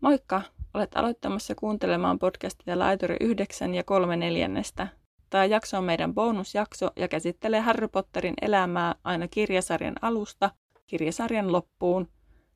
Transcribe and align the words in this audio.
Moikka! 0.00 0.42
Olet 0.74 0.96
aloittamassa 0.96 1.54
kuuntelemaan 1.54 2.18
podcastia 2.18 2.78
Laituri 2.78 3.16
9 3.20 3.74
ja 3.74 3.84
3 3.84 4.16
neljännestä. 4.16 4.88
Tämä 5.30 5.44
jakso 5.44 5.78
on 5.78 5.84
meidän 5.84 6.14
bonusjakso 6.14 6.90
ja 6.96 7.08
käsittelee 7.08 7.60
Harry 7.60 7.88
Potterin 7.88 8.34
elämää 8.42 8.94
aina 9.04 9.28
kirjasarjan 9.28 9.94
alusta 10.02 10.50
kirjasarjan 10.86 11.52
loppuun. 11.52 12.08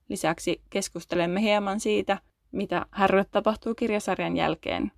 Lisäksi 0.09 0.63
keskustelemme 0.71 1.41
hieman 1.41 1.81
siitä, 1.81 2.19
mitä 2.53 2.87
Harry 2.91 3.25
tapahtuu 3.31 3.75
kirjasarjan 3.75 4.37
jälkeen. 4.37 4.93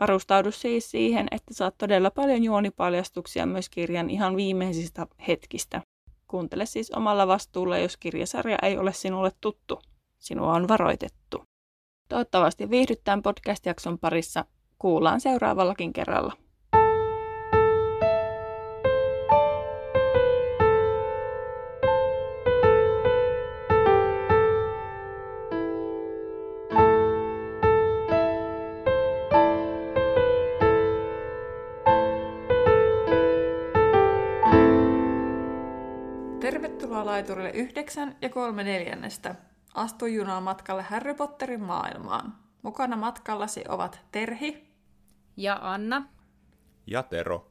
Varustaudu 0.00 0.50
siis 0.50 0.90
siihen, 0.90 1.26
että 1.30 1.54
saat 1.54 1.78
todella 1.78 2.10
paljon 2.10 2.44
juonipaljastuksia 2.44 3.46
myös 3.46 3.68
kirjan 3.68 4.10
ihan 4.10 4.36
viimeisistä 4.36 5.06
hetkistä. 5.28 5.82
Kuuntele 6.28 6.66
siis 6.66 6.90
omalla 6.90 7.26
vastuulla, 7.26 7.78
jos 7.78 7.96
kirjasarja 7.96 8.58
ei 8.62 8.78
ole 8.78 8.92
sinulle 8.92 9.30
tuttu. 9.40 9.82
Sinua 10.18 10.52
on 10.52 10.68
varoitettu. 10.68 11.51
Toivottavasti 12.12 12.70
viihdyttään 12.70 13.22
podcast-jakson 13.22 13.98
parissa. 13.98 14.44
Kuullaan 14.78 15.20
seuraavallakin 15.20 15.92
kerralla. 15.92 16.32
Tervetuloa 36.40 37.06
laiturille 37.06 37.50
9 37.50 38.16
ja 38.22 38.28
3 38.28 38.64
neljännestä. 38.64 39.51
Astu 39.74 40.06
junaan 40.06 40.42
matkalle 40.42 40.82
Harry 40.82 41.14
Potterin 41.14 41.62
maailmaan. 41.62 42.34
Mukana 42.62 42.96
matkallasi 42.96 43.64
ovat 43.68 44.00
Terhi 44.12 44.72
ja 45.36 45.58
Anna 45.62 46.08
ja 46.86 47.02
Tero. 47.02 47.50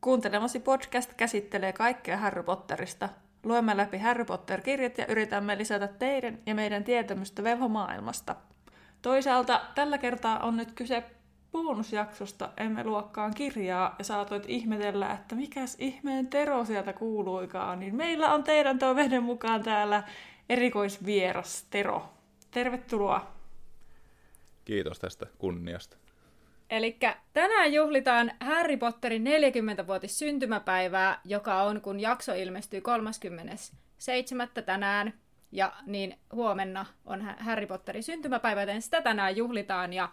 Kuuntelemasi 0.00 0.60
podcast 0.60 1.14
käsittelee 1.14 1.72
kaikkea 1.72 2.16
Harry 2.16 2.42
Potterista. 2.42 3.08
Luemme 3.44 3.76
läpi 3.76 3.98
Harry 3.98 4.24
Potter-kirjat 4.24 4.98
ja 4.98 5.06
yritämme 5.06 5.58
lisätä 5.58 5.88
teidän 5.88 6.38
ja 6.46 6.54
meidän 6.54 6.84
tietämystä 6.84 7.44
Vevo-maailmasta. 7.44 8.36
Toisaalta 9.02 9.60
tällä 9.74 9.98
kertaa 9.98 10.38
on 10.38 10.56
nyt 10.56 10.72
kyse 10.72 11.04
bonusjaksosta 11.52 12.48
Emme 12.56 12.84
luokkaan 12.84 13.34
kirjaa 13.34 13.94
ja 13.98 14.04
saatoit 14.04 14.44
ihmetellä, 14.48 15.12
että 15.12 15.34
mikäs 15.34 15.76
ihmeen 15.78 16.26
Tero 16.26 16.64
sieltä 16.64 16.92
kuuluikaan, 16.92 17.80
niin 17.80 17.94
meillä 17.94 18.34
on 18.34 18.44
teidän 18.44 18.78
toiveiden 18.78 19.22
mukaan 19.22 19.62
täällä 19.62 20.02
erikoisvieras 20.52 21.66
Tero. 21.70 22.12
Tervetuloa. 22.50 23.32
Kiitos 24.64 24.98
tästä 24.98 25.26
kunniasta. 25.38 25.96
Eli 26.70 26.98
tänään 27.32 27.72
juhlitaan 27.72 28.32
Harry 28.40 28.76
Potterin 28.76 29.24
40-vuotis 29.24 30.18
syntymäpäivää, 30.18 31.20
joka 31.24 31.62
on 31.62 31.80
kun 31.80 32.00
jakso 32.00 32.34
ilmestyy 32.34 32.80
37. 32.80 34.48
tänään. 34.66 35.12
Ja 35.52 35.72
niin 35.86 36.18
huomenna 36.32 36.86
on 37.04 37.22
Harry 37.38 37.66
Potterin 37.66 38.02
syntymäpäivä, 38.02 38.62
joten 38.62 38.82
sitä 38.82 39.02
tänään 39.02 39.36
juhlitaan. 39.36 39.92
Ja 39.92 40.08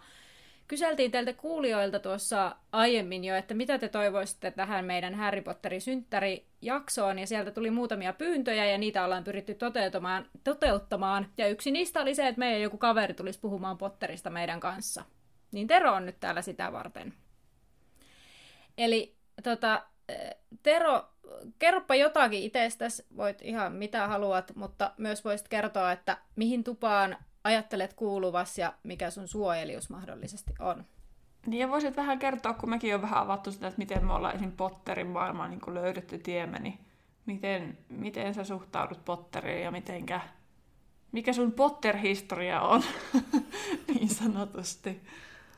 Kyseltiin 0.70 1.10
teiltä 1.10 1.32
kuulijoilta 1.32 1.98
tuossa 1.98 2.56
aiemmin 2.72 3.24
jo, 3.24 3.36
että 3.36 3.54
mitä 3.54 3.78
te 3.78 3.88
toivoisitte 3.88 4.50
tähän 4.50 4.84
meidän 4.84 5.14
Harry 5.14 5.42
Potterin 5.42 5.80
synttärijaksoon, 5.80 7.18
ja 7.18 7.26
sieltä 7.26 7.50
tuli 7.50 7.70
muutamia 7.70 8.12
pyyntöjä, 8.12 8.64
ja 8.64 8.78
niitä 8.78 9.04
ollaan 9.04 9.24
pyritty 9.24 9.54
toteuttamaan, 9.54 10.26
toteuttamaan. 10.44 11.26
Ja 11.38 11.48
yksi 11.48 11.70
niistä 11.70 12.00
oli 12.00 12.14
se, 12.14 12.28
että 12.28 12.38
meidän 12.38 12.60
joku 12.60 12.78
kaveri 12.78 13.14
tulisi 13.14 13.40
puhumaan 13.40 13.78
Potterista 13.78 14.30
meidän 14.30 14.60
kanssa. 14.60 15.04
Niin 15.52 15.66
Tero 15.66 15.92
on 15.92 16.06
nyt 16.06 16.20
täällä 16.20 16.42
sitä 16.42 16.72
varten. 16.72 17.14
Eli 18.78 19.16
tota, 19.42 19.82
Tero, 20.62 21.08
kerropa 21.58 21.94
jotakin 21.94 22.42
itsestäsi, 22.42 23.06
voit 23.16 23.42
ihan 23.42 23.72
mitä 23.72 24.08
haluat, 24.08 24.52
mutta 24.54 24.92
myös 24.96 25.24
voisit 25.24 25.48
kertoa, 25.48 25.92
että 25.92 26.18
mihin 26.36 26.64
tupaan 26.64 27.16
ajattelet 27.44 27.94
kuuluvas 27.94 28.58
ja 28.58 28.72
mikä 28.82 29.10
sun 29.10 29.28
suojelius 29.28 29.90
mahdollisesti 29.90 30.52
on. 30.58 30.84
Niin 31.46 31.60
ja 31.60 31.68
voisit 31.68 31.96
vähän 31.96 32.18
kertoa, 32.18 32.54
kun 32.54 32.70
mekin 32.70 32.94
on 32.94 33.02
vähän 33.02 33.22
avattu 33.22 33.52
sitä, 33.52 33.66
että 33.66 33.78
miten 33.78 34.06
me 34.06 34.12
ollaan 34.12 34.36
esim. 34.36 34.52
Potterin 34.52 35.06
maailmaan 35.06 35.50
niin 35.50 35.74
löydetty 35.74 36.18
tiemme, 36.18 36.58
niin 36.58 36.78
miten, 37.26 37.78
miten 37.88 38.34
sä 38.34 38.44
suhtaudut 38.44 39.04
Potteriin 39.04 39.62
ja 39.62 39.70
mitenkä, 39.70 40.20
mikä 41.12 41.32
sun 41.32 41.52
Potter-historia 41.52 42.60
on, 42.60 42.82
niin 43.88 44.08
sanotusti. 44.08 45.02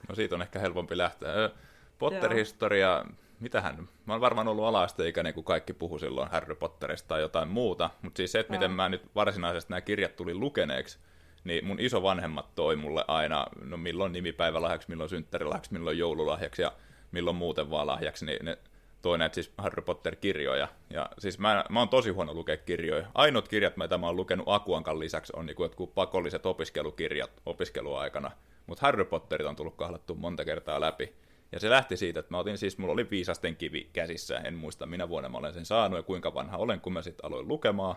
No 0.09 0.15
siitä 0.15 0.35
on 0.35 0.43
ehkä 0.43 0.59
helpompi 0.59 0.99
lähteä. 0.99 1.51
Potter-historia, 1.99 3.05
mitähän, 3.41 3.89
mä 4.07 4.13
oon 4.13 4.21
varmaan 4.21 4.49
ollut 4.49 4.65
alasteikäinen, 4.65 5.35
kun 5.35 5.45
kaikki 5.45 5.73
puhu 5.73 5.99
silloin 5.99 6.31
Harry 6.31 6.55
Potterista 6.55 7.09
tai 7.09 7.21
jotain 7.21 7.49
muuta, 7.49 7.91
mutta 8.03 8.17
siis 8.17 8.33
se, 8.33 8.41
että 8.41 8.53
miten 8.53 8.71
mä 8.71 8.89
nyt 8.89 9.15
varsinaisesti 9.15 9.71
nämä 9.71 9.81
kirjat 9.81 10.17
tuli 10.17 10.35
lukeneeksi, 10.35 10.99
niin 11.45 11.65
mun 11.65 11.81
isovanhemmat 11.81 12.55
toi 12.55 12.77
mulle 12.77 13.05
aina, 13.09 13.47
no 13.65 13.77
milloin 13.77 14.13
nimipäivälahjaksi, 14.13 14.89
milloin 14.89 15.11
synttärilahjaksi, 15.11 15.73
milloin 15.73 15.99
joululahjaksi 15.99 16.63
ja 16.63 16.73
milloin 17.13 17.37
muuten 17.37 17.71
vaan 17.71 17.87
lahjaksi, 17.87 18.27
niin 18.27 18.45
ne 18.45 18.59
toi 19.03 19.19
näitä 19.19 19.35
siis 19.35 19.53
Harry 19.59 19.83
Potter-kirjoja. 19.83 20.69
Ja 20.91 21.09
siis 21.19 21.39
mä, 21.39 21.65
mä 21.71 21.79
oon 21.79 21.89
tosi 21.89 22.11
huono 22.11 22.35
lukea 22.35 22.57
kirjoja. 22.57 23.07
Ainut 23.15 23.49
kirjat, 23.49 23.77
mitä 23.77 23.99
mä 23.99 24.07
oon 24.07 24.17
lukenut 24.17 24.49
Akuankan 24.49 24.99
lisäksi, 24.99 25.33
on 25.37 25.47
niinku 25.47 25.63
jotkut 25.63 25.95
pakolliset 25.95 26.47
opiskelukirjat 26.47 27.31
opiskeluaikana. 27.47 28.31
Mutta 28.67 28.87
Harry 28.87 29.05
Potterit 29.05 29.47
on 29.47 29.57
tullut 29.57 29.77
kahlattu 29.77 30.15
monta 30.15 30.45
kertaa 30.45 30.81
läpi. 30.81 31.15
Ja 31.53 31.61
se 31.61 31.71
lähti 31.71 31.97
siitä, 31.97 32.21
että 32.21 32.35
mä 32.35 32.39
otin 32.39 32.59
siis, 32.59 32.79
mulla 32.79 32.93
oli 32.93 33.11
viisasten 33.11 33.57
kivi 33.57 33.91
käsissä, 33.93 34.37
en 34.39 34.55
muista 34.55 34.87
minä 34.87 35.09
vuonna 35.09 35.29
mä 35.29 35.39
olen 35.39 35.55
sen 35.55 35.65
saanut 35.65 35.99
ja 35.99 36.03
kuinka 36.03 36.35
vanha 36.35 36.57
olen, 36.57 36.81
kun 36.81 36.93
mä 36.93 37.03
sitten 37.03 37.27
aloin 37.27 37.49
lukemaan. 37.49 37.97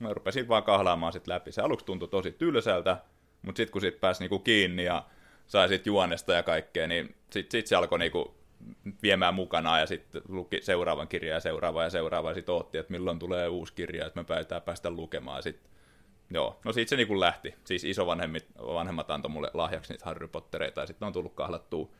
Mä 0.00 0.14
rupesin 0.14 0.48
vaan 0.48 0.62
kahlaamaan 0.62 1.12
sit 1.12 1.26
läpi. 1.26 1.52
Se 1.52 1.62
aluksi 1.62 1.86
tuntui 1.86 2.08
tosi 2.08 2.32
tylsältä, 2.32 2.96
mutta 3.42 3.56
sitten 3.56 3.72
kun 3.72 3.80
sit 3.80 4.00
pääsi 4.00 4.22
niinku 4.22 4.38
kiinni 4.38 4.84
ja 4.84 5.04
sai 5.46 5.68
sit 5.68 5.86
juonesta 5.86 6.32
ja 6.32 6.42
kaikkea, 6.42 6.86
niin 6.86 7.14
sitten 7.30 7.58
sit 7.58 7.66
se 7.66 7.76
alkoi 7.76 7.98
niinku 7.98 8.34
viemään 9.02 9.34
mukana 9.34 9.80
ja 9.80 9.86
sitten 9.86 10.22
luki 10.28 10.62
seuraavan 10.62 11.08
kirjan 11.08 11.34
ja 11.34 11.40
seuraavan 11.40 11.84
ja 11.84 11.90
seuraavan 11.90 12.30
ja 12.30 12.34
sitten 12.34 12.54
otti, 12.54 12.78
että 12.78 12.92
milloin 12.92 13.18
tulee 13.18 13.48
uusi 13.48 13.72
kirja, 13.72 14.06
että 14.06 14.20
me 14.20 14.24
päästään 14.24 14.62
päästä 14.62 14.90
lukemaan. 14.90 15.42
Sit, 15.42 15.60
joo, 16.30 16.60
no 16.64 16.72
siitä 16.72 16.90
se 16.90 16.96
niinku 16.96 17.20
lähti. 17.20 17.54
Siis 17.64 17.84
isovanhemmat 17.84 18.44
vanhemmat 18.58 19.10
antoi 19.10 19.30
mulle 19.30 19.50
lahjaksi 19.54 19.92
niitä 19.92 20.04
Harry 20.04 20.28
Pottereita 20.28 20.80
ja 20.80 20.86
sitten 20.86 21.06
on 21.06 21.12
tullut 21.12 21.34
kahlattua 21.34 21.90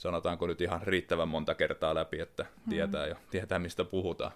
sanotaanko 0.00 0.46
nyt 0.46 0.60
ihan 0.60 0.82
riittävän 0.82 1.28
monta 1.28 1.54
kertaa 1.54 1.94
läpi, 1.94 2.20
että 2.20 2.46
tietää 2.68 3.06
jo, 3.06 3.14
tietää 3.30 3.58
mistä 3.58 3.84
puhutaan. 3.84 4.32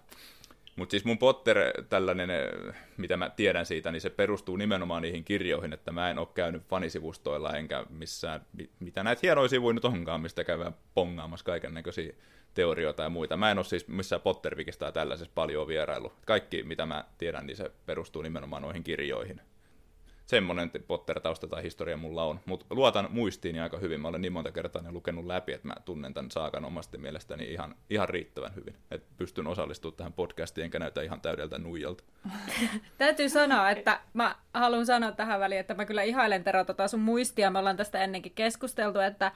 Mutta 0.77 0.91
siis 0.91 1.05
mun 1.05 1.19
Potter, 1.19 1.59
tällainen, 1.89 2.31
eh, 2.31 2.75
mitä 2.97 3.17
mä 3.17 3.31
tiedän 3.31 3.67
siitä, 3.67 3.93
niin 3.93 4.01
se 4.01 4.11
perustuu 4.11 4.57
nimenomaan 4.57 5.03
niihin 5.03 5.25
kirjoihin, 5.25 5.73
että 5.73 5.93
mä 5.93 6.11
en 6.11 6.19
ole 6.19 6.29
käynyt 6.35 6.63
fanisivustoilla 6.63 7.57
enkä 7.57 7.87
missään, 7.91 8.47
mitä 8.81 9.03
näitä 9.03 9.21
hienoja 9.23 9.49
sivuja 9.49 9.75
nyt 9.75 9.85
onkaan, 9.85 10.21
mistä 10.21 10.45
käydään 10.45 10.75
pongaamassa 10.95 11.45
kaiken 11.45 11.75
näköisiä 11.75 12.13
teorioita 12.55 13.03
ja 13.03 13.11
muita. 13.11 13.37
Mä 13.37 13.51
en 13.51 13.59
ole 13.59 13.65
siis 13.65 13.89
missään 13.89 14.23
Pottervikistä 14.23 14.79
tai 14.79 14.93
tällaisessa 14.93 15.33
paljon 15.35 15.69
vierailu. 15.69 16.13
Kaikki, 16.27 16.63
mitä 16.63 16.87
mä 16.87 17.05
tiedän, 17.19 17.47
niin 17.47 17.57
se 17.57 17.71
perustuu 17.87 18.23
nimenomaan 18.23 18.63
noihin 18.63 18.85
kirjoihin 18.85 19.41
semmoinen 20.27 20.71
Potter-tausta 20.87 21.47
tai 21.47 21.63
historia 21.63 21.97
mulla 21.97 22.25
on. 22.25 22.41
Mutta 22.47 22.67
luotan 22.71 23.09
muistiin 23.11 23.63
aika 23.63 23.79
hyvin. 23.79 24.01
Mä 24.01 24.09
olen 24.09 24.21
niin 24.21 24.33
monta 24.33 24.53
kertaa 24.53 24.83
ne 24.83 24.93
lukenut 24.93 25.27
läpi, 25.27 25.53
että 25.53 25.69
mä 25.69 25.75
tunnen 25.85 26.15
tämän 26.15 26.31
saakan 26.31 26.65
omasta 26.65 26.99
mielestäni 26.99 27.45
ihan, 27.45 27.75
ihan 27.91 28.09
riittävän 28.09 28.55
hyvin. 28.55 28.77
Että 28.91 29.13
pystyn 29.17 29.47
osallistumaan 29.47 29.97
tähän 29.97 30.13
podcastiin, 30.13 30.65
enkä 30.65 30.79
näytä 30.79 31.03
ihan 31.03 31.21
täydeltä 31.21 31.59
nuijalta. 31.59 32.05
Täytyy 32.99 33.29
sanoa, 33.29 33.71
että 33.71 34.01
mä 34.13 34.37
haluan 34.55 34.87
sanoa 34.87 35.13
tähän 35.13 35.41
väliin, 35.41 35.61
että 35.61 35.75
mä 35.75 35.85
kyllä 35.85 36.03
ihailen 36.03 36.45
Tero 36.45 36.65
tota 36.65 36.89
sun 36.89 37.01
muistia. 37.01 37.51
Me 37.51 37.59
ollaan 37.59 37.77
tästä 37.77 38.05
ennenkin 38.05 38.33
keskusteltu, 38.35 38.99
että 38.99 39.33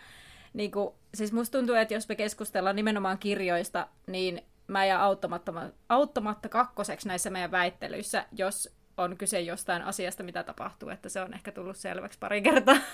niin 0.55 0.71
kuin, 0.71 0.95
siis 1.15 1.33
musta 1.33 1.59
tuntuu, 1.59 1.75
että 1.75 1.95
jos 1.95 2.09
me 2.09 2.17
keskustellaan 2.17 2.77
nimenomaan 2.77 3.19
kirjoista, 3.19 3.89
niin 4.07 4.43
mä 4.67 4.85
jää 4.85 5.03
auttamatta, 5.03 5.53
auttamatta 5.89 6.49
kakkoseksi 6.49 7.09
näissä 7.09 7.31
meidän 7.31 7.51
väittelyissä, 7.51 8.27
jos 8.33 8.78
on 8.99 9.17
kyse 9.17 9.41
jostain 9.41 9.83
asiasta, 9.83 10.23
mitä 10.23 10.43
tapahtuu, 10.43 10.89
että 10.89 11.09
se 11.09 11.21
on 11.21 11.35
ehkä 11.35 11.53
tullut 11.53 11.77
selväksi 11.77 12.19
pari 12.19 12.43
kertaa. 12.43 12.77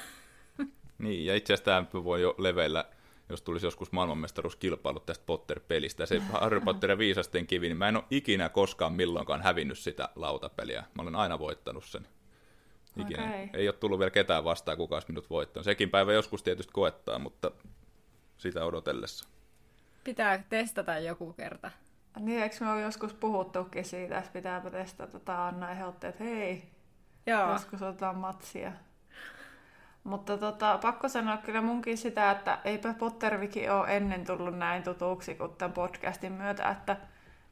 Niin, 0.99 1.27
ja 1.27 1.37
itse 1.37 1.53
asiassa 1.53 1.65
tämä 1.65 2.05
voi 2.05 2.23
jo 2.23 2.35
leveillä, 2.39 2.85
jos 3.29 3.43
tulisi 3.43 3.67
joskus 3.67 3.93
maailmanmestaruuskilpailu 3.93 5.01
tästä 5.01 5.25
Potter-pelistä. 5.27 6.07
Se 6.07 6.19
Harry 6.19 6.61
Potter 6.61 6.91
ja 6.91 6.99
viisasten 6.99 7.47
kivi, 7.47 7.69
niin 7.69 7.77
mä 7.77 7.89
en 7.89 7.97
ole 7.97 8.05
ikinä 8.11 8.49
koskaan 8.49 8.93
milloinkaan 8.93 9.43
hävinnyt 9.43 9.79
sitä 9.79 10.09
lautapeliä. 10.17 10.81
Mä 10.95 11.03
olen 11.03 11.17
aina 11.17 11.39
voittanut 11.39 11.85
sen. 11.85 12.07
Ikinä. 12.97 13.25
Okay. 13.25 13.49
Ei 13.53 13.69
ole 13.69 13.75
tullut 13.75 13.99
vielä 13.99 14.11
ketään 14.11 14.45
vastaan, 14.45 14.77
kuka 14.77 14.97
olisi 14.97 15.09
minut 15.09 15.31
voittanut. 15.31 15.65
Sekin 15.65 15.91
päivä 15.91 16.13
joskus 16.13 16.43
tietysti 16.43 16.73
koettaa, 16.73 17.19
mutta 17.19 17.51
sitä 18.37 18.65
odotellessa. 18.65 19.29
Pitää 20.05 20.45
testata 20.49 20.99
joku 20.99 21.33
kerta. 21.33 21.71
Niin, 22.21 22.43
eikö 22.43 22.57
me 22.61 22.73
ole 22.73 22.81
joskus 22.81 23.15
puhuttukin 23.15 23.85
siitä, 23.85 24.19
että 24.19 24.31
pitääpä 24.33 24.71
testata 24.71 25.13
tota 25.13 25.47
Anna 25.47 25.69
ja 25.69 25.75
he 25.75 25.85
että 25.89 26.25
hei, 26.25 26.71
Joo. 27.27 27.53
joskus 27.53 27.83
otetaan 27.83 28.17
matsia. 28.17 28.73
Mutta 30.05 30.39
tota, 30.39 30.79
pakko 30.83 31.09
sanoa 31.09 31.37
kyllä 31.37 31.61
munkin 31.61 31.99
sitä, 31.99 32.31
että 32.31 32.59
eipä 32.65 32.95
Potterviki 32.95 33.69
ole 33.69 33.97
ennen 33.97 34.25
tullut 34.25 34.59
näin 34.59 34.83
tutuksi 34.83 35.35
kuin 35.35 35.57
tämän 35.57 35.73
podcastin 35.73 36.33
myötä, 36.33 36.69
että 36.69 36.97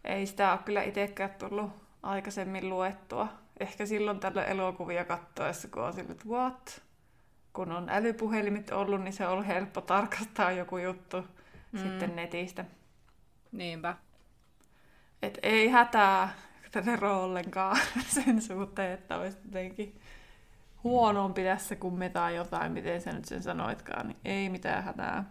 ei 0.05 0.26
sitä 0.26 0.53
ole 0.53 0.61
kyllä 0.64 0.82
itsekään 0.82 1.35
tullut 1.38 1.70
aikaisemmin 2.03 2.70
luettua. 2.70 3.29
Ehkä 3.61 3.87
silloin 3.87 4.20
tällä 4.20 4.44
elokuvia 4.44 5.05
kattoessa, 5.05 5.69
kun 5.69 5.82
on 5.82 5.93
sille, 5.93 6.12
että 6.12 6.29
what? 6.29 6.82
Kun 7.53 7.73
on 7.73 7.88
älypuhelimet 7.88 8.70
ollut, 8.70 9.03
niin 9.03 9.12
se 9.12 9.26
on 9.26 9.32
ollut 9.32 9.47
helppo 9.47 9.81
tarkastaa 9.81 10.53
joku 10.53 10.79
juttu 10.79 11.25
mm. 11.73 11.79
sitten 11.79 12.17
netistä. 12.17 12.64
Niinpä. 13.53 13.97
Et 15.23 15.39
ei 15.43 15.69
hätää 15.69 16.35
Tero 16.85 17.25
ollenkaan 17.25 17.77
sen 18.15 18.43
suhteen, 18.43 18.93
että 18.93 19.19
olisi 19.19 19.39
jotenkin 19.45 20.01
huonompi 20.85 21.45
tässä 21.45 21.77
kuin 21.77 21.95
me 21.95 22.09
tai 22.09 22.37
jotain, 22.37 22.73
miten 22.73 23.01
sä 23.01 23.13
nyt 23.13 23.25
sen 23.25 23.43
sanoitkaan, 23.43 24.09
niin 24.09 24.19
ei 24.25 24.49
mitään 24.49 24.85
hätää. 24.85 25.25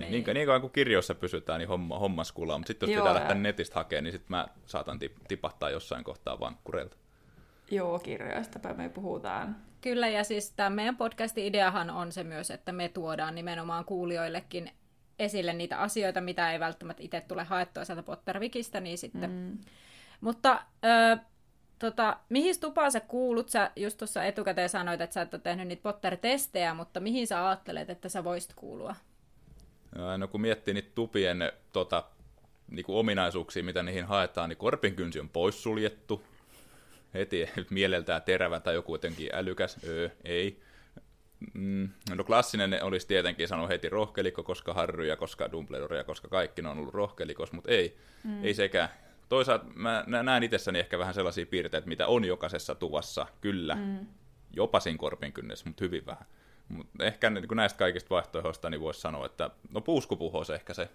Niin, 0.00 0.12
niin, 0.12 0.34
niin 0.34 0.46
kauan 0.46 0.60
kuin 0.60 0.72
kirjoissa 0.72 1.14
pysytään, 1.14 1.58
niin 1.58 1.68
homma, 1.68 1.98
homma 1.98 2.24
skulaa, 2.24 2.58
mutta 2.58 2.66
sitten 2.66 2.86
jos 2.86 2.94
Joo, 2.94 3.04
pitää 3.04 3.14
lähteä 3.14 3.34
netistä 3.34 3.74
hakemaan, 3.74 4.04
niin 4.04 4.12
sitten 4.12 4.36
mä 4.36 4.48
saatan 4.66 4.98
tipahtaa 5.28 5.70
jossain 5.70 6.04
kohtaa 6.04 6.40
vankkureilta. 6.40 6.96
Joo, 7.70 7.98
kirjoista 7.98 8.74
me 8.74 8.88
puhutaan. 8.88 9.56
Kyllä, 9.80 10.08
ja 10.08 10.24
siis 10.24 10.52
tämä 10.52 10.70
meidän 10.70 10.96
podcastin 10.96 11.44
ideahan 11.44 11.90
on 11.90 12.12
se 12.12 12.24
myös, 12.24 12.50
että 12.50 12.72
me 12.72 12.88
tuodaan 12.88 13.34
nimenomaan 13.34 13.84
kuulijoillekin 13.84 14.70
esille 15.20 15.52
niitä 15.52 15.78
asioita, 15.78 16.20
mitä 16.20 16.52
ei 16.52 16.60
välttämättä 16.60 17.02
itse 17.02 17.20
tule 17.20 17.44
haettua 17.44 17.84
sieltä 17.84 18.02
Pottervikistä, 18.02 18.80
niin 18.80 18.98
sitten... 18.98 19.30
Mm. 19.30 19.58
Mutta 20.20 20.62
ö, 20.84 21.18
tota, 21.78 22.16
mihin 22.28 22.60
tupaan 22.60 22.92
sä 22.92 23.00
kuulut? 23.00 23.48
Sä 23.48 23.70
just 23.76 23.98
tuossa 23.98 24.24
etukäteen 24.24 24.68
sanoit, 24.68 25.00
että 25.00 25.14
sä 25.14 25.22
et 25.22 25.34
ole 25.34 25.42
tehnyt 25.42 25.68
niitä 25.68 25.82
Potter-testejä, 25.82 26.74
mutta 26.74 27.00
mihin 27.00 27.26
sä 27.26 27.48
ajattelet, 27.48 27.90
että 27.90 28.08
sä 28.08 28.24
voisit 28.24 28.52
kuulua? 28.56 28.94
No 30.18 30.28
kun 30.28 30.40
miettii 30.40 30.74
niitä 30.74 30.90
tupien 30.94 31.52
tota, 31.72 32.04
niin 32.68 32.84
kuin 32.84 32.96
ominaisuuksia, 32.96 33.64
mitä 33.64 33.82
niihin 33.82 34.04
haetaan, 34.04 34.48
niin 34.48 34.56
korpinkynsi 34.56 35.20
on 35.20 35.28
poissuljettu. 35.28 36.22
Heti 37.14 37.48
mieleltään 37.70 38.22
terävä 38.22 38.60
tai 38.60 38.74
joku 38.74 38.94
jotenkin 38.94 39.30
älykäs, 39.32 39.76
öö, 39.84 40.08
ei. 40.24 40.62
Mm, 41.54 41.88
no 42.16 42.24
klassinen 42.24 42.82
olisi 42.82 43.06
tietenkin 43.06 43.48
sanonut 43.48 43.70
heti 43.70 43.88
rohkelikko, 43.88 44.42
koska 44.42 44.74
Harry 44.74 45.06
ja 45.06 45.16
koska 45.16 45.52
Dumbledore 45.52 45.96
ja 45.96 46.04
koska 46.04 46.28
kaikki 46.28 46.62
ne 46.62 46.68
on 46.68 46.78
ollut 46.78 46.94
rohkelikos, 46.94 47.52
mutta 47.52 47.70
ei, 47.70 47.96
mm. 48.24 48.44
ei 48.44 48.54
sekään. 48.54 48.88
Toisaalta 49.28 49.64
mä 49.74 50.04
näen 50.06 50.42
itsessäni 50.42 50.78
ehkä 50.78 50.98
vähän 50.98 51.14
sellaisia 51.14 51.46
piirteitä, 51.46 51.88
mitä 51.88 52.06
on 52.06 52.24
jokaisessa 52.24 52.74
tuvassa, 52.74 53.26
kyllä, 53.40 53.74
mm. 53.74 54.06
jopa 54.56 54.80
siinä 54.80 54.98
korpin 54.98 55.32
kynnessä, 55.32 55.66
mutta 55.66 55.84
hyvin 55.84 56.06
vähän. 56.06 56.26
Mutta 56.68 57.04
ehkä 57.04 57.30
niin 57.30 57.44
näistä 57.54 57.78
kaikista 57.78 58.10
vaihtoehdoista 58.10 58.70
niin 58.70 58.80
voisi 58.80 59.00
sanoa, 59.00 59.26
että 59.26 59.50
no 59.72 59.80
puuskupuhos 59.80 60.50
ehkä 60.50 60.74
se 60.74 60.88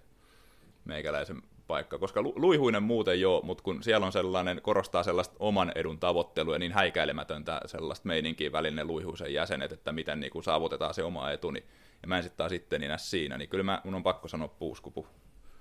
meikäläisen 0.86 1.42
paikka, 1.66 1.98
koska 1.98 2.22
luihuinen 2.22 2.82
muuten 2.82 3.20
joo, 3.20 3.42
mutta 3.42 3.64
kun 3.64 3.82
siellä 3.82 4.06
on 4.06 4.12
sellainen, 4.12 4.62
korostaa 4.62 5.02
sellaista 5.02 5.36
oman 5.38 5.72
edun 5.74 5.98
tavoittelua 5.98 6.54
ja 6.54 6.58
niin 6.58 6.72
häikäilemätöntä 6.72 7.60
sellaista 7.66 8.08
meininkiä 8.08 8.52
välinen 8.52 8.86
luihuisen 8.86 9.34
jäsenet, 9.34 9.72
että 9.72 9.92
miten 9.92 10.20
niin 10.20 10.32
kuin 10.32 10.44
saavutetaan 10.44 10.94
se 10.94 11.02
oma 11.02 11.30
etu, 11.30 11.50
niin, 11.50 11.64
ja 12.02 12.08
mä 12.08 12.16
en 12.16 12.22
sitten 12.22 12.36
taas 12.36 12.50
sitten 12.50 12.80
niin 12.80 12.92
siinä, 12.96 13.38
niin 13.38 13.48
kyllä 13.48 13.64
mä, 13.64 13.80
mun 13.84 13.94
on 13.94 14.02
pakko 14.02 14.28
sanoa 14.28 14.48
puuskupu. 14.48 15.06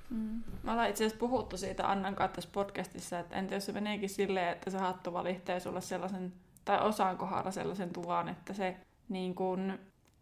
Mm. 0.10 0.44
Mä 0.64 0.72
ollaan 0.72 0.90
itse 0.90 1.04
asiassa 1.04 1.20
puhuttu 1.20 1.58
siitä 1.58 1.92
Annan 1.92 2.16
kanssa 2.16 2.36
tässä 2.36 2.50
podcastissa, 2.54 3.20
että 3.20 3.36
entä 3.36 3.56
jos 3.56 3.66
se 3.66 3.72
meneekin 3.72 4.10
silleen, 4.10 4.50
että 4.50 4.70
se 4.70 4.78
hattu 4.78 5.14
valitsee 5.14 5.60
sulle 5.60 5.82
sellaisen, 5.82 6.34
tai 6.66 6.82
osaan 6.82 7.18
kohdalla 7.18 7.52
sellaisen 7.52 7.94
tuvan, 7.94 8.30
että 8.30 8.54
se 8.54 8.78
niin 9.10 9.36
kuin, 9.36 9.80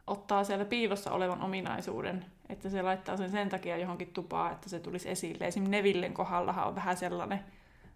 ottaa 0.08 0.44
siellä 0.44 0.66
piilossa 0.66 1.12
olevan 1.12 1.42
ominaisuuden, 1.42 2.26
että 2.50 2.70
se 2.70 2.82
laittaa 2.82 3.18
sen 3.18 3.32
sen 3.32 3.50
takia 3.50 3.78
johonkin 3.78 4.14
tupaan, 4.14 4.52
että 4.52 4.70
se 4.70 4.80
tulisi 4.80 5.10
esille. 5.10 5.48
Esimerkiksi 5.48 5.72
Nevillen 5.72 6.14
kohdallahan 6.14 6.68
on 6.68 6.76
vähän 6.76 6.98
sellainen 6.98 7.40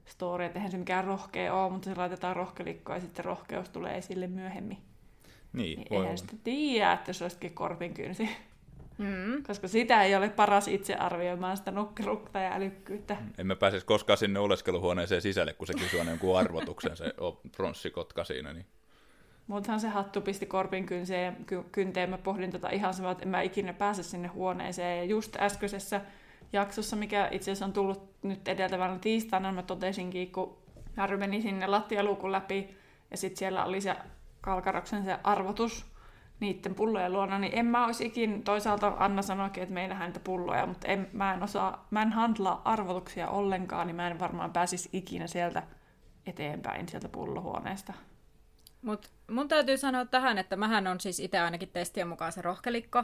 story, 0.06 0.46
että 0.46 0.60
eihän 0.60 0.72
se 0.72 0.78
mikään 0.78 1.04
rohkea 1.04 1.54
ole, 1.54 1.72
mutta 1.72 1.90
se 1.90 1.96
laitetaan 1.96 2.36
rohkelikko 2.36 2.94
ja 2.94 3.00
sitten 3.00 3.26
rohkeus 3.26 3.70
tulee 3.70 3.98
esille 3.98 4.28
myöhemmin. 4.28 4.78
Niin, 5.54 5.80
niin 5.80 5.94
eihän 5.94 6.18
sitten 6.18 6.40
tiedä, 6.44 6.94
että 6.94 7.14
se 7.14 7.24
olisikin 7.24 7.54
korpinkynsi. 7.54 8.30
Mm. 8.98 9.44
Koska 9.44 9.68
sitä 9.68 10.04
ei 10.04 10.16
ole 10.16 10.30
paras 10.30 10.68
itse 10.68 10.96
arvioimaan 10.96 11.58
sitä 11.58 11.72
nukkelukta 11.72 12.40
ja 12.40 12.54
älykkyyttä. 12.54 13.18
En 13.38 13.48
mä 13.48 13.56
pääsisi 13.56 13.86
koskaan 13.86 14.18
sinne 14.18 14.40
oleskeluhuoneeseen 14.40 15.22
sisälle, 15.22 15.54
kun 15.54 15.68
se 15.68 15.74
kysyy 15.74 16.00
aina 16.00 16.12
jonkun 16.12 16.40
arvotuksen, 16.40 16.98
se 16.98 17.14
pronssikotka 17.58 18.24
siinä. 18.24 18.54
Niin. 18.54 18.66
Muuthan 19.48 19.80
se 19.80 19.88
hattu 19.88 20.22
pisti 20.22 20.46
korpin 20.46 20.86
kynseen, 20.86 21.38
ky- 21.46 21.66
kynteen. 21.72 22.10
Mä 22.10 22.18
pohdin 22.18 22.52
tota 22.52 22.70
ihan 22.70 22.94
samaa, 22.94 23.12
että 23.12 23.24
en 23.24 23.30
mä 23.30 23.42
ikinä 23.42 23.74
pääse 23.74 24.04
sinne 24.04 24.28
huoneeseen. 24.28 24.98
Ja 24.98 25.04
just 25.04 25.36
äskeisessä 25.36 26.02
jaksossa, 26.54 26.96
mikä 26.96 27.28
itse 27.32 27.52
asiassa 27.52 27.66
on 27.66 27.74
tullut 27.74 28.10
nyt 28.24 28.48
edeltävänä 28.48 29.00
tiistaina, 29.00 29.52
mä 29.52 29.64
totesinkin, 29.64 30.32
kun 30.32 30.58
Harry 30.98 31.18
meni 31.18 31.42
sinne 31.42 31.68
lattialuukun 31.68 32.32
läpi, 32.32 32.78
ja 33.12 33.18
sitten 33.18 33.38
siellä 33.38 33.66
oli 33.66 33.82
se 33.82 33.96
Kalkaroksen 34.42 35.04
se 35.04 35.18
arvotus 35.24 35.86
niiden 36.40 36.76
pullojen 36.76 37.14
luona, 37.14 37.40
niin 37.40 37.54
en 37.56 37.66
mä 37.66 37.86
olisi 37.86 38.06
ikin, 38.06 38.44
toisaalta 38.44 38.94
Anna 38.98 39.22
sanoikin, 39.22 39.64
että 39.64 39.74
meillähän 39.74 40.08
niitä 40.08 40.20
pulloja, 40.20 40.66
mutta 40.66 40.88
en, 40.88 41.10
mä 41.14 41.34
en 41.34 41.44
osaa, 41.44 41.88
mä 41.92 42.02
en 42.02 42.12
handlaa 42.12 42.62
arvotuksia 42.66 43.30
ollenkaan, 43.30 43.88
niin 43.88 43.96
mä 43.96 44.08
en 44.08 44.20
varmaan 44.20 44.54
pääsisi 44.54 44.90
ikinä 44.94 45.28
sieltä 45.28 45.64
eteenpäin 46.26 46.90
sieltä 46.90 47.10
pullohuoneesta. 47.10 47.94
Mut 48.82 49.12
mun 49.32 49.48
täytyy 49.48 49.78
sanoa 49.78 50.06
tähän, 50.06 50.38
että 50.38 50.56
mähän 50.56 50.88
on 50.88 51.00
siis 51.00 51.20
itse 51.20 51.40
ainakin 51.40 51.70
testien 51.70 52.08
mukaan 52.08 52.32
se 52.32 52.42
rohkelikko. 52.42 53.04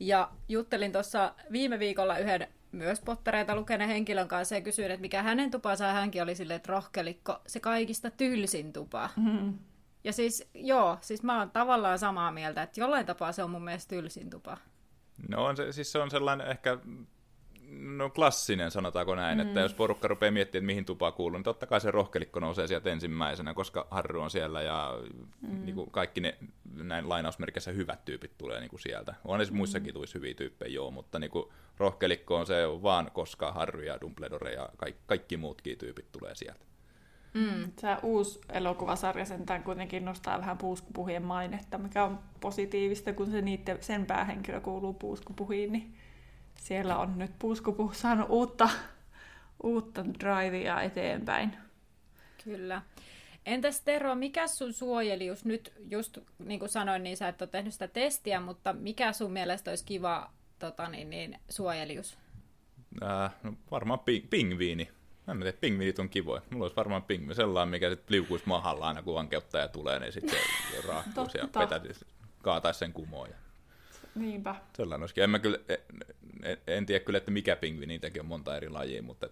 Ja 0.00 0.30
juttelin 0.48 0.92
tuossa 0.92 1.34
viime 1.52 1.78
viikolla 1.78 2.18
yhden 2.18 2.48
myös 2.72 3.00
pottereita 3.00 3.56
lukeneen 3.56 3.90
henkilön 3.90 4.28
kanssa 4.28 4.54
ja 4.54 4.60
kysyin, 4.60 4.90
että 4.90 5.00
mikä 5.00 5.22
hänen 5.22 5.50
tupansa 5.50 5.92
hänkin 5.92 6.22
oli 6.22 6.34
silleen, 6.34 6.56
että 6.56 6.72
rohkelikko, 6.72 7.40
se 7.46 7.60
kaikista 7.60 8.10
tylsin 8.10 8.72
tupa. 8.72 9.10
Mm-hmm. 9.16 9.58
Ja 10.04 10.12
siis, 10.12 10.48
joo, 10.54 10.98
siis 11.00 11.22
mä 11.22 11.38
oon 11.38 11.50
tavallaan 11.50 11.98
samaa 11.98 12.32
mieltä, 12.32 12.62
että 12.62 12.80
jollain 12.80 13.06
tapaa 13.06 13.32
se 13.32 13.42
on 13.42 13.50
mun 13.50 13.64
mielestä 13.64 13.88
tylsin 13.88 14.30
tupa. 14.30 14.56
No 15.28 15.44
on 15.44 15.56
se, 15.56 15.72
siis 15.72 15.92
se 15.92 15.98
on 15.98 16.10
sellainen 16.10 16.46
ehkä 16.46 16.78
no 17.70 18.10
klassinen, 18.10 18.70
sanotaanko 18.70 19.14
näin, 19.14 19.38
mm. 19.38 19.46
että 19.46 19.60
jos 19.60 19.74
porukka 19.74 20.08
rupeaa 20.08 20.32
miettimään, 20.32 20.62
että 20.62 20.66
mihin 20.66 20.84
tupa 20.84 21.12
kuuluu, 21.12 21.38
niin 21.38 21.44
totta 21.44 21.66
kai 21.66 21.80
se 21.80 21.90
rohkelikko 21.90 22.40
nousee 22.40 22.66
sieltä 22.66 22.90
ensimmäisenä, 22.90 23.54
koska 23.54 23.86
Harry 23.90 24.20
on 24.20 24.30
siellä 24.30 24.62
ja 24.62 24.98
mm. 25.40 25.64
niin 25.64 25.74
kuin 25.74 25.90
kaikki 25.90 26.20
ne 26.20 26.38
näin 26.74 27.08
lainausmerkissä 27.08 27.70
hyvät 27.70 28.04
tyypit 28.04 28.38
tulee 28.38 28.60
niin 28.60 28.70
kuin 28.70 28.80
sieltä. 28.80 29.14
On 29.24 29.36
edes 29.36 29.50
mm. 29.50 29.56
muissakin 29.56 29.94
tulisi 29.94 30.14
hyviä 30.14 30.34
tyyppejä, 30.34 30.74
joo, 30.74 30.90
mutta 30.90 31.18
niin 31.18 31.30
kuin 31.30 31.46
rohkelikko 31.78 32.36
on 32.36 32.46
se 32.46 32.54
vaan, 32.82 33.10
koska 33.14 33.52
Harry 33.52 33.84
ja 33.84 34.00
Dumbledore 34.00 34.52
ja 34.52 34.68
kaikki, 34.76 35.02
kaikki 35.06 35.36
muutkin 35.36 35.78
tyypit 35.78 36.12
tulee 36.12 36.34
sieltä. 36.34 36.64
Mm. 37.34 37.72
Se 37.78 37.96
uusi 38.02 38.40
elokuvasarja 38.52 39.24
sentään 39.24 39.62
kuitenkin 39.62 40.04
nostaa 40.04 40.38
vähän 40.38 40.58
puuskupuhien 40.58 41.22
mainetta, 41.22 41.78
mikä 41.78 42.04
on 42.04 42.18
positiivista, 42.40 43.12
kun 43.12 43.30
se 43.30 43.42
niiden, 43.42 43.78
sen 43.80 44.06
päähenkilö 44.06 44.60
kuuluu 44.60 44.94
puuskupuhiin, 44.94 45.72
niin 45.72 45.94
siellä 46.64 46.98
on 46.98 47.18
nyt 47.18 47.38
puuskupu 47.38 47.90
saanut 47.94 48.26
uutta, 48.30 48.68
uutta 49.62 50.04
drivea 50.04 50.82
eteenpäin. 50.82 51.56
Kyllä. 52.44 52.82
Entäs 53.46 53.80
Tero, 53.80 54.14
mikä 54.14 54.46
sun 54.46 54.72
suojelius, 54.72 55.44
nyt 55.44 55.72
just 55.90 56.18
niin 56.38 56.60
kuin 56.60 56.68
sanoin, 56.68 57.02
niin 57.02 57.16
sä 57.16 57.28
et 57.28 57.42
ole 57.42 57.50
tehnyt 57.50 57.72
sitä 57.72 57.88
testiä, 57.88 58.40
mutta 58.40 58.72
mikä 58.72 59.12
sun 59.12 59.32
mielestä 59.32 59.70
olisi 59.70 59.84
kiva 59.84 60.30
tota, 60.58 60.88
niin, 60.88 61.10
niin, 61.10 61.38
suojelius? 61.48 62.18
Äh, 63.02 63.34
no 63.42 63.54
varmaan 63.70 63.98
ping- 63.98 64.26
pingviini. 64.30 64.90
Mä 65.26 65.32
en 65.32 65.40
tiedä, 65.40 65.58
pingviinit 65.60 65.98
on 65.98 66.08
kivoja. 66.08 66.42
Mulla 66.50 66.64
olisi 66.64 66.76
varmaan 66.76 67.02
pingviini, 67.02 67.34
sellainen, 67.34 67.70
mikä 67.70 67.90
sitten 67.90 68.14
liukuisi 68.14 68.48
mahalla 68.48 68.88
aina, 68.88 69.02
kun 69.02 69.20
ankeuttaja 69.20 69.68
tulee, 69.68 69.98
niin 69.98 70.12
sitten 70.12 70.38
raakkuisi 70.88 71.38
ja 71.38 71.48
petäisi, 71.58 72.06
kaataisi 72.42 72.78
sen 72.78 72.92
kumoon. 72.92 73.28
Niinpä. 74.14 74.54
Sellainen 74.76 75.02
olisikin. 75.02 75.24
En, 75.24 75.30
mä 75.30 75.38
kyllä, 75.38 75.58
en, 76.42 76.58
en 76.66 76.86
tiedä 76.86 77.04
kyllä, 77.04 77.16
että 77.16 77.30
mikä 77.30 77.56
pingvi, 77.56 77.86
niitäkin 77.86 78.22
on 78.22 78.26
monta 78.26 78.56
eri 78.56 78.68
lajia, 78.68 79.02
mutta, 79.02 79.28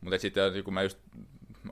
mutta 0.00 0.18
sitten 0.18 0.64
kun 0.64 0.74
mä 0.74 0.82
just 0.82 0.98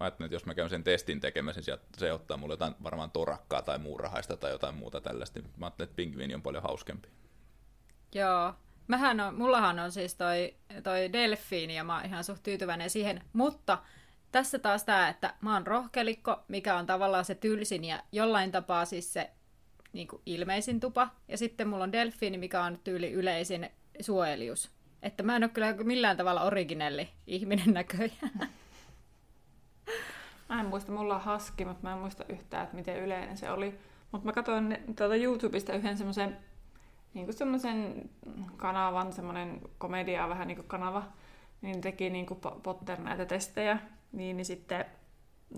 ajattelin, 0.01 0.27
että 0.27 0.35
jos 0.35 0.47
mä 0.47 0.55
käyn 0.55 0.71
sen 0.71 0.85
testin 0.85 1.21
tekemässä, 1.21 1.61
niin 1.67 1.79
se 1.97 2.13
ottaa 2.13 2.37
mulle 2.37 2.53
jotain 2.53 2.75
varmaan 2.83 3.11
torakkaa 3.11 3.63
tai 3.63 3.79
muurahaista 3.79 4.37
tai 4.37 4.51
jotain 4.51 4.75
muuta 4.75 5.01
tällaista, 5.01 5.41
niin 5.41 5.51
mä 5.57 5.67
ajattelin, 5.67 5.89
että 5.89 5.97
pingviini 5.97 6.35
on 6.35 6.43
paljon 6.43 6.63
hauskempi. 6.63 7.09
Joo, 8.15 8.55
Mähän 8.89 9.21
on, 9.21 9.35
mullahan 9.35 9.79
on 9.79 9.93
siis 9.93 10.15
toi, 10.15 10.55
toi 10.83 11.13
delfiini 11.13 11.77
ja 11.77 11.85
mä 11.85 11.97
oon 11.97 12.05
ihan 12.05 12.25
suht 12.25 12.43
tyytyväinen 12.43 12.91
siihen, 12.91 13.23
mutta 13.33 13.79
tässä 14.33 14.59
taas 14.59 14.85
tämä, 14.85 15.09
että 15.09 15.35
mä 15.41 15.55
oon 15.55 15.67
rohkelikko, 15.67 16.45
mikä 16.49 16.77
on 16.77 16.87
tavallaan 16.87 17.25
se 17.25 17.35
tylsin 17.35 17.85
ja 17.85 18.03
jollain 18.13 18.53
tapaa 18.53 18.85
siis 18.85 19.13
se 19.13 19.31
niin 19.97 20.09
kuin 20.09 20.23
ilmeisin 20.27 20.81
tupa. 20.81 21.09
Ja 21.29 21.39
sitten 21.39 21.69
mulla 21.69 21.85
on 21.85 21.93
delfiini, 21.93 22.39
mikä 22.39 22.63
on 22.63 22.79
tyyli 22.85 23.13
yleisin 23.13 23.71
suojelius. 24.01 24.71
Että 25.03 25.23
mä 25.23 25.37
en 25.37 25.45
ole 25.45 25.51
kyllä 25.51 25.73
millään 25.73 26.17
tavalla 26.17 26.43
originelli 26.43 27.09
ihminen 27.27 27.75
näköjään. 27.75 28.49
Mä 30.49 30.61
en 30.61 30.67
muista, 30.67 30.93
mulla 30.93 31.15
on 31.15 31.21
haski, 31.21 31.65
mutta 31.65 31.83
mä 31.83 31.93
en 31.93 31.99
muista 31.99 32.25
yhtään, 32.29 32.65
että 32.65 32.77
miten 32.77 32.97
yleinen 33.05 33.37
se 33.37 33.51
oli. 33.51 33.79
Mutta 34.13 34.27
mä 34.27 34.33
katsoin 34.33 34.79
tuolta 34.97 35.17
YouTubesta 35.17 35.73
yhden 35.73 35.97
semmoisen 35.97 36.37
niin 37.15 37.33
semmoisen 37.33 38.11
kanavan, 38.57 39.13
semmoinen 39.13 39.61
komedia 39.79 40.29
vähän 40.29 40.49
niin 40.49 40.57
kuin 40.57 40.69
kanava, 40.69 41.03
niin 41.63 41.81
teki 41.81 42.11
niin 42.11 42.27
kuin 42.27 42.41
Potter 42.63 43.01
näitä 43.01 43.27
testejä, 43.27 43.79
niin, 44.13 44.37
niin 44.37 44.45
sitten 44.45 44.85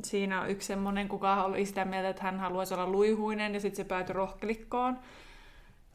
siinä 0.04 0.40
on 0.40 0.50
yksi 0.50 0.66
semmoinen, 0.66 1.08
kuka 1.08 1.44
oli 1.44 1.66
sitä 1.66 1.84
mieltä, 1.84 2.08
että 2.08 2.22
hän 2.22 2.40
haluaisi 2.40 2.74
olla 2.74 2.86
luihuinen, 2.86 3.54
ja 3.54 3.60
sitten 3.60 3.76
se 3.76 3.88
päätyi 3.88 4.14
rohkelikkoon. 4.14 4.98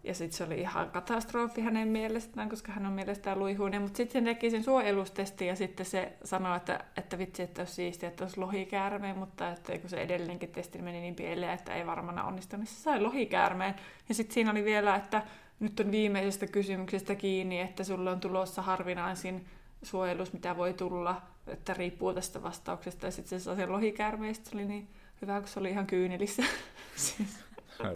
Ja 0.03 0.13
sitten 0.13 0.37
se 0.37 0.43
oli 0.43 0.61
ihan 0.61 0.91
katastrofi 0.91 1.61
hänen 1.61 1.87
mielestään, 1.87 2.49
koska 2.49 2.71
hän 2.71 2.85
on 2.85 2.93
mielestään 2.93 3.39
luihuinen. 3.39 3.81
Mutta 3.81 3.97
sitten 3.97 4.23
se 4.23 4.33
teki 4.33 4.51
sen 4.51 4.63
suojelustesti 4.63 5.47
ja 5.47 5.55
sitten 5.55 5.85
se 5.85 6.13
sanoi, 6.23 6.57
että, 6.57 6.85
että 6.97 7.17
vitsi, 7.17 7.43
että 7.43 7.61
olisi 7.61 7.73
siistiä, 7.73 8.09
että 8.09 8.23
olisi 8.23 8.39
lohikäärme, 8.39 9.13
mutta 9.13 9.49
että 9.49 9.77
kun 9.77 9.89
se 9.89 9.97
edellinenkin 9.97 10.49
testi 10.49 10.81
meni 10.81 11.01
niin 11.01 11.15
pieleen, 11.15 11.53
että 11.53 11.75
ei 11.75 11.85
varmana 11.85 12.23
onnistu, 12.23 12.57
niin 12.57 12.67
se 12.67 12.81
sai 12.81 13.01
lohikäärmeen. 13.01 13.75
Ja 14.09 14.15
sitten 14.15 14.33
siinä 14.33 14.51
oli 14.51 14.65
vielä, 14.65 14.95
että 14.95 15.21
nyt 15.59 15.79
on 15.79 15.91
viimeisestä 15.91 16.47
kysymyksestä 16.47 17.15
kiinni, 17.15 17.59
että 17.59 17.83
sulle 17.83 18.11
on 18.11 18.19
tulossa 18.19 18.61
harvinaisin 18.61 19.45
suojelus, 19.83 20.33
mitä 20.33 20.57
voi 20.57 20.73
tulla, 20.73 21.21
että 21.47 21.73
riippuu 21.73 22.13
tästä 22.13 22.43
vastauksesta. 22.43 23.05
Ja 23.05 23.11
sitten 23.11 23.39
se 23.39 23.43
saa 23.43 23.55
sen 23.55 23.71
lohikäärmeistä, 23.71 24.49
se 24.49 24.55
oli 24.55 24.65
niin 24.65 24.87
hyvä, 25.21 25.39
kun 25.39 25.49
se 25.49 25.59
oli 25.59 25.69
ihan 25.69 25.87
kyynelissä. 25.87 26.43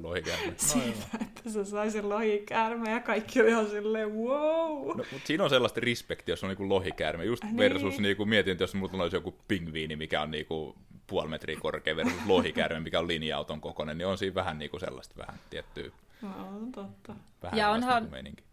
lohikäärme. 0.02 0.54
Siitä, 0.58 1.00
no, 1.14 1.20
että 1.22 1.50
se 1.50 1.66
sai 1.66 1.92
sen 1.92 2.10
lohikäärme 2.10 2.92
ja 2.92 3.00
kaikki 3.00 3.42
oli 3.42 3.50
ihan 3.50 3.70
silleen 3.70 4.16
wow. 4.16 4.88
No, 4.88 5.04
mutta 5.12 5.28
siinä 5.28 5.44
on 5.44 5.50
sellaista 5.50 5.80
respektiä, 5.80 6.34
jos 6.34 6.44
on 6.44 6.50
niinku 6.50 6.70
lohikäärme. 6.70 7.26
Just 7.26 7.44
niin. 7.44 7.58
versus 7.58 8.00
niinku, 8.00 8.26
mietin, 8.26 8.52
että 8.52 8.64
jos 8.64 8.76
mulla 8.76 9.04
olisi 9.04 9.16
joku 9.16 9.36
pingviini, 9.48 9.96
mikä 9.96 10.22
on 10.22 10.32
niinku 10.32 10.76
puoli 11.08 11.30
metriä 11.30 11.60
korkea 11.60 11.96
versus 11.96 12.26
lohikäärme, 12.26 12.80
mikä 12.80 13.00
on 13.00 13.08
linja-auton 13.08 13.62
kokoinen, 13.62 13.98
niin 13.98 14.08
on 14.08 14.18
siinä 14.18 14.36
vähän 14.36 14.60
niinku 14.60 14.80
sellaista 14.80 15.16
vähän 15.18 15.40
tiettyä. 15.50 15.92
No, 16.22 16.30
totta. 16.72 17.16
Vähän 17.44 17.58
ja 17.58 17.70
onhan, 17.70 18.10
meininki. 18.12 18.44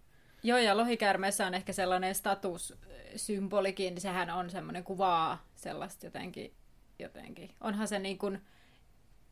Joo, 0.42 0.58
ja 0.58 0.76
lohikäärmeessä 0.76 1.46
on 1.46 1.54
ehkä 1.54 1.72
sellainen 1.72 2.14
statussymbolikin, 2.14 2.93
niin 3.78 4.00
sehän 4.00 4.30
on 4.30 4.50
semmoinen 4.50 4.84
kuvaa 4.84 5.44
sellaista 5.54 6.06
jotenkin, 6.06 6.54
jotenkin. 6.98 7.50
Onhan 7.60 7.88
se 7.88 7.98
niin 7.98 8.18
kuin 8.18 8.40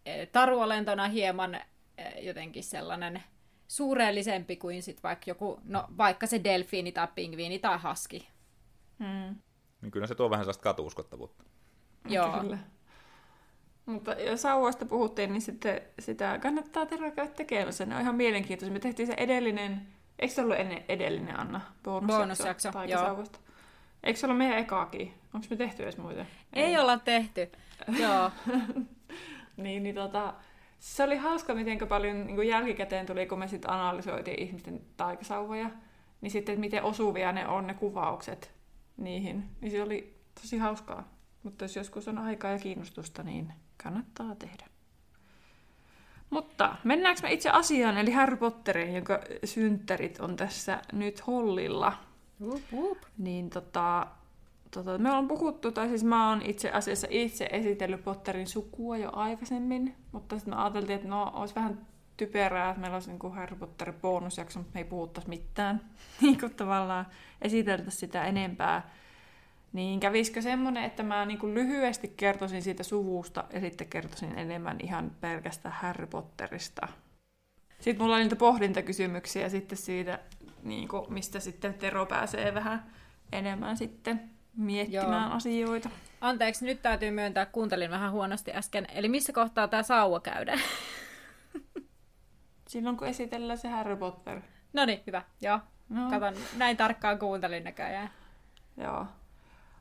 eh, 0.07 0.29
taruolentona 0.29 1.09
hieman 1.09 1.61
Eh, 1.99 2.25
jotenkin 2.25 2.65
sellainen 2.65 3.23
suureellisempi 3.69 4.57
kuin 4.57 4.83
sit 4.83 5.03
vaikka 5.03 5.25
joku, 5.31 5.61
no 5.65 5.85
vaikka 5.99 6.27
se 6.27 6.45
delfiini 6.45 6.93
tai 6.93 7.09
pingviini 7.15 7.59
tai 7.59 7.79
haski. 7.79 8.29
Hmm. 8.99 9.37
Niin 9.83 9.91
kyllä 9.91 10.07
se 10.07 10.15
tuo 10.15 10.31
vähän 10.31 10.45
sellaista 10.45 10.63
katuuskottavuutta. 10.63 11.45
Joo. 12.09 12.41
Kyllä. 12.41 12.59
Mutta 13.87 14.13
jos 14.13 14.43
sauvoista 14.43 14.87
puhuttiin, 14.87 15.33
niin 15.33 15.43
sitten 15.43 15.81
sitä 15.99 16.39
kannattaa 16.39 16.87
käydä 16.87 17.27
tekemässä. 17.27 17.87
Ne 17.87 17.95
on 17.95 18.01
ihan 18.01 18.15
mielenkiintoisia. 18.15 18.73
Me 18.73 18.81
tehtiin 18.81 19.07
se 19.07 19.15
edellinen, 19.17 19.87
eikö 20.19 20.35
se 20.35 20.43
ollut 20.43 20.57
ennen 20.57 20.85
edellinen 20.89 21.41
Anna? 21.41 21.61
Bonusjakso, 21.83 22.73
Bonusjakso 22.73 23.07
joo. 23.07 23.25
Eikö 24.03 24.19
se 24.19 24.27
ollut 24.27 24.39
meidän 24.39 24.59
ekaakin? 24.59 25.15
Onko 25.35 25.47
me 25.51 25.57
tehty 25.57 25.83
edes 25.83 25.99
muita? 25.99 26.21
Ei, 26.53 26.65
Ei 26.65 26.79
olla 26.79 26.99
tehty, 26.99 27.53
joo. 27.99 28.31
niin, 29.57 29.83
niin 29.83 29.95
tota, 29.95 30.35
se 30.79 31.05
oli 31.05 31.17
hauska, 31.17 31.55
miten 31.55 31.79
paljon 31.89 32.27
niin 32.27 32.37
kuin 32.37 32.49
jälkikäteen 32.49 33.07
tuli, 33.07 33.27
kun 33.27 33.39
me 33.39 33.49
sitten 33.49 33.71
analysoitiin 33.71 34.43
ihmisten 34.43 34.81
taikasauvoja, 34.97 35.71
niin 36.21 36.31
sitten, 36.31 36.53
että 36.53 36.61
miten 36.61 36.83
osuvia 36.83 37.33
ne 37.33 37.47
on 37.47 37.67
ne 37.67 37.75
kuvaukset 37.75 38.55
niihin. 38.97 39.45
Niin 39.61 39.71
se 39.71 39.83
oli 39.83 40.17
tosi 40.35 40.59
hauskaa. 40.59 41.09
Mutta 41.43 41.65
jos 41.65 41.77
joskus 41.77 42.09
on 42.09 42.19
aikaa 42.19 42.51
ja 42.51 42.59
kiinnostusta, 42.59 43.23
niin 43.23 43.53
kannattaa 43.83 44.35
tehdä. 44.35 44.65
Mutta 46.31 46.77
mennäänkö 46.85 47.23
me 47.23 47.33
itse 47.33 47.51
asiaan, 47.51 47.99
eli 47.99 48.11
Harry 48.11 48.37
Potteriin, 48.37 48.95
jonka 48.95 49.21
synttärit 49.45 50.21
on 50.21 50.37
tässä 50.37 50.83
nyt 50.93 51.27
hollilla. 51.27 51.93
Woop, 52.43 52.63
woop. 52.73 52.99
Niin 53.19 53.51
tota, 53.51 54.07
tota, 54.71 54.99
me 54.99 55.09
ollaan 55.09 55.29
puhuttu, 55.29 55.73
tai 55.73 55.89
siis 55.89 56.05
mä 56.05 56.29
oon 56.29 56.43
itse 56.43 56.71
asiassa 56.71 57.07
itse 57.11 57.49
esitellyt 57.53 58.05
Potterin 58.05 58.47
sukua 58.47 58.97
jo 58.97 59.11
aikaisemmin, 59.13 59.97
mutta 60.13 60.39
sitten 60.39 60.55
me 60.55 60.63
ajateltiin, 60.63 60.97
että 60.97 61.09
no, 61.09 61.31
olisi 61.35 61.55
vähän 61.55 61.87
typerää, 62.17 62.71
että 62.71 62.81
meillä 62.81 62.95
olisi 62.95 63.09
niin 63.09 63.19
kuin 63.19 63.35
Harry 63.35 63.57
Potter 63.57 63.93
bonusjakso, 63.93 64.59
mutta 64.59 64.71
me 64.75 64.81
ei 64.81 64.85
puhuttaisi 64.85 65.29
mitään, 65.29 65.81
niin 66.23 66.41
kuin 66.41 66.55
tavallaan 66.55 67.07
esiteltäisi 67.43 67.99
sitä 67.99 68.25
enempää. 68.25 68.91
Niin 69.73 70.01
kävisikö 70.01 70.43
semmoinen, 70.43 70.85
että 70.85 71.03
mä 71.03 71.27
niin 71.27 71.39
kuin 71.39 71.55
lyhyesti 71.55 72.13
kertoisin 72.17 72.63
siitä 72.63 72.83
suvusta 72.83 73.45
ja 73.53 73.61
sitten 73.61 73.87
kertoisin 73.87 74.39
enemmän 74.39 74.77
ihan 74.83 75.11
pelkästään 75.21 75.75
Harry 75.75 76.07
Potterista. 76.07 76.89
Sitten 77.81 78.05
mulla 78.05 78.15
oli 78.15 78.23
niitä 78.23 78.37
pohdintakysymyksiä 78.37 79.49
sitten 79.49 79.79
siitä, 79.79 80.19
niin 80.63 80.89
kuin, 80.89 81.13
mistä 81.13 81.41
sitten 81.41 81.75
Tero 81.75 82.07
pääsee 82.07 82.55
vähän 82.55 82.93
enemmän 83.33 83.77
sitten 83.77 84.31
miettimään 84.57 85.29
Joo. 85.29 85.37
asioita. 85.37 85.91
Anteeksi, 86.21 86.67
nyt 86.67 86.83
täytyy 86.83 87.11
myöntää, 87.11 87.47
kuuntelin 87.47 87.91
vähän 87.91 88.13
huonosti 88.13 88.53
äsken. 88.55 88.87
Eli 88.95 89.09
missä 89.09 89.33
kohtaa 89.33 89.69
tämä 89.69 89.83
sauva 89.83 90.21
käydään? 90.21 90.61
Silloin, 92.69 92.97
kun 92.97 93.09
esitellään 93.09 93.59
se 93.59 93.69
Harry 93.69 93.97
Potter. 93.97 94.41
No 94.73 94.85
niin, 94.85 95.01
hyvä. 95.07 95.23
Joo. 95.41 95.61
No. 95.89 96.11
Katon, 96.11 96.35
näin 96.57 96.77
tarkkaan 96.77 97.19
kuuntelin 97.19 97.65
näköjään. 97.65 98.11
Joo. 98.77 99.07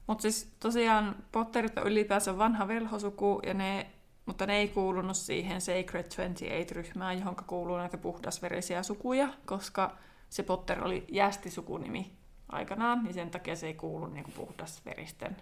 Mutta 0.08 0.22
siis 0.22 0.54
tosiaan 0.60 1.16
Potterit 1.32 1.78
on 1.78 1.88
ylipäänsä 1.88 2.38
vanha 2.38 2.68
velhosuku, 2.68 3.42
ja 3.46 3.54
ne, 3.54 3.88
mutta 4.26 4.46
ne 4.46 4.58
ei 4.58 4.68
kuulunut 4.68 5.18
siihen 5.18 5.62
Sacred 5.62 6.06
28-ryhmään, 6.06 7.20
johon 7.20 7.36
kuuluu 7.36 7.78
näitä 7.78 7.98
puhdasverisiä 7.98 8.84
sukuja, 8.84 9.30
koska 9.46 9.98
se 10.32 10.44
Potter 10.44 10.84
oli 10.84 11.06
jästisukunimi 11.12 12.12
aikanaan, 12.50 13.04
niin 13.04 13.14
sen 13.14 13.30
takia 13.30 13.56
se 13.56 13.68
ei 13.68 13.74
kuulu 13.74 14.08
niin 14.08 14.24
kuin 14.24 14.34
puhdasveristen 14.34 15.38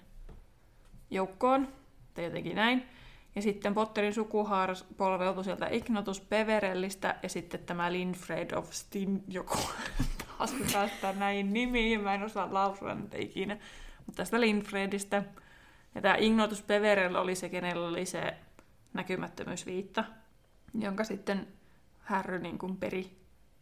joukkoon, 1.09 1.67
tai 2.13 2.23
jotenkin 2.23 2.55
näin. 2.55 2.85
Ja 3.35 3.41
sitten 3.41 3.73
Potterin 3.73 4.13
sukuhaara 4.13 4.73
polveutui 4.97 5.43
sieltä 5.43 5.67
Ignotus 5.67 6.21
Peverellistä, 6.21 7.15
ja 7.23 7.29
sitten 7.29 7.59
tämä 7.59 7.91
Linfred 7.91 8.51
of 8.51 8.71
Stin, 8.71 9.23
joku 9.27 9.57
taas 10.37 10.55
päästään 10.73 11.19
näin 11.19 11.53
nimiin, 11.53 12.01
mä 12.01 12.13
en 12.13 12.23
osaa 12.23 12.53
lausua 12.53 12.95
nyt 12.95 13.13
ikinä, 13.13 13.57
mutta 14.05 14.17
tästä 14.17 14.41
Linfredistä. 14.41 15.23
Ja 15.95 16.01
tämä 16.01 16.15
Ignotus 16.15 16.61
Peverell 16.61 17.15
oli 17.15 17.35
se, 17.35 17.49
kenellä 17.49 17.87
oli 17.87 18.05
se 18.05 18.35
näkymättömyysviitta, 18.93 20.03
jonka 20.79 21.03
sitten 21.03 21.47
Harry 21.99 22.39
niin 22.39 22.57
kuin 22.57 22.77
peri 22.77 23.18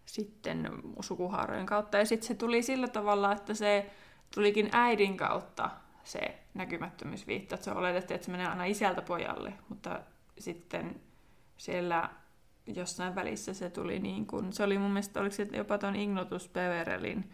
sitten 0.07 0.69
sukuhaarojen 0.99 1.65
kautta. 1.65 1.97
Ja 1.97 2.05
sitten 2.05 2.27
se 2.27 2.35
tuli 2.35 2.61
sillä 2.61 2.87
tavalla, 2.87 3.31
että 3.31 3.53
se 3.53 3.91
tulikin 4.35 4.69
äidin 4.71 5.17
kautta 5.17 5.69
se 6.03 6.39
näkymättömyysviitta. 6.53 7.55
Että 7.55 7.65
se 7.65 7.71
oletettiin, 7.71 8.15
että 8.15 8.25
se 8.25 8.31
menee 8.31 8.47
aina 8.47 8.65
isältä 8.65 9.01
pojalle, 9.01 9.53
mutta 9.69 9.99
sitten 10.39 11.01
siellä 11.57 12.09
jossain 12.67 13.15
välissä 13.15 13.53
se 13.53 13.69
tuli 13.69 13.99
niin 13.99 14.27
kuin, 14.27 14.53
se 14.53 14.63
oli 14.63 14.77
mun 14.77 14.91
mielestä, 14.91 15.19
oliko 15.19 15.35
se 15.35 15.47
jopa 15.53 15.77
tuon 15.77 15.95
Ignotus 15.95 16.47
Peverelin 16.47 17.31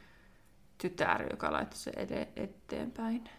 tytär, 0.77 1.29
joka 1.31 1.51
laittoi 1.51 1.79
se 1.79 1.91
ed- 1.95 2.27
eteenpäin. 2.35 3.29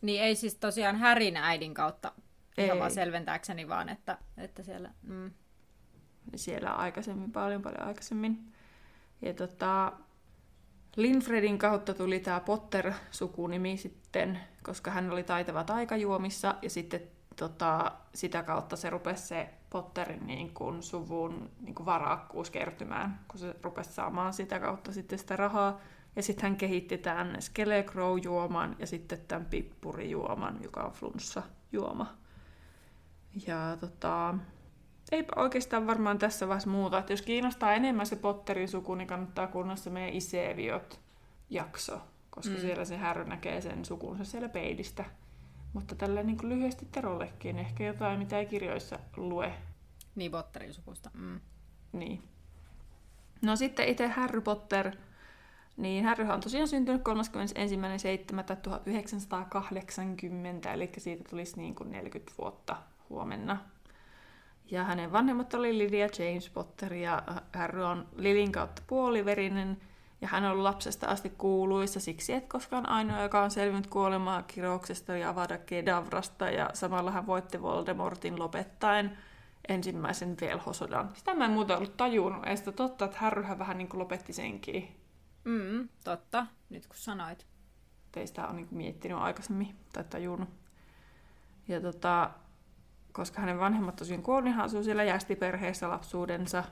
Niin 0.00 0.22
ei 0.22 0.34
siis 0.36 0.54
tosiaan 0.54 0.96
Härin 0.96 1.36
äidin 1.36 1.74
kautta, 1.74 2.12
ei. 2.58 2.78
vaan 2.78 2.90
selventääkseni 2.90 3.68
vaan, 3.68 3.88
että, 3.88 4.18
että 4.36 4.62
siellä... 4.62 4.90
Mm 5.02 5.30
siellä 6.36 6.70
aikaisemmin, 6.70 7.32
paljon 7.32 7.62
paljon 7.62 7.86
aikaisemmin. 7.86 8.52
Ja 9.22 9.34
tota, 9.34 9.92
Linfredin 10.96 11.58
kautta 11.58 11.94
tuli 11.94 12.20
tämä 12.20 12.40
Potter-sukunimi 12.40 13.76
sitten, 13.76 14.40
koska 14.62 14.90
hän 14.90 15.10
oli 15.10 15.22
taitava 15.22 15.64
taikajuomissa, 15.64 16.54
ja 16.62 16.70
sitten 16.70 17.00
tota, 17.36 17.92
sitä 18.14 18.42
kautta 18.42 18.76
se 18.76 18.90
rupesi 18.90 19.26
se 19.26 19.48
Potterin 19.70 20.26
niin 20.26 20.54
kuin, 20.54 20.82
suvun 20.82 21.50
niin 21.60 21.74
kuin 21.74 21.86
varakkuus 21.86 22.50
kertymään, 22.50 23.20
kun 23.28 23.40
se 23.40 23.56
rupesi 23.62 23.92
saamaan 23.92 24.32
sitä 24.32 24.60
kautta 24.60 24.92
sitten 24.92 25.18
sitä 25.18 25.36
rahaa. 25.36 25.80
Ja 26.16 26.22
sitten 26.22 26.42
hän 26.42 26.56
kehitti 26.56 26.98
tämän 26.98 27.36
Skelecrow-juoman 27.40 28.76
ja 28.78 28.86
sitten 28.86 29.20
tämän 29.28 29.46
Pippuri-juoman, 29.46 30.62
joka 30.62 30.82
on 30.82 30.92
flunssa-juoma. 30.92 32.06
Ja 33.46 33.76
tota, 33.80 34.34
eipä 35.12 35.32
oikeastaan 35.36 35.86
varmaan 35.86 36.18
tässä 36.18 36.48
vaiheessa 36.48 36.70
muuta. 36.70 36.98
Että 36.98 37.12
jos 37.12 37.22
kiinnostaa 37.22 37.72
enemmän 37.72 38.06
se 38.06 38.16
Potterin 38.16 38.68
suku, 38.68 38.94
niin 38.94 39.08
kannattaa 39.08 39.46
kuunnella 39.46 39.90
meidän 39.90 40.14
Iseviot 40.14 41.00
jakso, 41.50 42.00
koska 42.30 42.54
mm. 42.54 42.60
siellä 42.60 42.84
se 42.84 42.96
härry 42.96 43.24
näkee 43.24 43.60
sen 43.60 43.84
sukunsa 43.84 44.24
siellä 44.24 44.48
peilistä. 44.48 45.04
Mutta 45.72 45.94
tällä 45.94 46.22
niin 46.22 46.38
lyhyesti 46.42 46.88
Terollekin 46.92 47.58
ehkä 47.58 47.84
jotain, 47.84 48.18
mitä 48.18 48.38
ei 48.38 48.46
kirjoissa 48.46 48.98
lue. 49.16 49.52
Niin, 50.14 50.30
Potterin 50.30 50.74
sukusta. 50.74 51.10
Mm. 51.14 51.40
Niin. 51.92 52.22
No 53.42 53.56
sitten 53.56 53.88
itse 53.88 54.08
Harry 54.08 54.40
Potter, 54.40 54.96
niin 55.76 56.04
Harry 56.04 56.28
on 56.28 56.40
tosiaan 56.40 56.68
syntynyt 56.68 57.02
31.7.1980, 60.64 60.68
eli 60.72 60.90
siitä 60.98 61.24
tulisi 61.30 61.56
niin 61.56 61.74
kuin 61.74 61.90
40 61.90 62.32
vuotta 62.38 62.76
huomenna 63.08 63.58
Ja 64.70 64.84
hänen 64.84 65.12
vanhemmat 65.12 65.54
oli 65.54 65.78
Lydia 65.78 66.08
James 66.18 66.50
Potter 66.50 66.94
ja 66.94 67.22
Harry 67.54 67.82
on 67.82 68.08
Lilin 68.16 68.52
kautta 68.52 68.82
puoliverinen 68.86 69.80
ja 70.20 70.28
hän 70.28 70.44
on 70.44 70.50
ollut 70.50 70.62
lapsesta 70.62 71.06
asti 71.06 71.30
kuuluissa 71.30 72.00
siksi, 72.00 72.32
että 72.32 72.48
koskaan 72.48 72.88
ainoa, 72.88 73.22
joka 73.22 73.42
on 73.42 73.50
selvinnyt 73.50 73.86
kuolemaa 73.86 74.42
kirouksesta 74.42 75.16
ja 75.16 75.28
avada 75.28 75.58
Kedavrasta 75.58 76.50
ja 76.50 76.70
samalla 76.74 77.10
hän 77.10 77.26
voitti 77.26 77.62
Voldemortin 77.62 78.38
lopettaen 78.38 79.18
ensimmäisen 79.68 80.36
velhosodan. 80.40 81.10
Sitä 81.14 81.34
mä 81.34 81.44
en 81.44 81.50
muuta 81.50 81.76
ollut 81.76 81.96
tajunnut. 81.96 82.46
Ja 82.46 82.56
sitä 82.56 82.72
totta, 82.72 83.04
että 83.04 83.18
Harryhän 83.18 83.58
vähän 83.58 83.78
niin 83.78 83.88
kuin 83.88 84.00
lopetti 84.00 84.32
senkin. 84.32 84.96
Mm, 85.44 85.88
totta, 86.04 86.46
nyt 86.70 86.86
kun 86.86 86.96
sanoit. 86.96 87.46
Teistä 88.12 88.46
on 88.46 88.56
niin 88.56 88.68
kuin 88.68 88.76
miettinyt 88.76 89.18
aikaisemmin 89.18 89.76
tai 89.92 90.04
tajunnut. 90.04 90.48
Ja 91.68 91.80
tota, 91.80 92.30
koska 93.12 93.40
hänen 93.40 93.58
vanhemmat 93.58 93.96
tosiaan 93.96 94.22
kuoli, 94.22 94.44
niin 94.44 94.54
hän 94.54 94.64
asui 94.64 94.84
siellä 94.84 95.04
jästiperheessä 95.04 95.88
lapsuudensa. 95.88 96.64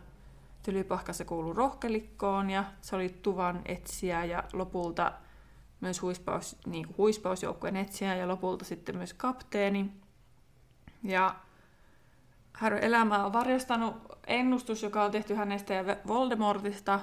Tylypahkassa 0.63 1.25
kuului 1.25 1.55
rohkelikkoon 1.55 2.51
ja 2.51 2.65
se 2.81 2.97
oli 2.97 3.09
tuvan 3.23 3.63
etsiä 3.65 4.25
ja 4.25 4.45
lopulta 4.53 5.13
myös 5.81 6.03
huispaus, 6.03 6.57
niin 6.67 6.87
kuin 6.87 6.99
huispausjoukkueen 6.99 7.77
etsiä 7.77 8.15
ja 8.15 8.29
lopulta 8.29 8.65
sitten 8.65 8.97
myös 8.97 9.15
kapteeni. 9.15 9.93
Ja 11.03 11.35
Harry 12.53 12.79
elämää 12.83 13.27
on 13.27 13.33
varjostanut 13.33 13.95
ennustus, 14.27 14.83
joka 14.83 15.05
on 15.05 15.11
tehty 15.11 15.35
hänestä 15.35 15.75
ja 15.75 15.97
Voldemortista, 16.07 17.01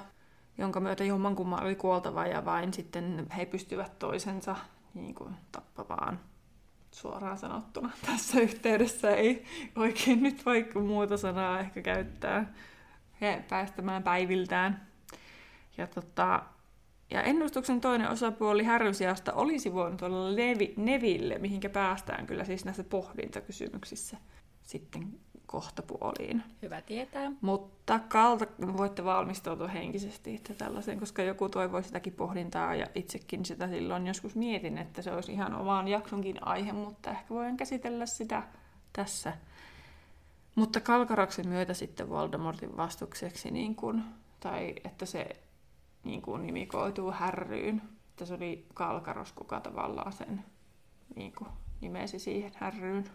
jonka 0.58 0.80
myötä 0.80 1.04
jommankumman 1.04 1.64
oli 1.64 1.76
kuoltava 1.76 2.28
ja 2.28 2.46
vain 2.46 2.74
sitten 2.74 3.28
he 3.38 3.46
pystyvät 3.46 4.00
toisensa 4.00 4.56
niin 4.94 5.16
kuin, 5.16 5.36
tappamaan 5.52 6.20
suoraan 6.96 7.38
sanottuna. 7.38 7.92
Tässä 8.06 8.42
yhteydessä 8.42 9.16
ei 9.16 9.46
oikein 9.76 10.24
nyt 10.24 10.46
vaikka 10.46 10.80
muuta 10.80 11.18
sanaa 11.18 11.60
ehkä 11.60 11.82
käyttää 11.82 12.54
he 13.22 13.44
päästämään 13.50 14.04
päiviltään. 14.04 14.88
Ja, 15.78 15.88
tota, 15.88 16.44
ja 17.12 17.22
ennustuksen 17.22 17.82
toinen 17.82 18.10
osapuoli 18.10 18.64
Härrysiasta 18.64 19.34
olisi 19.34 19.74
voinut 19.74 20.02
olla 20.02 20.36
Levi, 20.36 20.74
Neville, 20.78 21.38
mihinkä 21.40 21.70
päästään 21.70 22.26
kyllä 22.26 22.44
siis 22.44 22.66
näissä 22.66 22.84
pohdintakysymyksissä 22.84 24.18
sitten 24.64 25.20
kohtapuoliin. 25.56 26.44
Hyvä 26.62 26.82
tietää. 26.82 27.32
Mutta 27.42 28.00
kalta 28.00 28.46
voitte 28.78 29.06
valmistautua 29.06 29.68
henkisesti 29.68 30.36
että 30.36 30.54
tällaiseen, 30.54 31.00
koska 31.00 31.22
joku 31.22 31.50
toivoi 31.50 31.84
sitäkin 31.84 32.14
pohdintaa 32.14 32.76
ja 32.76 32.88
itsekin 32.96 33.46
sitä 33.46 33.68
silloin 33.68 34.08
joskus 34.08 34.36
mietin, 34.36 34.78
että 34.78 35.02
se 35.02 35.12
olisi 35.12 35.32
ihan 35.32 35.56
omaan 35.56 35.88
jaksonkin 35.88 36.48
aihe, 36.48 36.72
mutta 36.72 37.12
ehkä 37.12 37.30
voin 37.30 37.58
käsitellä 37.58 38.06
sitä 38.06 38.44
tässä. 38.94 39.34
Mutta 40.56 40.80
Kalkaroksen 40.80 41.48
myötä 41.48 41.74
sitten 41.74 42.10
Voldemortin 42.10 42.78
vastukseksi, 42.78 43.52
niin 43.52 43.76
kuin, 43.76 44.04
tai 44.40 44.76
että 44.84 45.06
se 45.06 45.28
niin 46.04 46.22
kuin 46.22 46.46
nimikoituu 46.46 47.12
härryyn, 47.12 47.82
että 48.10 48.26
se 48.26 48.34
oli 48.34 48.66
Kalkaros, 48.74 49.32
kuka 49.32 49.60
tavallaan 49.60 50.14
sen 50.14 50.44
niin 51.16 51.34
kuin, 51.38 51.50
nimesi 51.82 52.20
siihen 52.20 52.52
härryyn. 52.56 53.06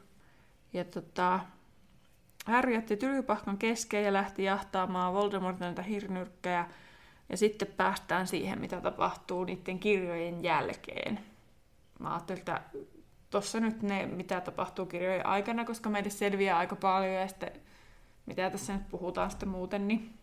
Ja 0.72 0.84
tota, 0.84 1.40
Harry 2.46 2.74
jätti 2.74 2.96
tylypahkan 2.96 3.58
kesken 3.58 4.04
ja 4.04 4.12
lähti 4.12 4.44
jahtaamaan 4.44 5.14
Voldemortilta 5.14 5.82
hirnyrkkejä. 5.82 6.66
Ja 7.28 7.36
sitten 7.36 7.68
päästään 7.68 8.26
siihen, 8.26 8.60
mitä 8.60 8.80
tapahtuu 8.80 9.44
niiden 9.44 9.78
kirjojen 9.78 10.42
jälkeen. 10.44 11.20
Mä 11.98 12.12
ajattelin, 12.14 12.38
että 12.38 12.62
tuossa 13.30 13.60
nyt 13.60 13.82
ne, 13.82 14.06
mitä 14.06 14.40
tapahtuu 14.40 14.86
kirjojen 14.86 15.26
aikana, 15.26 15.64
koska 15.64 15.90
meille 15.90 16.10
selviää 16.10 16.58
aika 16.58 16.76
paljon 16.76 17.14
ja 17.14 17.28
sitten 17.28 17.52
mitä 18.26 18.50
tässä 18.50 18.72
nyt 18.72 18.88
puhutaan 18.90 19.30
sitten 19.30 19.48
muuten, 19.48 19.88
niin 19.88 20.14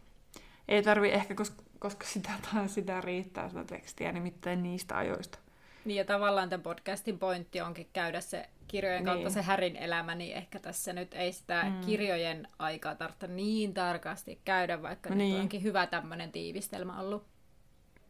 ei 0.67 0.83
tarvi 0.83 1.09
ehkä, 1.09 1.35
koska, 1.35 1.63
koska 1.79 2.05
sitä 2.05 2.31
sitä 2.67 3.01
riittää 3.01 3.49
sitä 3.49 3.63
tekstiä, 3.63 4.11
nimittäin 4.11 4.63
niistä 4.63 4.97
ajoista. 4.97 5.39
Niin 5.87 5.97
ja 5.97 6.05
tavallaan 6.05 6.49
tämän 6.49 6.63
podcastin 6.63 7.19
pointti 7.19 7.61
onkin 7.61 7.89
käydä 7.93 8.21
se 8.21 8.49
kirjojen 8.67 9.05
kautta 9.05 9.23
niin. 9.23 9.33
se 9.33 9.41
Härin 9.41 9.75
elämä, 9.75 10.15
niin 10.15 10.35
ehkä 10.35 10.59
tässä 10.59 10.93
nyt 10.93 11.13
ei 11.13 11.33
sitä 11.33 11.63
mm. 11.63 11.81
kirjojen 11.85 12.47
aikaa 12.59 12.95
tarvitse 12.95 13.27
niin 13.27 13.73
tarkasti 13.73 14.41
käydä, 14.45 14.81
vaikka 14.81 15.09
niin. 15.09 15.33
nyt 15.33 15.41
onkin 15.41 15.63
hyvä 15.63 15.87
tämmöinen 15.87 16.31
tiivistelmä 16.31 16.99
ollut. 16.99 17.25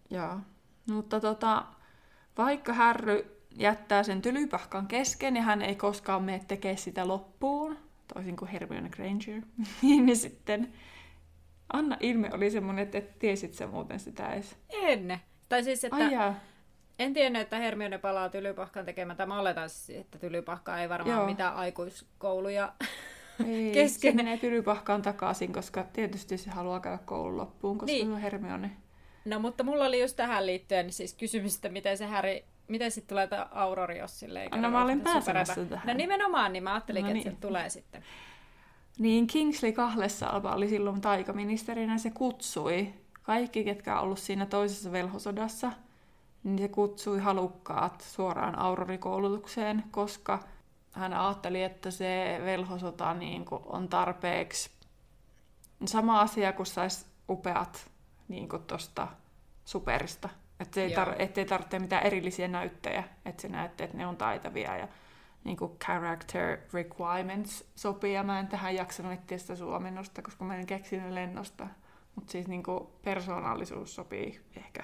Joo, 0.10 0.40
mutta 0.90 1.20
tota, 1.20 1.63
vaikka 2.38 2.74
Härry 2.74 3.42
jättää 3.56 4.04
sen 4.04 4.22
tylypahkan 4.22 4.88
kesken 4.88 5.36
ja 5.36 5.42
hän 5.42 5.62
ei 5.62 5.76
koskaan 5.76 6.24
mene 6.24 6.42
tekemään 6.48 6.78
sitä 6.78 7.08
loppuun, 7.08 7.78
toisin 8.13 8.36
kuin 8.36 8.52
Hermione 8.52 8.90
Granger, 8.90 9.42
niin 9.82 10.18
sitten 10.18 10.74
Anna 11.74 11.98
Ilme 12.00 12.30
oli 12.34 12.52
semmoinen, 12.52 12.84
että 12.84 12.98
et 12.98 13.20
tiesit 13.20 13.54
sä 13.54 13.68
muuten 13.68 14.00
sitä 14.00 14.30
edes. 14.30 14.56
En. 14.70 15.20
Tai 15.50 15.63
siis, 15.63 15.84
että 15.84 15.96
Ai 15.96 16.36
en 16.99 17.13
tiennyt, 17.13 17.41
että 17.41 17.57
Hermione 17.57 17.97
palaa 17.97 18.29
Tylypahkan 18.29 18.86
tekemään. 18.86 19.17
Mä 19.27 19.39
oletan, 19.39 19.69
että 19.93 20.19
Tylypahka 20.19 20.79
ei 20.79 20.89
varmaan 20.89 21.17
Joo. 21.17 21.25
mitään 21.25 21.55
aikuiskouluja 21.55 22.73
ei, 23.47 23.71
kesken. 23.83 24.12
Se 24.12 24.15
menee 24.15 24.38
Tylypahkaan 24.38 25.01
takaisin, 25.01 25.53
koska 25.53 25.83
tietysti 25.93 26.38
se 26.38 26.49
haluaa 26.49 26.79
käydä 26.79 26.99
koulun 27.05 27.38
loppuun, 27.38 27.77
koska 27.77 27.91
niin. 27.91 28.07
se 28.07 28.13
on 28.13 28.19
Hermione. 28.19 28.71
No 29.25 29.39
mutta 29.39 29.63
mulla 29.63 29.86
oli 29.86 30.01
just 30.01 30.15
tähän 30.15 30.45
liittyen 30.45 30.91
siis 30.91 31.13
kysymys, 31.13 31.55
että 31.55 31.69
miten 31.69 31.97
se 31.97 32.05
Häri, 32.05 32.45
miten 32.67 32.91
sitten 32.91 33.10
tulee 33.10 33.27
tämä 33.27 33.47
Aurori, 33.51 33.97
jos 33.97 34.19
sille 34.19 34.43
ei 34.43 34.49
No 34.49 34.71
mä 34.71 34.83
olin 34.83 35.01
pääsemässä 35.01 35.65
tähän. 35.65 35.88
No 35.88 35.93
nimenomaan, 35.93 36.53
niin 36.53 36.63
mä 36.63 36.73
ajattelin, 36.73 37.05
no, 37.05 37.13
niin. 37.13 37.17
että 37.17 37.29
se 37.29 37.38
tulee 37.41 37.69
sitten. 37.69 38.03
Niin 38.99 39.27
Kingsley 39.27 39.71
Kahlesalva 39.71 40.55
oli 40.55 40.69
silloin 40.69 41.01
taikaministerinä, 41.01 41.97
se 41.97 42.10
kutsui 42.10 42.93
kaikki, 43.21 43.63
ketkä 43.63 43.95
on 43.95 44.03
ollut 44.03 44.19
siinä 44.19 44.45
toisessa 44.45 44.91
velhosodassa– 44.91 45.71
niin 46.43 46.60
se 46.60 46.67
kutsui 46.67 47.19
halukkaat 47.19 48.02
suoraan 48.02 48.60
aurorikoulutukseen, 48.60 49.84
koska 49.91 50.39
hän 50.91 51.13
ajatteli, 51.13 51.63
että 51.63 51.91
se 51.91 52.41
velhosota 52.45 53.13
niin 53.13 53.45
kuin 53.45 53.62
on 53.65 53.88
tarpeeksi 53.89 54.69
sama 55.86 56.21
asia 56.21 56.54
kuin 56.54 56.65
saisi 56.65 57.06
upeat 57.30 57.91
niin 58.28 58.50
tuosta 58.67 59.08
superista. 59.65 60.30
Että 60.60 60.82
ei 60.82 60.95
tar- 60.95 61.15
ettei 61.19 61.45
tarvitse 61.45 61.80
mitään 61.80 62.06
erillisiä 62.06 62.47
näyttejä, 62.47 63.04
että 63.26 63.41
se 63.41 63.47
näette, 63.47 63.84
että 63.84 63.97
ne 63.97 64.08
on 64.08 64.17
taitavia 64.17 64.78
ja 64.78 64.88
niin 65.43 65.58
kuin 65.58 65.71
character 65.86 66.58
requirements 66.73 67.65
sopii. 67.76 68.13
Ja 68.13 68.23
mä 68.23 68.39
en 68.39 68.47
tähän 68.47 68.76
jaksanut 68.76 69.13
etsiä 69.13 69.38
sitä 69.38 69.56
suomennosta, 69.56 70.21
koska 70.21 70.45
mä 70.45 70.56
en 70.56 70.65
keksinyt 70.65 71.12
lennosta. 71.12 71.67
Mutta 72.15 72.32
siis 72.32 72.47
niin 72.47 72.63
kuin 72.63 72.88
persoonallisuus 73.04 73.95
sopii 73.95 74.41
ehkä 74.56 74.84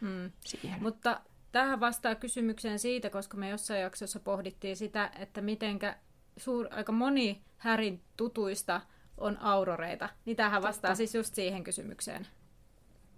mm. 0.00 0.32
siihen. 0.40 0.82
Mutta 0.82 1.20
tähän 1.52 1.80
vastaa 1.80 2.14
kysymykseen 2.14 2.78
siitä, 2.78 3.10
koska 3.10 3.36
me 3.36 3.48
jossain 3.48 3.80
jaksossa 3.80 4.20
pohdittiin 4.20 4.76
sitä, 4.76 5.10
että 5.18 5.40
mitenkä 5.40 5.96
suur, 6.36 6.66
aika 6.70 6.92
moni 6.92 7.42
Härin 7.58 8.02
tutuista 8.16 8.80
on 9.18 9.38
auroreita. 9.38 10.08
Niin 10.24 10.36
tähän 10.36 10.62
vastaa 10.62 10.88
Totta. 10.88 10.94
siis 10.94 11.14
just 11.14 11.34
siihen 11.34 11.64
kysymykseen. 11.64 12.26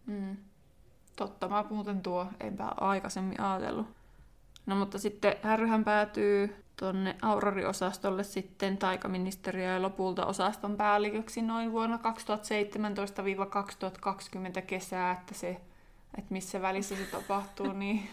Mm. 0.06 0.36
Totta, 1.16 1.48
mä 1.48 1.64
muuten 1.70 2.02
tuo, 2.02 2.26
enpä 2.40 2.64
aikaisemmin 2.80 3.40
ajatellut. 3.40 3.86
No 4.66 4.76
mutta 4.76 4.98
sitten 4.98 5.36
Härryhän 5.42 5.84
päätyy 5.84 6.56
tuonne 6.76 7.16
Aurori-osastolle 7.22 8.24
sitten 8.24 8.78
taikaministeriö 8.78 9.72
ja 9.72 9.82
lopulta 9.82 10.26
osaston 10.26 10.76
päälliköksi 10.76 11.42
noin 11.42 11.72
vuonna 11.72 11.98
2017-2020 14.58 14.62
kesää, 14.66 15.12
että 15.12 15.34
se 15.34 15.60
että 16.18 16.32
missä 16.32 16.62
välissä 16.62 16.96
se 16.96 17.04
tapahtuu, 17.04 17.72
niin 17.82 18.08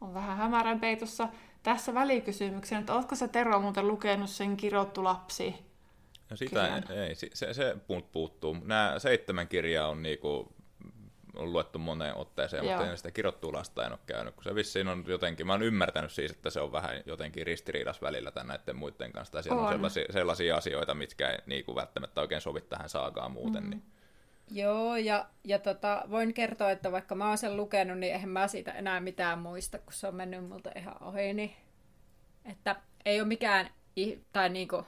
on 0.00 0.14
vähän 0.14 0.36
hämärän 0.36 0.80
peitossa. 0.80 1.28
Tässä 1.62 1.94
välikysymyksen, 1.94 2.80
että 2.80 2.94
oletko 2.94 3.14
sä 3.14 3.28
Tero 3.28 3.60
muuten 3.60 3.88
lukenut 3.88 4.30
sen 4.30 4.56
kirjoittu 4.56 5.04
lapsi? 5.04 5.54
No 6.30 6.36
sitä 6.36 6.82
ei, 6.90 7.14
se, 7.14 7.30
se, 7.34 7.54
se 7.54 7.76
puuttuu. 8.12 8.56
Nämä 8.64 8.94
seitsemän 8.98 9.48
kirjaa 9.48 9.88
on 9.88 10.02
niinku 10.02 10.52
on 11.36 11.52
luettu 11.52 11.78
moneen 11.78 12.16
otteeseen, 12.16 12.64
Joo. 12.64 12.76
mutta 12.76 12.90
en 12.90 12.96
sitä 12.96 13.10
kirjoittua 13.10 13.52
lasta 13.52 13.86
en 13.86 13.92
ole 13.92 13.98
käynyt, 14.06 14.34
kun 14.34 14.44
se 14.44 14.54
vissiin 14.54 14.88
on 14.88 15.04
jotenkin, 15.06 15.46
mä 15.46 15.52
oon 15.52 15.62
ymmärtänyt 15.62 16.12
siis, 16.12 16.30
että 16.30 16.50
se 16.50 16.60
on 16.60 16.72
vähän 16.72 17.02
jotenkin 17.06 17.46
ristiriidas 17.46 18.02
välillä 18.02 18.30
tämän 18.30 18.48
näiden 18.48 18.76
muiden 18.76 19.12
kanssa, 19.12 19.32
tai 19.32 19.42
siellä 19.42 19.60
on, 19.60 19.66
on 19.66 19.72
sellaisia, 19.72 20.04
sellaisia 20.10 20.56
asioita, 20.56 20.94
mitkä 20.94 21.28
ei 21.28 21.38
niin 21.46 21.64
kuin 21.64 21.76
välttämättä 21.76 22.20
oikein 22.20 22.40
sovi 22.40 22.60
tähän 22.60 22.88
saagaan 22.88 23.32
muuten, 23.32 23.62
mm-hmm. 23.62 23.70
niin 23.70 23.99
Joo, 24.50 24.96
ja, 24.96 25.28
ja 25.44 25.58
tota, 25.58 26.04
voin 26.10 26.34
kertoa, 26.34 26.70
että 26.70 26.92
vaikka 26.92 27.14
mä 27.14 27.28
oon 27.28 27.38
sen 27.38 27.56
lukenut, 27.56 27.98
niin 27.98 28.12
eihän 28.12 28.30
mä 28.30 28.48
siitä 28.48 28.72
enää 28.72 29.00
mitään 29.00 29.38
muista, 29.38 29.78
kun 29.78 29.92
se 29.92 30.06
on 30.06 30.14
mennyt 30.14 30.48
multa 30.48 30.70
ihan 30.76 31.02
ohi. 31.02 31.34
Niin, 31.34 31.52
että 32.44 32.76
ei 33.04 33.20
ole 33.20 33.28
mikään, 33.28 33.70
tai 34.32 34.48
niinku, 34.48 34.86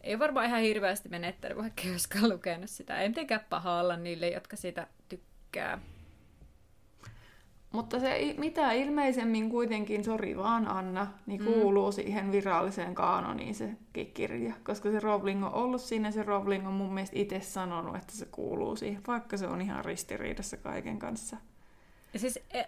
ei 0.00 0.18
varmaan 0.18 0.46
ihan 0.46 0.60
hirveästi 0.60 1.08
menettänyt, 1.08 1.58
vaikka 1.58 1.82
ei 1.84 1.90
olisikaan 1.90 2.28
lukenut 2.28 2.70
sitä. 2.70 3.00
Ei 3.00 3.08
mitenkään 3.08 3.46
paha 3.50 3.80
olla 3.80 3.96
niille, 3.96 4.28
jotka 4.28 4.56
sitä 4.56 4.86
tykkää. 5.08 5.78
Mutta 7.72 8.00
se 8.00 8.34
mitä 8.38 8.72
ilmeisemmin 8.72 9.50
kuitenkin, 9.50 10.04
sori 10.04 10.36
vaan 10.36 10.68
Anna, 10.68 11.06
niin 11.26 11.40
mm. 11.40 11.46
kuuluu 11.52 11.90
mm. 11.90 11.92
siihen 11.92 12.32
viralliseen 12.32 12.94
kaanoniin 12.94 13.54
se 13.54 13.70
kirja. 14.14 14.54
Koska 14.64 14.90
se 14.90 15.00
Rowling 15.00 15.44
on 15.44 15.54
ollut 15.54 15.80
siinä, 15.80 16.10
se 16.10 16.22
Rowling 16.22 16.66
on 16.66 16.72
mun 16.72 16.94
mielestä 16.94 17.18
itse 17.18 17.40
sanonut, 17.40 17.96
että 17.96 18.12
se 18.12 18.26
kuuluu 18.26 18.76
siihen, 18.76 19.02
vaikka 19.06 19.36
se 19.36 19.46
on 19.46 19.60
ihan 19.60 19.84
ristiriidassa 19.84 20.56
kaiken 20.56 20.98
kanssa. 20.98 21.36
Ja 22.12 22.18
siis 22.18 22.38
e, 22.50 22.62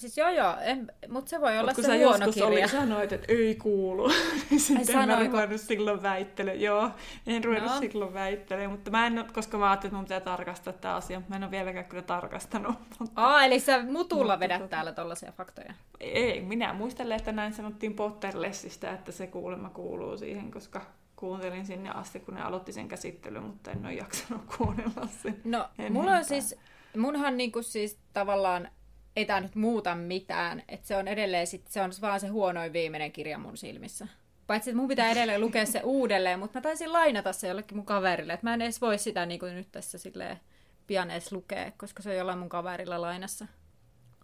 Siis 0.00 0.18
joo 0.18 0.28
joo, 0.28 0.56
en, 0.60 0.92
mutta 1.08 1.30
se 1.30 1.40
voi 1.40 1.58
olla 1.58 1.72
Mut 1.76 1.86
se 1.86 2.04
huono 2.04 2.32
kirja. 2.32 2.46
Oli, 2.46 2.68
sanoit, 2.68 3.12
että 3.12 3.32
ei 3.32 3.54
kuulu, 3.54 4.08
niin 4.50 4.60
sitten 4.60 4.98
Ai, 4.98 5.10
en 5.10 5.26
ruvennut 5.32 5.60
silloin 5.60 6.02
väittele. 6.02 6.54
Joo, 6.54 6.90
en 7.26 7.44
ruvennut 7.44 7.72
no. 7.72 7.78
silloin 7.78 8.14
väittele, 8.14 8.68
mutta 8.68 8.90
mä 8.90 9.06
en, 9.06 9.24
koska 9.32 9.58
mä 9.58 9.70
ajattelin, 9.70 9.88
että 9.88 9.96
mun 9.96 10.04
pitää 10.04 10.20
tarkastaa 10.20 10.72
tämä 10.72 10.94
asia. 10.94 11.22
Mä 11.28 11.36
en 11.36 11.42
ole 11.42 11.50
vieläkään 11.50 11.84
kyllä 11.84 12.02
tarkastanut. 12.02 12.74
Mutta... 12.98 13.22
Aa, 13.22 13.44
eli 13.44 13.60
sä 13.60 13.82
mutulla 13.82 14.32
mutta, 14.32 14.40
vedät 14.40 14.58
tota... 14.58 14.70
täällä 14.70 14.92
tollaisia 14.92 15.32
faktoja? 15.32 15.74
Ei, 16.00 16.40
minä 16.40 16.72
muistelen, 16.72 17.16
että 17.16 17.32
näin 17.32 17.52
sanottiin 17.52 17.94
Potterlessistä, 17.94 18.92
että 18.92 19.12
se 19.12 19.26
kuulemma 19.26 19.68
kuuluu 19.68 20.16
siihen, 20.16 20.50
koska 20.50 20.82
kuuntelin 21.16 21.66
sinne 21.66 21.90
asti, 21.90 22.20
kun 22.20 22.34
ne 22.34 22.42
aloitti 22.42 22.72
sen 22.72 22.88
käsittelyn, 22.88 23.42
mutta 23.42 23.70
en 23.70 23.86
ole 23.86 23.94
jaksanut 23.94 24.42
kuunnella 24.56 25.08
sen. 25.22 25.40
No, 25.44 25.68
mulla 25.90 26.12
on 26.12 26.24
siis, 26.24 26.56
munhan 26.96 27.36
niinku 27.36 27.62
siis 27.62 27.98
tavallaan 28.12 28.68
ei 29.16 29.24
tämä 29.24 29.40
nyt 29.40 29.54
muuta 29.54 29.94
mitään. 29.94 30.62
Että 30.68 30.88
se 30.88 30.96
on 30.96 31.08
edelleen 31.08 31.46
sit, 31.46 31.68
se 31.68 31.82
on 31.82 31.90
vaan 32.00 32.20
se 32.20 32.28
huonoin 32.28 32.72
viimeinen 32.72 33.12
kirja 33.12 33.38
mun 33.38 33.56
silmissä. 33.56 34.06
Paitsi, 34.46 34.70
että 34.70 34.80
mun 34.80 34.88
pitää 34.88 35.10
edelleen 35.10 35.40
lukea 35.40 35.66
se 35.66 35.80
uudelleen, 35.84 36.38
mutta 36.38 36.58
mä 36.58 36.62
taisin 36.62 36.92
lainata 36.92 37.32
se 37.32 37.48
jollekin 37.48 37.76
mun 37.76 37.86
kaverille. 37.86 38.32
Että 38.32 38.46
mä 38.46 38.54
en 38.54 38.62
edes 38.62 38.80
voi 38.80 38.98
sitä 38.98 39.26
niin 39.26 39.40
kuin 39.40 39.54
nyt 39.54 39.72
tässä 39.72 39.98
silleen 39.98 40.40
pian 40.86 41.10
edes 41.10 41.32
lukea, 41.32 41.72
koska 41.76 42.02
se 42.02 42.10
on 42.10 42.16
jollain 42.16 42.38
mun 42.38 42.48
kaverilla 42.48 43.00
lainassa. 43.00 43.46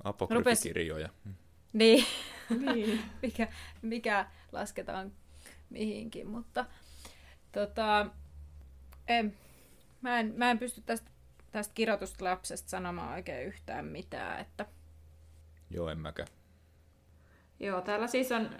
Apokryfikirjoja. 0.05 1.09
Rupes... 1.09 1.37
Niin. 1.73 2.05
niin. 2.59 3.03
mikä, 3.23 3.49
mikä 3.83 4.27
lasketaan 4.53 5.13
mihinkin, 5.71 6.29
mutta 6.29 6.65
tota, 7.53 8.07
en, 9.09 9.37
mä, 10.01 10.21
en, 10.21 10.33
mä 10.37 10.51
en 10.51 10.59
pysty 10.59 10.83
tästä, 10.87 11.11
tästä 11.53 11.75
kirjoitusta 11.75 12.25
lapsesta 12.25 12.71
sanomaan 12.71 13.15
oikein 13.15 13.47
yhtään 13.47 13.85
mitään, 13.85 14.41
että 14.41 14.67
Joo, 15.71 15.89
en 15.89 15.99
mäkään. 15.99 16.29
Joo, 17.61 17.81
täällä 17.81 18.07
siis 18.07 18.33
on, 18.33 18.51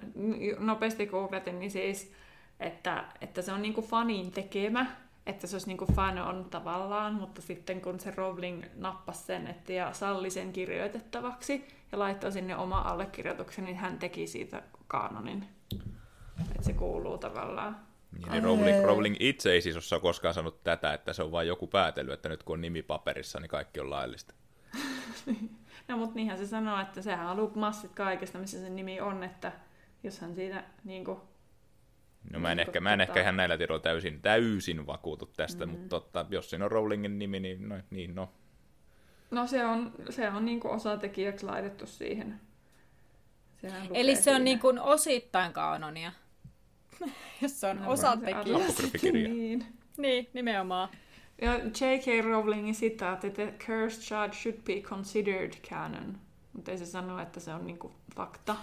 nopeasti 0.59 1.07
googletin, 1.07 1.59
niin 1.59 1.71
siis, 1.71 2.13
että, 2.61 3.05
että 3.21 3.43
se 3.43 3.53
on 3.53 3.63
niinku 3.63 3.83
fanin 3.83 4.33
tekemä, 4.33 4.87
että 5.27 5.47
se 5.47 5.55
olisi 5.55 5.67
niinku 5.67 5.87
fan 5.95 6.19
on 6.19 6.45
tavallaan, 6.51 7.15
mutta 7.15 7.43
sitten 7.43 7.81
kun 7.81 8.01
se 8.01 8.11
Rowling 8.11 8.65
nappasi 8.75 9.25
sen 9.25 9.47
että 9.47 9.73
ja 9.73 9.93
salli 9.93 10.31
sen 10.31 10.53
kirjoitettavaksi 10.53 11.69
ja 11.93 11.99
laittoi 11.99 12.33
sinne 12.33 12.57
oma 12.57 12.79
allekirjoituksen, 12.79 13.65
niin 13.65 13.77
hän 13.77 13.99
teki 13.99 14.27
siitä 14.27 14.63
kanonin. 14.87 15.47
Että 16.41 16.63
se 16.63 16.73
kuuluu 16.73 17.19
tavallaan. 17.19 17.87
Niin, 18.13 18.31
niin 18.31 18.45
Rowling, 18.45 18.85
Rowling 18.85 19.17
itse 19.21 19.53
ei 19.53 19.61
siis 19.63 19.93
ole 19.93 20.01
koskaan 20.01 20.35
sanonut 20.35 20.65
tätä, 20.65 20.95
että 20.95 21.13
se 21.13 21.23
on 21.23 21.33
vain 21.33 21.49
joku 21.49 21.67
päätely, 21.67 22.13
että 22.13 22.29
nyt 22.29 22.43
kun 22.43 22.55
on 22.55 22.61
nimi 22.61 22.83
paperissa, 22.83 23.41
niin 23.41 23.49
kaikki 23.49 23.81
on 23.81 23.91
laillista. 23.91 24.35
No 25.89 25.97
mutta 25.97 26.15
niinhän 26.15 26.39
se 26.39 26.47
sanoo, 26.47 26.81
että 26.81 27.03
sehän 27.03 27.27
on 27.27 27.53
massit 27.55 27.93
kaikesta, 27.93 28.39
missä 28.39 28.61
sen 28.61 28.77
nimi 28.77 29.01
on, 29.01 29.23
että 29.23 29.53
jos 30.03 30.21
hän 30.21 30.35
siinä 30.35 30.65
niin 30.85 31.05
kuin, 31.05 31.19
No 32.31 32.39
mä 32.39 32.51
en, 32.51 32.57
niin 32.57 32.69
ehkä, 32.69 32.81
mä 32.81 32.93
en 32.93 32.99
tota... 32.99 33.11
ehkä 33.11 33.21
ihan 33.21 33.37
näillä 33.37 33.59
tiedoilla 33.59 33.83
täysin, 33.83 34.23
täysin 34.23 34.87
vakuutu 34.87 35.27
tästä, 35.37 35.67
mm-hmm. 35.67 35.81
mutta 35.81 36.01
totta, 36.01 36.27
jos 36.31 36.51
siinä 36.51 36.65
on 36.65 36.71
Rowlingin 36.71 37.19
nimi, 37.19 37.41
niin 37.41 37.69
no. 37.69 37.77
Niin, 37.91 38.15
no. 38.15 38.33
no 39.31 39.47
se 39.47 39.65
on, 39.65 39.93
se 40.11 40.29
on 40.29 40.45
niin 40.45 40.61
kuin 40.61 40.75
osatekijäksi 40.75 41.47
laitettu 41.47 41.87
siihen. 41.87 42.41
Eli 43.95 44.17
se 44.17 44.35
on 44.35 44.45
niin 44.45 44.59
kuin 44.59 44.81
osittain 44.81 45.53
kaanonia, 45.53 46.13
jos 47.43 47.61
se 47.61 47.67
on 47.67 47.77
no, 47.77 47.91
osatekijä. 47.91 49.13
niin. 49.13 49.67
niin, 49.97 50.29
nimenomaan. 50.33 50.89
Ja 51.43 51.55
J.K. 51.55 52.25
Rowlingin 52.25 52.75
sitaatti, 52.75 53.27
että 53.27 53.43
Cursed 53.67 54.03
Child 54.03 54.33
should 54.33 54.63
be 54.65 54.81
considered 54.81 55.53
canon. 55.71 56.19
Mutta 56.53 56.71
ei 56.71 56.79
se 56.79 56.87
sano, 56.87 57.19
että 57.23 57.41
se 57.41 57.55
on 57.55 57.67
niinku 57.67 57.93
fakta. 58.17 58.57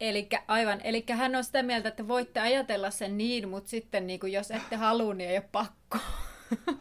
Eli 0.00 0.28
aivan, 0.48 0.80
eli 0.84 1.04
hän 1.10 1.36
on 1.36 1.44
sitä 1.44 1.62
mieltä, 1.62 1.88
että 1.88 2.08
voitte 2.08 2.40
ajatella 2.40 2.90
sen 2.90 3.18
niin, 3.18 3.48
mutta 3.48 3.70
sitten 3.70 4.06
niinku, 4.06 4.26
jos 4.26 4.50
ette 4.50 4.76
halua, 4.76 5.14
niin 5.14 5.30
ei 5.30 5.36
ole 5.36 5.48
pakko. 5.52 5.98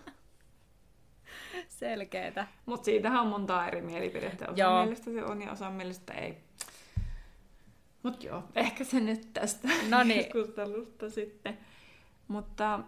Selkeetä. 1.68 2.48
Mutta 2.66 2.86
siitähän 2.86 3.22
on 3.22 3.28
monta 3.28 3.68
eri 3.68 3.82
mielipidettä. 3.82 4.46
Osa 4.46 4.60
joo. 4.60 4.82
mielestä 4.82 5.12
se 5.12 5.24
on 5.24 5.42
ja 5.42 5.52
osa 5.52 5.70
mielestä 5.70 6.14
ei. 6.14 6.38
Mutta 8.04 8.26
joo, 8.26 8.44
ehkä 8.56 8.84
se 8.84 9.00
nyt 9.00 9.34
tästä 9.34 9.68
no 9.90 10.04
niin. 10.04 10.24
keskustelusta 10.24 11.10
sitten. 11.10 11.58
Mutta 12.28 12.80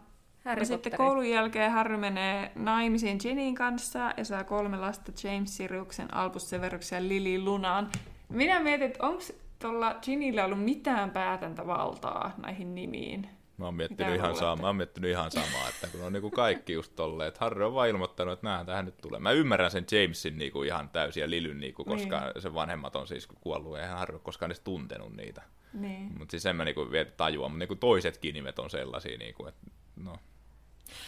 Harry 0.45 0.65
sitten 0.65 0.97
koulun 0.97 1.29
jälkeen 1.29 1.71
Harry 1.71 1.97
menee 1.97 2.51
naimisiin 2.55 3.17
Ginin 3.21 3.55
kanssa 3.55 4.13
ja 4.17 4.25
saa 4.25 4.43
kolme 4.43 4.77
lasta 4.77 5.11
James 5.23 5.57
Siriuksen, 5.57 6.13
Albus 6.13 6.49
Severuksen 6.49 7.03
ja 7.03 7.09
Lily 7.09 7.43
Lunaan. 7.43 7.89
Minä 8.29 8.59
mietin, 8.59 8.87
että 8.87 9.07
onko 9.07 9.23
tuolla 9.59 9.93
Ginillä 10.01 10.45
ollut 10.45 10.63
mitään 10.63 11.11
päätäntävaltaa 11.11 12.33
näihin 12.37 12.75
nimiin? 12.75 13.29
Mä 13.57 13.65
oon 13.65 13.73
miettinyt, 13.73 14.15
ihan, 14.15 14.35
sama, 14.35 14.61
mä 14.61 14.67
oon 14.67 14.75
miettinyt 14.75 15.11
ihan 15.11 15.31
samaa, 15.31 15.69
että 15.69 15.87
kun 15.87 16.01
on 16.01 16.13
niinku 16.13 16.31
kaikki 16.31 16.73
just 16.73 16.95
tolleen, 16.95 17.27
että 17.27 17.39
Harry 17.45 17.65
on 17.65 17.73
vaan 17.73 17.89
ilmoittanut, 17.89 18.33
että 18.33 18.47
näin 18.47 18.65
tähän 18.65 18.85
nyt 18.85 18.97
tulee. 18.97 19.19
Mä 19.19 19.31
ymmärrän 19.31 19.71
sen 19.71 19.85
Jamesin 19.91 20.37
niinku 20.37 20.63
ihan 20.63 20.89
täysin 20.89 21.21
ja 21.21 21.29
Lilyn, 21.29 21.59
niinku, 21.59 21.85
koska 21.85 22.19
niin. 22.19 22.41
sen 22.41 22.53
vanhemmat 22.53 22.95
on 22.95 23.07
siis 23.07 23.27
kuollut 23.27 23.77
ja 23.77 23.87
Harry 23.87 24.15
on 24.15 24.21
koskaan 24.21 24.47
edes 24.47 24.59
tuntenut 24.59 25.15
niitä. 25.15 25.41
Niin. 25.73 26.19
Mutta 26.19 26.31
siis 26.31 26.45
en 26.45 26.55
mä 26.55 26.65
niinku 26.65 26.91
vielä 26.91 27.09
tajua, 27.17 27.49
mutta 27.49 27.59
niinku 27.59 27.75
toisetkin 27.75 28.33
nimet 28.33 28.59
on 28.59 28.69
sellaisia, 28.69 29.17
niinku, 29.17 29.45
että 29.45 29.61
no, 30.03 30.17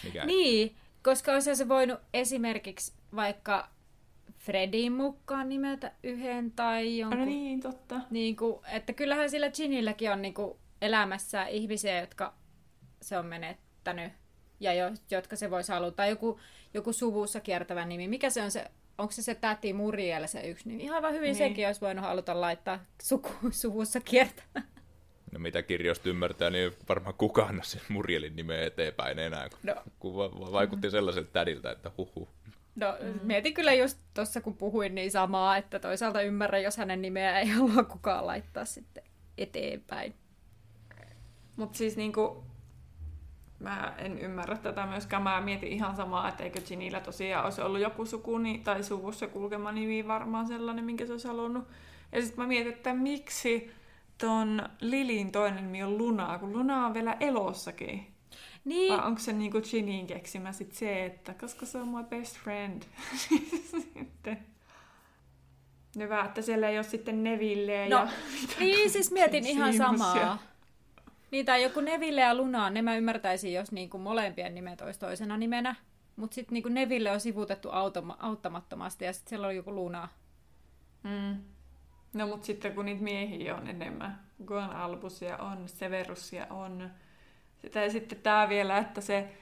mikä 0.04 0.24
niin, 0.24 0.76
koska 1.02 1.32
olisi 1.32 1.56
se 1.56 1.68
voinut 1.68 2.00
esimerkiksi 2.14 2.92
vaikka 3.16 3.68
Fredin 4.38 4.92
mukaan 4.92 5.48
nimetä 5.48 5.92
yhden 6.02 6.50
tai 6.50 6.98
jonkun. 6.98 7.18
No 7.18 7.24
niin, 7.24 7.60
totta. 7.60 8.00
Niin 8.10 8.36
kuin, 8.36 8.58
että 8.72 8.92
kyllähän 8.92 9.30
sillä 9.30 9.50
Ginilläkin 9.50 10.10
on 10.10 10.22
niin 10.22 10.34
kuin 10.34 10.58
elämässä 10.80 11.46
ihmisiä, 11.46 12.00
jotka 12.00 12.34
se 13.02 13.18
on 13.18 13.26
menettänyt 13.26 14.12
ja 14.60 14.74
jo, 14.74 14.90
jotka 15.10 15.36
se 15.36 15.50
voisi 15.50 15.72
haluta. 15.72 15.96
Tai 15.96 16.10
joku, 16.10 16.40
joku 16.74 16.92
suvussa 16.92 17.40
kiertävä 17.40 17.84
nimi. 17.84 18.08
Mikä 18.08 18.30
se 18.30 18.42
on 18.42 18.50
se, 18.50 18.70
onko 18.98 19.12
se 19.12 19.22
se 19.22 19.34
täti 19.34 19.72
Muriel 19.72 20.26
se 20.26 20.40
yksi 20.40 20.68
nimi? 20.68 20.82
Ihan 20.82 21.12
hyvin 21.12 21.22
niin. 21.22 21.36
sekin 21.36 21.66
olisi 21.66 21.80
voinut 21.80 22.04
haluta 22.04 22.40
laittaa 22.40 22.84
suku, 23.02 23.30
suvussa 23.50 24.00
kiertävä. 24.00 24.62
No 25.32 25.38
mitä 25.38 25.62
kirjoista 25.62 26.08
ymmärtää, 26.08 26.50
niin 26.50 26.72
varmaan 26.88 27.14
kukaan 27.14 27.60
sen 27.62 27.80
Murielin 27.88 28.36
nimeä 28.36 28.66
eteenpäin 28.66 29.18
enää, 29.18 29.48
no. 29.62 29.74
kun 29.98 30.14
vaikutti 30.52 30.90
sellaiselta 30.90 31.30
tädiltä, 31.32 31.70
että 31.70 31.90
huhu. 31.98 32.28
No 32.76 32.96
mm. 33.00 33.20
mietin 33.22 33.54
kyllä 33.54 33.72
just 33.72 33.98
tuossa 34.14 34.40
kun 34.40 34.56
puhuin 34.56 34.94
niin 34.94 35.10
samaa, 35.10 35.56
että 35.56 35.78
toisaalta 35.78 36.22
ymmärrän, 36.22 36.62
jos 36.62 36.76
hänen 36.76 37.02
nimeä 37.02 37.40
ei 37.40 37.46
halua 37.54 37.84
kukaan 37.84 38.26
laittaa 38.26 38.64
sitten 38.64 39.02
eteenpäin. 39.38 40.14
Mutta 41.56 41.78
siis 41.78 41.96
niinku, 41.96 42.44
mä 43.58 43.94
en 43.98 44.18
ymmärrä 44.18 44.56
tätä 44.56 44.86
myöskään. 44.86 45.22
Mä 45.22 45.40
mietin 45.40 45.68
ihan 45.68 45.96
samaa, 45.96 46.28
että 46.28 46.44
eikö 46.44 46.60
Ginillä 46.60 47.00
tosiaan 47.00 47.44
olisi 47.44 47.60
ollut 47.60 47.80
joku 47.80 48.06
sukuni 48.06 48.58
tai 48.58 48.82
suvussa 48.82 49.26
kulkema 49.26 49.72
nimi 49.72 50.08
varmaan 50.08 50.46
sellainen, 50.46 50.84
minkä 50.84 51.06
se 51.06 51.12
olisi 51.12 51.28
halunnut. 51.28 51.68
Ja 52.12 52.22
sitten 52.22 52.44
mä 52.44 52.48
mietin, 52.48 52.72
että 52.72 52.94
miksi 52.94 53.70
ton 54.18 54.68
Lilin 54.80 55.32
toinen 55.32 55.64
nimi 55.64 55.82
on 55.82 55.98
Luna, 55.98 56.38
kun 56.38 56.52
Luna 56.52 56.86
on 56.86 56.94
vielä 56.94 57.16
elossakin. 57.20 58.06
Niin. 58.64 58.92
Vai 58.98 59.06
onko 59.06 59.20
se 59.20 59.32
niinku 59.32 59.60
Ginin 59.60 60.06
keksimä 60.06 60.52
sit 60.52 60.72
se, 60.72 61.04
että 61.04 61.34
koska 61.34 61.66
se 61.66 61.78
on 61.78 61.88
my 61.88 62.04
best 62.04 62.36
friend. 62.36 62.82
sitten. 63.70 64.38
Hyvä, 65.98 66.24
että 66.24 66.42
siellä 66.42 66.68
ei 66.68 66.78
ole 66.78 66.82
sitten 66.82 67.24
Neville 67.24 67.88
no, 67.88 67.96
ja... 67.96 68.08
Niin, 68.60 68.90
siis 68.90 69.12
mietin 69.12 69.46
ihan 69.46 69.74
samaa. 69.74 70.16
Ja... 70.16 70.38
Niin, 71.30 71.46
tai 71.46 71.62
joku 71.62 71.80
Neville 71.80 72.20
ja 72.20 72.34
Luna, 72.34 72.70
ne 72.70 72.82
mä 72.82 72.96
ymmärtäisin, 72.96 73.52
jos 73.52 73.72
niinku 73.72 73.98
molempien 73.98 74.54
nimet 74.54 74.80
olisi 74.80 75.00
toisena 75.00 75.36
nimenä. 75.36 75.74
Mutta 76.16 76.34
sitten 76.34 76.54
niinku 76.54 76.68
Neville 76.68 77.10
on 77.10 77.20
sivutettu 77.20 77.68
automa- 77.68 78.16
auttamattomasti 78.18 79.04
ja 79.04 79.12
sitten 79.12 79.28
siellä 79.28 79.46
on 79.46 79.56
joku 79.56 79.74
Luna. 79.74 80.08
Mm. 81.02 81.42
No 82.12 82.26
mutta 82.26 82.46
sitten 82.46 82.74
kun 82.74 82.84
niitä 82.84 83.02
miehiä 83.02 83.56
on 83.56 83.68
enemmän, 83.68 84.20
kun 84.46 84.56
on 84.56 84.70
Albusia, 84.70 85.36
on 85.36 85.68
Severusia, 85.68 86.46
on... 86.50 86.90
Sitä, 87.58 87.80
ja 87.80 87.90
sitten 87.90 88.18
tämä 88.18 88.48
vielä, 88.48 88.78
että 88.78 89.00
se, 89.00 89.32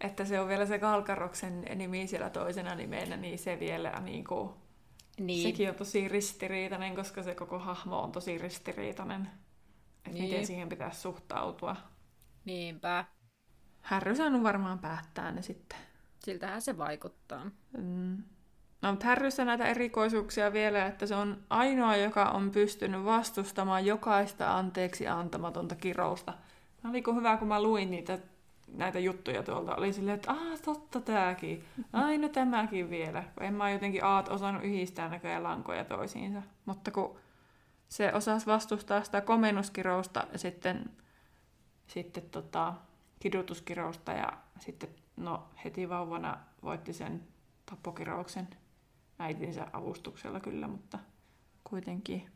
että 0.00 0.24
se 0.24 0.40
on 0.40 0.48
vielä 0.48 0.66
se 0.66 0.78
Kalkaroksen 0.78 1.64
nimi 1.74 2.06
siellä 2.06 2.30
toisena 2.30 2.74
nimenä, 2.74 3.16
niin 3.16 3.38
se 3.38 3.60
vielä 3.60 3.92
niin 4.00 4.24
kuin, 4.24 4.50
niin. 5.18 5.42
sekin 5.42 5.68
on 5.68 5.74
tosi 5.74 6.08
ristiriitainen, 6.08 6.96
koska 6.96 7.22
se 7.22 7.34
koko 7.34 7.58
hahmo 7.58 8.02
on 8.02 8.12
tosi 8.12 8.38
ristiriitainen. 8.38 9.30
Että 9.96 10.10
niin. 10.10 10.24
miten 10.24 10.46
siihen 10.46 10.68
pitäisi 10.68 11.00
suhtautua. 11.00 11.76
Niinpä. 12.44 13.04
Härry 13.80 14.16
saanut 14.16 14.42
varmaan 14.42 14.78
päättää 14.78 15.32
ne 15.32 15.42
sitten. 15.42 15.78
Siltähän 16.18 16.62
se 16.62 16.78
vaikuttaa. 16.78 17.50
Mm. 17.78 18.22
No, 18.82 18.90
mutta 18.90 19.06
Härryssä 19.06 19.44
näitä 19.44 19.66
erikoisuuksia 19.66 20.52
vielä, 20.52 20.86
että 20.86 21.06
se 21.06 21.14
on 21.14 21.38
ainoa, 21.50 21.96
joka 21.96 22.24
on 22.24 22.50
pystynyt 22.50 23.04
vastustamaan 23.04 23.86
jokaista 23.86 24.56
anteeksi 24.58 25.08
antamatonta 25.08 25.74
kirousta. 25.74 26.34
Mä 26.84 26.90
oli 26.90 27.02
hyvä, 27.14 27.36
kun 27.36 27.48
mä 27.48 27.62
luin 27.62 27.90
niitä 27.90 28.18
näitä 28.74 28.98
juttuja 28.98 29.42
tuolta. 29.42 29.76
Oli 29.76 29.92
silleen, 29.92 30.14
että 30.14 30.32
aah, 30.32 30.60
totta 30.64 31.00
tääkin. 31.00 31.64
Ai 31.92 32.18
no 32.18 32.28
tämäkin 32.28 32.90
vielä. 32.90 33.24
En 33.40 33.54
mä 33.54 33.70
jotenkin 33.70 34.04
aat 34.04 34.28
osannut 34.28 34.64
yhdistää 34.64 35.08
näköjään 35.08 35.42
lankoja 35.42 35.84
toisiinsa. 35.84 36.42
Mutta 36.64 36.90
kun 36.90 37.16
se 37.88 38.12
osasi 38.14 38.46
vastustaa 38.46 39.04
sitä 39.04 39.20
komennuskirousta 39.20 40.26
ja 40.32 40.38
sitten, 40.38 40.90
sitten 41.86 42.22
tota, 42.22 42.74
kidutuskirousta 43.20 44.12
ja 44.12 44.32
sitten 44.60 44.90
no, 45.16 45.48
heti 45.64 45.88
vauvana 45.88 46.38
voitti 46.62 46.92
sen 46.92 47.22
tappokirouksen 47.66 48.48
äitinsä 49.18 49.66
avustuksella 49.72 50.40
kyllä, 50.40 50.68
mutta 50.68 50.98
kuitenkin. 51.64 52.30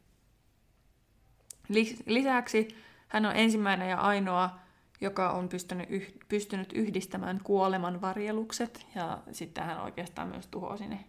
Lisäksi 2.07 2.69
hän 3.09 3.27
on 3.27 3.37
ensimmäinen 3.37 3.91
ja 3.91 4.01
ainoa, 4.01 4.59
joka 5.01 5.31
on 5.31 5.49
pystynyt, 5.49 5.91
yh, 5.91 6.13
pystynyt 6.29 6.73
yhdistämään 6.73 7.41
kuoleman 7.45 8.01
varjelukset, 8.01 8.87
ja 8.95 9.23
sitten 9.33 9.65
hän 9.65 9.81
oikeastaan 9.81 10.29
myös 10.29 10.47
tuhosi 10.47 10.87
ne, 10.89 11.05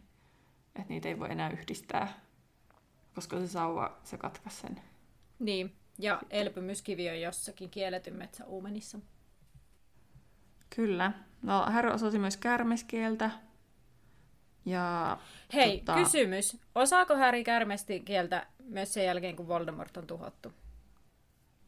että 0.75 0.93
niitä 0.93 1.07
ei 1.07 1.19
voi 1.19 1.31
enää 1.31 1.49
yhdistää, 1.49 2.19
koska 3.15 3.39
se 3.39 3.47
sauva, 3.47 3.97
se 4.03 4.17
katkaisi 4.17 4.61
sen. 4.61 4.81
Niin, 5.39 5.75
ja 5.99 6.21
elpymyskivi 6.29 7.09
on 7.09 7.21
jossakin 7.21 7.69
kielletyn 7.69 8.15
metsäuumenissa. 8.15 8.99
Kyllä. 10.75 11.11
No, 11.41 11.65
Harry 11.65 11.91
osasi 11.91 12.19
myös 12.19 12.37
kärmeskieltä, 12.37 13.31
ja, 14.65 15.17
Hei, 15.53 15.77
tota... 15.77 15.95
kysymys. 15.95 16.57
Osaako 16.75 17.15
Harry 17.15 17.43
kärmesti 17.43 17.99
kieltä 17.99 18.47
myös 18.63 18.93
sen 18.93 19.05
jälkeen, 19.05 19.35
kun 19.35 19.47
Voldemort 19.47 19.97
on 19.97 20.07
tuhottu? 20.07 20.53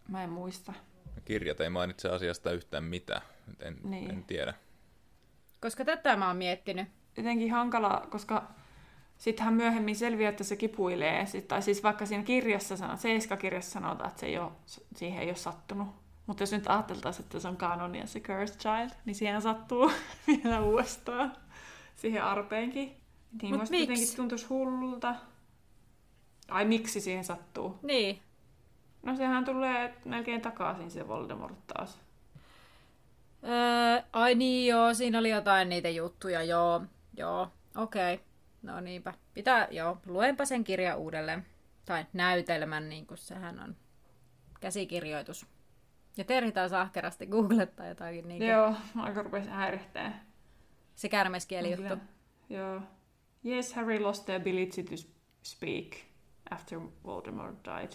Mä 0.08 0.24
en 0.24 0.30
muista. 0.30 0.74
Kirjat 1.26 1.62
ei 1.62 1.70
mainitse 1.70 2.10
asiasta 2.10 2.52
yhtään 2.52 2.84
mitään. 2.84 3.22
En, 3.60 3.78
niin. 3.84 4.10
en 4.10 4.24
tiedä. 4.24 4.54
Koska 5.62 5.86
tätä 5.86 6.16
mä 6.16 6.28
oon 6.28 6.38
miettinyt. 6.38 6.88
Jotenkin 7.18 7.52
hankala, 7.52 8.08
koska 8.10 8.52
sittenhän 9.18 9.54
myöhemmin 9.54 9.96
selviää, 9.96 10.30
että 10.30 10.44
se 10.44 10.56
kipuilee. 10.56 11.26
Tai 11.48 11.62
siis 11.62 11.84
vaikka 11.84 12.06
siinä 12.06 12.24
kirjassa, 12.24 12.98
Seiska-kirjassa 12.98 13.80
sanotaan, 13.80 14.10
että 14.10 14.20
se 14.20 14.26
ei 14.26 14.38
ole, 14.38 14.52
siihen 14.96 15.22
ei 15.22 15.28
ole 15.28 15.36
sattunut. 15.36 15.88
Mutta 16.26 16.44
jos 16.44 16.52
nyt 16.52 16.68
ajateltaisiin, 16.68 17.24
että 17.24 17.40
se 17.40 17.48
on 17.48 17.58
kanonia 17.58 18.08
se 18.08 18.20
Cursed 18.20 18.60
Child, 18.60 18.90
niin 19.06 19.16
siihen 19.16 19.42
sattuu 19.42 19.92
vielä 20.28 20.62
uudestaan 20.62 21.36
siihen 21.96 22.24
arpeenkin. 22.24 22.98
Niin 23.42 23.56
Mut 23.56 23.70
miksi? 23.70 23.80
jotenkin 23.80 24.16
tuntuisi 24.16 24.46
hullulta. 24.46 25.16
Ai 26.50 26.66
miksi 26.66 27.02
siihen 27.02 27.24
sattuu? 27.24 27.80
Niin. 27.82 28.22
No 29.04 29.16
sehän 29.16 29.46
tulee 29.46 29.94
melkein 30.06 30.42
takaisin 30.42 30.92
se 30.92 31.08
Voldemort 31.08 31.68
taas. 31.68 32.00
Öö, 33.44 34.04
ai 34.14 34.36
niin 34.36 34.68
joo, 34.68 34.94
siinä 34.94 35.20
oli 35.20 35.30
jotain 35.30 35.70
niitä 35.70 35.90
juttuja, 35.90 36.44
joo. 36.44 36.82
Joo, 37.18 37.48
okei. 37.76 38.14
Okay. 38.14 38.26
No 38.62 38.80
niinpä. 38.80 39.14
Pitää, 39.34 39.68
joo, 39.72 39.98
luenpa 40.06 40.46
sen 40.46 40.64
kirja 40.64 40.96
uudelleen. 40.96 41.46
Tai 41.86 42.06
näytelmän, 42.14 42.90
niin 42.90 43.08
kuin 43.08 43.18
sehän 43.18 43.60
on. 43.60 43.76
Käsikirjoitus. 44.60 45.46
Ja 46.18 46.24
Terhi 46.24 46.52
taas 46.52 46.74
ahkerasti 46.74 47.28
googlettaa 47.28 47.88
jotakin. 47.88 48.28
Niin 48.28 48.40
kuin... 48.40 48.50
Joo, 48.50 48.74
aika 48.96 49.24
rupesi 49.24 49.50
häirittää. 49.50 50.25
Se 50.96 51.10
kärmeskieli 51.10 51.72
juttu. 51.72 51.98
Joo. 52.50 52.82
Yes, 53.46 53.74
Harry 53.74 54.00
lost 54.00 54.26
the 54.26 54.36
ability 54.36 54.84
to 54.84 54.96
speak 55.44 55.96
after 56.50 56.80
Voldemort 57.06 57.56
died. 57.66 57.92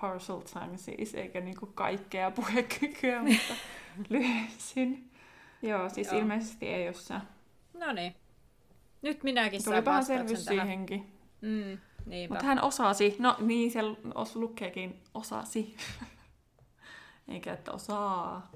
Partial 0.00 0.40
tongue 0.40 0.76
siis, 0.76 1.14
eikä 1.14 1.40
niinku 1.40 1.66
kaikkea 1.66 2.30
puhekykyä, 2.30 3.22
mutta 3.24 3.54
lyhensin. 4.08 5.10
Joo, 5.62 5.88
siis 5.88 6.12
Joo. 6.12 6.20
ilmeisesti 6.20 6.66
ei 6.66 6.88
ole 6.88 7.22
No 7.74 7.92
niin. 7.92 8.14
Nyt 9.02 9.22
minäkin 9.22 9.64
Tuli 9.64 9.84
vähän 9.84 10.04
selvyys 10.04 10.44
siihenkin. 10.44 11.12
Mm, 11.40 11.78
Mutta 12.28 12.44
hän 12.44 12.62
osasi. 12.62 13.16
No 13.18 13.36
niin, 13.38 13.70
se 13.70 13.80
os 14.14 14.36
lukeekin 14.36 15.02
osasi. 15.14 15.76
Eikä 17.28 17.52
että 17.52 17.72
osaa. 17.72 18.50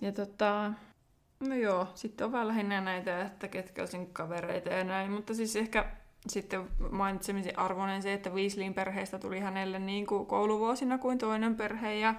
Ja 0.00 0.12
tota, 0.12 0.72
no 1.40 1.54
joo, 1.54 1.88
sitten 1.94 2.24
on 2.24 2.32
vähän 2.32 2.48
lähinnä 2.48 2.80
näitä, 2.80 3.22
että 3.22 3.48
ketkä 3.48 3.82
on 3.98 4.06
kavereita 4.06 4.68
ja 4.68 4.84
näin, 4.84 5.12
mutta 5.12 5.34
siis 5.34 5.56
ehkä 5.56 5.86
sitten 6.28 6.68
mainitsemisen 6.90 7.58
arvoinen 7.58 8.02
se, 8.02 8.12
että 8.12 8.30
Weasleyin 8.30 8.74
perheestä 8.74 9.18
tuli 9.18 9.40
hänelle 9.40 9.78
niin 9.78 10.06
kuin 10.06 10.26
kouluvuosina 10.26 10.98
kuin 10.98 11.18
toinen 11.18 11.56
perhe 11.56 11.94
ja 11.94 12.14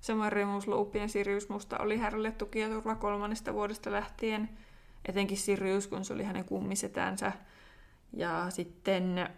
samoin 0.00 0.32
Remus 0.32 0.68
Lupin 0.68 1.02
ja 1.02 1.08
Sirius 1.08 1.48
Musta 1.48 1.78
oli 1.78 1.96
hänelle 1.96 2.30
tuki 2.30 2.58
ja 2.58 2.68
turva 2.68 2.94
kolmannesta 2.94 3.54
vuodesta 3.54 3.92
lähtien, 3.92 4.48
etenkin 5.08 5.36
Sirius, 5.36 5.88
kun 5.88 6.04
se 6.04 6.12
oli 6.12 6.24
hänen 6.24 6.44
kummisetänsä. 6.44 7.32
Ja 8.12 8.46
sitten, 8.48 9.28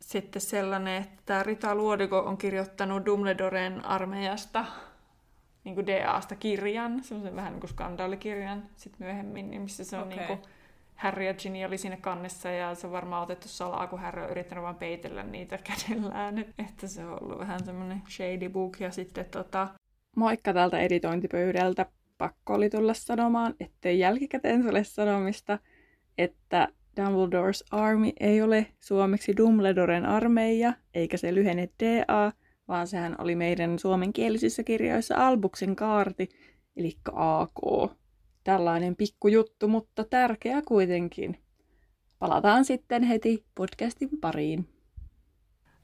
sitten 0.00 0.42
sellainen, 0.42 1.02
että 1.02 1.42
Rita 1.42 1.74
Luodiko 1.74 2.18
on 2.18 2.38
kirjoittanut 2.38 3.06
Dumbledoren 3.06 3.84
armeijasta 3.84 4.64
niin 5.64 5.74
kuin 5.74 5.86
DAsta 5.86 6.36
kirjan, 6.36 7.04
semmoisen 7.04 7.36
vähän 7.36 7.52
niin 7.52 7.60
kuin 7.60 7.70
skandaalikirjan 7.70 8.62
sitten 8.76 9.06
myöhemmin, 9.06 9.50
niin 9.50 9.62
missä 9.62 9.84
se 9.84 9.96
on 9.96 10.02
okay. 10.02 10.16
niin 10.16 10.26
kuin, 10.26 10.40
Harry 10.98 11.24
ja 11.24 11.34
Ginny 11.34 11.64
oli 11.64 11.78
siinä 11.78 11.96
kannessa 11.96 12.50
ja 12.50 12.74
se 12.74 12.86
on 12.86 12.92
varmaan 12.92 13.22
otettu 13.22 13.48
salaa, 13.48 13.86
kun 13.86 13.98
Harry 13.98 14.22
on 14.22 14.30
yrittänyt 14.30 14.64
vaan 14.64 14.74
peitellä 14.74 15.22
niitä 15.22 15.58
kädellään. 15.58 16.38
Että 16.38 16.86
se 16.86 17.04
on 17.04 17.22
ollut 17.22 17.38
vähän 17.38 17.64
semmoinen 17.64 18.02
shady 18.08 18.48
book. 18.48 18.80
Ja 18.80 18.90
sitten 18.90 19.24
tota... 19.24 19.68
Moikka 20.16 20.52
täältä 20.52 20.78
editointipöydältä. 20.78 21.86
Pakko 22.18 22.54
oli 22.54 22.70
tulla 22.70 22.94
sanomaan, 22.94 23.54
ettei 23.60 23.98
jälkikäteen 23.98 24.68
ole 24.68 24.84
sanomista, 24.84 25.58
että 26.18 26.68
Dumbledore's 27.00 27.66
Army 27.70 28.12
ei 28.20 28.42
ole 28.42 28.66
suomeksi 28.80 29.36
Dumbledoren 29.36 30.06
armeija, 30.06 30.72
eikä 30.94 31.16
se 31.16 31.34
lyhene 31.34 31.68
DA, 31.82 32.32
vaan 32.68 32.86
sehän 32.86 33.14
oli 33.18 33.36
meidän 33.36 33.78
suomenkielisissä 33.78 34.62
kirjoissa 34.62 35.26
Albuksen 35.26 35.76
kaarti, 35.76 36.28
eli 36.76 36.98
AK. 37.12 37.92
Tällainen 38.44 38.96
pikkujuttu, 38.96 39.68
mutta 39.68 40.04
tärkeä 40.04 40.62
kuitenkin. 40.62 41.38
Palataan 42.18 42.64
sitten 42.64 43.02
heti 43.02 43.44
podcastin 43.54 44.10
pariin. 44.20 44.68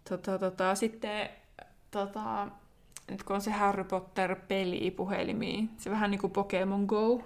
Tota, 0.08 0.38
tota, 0.38 0.74
sitten 0.74 1.28
tota, 1.90 2.48
nyt 3.10 3.22
kun 3.22 3.36
on 3.36 3.42
se 3.42 3.50
Harry 3.50 3.84
Potter-peli 3.84 4.90
puhelimiin, 4.90 5.70
se 5.76 5.90
vähän 5.90 6.10
niin 6.10 6.20
kuin 6.20 6.32
Pokemon 6.32 6.84
Go. 6.84 7.22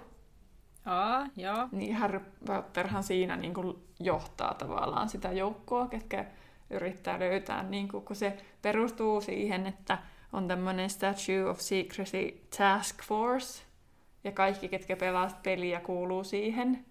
Aa, 0.85 1.27
joo. 1.35 1.69
Niin 1.71 1.95
Harry 1.95 2.19
Potterhan 2.45 3.03
siinä 3.03 3.35
niin 3.35 3.53
kuin 3.53 3.77
johtaa 3.99 4.53
tavallaan 4.53 5.09
sitä 5.09 5.31
joukkoa, 5.31 5.87
ketkä 5.87 6.25
yrittää 6.69 7.19
löytää, 7.19 7.63
niin 7.63 7.87
kuin, 7.87 8.05
kun 8.05 8.15
se 8.15 8.37
perustuu 8.61 9.21
siihen, 9.21 9.67
että 9.67 9.97
on 10.33 10.47
tämmöinen 10.47 10.89
Statue 10.89 11.49
of 11.49 11.59
Secrecy 11.59 12.47
Task 12.57 13.03
Force, 13.03 13.69
ja 14.23 14.31
kaikki, 14.31 14.69
ketkä 14.69 14.95
pelaavat 14.95 15.43
peliä, 15.43 15.79
kuuluu 15.79 16.23
siihen. 16.23 16.85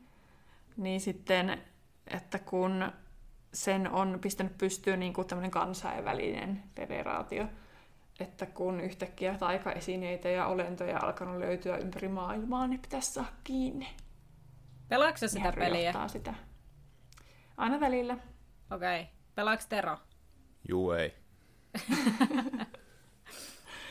Niin 0.77 1.01
sitten, 1.01 1.63
että 2.07 2.39
kun 2.39 2.93
sen 3.53 3.91
on 3.91 4.19
pistänyt 4.21 4.59
pystyyn 4.59 5.01
niin 5.01 5.13
kuin 5.13 5.27
tämmöinen 5.27 5.51
kansainvälinen 5.51 6.63
federaatio, 6.77 7.47
että 8.21 8.47
kun 8.47 8.81
yhtäkkiä 8.81 9.39
taikaesineitä 9.39 10.29
ja 10.29 10.47
olentoja 10.47 10.99
alkanut 11.03 11.39
löytyä 11.39 11.77
ympäri 11.77 12.09
maailmaa, 12.09 12.67
niin 12.67 12.81
pitäisi 12.81 13.13
saada 13.13 13.29
kiinni. 13.45 13.89
Pelaatko 14.89 15.29
sitä 15.29 15.53
peliä? 15.53 16.09
sitä. 16.09 16.35
Aina 17.57 17.81
välillä. 17.81 18.19
Okei. 18.71 19.01
Okay. 19.01 19.18
Pelaaks 19.39 19.67
Tero? 19.67 19.99
Juu, 20.69 20.91
ei. 20.91 21.15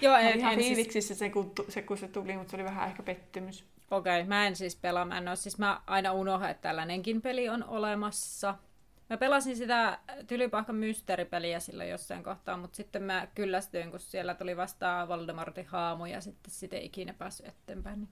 Joo, 0.01 0.15
ei, 0.15 0.37
ihan 0.37 0.53
siis- 0.53 0.67
fiiliksissä 0.67 1.07
siis... 1.07 1.19
se, 1.19 1.29
kun, 1.29 1.53
se, 1.69 1.81
kun 1.81 1.97
se 1.97 2.07
tuli, 2.07 2.37
mutta 2.37 2.51
se 2.51 2.57
oli 2.57 2.63
vähän 2.63 2.87
ehkä 2.87 3.03
pettymys. 3.03 3.65
Okei, 3.91 4.19
okay, 4.19 4.27
mä 4.27 4.47
en 4.47 4.55
siis 4.55 4.75
pelaa. 4.75 5.05
Mä, 5.05 5.17
en 5.17 5.27
ole, 5.27 5.35
siis 5.35 5.57
mä 5.57 5.81
aina 5.85 6.11
unohdan, 6.11 6.49
että 6.49 6.61
tällainenkin 6.61 7.21
peli 7.21 7.49
on 7.49 7.63
olemassa. 7.63 8.55
Mä 9.09 9.17
pelasin 9.17 9.57
sitä 9.57 9.99
Tylypahkan 10.27 10.75
mysteeripeliä 10.75 11.59
silloin 11.59 11.89
jossain 11.89 12.23
kohtaa, 12.23 12.57
mutta 12.57 12.75
sitten 12.75 13.03
mä 13.03 13.27
kyllästyin, 13.35 13.91
kun 13.91 13.99
siellä 13.99 14.33
tuli 14.33 14.57
vastaan 14.57 15.07
Voldemortin 15.07 15.67
haamu 15.67 16.05
ja 16.05 16.21
sitten 16.21 16.51
sitä 16.51 16.75
ei 16.75 16.85
ikinä 16.85 17.13
päässyt 17.13 17.47
eteenpäin. 17.47 17.99
Niin... 17.99 18.09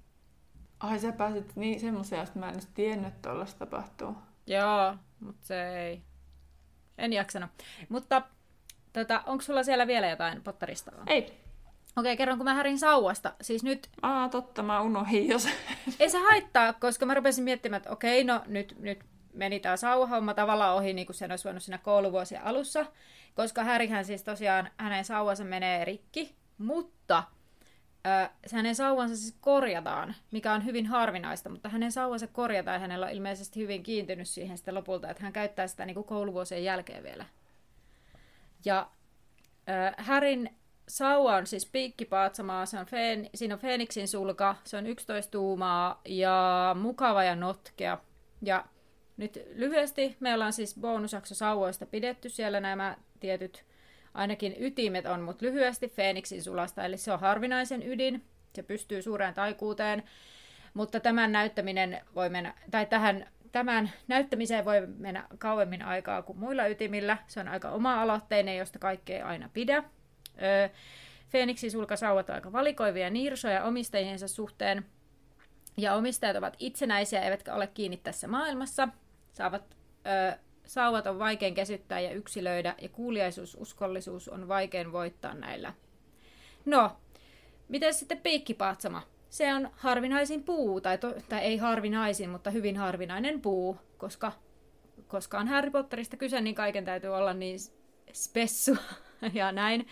Ai 0.80 1.00
sä 1.00 1.12
pääsit 1.12 1.56
niin 1.56 1.80
semmoisia, 1.80 2.24
että 2.24 2.40
mä 2.40 2.48
en 2.48 2.54
edes 2.54 2.70
tiennyt, 2.74 3.14
että 3.14 3.30
tapahtuu. 3.60 4.16
Joo, 4.48 4.96
mutta 5.20 5.48
se 5.48 5.80
ei, 5.80 6.04
en 6.98 7.14
jaksanut. 7.14 7.50
Mutta 7.90 8.22
tota, 8.94 9.24
onko 9.26 9.42
sulla 9.42 9.64
siellä 9.64 9.88
vielä 9.88 10.08
jotain 10.10 10.42
Potterista? 10.44 10.92
Ei. 11.08 11.46
Okei, 11.98 12.18
kerronko 12.18 12.44
mä 12.44 12.54
Härin 12.54 12.80
sauvasta? 12.80 13.34
Siis 13.42 13.64
nyt 13.64 13.90
Aa, 14.02 14.30
totta, 14.30 14.64
mä 14.64 14.82
unohdin 14.82 15.28
jos. 15.30 15.48
ei 16.00 16.10
se 16.10 16.18
haittaa, 16.18 16.74
koska 16.74 17.06
mä 17.06 17.14
rupesin 17.14 17.44
miettimään, 17.44 17.78
että 17.78 17.90
okei, 17.92 18.24
no 18.24 18.42
nyt, 18.48 18.76
nyt 18.80 19.00
meni 19.34 19.60
tämä 19.60 19.78
sauvahomma 19.78 20.34
tavallaan 20.34 20.76
ohi, 20.76 20.94
niin 20.94 21.06
kuin 21.06 21.16
sen 21.16 21.32
olisi 21.32 21.44
voinut 21.44 21.64
siinä 21.64 21.78
kouluvuosien 21.78 22.44
alussa, 22.44 22.86
koska 23.36 23.64
Härihän 23.64 24.06
siis 24.06 24.24
tosiaan, 24.24 24.70
hänen 24.78 25.06
sauvansa 25.06 25.44
menee 25.44 25.86
rikki, 25.86 26.36
mutta 26.58 27.24
ö, 28.06 28.30
hänen 28.54 28.76
sauvansa 28.76 29.16
siis 29.16 29.38
korjataan, 29.42 30.16
mikä 30.32 30.54
on 30.54 30.66
hyvin 30.66 30.86
harvinaista, 30.86 31.50
mutta 31.50 31.70
hänen 31.70 31.92
sauvansa 31.92 32.28
korjataan 32.28 32.76
ja 32.76 32.80
hänellä 32.80 33.06
on 33.06 33.12
ilmeisesti 33.12 33.60
hyvin 33.60 33.84
kiintynyt 33.84 34.28
siihen 34.28 34.58
sitten 34.58 34.76
lopulta, 34.76 35.10
että 35.10 35.24
hän 35.24 35.34
käyttää 35.34 35.68
sitä 35.68 35.86
niin 35.86 35.96
kuin 35.96 36.08
kouluvuosien 36.08 36.64
jälkeen 36.64 37.04
vielä. 37.04 37.26
Ja 38.66 38.90
ö, 39.70 39.94
Härin 39.98 40.56
sauva 40.88 41.36
on 41.36 41.48
siis 41.48 41.66
piikkipaatsama, 41.66 42.66
se 42.66 42.80
on 42.80 42.86
feen, 42.86 43.30
siinä 43.36 43.56
on 43.56 43.60
Feeniksin 43.60 44.08
sulka, 44.08 44.56
se 44.64 44.78
on 44.78 44.88
11 44.88 45.32
tuumaa 45.32 46.02
ja 46.06 46.76
mukava 46.80 47.24
ja 47.24 47.36
notkea. 47.36 47.98
Ja 48.42 48.66
nyt 49.18 49.40
lyhyesti 49.54 50.18
me 50.20 50.34
ollaan 50.34 50.54
siis 50.54 50.76
bonusjakso 50.82 51.36
sauvoista 51.36 51.86
pidetty 51.86 52.30
siellä 52.30 52.60
nämä 52.60 52.98
tietyt 53.20 53.66
ainakin 54.16 54.56
ytimet 54.60 55.06
on, 55.06 55.22
mutta 55.22 55.46
lyhyesti 55.46 55.88
Feeniksin 55.88 56.44
sulasta, 56.44 56.86
eli 56.86 56.98
se 56.98 57.12
on 57.12 57.20
harvinaisen 57.20 57.88
ydin, 57.88 58.24
se 58.54 58.64
pystyy 58.64 59.02
suureen 59.02 59.34
taikuuteen, 59.34 60.04
mutta 60.74 61.00
tämän 61.00 61.32
näyttäminen 61.32 62.02
voi 62.16 62.30
mennä, 62.30 62.54
tai 62.72 62.86
tähän, 62.86 63.28
tämän 63.52 63.92
näyttämiseen 64.08 64.66
voi 64.66 64.88
mennä 64.98 65.28
kauemmin 65.38 65.82
aikaa 65.82 66.22
kuin 66.22 66.40
muilla 66.40 66.68
ytimillä. 66.68 67.18
Se 67.28 67.40
on 67.40 67.48
aika 67.48 67.70
oma-aloitteinen, 67.70 68.58
josta 68.58 68.80
kaikki 68.80 69.14
ei 69.14 69.22
aina 69.22 69.50
pidä. 69.54 69.84
Öö, 70.42 70.70
Feeniksin 71.30 71.72
sulkasauvat 71.72 72.30
ovat 72.30 72.36
aika 72.36 72.52
valikoivia 72.52 73.10
niirsoja 73.10 73.64
omistajiensa 73.64 74.28
suhteen, 74.28 74.86
ja 75.78 75.96
omistajat 75.96 76.38
ovat 76.38 76.56
itsenäisiä 76.60 77.22
eivätkä 77.22 77.56
ole 77.56 77.68
kiinni 77.68 77.98
tässä 77.98 78.28
maailmassa. 78.28 78.88
Saavat, 79.34 79.76
ö, 80.06 80.38
sauvat 80.66 81.08
on 81.08 81.20
vaikein 81.20 81.56
käsittää 81.56 82.00
ja 82.00 82.12
yksilöidä, 82.12 82.76
ja 82.82 82.90
kuuliaisuus, 82.90 83.58
uskollisuus 83.60 84.30
on 84.30 84.48
vaikein 84.48 84.92
voittaa 84.92 85.34
näillä. 85.34 85.74
No, 86.66 86.92
miten 87.68 87.94
sitten 87.94 88.18
piikkipaatsama? 88.18 89.02
Se 89.30 89.54
on 89.54 89.70
harvinaisin 89.74 90.44
puu, 90.44 90.82
tai, 90.82 90.98
to, 90.98 91.14
tai 91.30 91.40
ei 91.40 91.58
harvinaisin, 91.58 92.30
mutta 92.30 92.50
hyvin 92.50 92.78
harvinainen 92.78 93.42
puu, 93.42 93.78
koska, 93.98 94.32
koska 95.08 95.40
on 95.40 95.48
Harry 95.48 95.72
Potterista 95.72 96.18
kyse, 96.18 96.42
niin 96.42 96.56
kaiken 96.56 96.86
täytyy 96.86 97.10
olla 97.10 97.34
niin 97.34 97.60
spessu 98.14 98.78
ja 99.34 99.52
näin. 99.52 99.88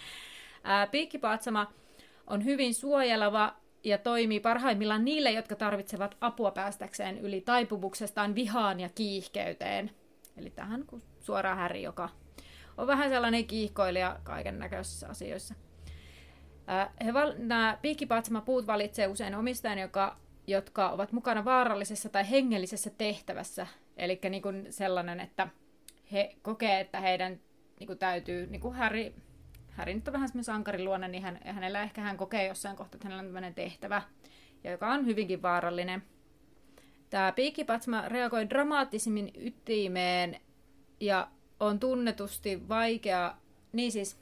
Ää, 0.63 0.87
piikkipaatsama 0.87 1.71
on 2.27 2.45
hyvin 2.45 2.73
suojeleva 2.73 3.55
ja 3.83 3.97
toimii 3.97 4.39
parhaimmillaan 4.39 5.05
niille, 5.05 5.31
jotka 5.31 5.55
tarvitsevat 5.55 6.17
apua 6.21 6.51
päästäkseen 6.51 7.17
yli 7.17 7.41
taipumuksestaan 7.41 8.35
vihaan 8.35 8.79
ja 8.79 8.89
kiihkeyteen. 8.95 9.91
Eli 10.37 10.49
tähän 10.49 10.85
suoraan 11.19 11.57
Häri, 11.57 11.83
joka 11.83 12.09
on 12.77 12.87
vähän 12.87 13.09
sellainen 13.09 13.45
kiihkoilija 13.45 14.19
kaiken 14.23 14.59
näköisissä 14.59 15.09
asioissa. 15.09 15.55
he 17.05 17.13
val- 17.13 17.33
nämä 17.37 17.77
piikkipaatsama-puut 17.81 18.67
valitsee 18.67 19.07
usein 19.07 19.35
omistajan, 19.35 19.79
joka, 19.79 20.17
jotka 20.47 20.89
ovat 20.89 21.11
mukana 21.11 21.45
vaarallisessa 21.45 22.09
tai 22.09 22.29
hengellisessä 22.29 22.89
tehtävässä. 22.89 23.67
Eli 23.97 24.19
niin 24.29 24.67
sellainen, 24.69 25.19
että 25.19 25.47
he 26.11 26.35
kokee, 26.41 26.79
että 26.79 26.99
heidän 26.99 27.39
niin 27.79 27.87
kuin 27.87 27.99
täytyy, 27.99 28.47
niin 28.47 28.61
kuin 28.61 28.75
Harry 28.75 29.13
Häri 29.73 29.93
nyt 29.93 30.07
on 30.07 30.13
vähän 30.13 30.27
semmoinen 30.27 30.43
sankariluonne, 30.43 31.07
niin 31.07 31.23
hän, 31.23 31.39
hänellä 31.45 31.83
ehkä 31.83 32.01
hän 32.01 32.17
kokee 32.17 32.47
jossain 32.47 32.75
kohtaa, 32.75 32.97
että 32.97 33.07
hänellä 33.07 33.21
on 33.21 33.25
tämmöinen 33.25 33.53
tehtävä, 33.53 34.01
joka 34.63 34.87
on 34.87 35.05
hyvinkin 35.05 35.41
vaarallinen. 35.41 36.03
Tämä 37.13 37.31
piikkipatsma 37.31 38.09
reagoi 38.09 38.49
dramaattisimmin 38.49 39.31
ytimeen 39.35 40.39
ja 40.99 41.27
on 41.59 41.79
tunnetusti 41.79 42.69
vaikea, 42.69 43.35
niin 43.71 43.91
siis, 43.91 44.17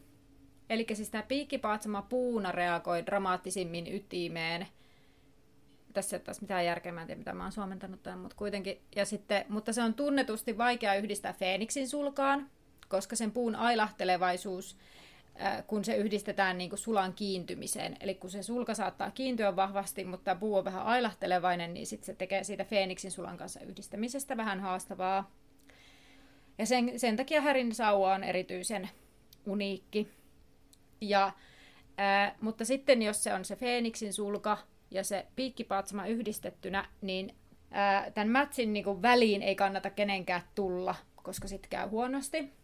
eli 0.70 0.86
siis 0.94 1.10
tämä 1.10 1.24
piikkipatsma 1.24 2.02
puuna 2.02 2.52
reagoi 2.52 3.06
dramaattisimmin 3.06 3.96
ytimeen. 3.96 4.68
Tässä 5.94 6.16
ei 6.16 6.18
ole 6.18 6.24
taas 6.24 6.42
mitään 6.42 6.66
järkeä, 6.66 6.92
mä 6.92 7.02
en 7.02 7.08
tiedä 7.08 7.20
mitä 7.20 7.34
mä 7.34 7.44
oon 7.44 7.52
suomentanut 7.52 8.04
tämän, 8.04 8.20
mutta 8.20 8.38
kuitenkin. 8.38 8.82
Ja 8.96 9.06
sitten, 9.06 9.46
mutta 9.50 9.74
se 9.74 9.84
on 9.84 9.94
tunnetusti 9.94 10.58
vaikea 10.58 10.96
yhdistää 10.96 11.34
Feeniksin 11.34 11.90
sulkaan, 11.90 12.50
koska 12.88 13.16
sen 13.16 13.32
puun 13.32 13.56
ailahtelevaisuus 13.56 14.78
kun 15.68 15.86
se 15.86 15.96
yhdistetään 15.96 16.58
niin 16.58 16.70
kuin 16.70 16.80
sulan 16.80 17.14
kiintymiseen. 17.14 17.98
Eli 18.00 18.16
kun 18.16 18.30
se 18.30 18.44
sulka 18.44 18.74
saattaa 18.74 19.12
kiintyä 19.12 19.56
vahvasti, 19.56 20.04
mutta 20.04 20.36
puu 20.36 20.56
on 20.56 20.66
vähän 20.66 20.84
ailahtelevainen, 20.84 21.74
niin 21.74 21.88
sitten 21.88 22.06
se 22.06 22.14
tekee 22.14 22.44
siitä 22.44 22.64
Feeniksin 22.66 23.12
sulan 23.12 23.38
kanssa 23.38 23.60
yhdistämisestä 23.60 24.38
vähän 24.38 24.60
haastavaa. 24.60 25.32
Ja 26.58 26.66
sen, 26.66 27.00
sen 27.00 27.16
takia 27.16 27.42
Härin 27.42 27.76
sauva 27.76 28.14
on 28.14 28.24
erityisen 28.24 28.90
uniikki. 29.46 30.08
Ja, 31.02 31.32
ää, 31.98 32.36
mutta 32.42 32.66
sitten 32.66 33.02
jos 33.02 33.24
se 33.24 33.34
on 33.34 33.46
se 33.46 33.56
Feeniksin 33.56 34.14
sulka 34.14 34.58
ja 34.92 35.04
se 35.04 35.26
piikkipaatsama 35.36 36.08
yhdistettynä, 36.08 36.90
niin 37.02 37.36
ää, 37.72 38.12
tämän 38.12 38.30
mätsin 38.30 38.74
niin 38.74 38.84
kuin 38.84 39.02
väliin 39.02 39.42
ei 39.42 39.56
kannata 39.56 39.90
kenenkään 39.90 40.42
tulla, 40.56 40.96
koska 41.16 41.48
sitten 41.48 41.70
käy 41.70 41.88
huonosti. 41.88 42.61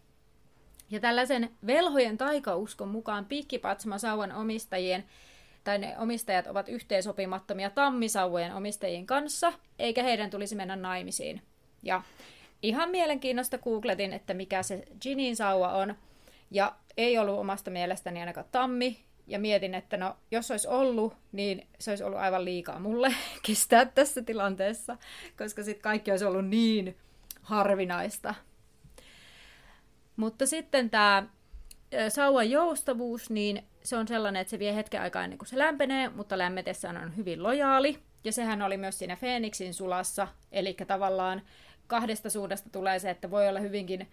Ja 0.90 1.00
tällaisen 1.00 1.50
velhojen 1.66 2.18
taikauskon 2.18 2.88
mukaan 2.88 3.24
piikkipatsama 3.24 3.98
sauvan 3.98 4.32
omistajien 4.32 5.04
tai 5.64 5.78
ne 5.78 5.98
omistajat 5.98 6.46
ovat 6.46 6.68
yhteensopimattomia 6.68 7.70
tammisauvojen 7.70 8.54
omistajien 8.54 9.06
kanssa, 9.06 9.52
eikä 9.78 10.02
heidän 10.02 10.30
tulisi 10.30 10.54
mennä 10.54 10.76
naimisiin. 10.76 11.42
Ja 11.82 12.02
ihan 12.62 12.90
mielenkiinnosta 12.90 13.58
googletin, 13.58 14.12
että 14.12 14.34
mikä 14.34 14.62
se 14.62 14.84
Ginin 15.00 15.36
sauva 15.36 15.72
on, 15.72 15.94
ja 16.50 16.74
ei 16.96 17.18
ollut 17.18 17.38
omasta 17.38 17.70
mielestäni 17.70 18.20
ainakaan 18.20 18.46
tammi, 18.52 18.98
ja 19.28 19.38
mietin, 19.38 19.74
että 19.74 19.96
no, 19.96 20.16
jos 20.30 20.50
olisi 20.50 20.68
ollut, 20.68 21.14
niin 21.32 21.66
se 21.78 21.90
olisi 21.90 22.04
ollut 22.04 22.18
aivan 22.18 22.44
liikaa 22.44 22.80
mulle 22.80 23.14
kestää 23.46 23.84
tässä 23.84 24.22
tilanteessa, 24.22 24.96
koska 25.38 25.62
sitten 25.62 25.82
kaikki 25.82 26.10
olisi 26.10 26.24
ollut 26.24 26.46
niin 26.46 26.96
harvinaista. 27.42 28.34
Mutta 30.18 30.46
sitten 30.46 30.90
tämä 30.90 31.22
sauvan 32.08 32.50
joustavuus, 32.50 33.30
niin 33.30 33.64
se 33.82 33.96
on 33.96 34.08
sellainen, 34.08 34.40
että 34.40 34.50
se 34.50 34.58
vie 34.58 34.74
hetken 34.74 35.00
aikaa 35.00 35.24
ennen 35.24 35.38
kuin 35.38 35.48
se 35.48 35.58
lämpenee, 35.58 36.08
mutta 36.08 36.38
lämmetessään 36.38 36.96
on 36.96 37.16
hyvin 37.16 37.42
lojaali. 37.42 37.98
Ja 38.24 38.32
sehän 38.32 38.62
oli 38.62 38.76
myös 38.76 38.98
siinä 38.98 39.16
Feeniksin 39.16 39.74
sulassa, 39.74 40.28
eli 40.52 40.76
tavallaan 40.86 41.42
kahdesta 41.86 42.30
suunnasta 42.30 42.70
tulee 42.70 42.98
se, 42.98 43.10
että 43.10 43.30
voi 43.30 43.48
olla 43.48 43.60
hyvinkin 43.60 44.08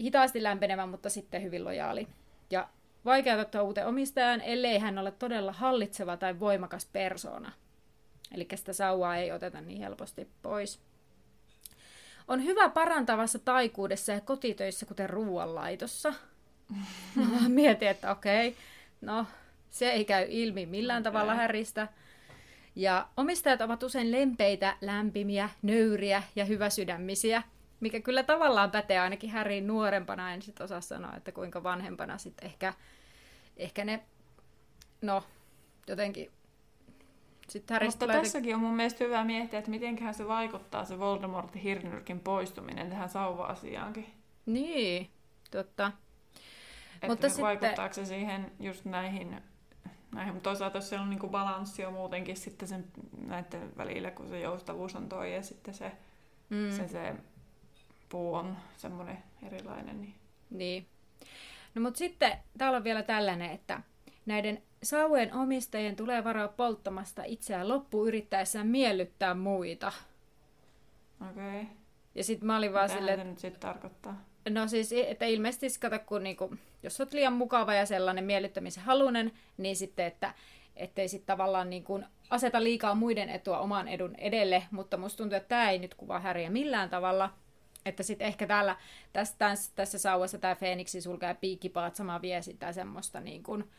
hitaasti 0.00 0.42
lämpenevä, 0.42 0.86
mutta 0.86 1.10
sitten 1.10 1.42
hyvin 1.42 1.64
lojaali. 1.64 2.08
Ja 2.50 2.68
vaikea 3.04 3.40
ottaa 3.40 3.62
uuteen 3.62 3.86
omistajan, 3.86 4.40
ellei 4.40 4.78
hän 4.78 4.98
ole 4.98 5.10
todella 5.10 5.52
hallitseva 5.52 6.16
tai 6.16 6.40
voimakas 6.40 6.86
persona. 6.86 7.52
Eli 8.34 8.48
sitä 8.54 8.72
sauvaa 8.72 9.16
ei 9.16 9.32
oteta 9.32 9.60
niin 9.60 9.80
helposti 9.80 10.28
pois 10.42 10.80
on 12.28 12.44
hyvä 12.44 12.68
parantavassa 12.68 13.38
taikuudessa 13.38 14.12
ja 14.12 14.20
kotitöissä, 14.20 14.86
kuten 14.86 15.10
ruoanlaitossa. 15.10 16.14
Mietin, 17.48 17.88
että 17.88 18.10
okei, 18.10 18.56
no 19.00 19.26
se 19.70 19.90
ei 19.90 20.04
käy 20.04 20.26
ilmi 20.28 20.66
millään 20.66 21.02
okay. 21.02 21.12
tavalla 21.12 21.34
häristä. 21.34 21.88
Ja 22.76 23.08
omistajat 23.16 23.60
ovat 23.60 23.82
usein 23.82 24.12
lempeitä, 24.12 24.76
lämpimiä, 24.80 25.50
nöyriä 25.62 26.22
ja 26.36 26.44
hyväsydämisiä, 26.44 27.42
mikä 27.80 28.00
kyllä 28.00 28.22
tavallaan 28.22 28.70
pätee 28.70 28.98
ainakin 28.98 29.30
Häriin 29.30 29.66
nuorempana. 29.66 30.32
En 30.32 30.42
sit 30.42 30.60
osaa 30.60 30.80
sanoa, 30.80 31.16
että 31.16 31.32
kuinka 31.32 31.62
vanhempana 31.62 32.18
sitten 32.18 32.46
ehkä, 32.46 32.74
ehkä 33.56 33.84
ne, 33.84 34.02
no, 35.02 35.24
jotenkin 35.88 36.30
sitten 37.48 37.74
Harry 37.74 37.86
Mutta 37.86 38.06
tässäkin 38.06 38.54
on 38.54 38.60
mun 38.60 38.76
mielestä 38.76 39.04
hyvä 39.04 39.24
miettiä, 39.24 39.58
että 39.58 39.70
mitenköhän 39.70 40.14
se 40.14 40.28
vaikuttaa 40.28 40.84
se 40.84 40.98
Voldemortin 40.98 41.62
hirnyrkin 41.62 42.20
poistuminen 42.20 42.90
tähän 42.90 43.08
sauva-asiaankin. 43.08 44.06
Niin, 44.46 45.10
totta. 45.50 45.92
Että 46.94 47.06
Mutta 47.06 47.28
sitten... 47.28 47.44
vaikuttaako 47.44 47.94
se 47.94 48.04
siihen 48.04 48.52
just 48.60 48.84
näihin, 48.84 49.42
näihin. 50.14 50.34
mutta 50.34 50.50
toisaalta 50.50 50.78
jos 50.78 50.88
siellä 50.88 51.02
on 51.02 51.10
niinku 51.10 51.28
balanssi 51.28 51.84
on 51.84 51.92
muutenkin 51.92 52.36
sitten 52.36 52.68
sen 52.68 52.84
näiden 53.26 53.76
välillä, 53.76 54.10
kun 54.10 54.28
se 54.28 54.40
joustavuus 54.40 54.96
on 54.96 55.08
toi 55.08 55.34
ja 55.34 55.42
sitten 55.42 55.74
se, 55.74 55.92
mm. 56.50 56.70
se, 56.70 56.88
se 56.88 57.14
puu 58.08 58.34
on 58.34 58.56
semmoinen 58.76 59.18
erilainen. 59.42 60.00
Niin. 60.00 60.14
niin. 60.50 60.86
No 61.74 61.82
mutta 61.82 61.98
sitten 61.98 62.38
täällä 62.58 62.76
on 62.76 62.84
vielä 62.84 63.02
tällainen, 63.02 63.50
että 63.50 63.80
näiden 64.26 64.62
Sauvojen 64.82 65.34
omistajien 65.34 65.96
tulee 65.96 66.24
varoa 66.24 66.48
polttamasta 66.48 67.22
itseään 67.24 67.68
loppuun 67.68 68.08
yrittäessään 68.08 68.66
miellyttää 68.66 69.34
muita. 69.34 69.92
Okei. 71.30 71.60
Okay. 71.60 71.64
Ja 72.14 72.24
sit 72.24 72.42
mä 72.42 72.56
olin 72.56 72.72
vaan 72.72 72.88
silleen... 72.88 73.18
se 73.18 73.24
nyt 73.24 73.38
sitten 73.38 73.60
tarkoittaa? 73.60 74.24
No 74.50 74.68
siis, 74.68 74.92
että 74.92 75.24
ilmeisesti 75.24 75.68
siis 75.68 75.78
kato, 75.78 75.98
kun 75.98 76.22
niinku, 76.22 76.54
jos 76.82 77.00
olet 77.00 77.12
liian 77.12 77.32
mukava 77.32 77.74
ja 77.74 77.86
sellainen 77.86 78.24
miellyttämisen 78.24 78.84
halunen, 78.84 79.32
niin 79.56 79.76
sitten, 79.76 80.06
että 80.06 80.34
ettei 80.76 81.08
sitten 81.08 81.26
tavallaan 81.26 81.70
niin 81.70 81.84
kuin 81.84 82.06
aseta 82.30 82.62
liikaa 82.64 82.94
muiden 82.94 83.28
etua 83.28 83.58
oman 83.58 83.88
edun 83.88 84.14
edelle, 84.18 84.62
mutta 84.70 84.96
musta 84.96 85.16
tuntuu, 85.16 85.36
että 85.36 85.48
tämä 85.48 85.70
ei 85.70 85.78
nyt 85.78 85.94
kuvaa 85.94 86.20
Häriä 86.20 86.50
millään 86.50 86.90
tavalla. 86.90 87.30
Että 87.86 88.02
sitten 88.02 88.26
ehkä 88.26 88.46
täällä, 88.46 88.76
tässä, 89.12 89.34
tässä, 89.38 89.72
tässä 89.74 89.98
sauvassa 89.98 90.38
tämä 90.38 90.54
Feeniksi 90.54 91.00
sulkee 91.00 91.34
piikkipaat 91.34 91.96
sama 91.96 92.22
vie 92.22 92.42
sitä 92.42 92.72
semmoista 92.72 93.20
niin 93.20 93.42
kuin, 93.42 93.70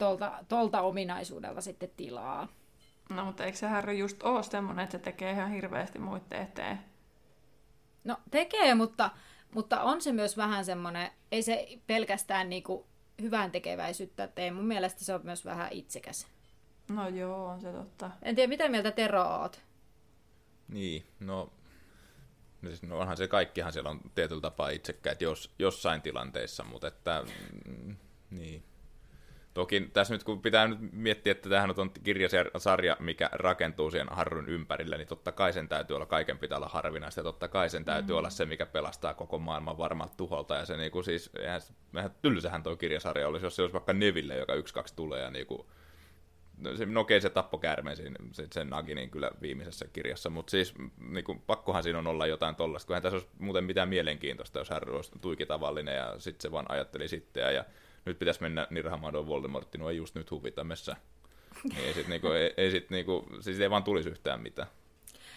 tolta, 0.00 0.44
tolta 0.48 0.80
ominaisuudelta 0.80 1.60
sitten 1.60 1.90
tilaa. 1.96 2.48
No, 3.10 3.24
mutta 3.24 3.44
eikö 3.44 3.58
se 3.58 3.66
Harry 3.66 3.92
just 3.92 4.22
ole 4.22 4.42
semmoinen, 4.42 4.82
että 4.82 4.98
se 4.98 5.04
tekee 5.04 5.32
ihan 5.32 5.50
hirveästi 5.50 5.98
muiden 5.98 6.42
eteen? 6.42 6.80
No 8.04 8.16
tekee, 8.30 8.74
mutta, 8.74 9.10
mutta 9.54 9.82
on 9.82 10.00
se 10.02 10.12
myös 10.12 10.36
vähän 10.36 10.64
semmoinen, 10.64 11.10
ei 11.32 11.42
se 11.42 11.68
pelkästään 11.86 12.50
niinku 12.50 12.86
hyvän 13.22 13.50
tekeväisyyttä 13.50 14.26
tee. 14.26 14.50
Mun 14.50 14.64
mielestä 14.64 15.04
se 15.04 15.14
on 15.14 15.20
myös 15.24 15.44
vähän 15.44 15.72
itsekäs. 15.72 16.26
No 16.88 17.08
joo, 17.08 17.46
on 17.46 17.60
se 17.60 17.72
totta. 17.72 18.10
En 18.22 18.34
tiedä, 18.34 18.48
mitä 18.48 18.68
mieltä 18.68 18.90
Tero 18.90 19.22
oot? 19.22 19.62
Niin, 20.68 21.06
no, 21.20 21.52
siis, 22.66 22.82
no 22.82 22.98
onhan 22.98 23.16
se 23.16 23.28
kaikkihan 23.28 23.72
siellä 23.72 23.90
on 23.90 24.00
tietyllä 24.14 24.40
tapaa 24.40 24.70
itsekkäät 24.70 25.20
jos, 25.20 25.54
jossain 25.58 26.02
tilanteissa, 26.02 26.64
mutta 26.64 26.88
että, 26.88 27.24
mm, 27.66 27.96
niin, 28.30 28.64
Toki 29.54 29.90
tässä 29.92 30.14
nyt 30.14 30.24
kun 30.24 30.42
pitää 30.42 30.68
nyt 30.68 30.78
miettiä, 30.92 31.30
että 31.30 31.48
tämähän 31.48 31.74
on 31.76 31.90
kirjasarja, 32.04 32.96
mikä 33.00 33.28
rakentuu 33.32 33.90
siihen 33.90 34.08
Harryn 34.10 34.48
ympärille, 34.48 34.96
niin 34.96 35.08
totta 35.08 35.32
kai 35.32 35.52
sen 35.52 35.68
täytyy 35.68 35.96
olla, 35.96 36.06
kaiken 36.06 36.38
pitää 36.38 36.58
olla 36.58 36.68
harvinaista, 36.68 37.20
ja 37.20 37.24
totta 37.24 37.48
kai 37.48 37.70
sen 37.70 37.84
täytyy 37.84 38.02
mm-hmm. 38.02 38.18
olla 38.18 38.30
se, 38.30 38.44
mikä 38.46 38.66
pelastaa 38.66 39.14
koko 39.14 39.38
maailman 39.38 39.78
varmalta 39.78 40.16
tuholta, 40.16 40.54
ja 40.54 40.66
se 40.66 40.76
niinku 40.76 41.02
siis, 41.02 41.30
eihän, 41.38 41.60
eihän 41.96 42.14
tylsähän 42.22 42.62
tuo 42.62 42.76
kirjasarja 42.76 43.28
olisi, 43.28 43.46
jos 43.46 43.56
se 43.56 43.62
olisi 43.62 43.72
vaikka 43.72 43.92
Neville, 43.92 44.36
joka 44.36 44.54
yksi 44.54 44.74
kaksi 44.74 44.96
tulee, 44.96 45.22
ja 45.22 45.30
niinku, 45.30 45.70
no, 46.58 46.76
se, 46.76 46.86
no 46.86 47.00
okei, 47.00 47.20
se 47.20 47.30
tappo 47.30 47.58
käärmeen 47.58 47.96
siinä, 47.96 48.16
sen 48.52 48.70
Naginin 48.70 49.10
kyllä 49.10 49.30
viimeisessä 49.42 49.86
kirjassa, 49.92 50.30
mutta 50.30 50.50
siis 50.50 50.74
niinku, 50.98 51.34
pakkohan 51.46 51.82
siinä 51.82 51.98
on 51.98 52.06
olla 52.06 52.26
jotain 52.26 52.54
tollasta, 52.54 52.86
kun 52.86 53.02
tässä 53.02 53.16
olisi 53.16 53.28
muuten 53.38 53.64
mitään 53.64 53.88
mielenkiintoista, 53.88 54.58
jos 54.58 54.70
Harry 54.70 54.96
olisi 54.96 55.12
tuiki 55.20 55.46
tavallinen, 55.46 55.96
ja 55.96 56.14
sitten 56.18 56.42
se 56.42 56.52
vaan 56.52 56.70
ajatteli 56.70 57.08
sitten, 57.08 57.54
ja 57.54 57.64
nyt 58.04 58.18
pitäisi 58.18 58.42
mennä 58.42 58.66
nirhaamaan 58.70 59.26
Voldemortti, 59.26 59.78
no 59.78 59.90
ei 59.90 59.96
just 59.96 60.14
nyt 60.14 60.30
huvita 60.30 60.64
messä. 60.64 60.96
Niin 61.64 61.84
ei 61.84 61.94
sit 61.94 62.08
niinku, 62.08 62.26
ei, 62.26 62.54
ei 62.56 62.70
sit 62.70 62.90
niinku, 62.90 63.26
siis 63.40 63.60
ei 63.60 63.70
vaan 63.70 63.84
tulisi 63.84 64.10
yhtään 64.10 64.40
mitään. 64.40 64.68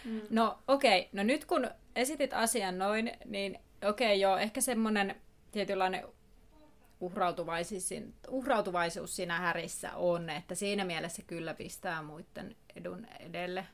Mm. 0.05 0.22
No 0.30 0.59
okei, 0.68 0.99
okay. 0.99 1.09
no 1.14 1.24
nyt 1.24 1.45
kun 1.45 1.70
esitit 1.95 2.34
asian 2.34 2.78
noin, 2.78 3.11
niin 3.26 3.59
okei 3.89 4.07
okay, 4.07 4.16
joo, 4.16 4.38
ehkä 4.38 4.61
semmoinen 4.61 5.16
tietynlainen 5.51 6.05
uhrautuvaisuus, 6.99 7.89
uhrautuvaisuus 8.28 9.16
siinä 9.16 9.39
härissä 9.39 9.95
on, 9.95 10.30
että 10.30 10.55
siinä 10.55 10.86
mielessä 10.86 11.22
kyllä 11.28 11.53
pistää 11.53 12.01
muiden 12.01 12.55
edun 12.76 13.07
edelle. 13.20 13.68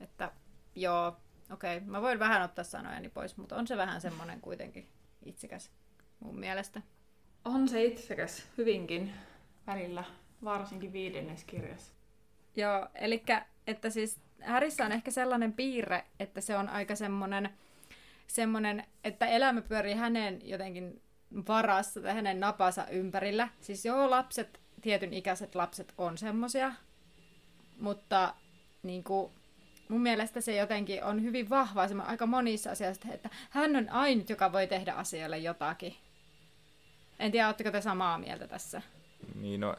Että 0.00 0.32
joo, 0.74 1.16
okei, 1.52 1.76
okay. 1.76 1.88
mä 1.88 2.02
voin 2.02 2.18
vähän 2.18 2.42
ottaa 2.42 2.64
sanojani 2.64 3.08
pois, 3.08 3.36
mutta 3.36 3.56
on 3.56 3.66
se 3.66 3.76
vähän 3.76 4.00
semmoinen 4.00 4.40
kuitenkin 4.40 4.88
itsekäs 5.24 5.70
mun 6.20 6.38
mielestä. 6.38 6.82
On 7.44 7.68
se 7.68 7.84
itsekäs 7.84 8.46
hyvinkin 8.58 9.12
välillä, 9.66 10.04
varsinkin 10.44 10.92
viidennes 10.92 11.44
kirjassa. 11.44 11.92
Joo, 12.56 12.88
eli 12.94 13.22
että 13.66 13.90
siis 13.90 14.20
Härissä 14.40 14.84
on 14.84 14.92
ehkä 14.92 15.10
sellainen 15.10 15.52
piirre, 15.52 16.04
että 16.20 16.40
se 16.40 16.56
on 16.56 16.68
aika 16.68 16.94
semmoinen, 16.94 17.50
semmoinen 18.26 18.84
että 19.04 19.26
elämä 19.26 19.62
pyörii 19.62 19.94
hänen 19.94 20.48
jotenkin 20.48 21.02
varassa 21.48 22.00
tai 22.00 22.14
hänen 22.14 22.40
napansa 22.40 22.86
ympärillä. 22.86 23.48
Siis 23.60 23.84
joo, 23.84 24.10
lapset, 24.10 24.60
tietyn 24.82 25.14
ikäiset 25.14 25.54
lapset 25.54 25.94
on 25.98 26.18
semmosia, 26.18 26.72
mutta 27.80 28.34
niin 28.82 29.04
kuin, 29.04 29.32
mun 29.88 30.00
mielestä 30.00 30.40
se 30.40 30.56
jotenkin 30.56 31.04
on 31.04 31.22
hyvin 31.22 31.50
vahvaa 31.50 31.88
aika 32.06 32.26
monissa 32.26 32.70
asioissa, 32.70 33.08
että 33.12 33.30
hän 33.50 33.76
on 33.76 33.88
ainut, 33.88 34.30
joka 34.30 34.52
voi 34.52 34.66
tehdä 34.66 34.92
asioille 34.92 35.38
jotakin. 35.38 35.96
En 37.20 37.32
tiedä, 37.32 37.46
oletteko 37.46 37.70
te 37.70 37.80
samaa 37.80 38.18
mieltä 38.18 38.48
tässä? 38.48 38.82
Niin, 39.34 39.60
no, 39.60 39.76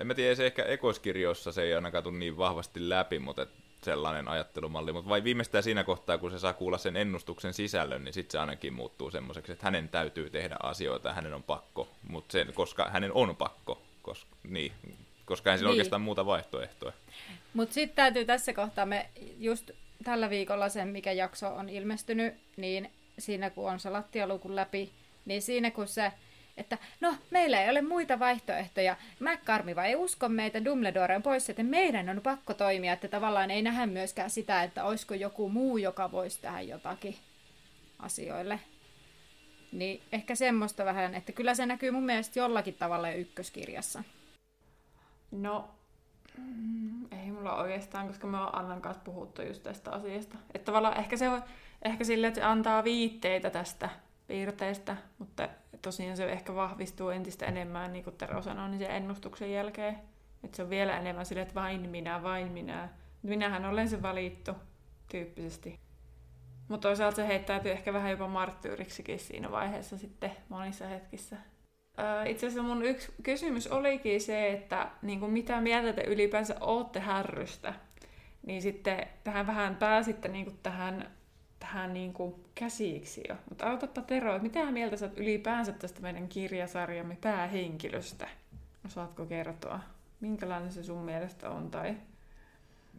en 0.00 0.06
mä 0.06 0.14
tiedä, 0.14 0.34
se 0.34 0.46
ehkä 0.46 0.64
ekoiskirjoissa 0.64 1.52
se 1.52 1.62
ei 1.62 1.74
ainakaan 1.74 2.04
tule 2.04 2.18
niin 2.18 2.38
vahvasti 2.38 2.88
läpi, 2.88 3.18
mutta 3.18 3.46
sellainen 3.84 4.28
ajattelumalli, 4.28 4.92
mutta 4.92 5.08
vai 5.08 5.24
viimeistään 5.24 5.64
siinä 5.64 5.84
kohtaa, 5.84 6.18
kun 6.18 6.30
se 6.30 6.38
saa 6.38 6.52
kuulla 6.52 6.78
sen 6.78 6.96
ennustuksen 6.96 7.52
sisällön, 7.52 8.04
niin 8.04 8.12
sitten 8.12 8.32
se 8.32 8.38
ainakin 8.38 8.72
muuttuu 8.72 9.10
semmoiseksi, 9.10 9.52
että 9.52 9.66
hänen 9.66 9.88
täytyy 9.88 10.30
tehdä 10.30 10.56
asioita 10.62 11.08
ja 11.08 11.14
hänen 11.14 11.34
on 11.34 11.42
pakko, 11.42 11.88
mutta 12.08 12.32
sen, 12.32 12.52
koska 12.52 12.90
hänen 12.90 13.12
on 13.12 13.36
pakko, 13.36 13.82
koska, 14.02 14.36
niin, 14.42 14.72
koska 15.24 15.52
ei 15.52 15.58
niin. 15.58 15.66
oikeastaan 15.66 16.02
muuta 16.02 16.26
vaihtoehtoa. 16.26 16.92
Mutta 17.54 17.74
sitten 17.74 17.96
täytyy 17.96 18.24
tässä 18.24 18.52
kohtaa, 18.52 18.86
me 18.86 19.10
just 19.38 19.70
tällä 20.04 20.30
viikolla 20.30 20.68
sen, 20.68 20.88
mikä 20.88 21.12
jakso 21.12 21.48
on 21.48 21.68
ilmestynyt, 21.68 22.34
niin 22.56 22.92
siinä 23.18 23.50
kun 23.50 23.70
on 23.70 23.80
se 23.80 23.90
lattialukun 23.90 24.56
läpi, 24.56 24.92
niin 25.24 25.42
siinä 25.42 25.70
kun 25.70 25.88
se 25.88 26.12
että 26.56 26.78
no, 27.00 27.14
meillä 27.30 27.62
ei 27.62 27.70
ole 27.70 27.82
muita 27.82 28.18
vaihtoehtoja. 28.18 28.96
McCarmiva 29.20 29.84
ei 29.84 29.96
usko 29.96 30.28
meitä, 30.28 30.64
Dumbledore 30.64 31.16
on 31.16 31.22
pois, 31.22 31.50
että 31.50 31.62
meidän 31.62 32.08
on 32.08 32.20
pakko 32.20 32.54
toimia, 32.54 32.92
että 32.92 33.08
tavallaan 33.08 33.50
ei 33.50 33.62
nähdä 33.62 33.86
myöskään 33.86 34.30
sitä, 34.30 34.62
että 34.62 34.84
olisiko 34.84 35.14
joku 35.14 35.48
muu, 35.48 35.76
joka 35.76 36.12
voisi 36.12 36.40
tehdä 36.40 36.60
jotakin 36.60 37.16
asioille. 37.98 38.60
Niin 39.72 40.02
ehkä 40.12 40.34
semmoista 40.34 40.84
vähän, 40.84 41.14
että 41.14 41.32
kyllä 41.32 41.54
se 41.54 41.66
näkyy 41.66 41.90
mun 41.90 42.06
mielestä 42.06 42.38
jollakin 42.38 42.74
tavalla 42.74 43.10
jo 43.10 43.16
ykköskirjassa. 43.16 44.04
No, 45.30 45.68
mm, 46.38 47.12
ei 47.12 47.30
mulla 47.30 47.56
oikeastaan, 47.56 48.06
koska 48.06 48.26
me 48.26 48.36
ollaan 48.36 48.58
Annan 48.58 48.82
kanssa 48.82 49.04
puhuttu 49.04 49.42
just 49.42 49.62
tästä 49.62 49.90
asiasta. 49.90 50.36
Että 50.54 50.66
tavallaan 50.66 50.98
ehkä 50.98 51.16
se 51.16 51.28
on, 51.28 51.42
ehkä 51.82 52.04
sille, 52.04 52.26
että 52.26 52.40
se 52.40 52.46
antaa 52.46 52.84
viitteitä 52.84 53.50
tästä 53.50 53.88
piirteistä, 54.26 54.96
mutta 55.18 55.48
tosiaan 55.82 56.16
se 56.16 56.32
ehkä 56.32 56.54
vahvistuu 56.54 57.10
entistä 57.10 57.46
enemmän, 57.46 57.92
niin 57.92 58.04
kuin 58.04 58.16
Tero 58.16 58.42
sanoi, 58.42 58.68
niin 58.68 58.78
sen 58.78 58.90
ennustuksen 58.90 59.52
jälkeen. 59.52 59.98
Että 60.44 60.56
se 60.56 60.62
on 60.62 60.70
vielä 60.70 60.98
enemmän 60.98 61.26
sille, 61.26 61.42
että 61.42 61.54
vain 61.54 61.90
minä, 61.90 62.22
vain 62.22 62.52
minä. 62.52 62.88
Minähän 63.22 63.64
olen 63.64 63.88
se 63.88 64.02
valittu, 64.02 64.52
tyyppisesti. 65.08 65.80
Mutta 66.68 66.88
toisaalta 66.88 67.16
se 67.16 67.26
heittäytyy 67.26 67.72
ehkä 67.72 67.92
vähän 67.92 68.10
jopa 68.10 68.28
marttyyriksikin 68.28 69.18
siinä 69.18 69.50
vaiheessa 69.50 69.98
sitten 69.98 70.32
monissa 70.48 70.86
hetkissä. 70.86 71.36
Itse 72.26 72.46
asiassa 72.46 72.68
mun 72.68 72.84
yksi 72.84 73.12
kysymys 73.22 73.66
olikin 73.66 74.20
se, 74.20 74.52
että 74.52 74.90
niin 75.02 75.20
kuin 75.20 75.32
mitä 75.32 75.60
mieltä 75.60 75.92
te 75.92 76.02
ylipäänsä 76.02 76.56
ootte 76.60 77.00
härrystä. 77.00 77.74
Niin 78.46 78.62
sitten 78.62 79.06
tähän 79.24 79.46
vähän 79.46 79.76
pääsitte 79.76 80.28
niin 80.28 80.44
kuin 80.44 80.58
tähän 80.62 81.10
tähän 81.62 81.94
niin 81.94 82.12
kuin 82.12 82.34
käsiksi 82.54 83.22
jo. 83.28 83.36
Mutta 83.48 83.70
autapa 83.70 84.02
Tero, 84.02 84.30
että 84.30 84.42
mitä 84.42 84.70
mieltä 84.70 84.96
sä 84.96 85.10
ylipäänsä 85.16 85.72
tästä 85.72 86.00
meidän 86.00 86.28
kirjasarjamme 86.28 87.18
päähenkilöstä? 87.20 88.28
Osaatko 88.86 89.26
kertoa, 89.26 89.80
minkälainen 90.20 90.72
se 90.72 90.82
sun 90.82 91.04
mielestä 91.04 91.50
on? 91.50 91.70
Tai... 91.70 91.96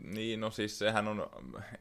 Niin, 0.03 0.39
no 0.39 0.51
siis 0.51 0.79
sehän 0.79 1.07
on 1.07 1.29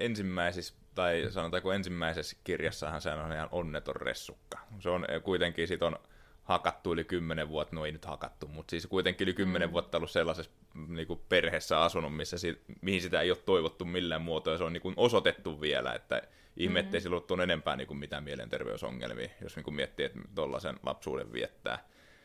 ensimmäisissä, 0.00 0.74
tai 0.94 1.26
sanotaanko 1.30 1.72
ensimmäisessä 1.72 2.36
kirjassahan 2.44 3.00
se 3.00 3.10
on 3.10 3.32
ihan 3.32 3.48
onneton 3.52 3.96
ressukka. 3.96 4.58
Se 4.80 4.88
on 4.88 5.06
kuitenkin, 5.22 5.68
sit 5.68 5.82
on 5.82 5.96
hakattu 6.44 6.92
yli 6.92 7.04
kymmenen 7.04 7.48
vuotta, 7.48 7.76
no 7.76 7.86
ei 7.86 7.92
nyt 7.92 8.04
hakattu, 8.04 8.48
mutta 8.48 8.70
siis 8.70 8.86
kuitenkin 8.86 9.24
yli 9.24 9.34
kymmenen 9.34 9.68
mm. 9.68 9.72
vuotta 9.72 9.98
ollut 9.98 10.10
sellaisessa 10.10 10.52
niin 10.88 11.06
kuin 11.06 11.20
perheessä 11.28 11.82
asunut, 11.82 12.16
missä 12.16 12.36
mihin 12.80 13.02
sitä 13.02 13.20
ei 13.20 13.30
ole 13.30 13.38
toivottu 13.38 13.84
millään 13.84 14.22
muotoa, 14.22 14.54
ja 14.54 14.58
se 14.58 14.64
on 14.64 14.72
niin 14.72 14.82
kuin 14.82 14.94
osoitettu 14.96 15.60
vielä, 15.60 15.92
että 15.92 16.22
ihme, 16.56 16.80
ettei 16.80 17.00
mm-hmm. 17.00 17.02
sillä 17.02 17.34
ole 17.34 17.42
enempää 17.42 17.76
niin 17.76 17.86
kuin 17.86 17.98
mitään 17.98 18.24
mielenterveysongelmia, 18.24 19.28
jos 19.42 19.56
niin 19.56 19.64
kuin 19.64 19.74
miettii, 19.74 20.06
että 20.06 20.18
tuollaisen 20.34 20.76
lapsuuden 20.82 21.32
viettää. 21.32 21.78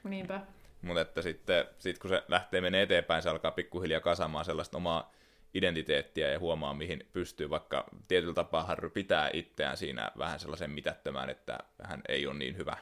Niinpä. 0.03 0.41
Mutta 0.81 1.01
että 1.01 1.21
sitten 1.21 1.65
sit 1.79 1.99
kun 1.99 2.09
se 2.09 2.23
lähtee 2.27 2.61
menee 2.61 2.81
eteenpäin, 2.81 3.23
se 3.23 3.29
alkaa 3.29 3.51
pikkuhiljaa 3.51 4.01
kasaamaan 4.01 4.45
sellaista 4.45 4.77
omaa 4.77 5.11
identiteettiä 5.53 6.31
ja 6.31 6.39
huomaa, 6.39 6.73
mihin 6.73 7.07
pystyy, 7.13 7.49
vaikka 7.49 7.85
tietyllä 8.07 8.33
tapaa 8.33 8.63
Harry 8.63 8.89
pitää 8.89 9.29
itseään 9.33 9.77
siinä 9.77 10.11
vähän 10.17 10.39
sellaisen 10.39 10.71
mitättömään, 10.71 11.29
että 11.29 11.57
hän 11.83 12.01
ei 12.09 12.27
ole 12.27 12.37
niin 12.37 12.57
hyvä, 12.57 12.77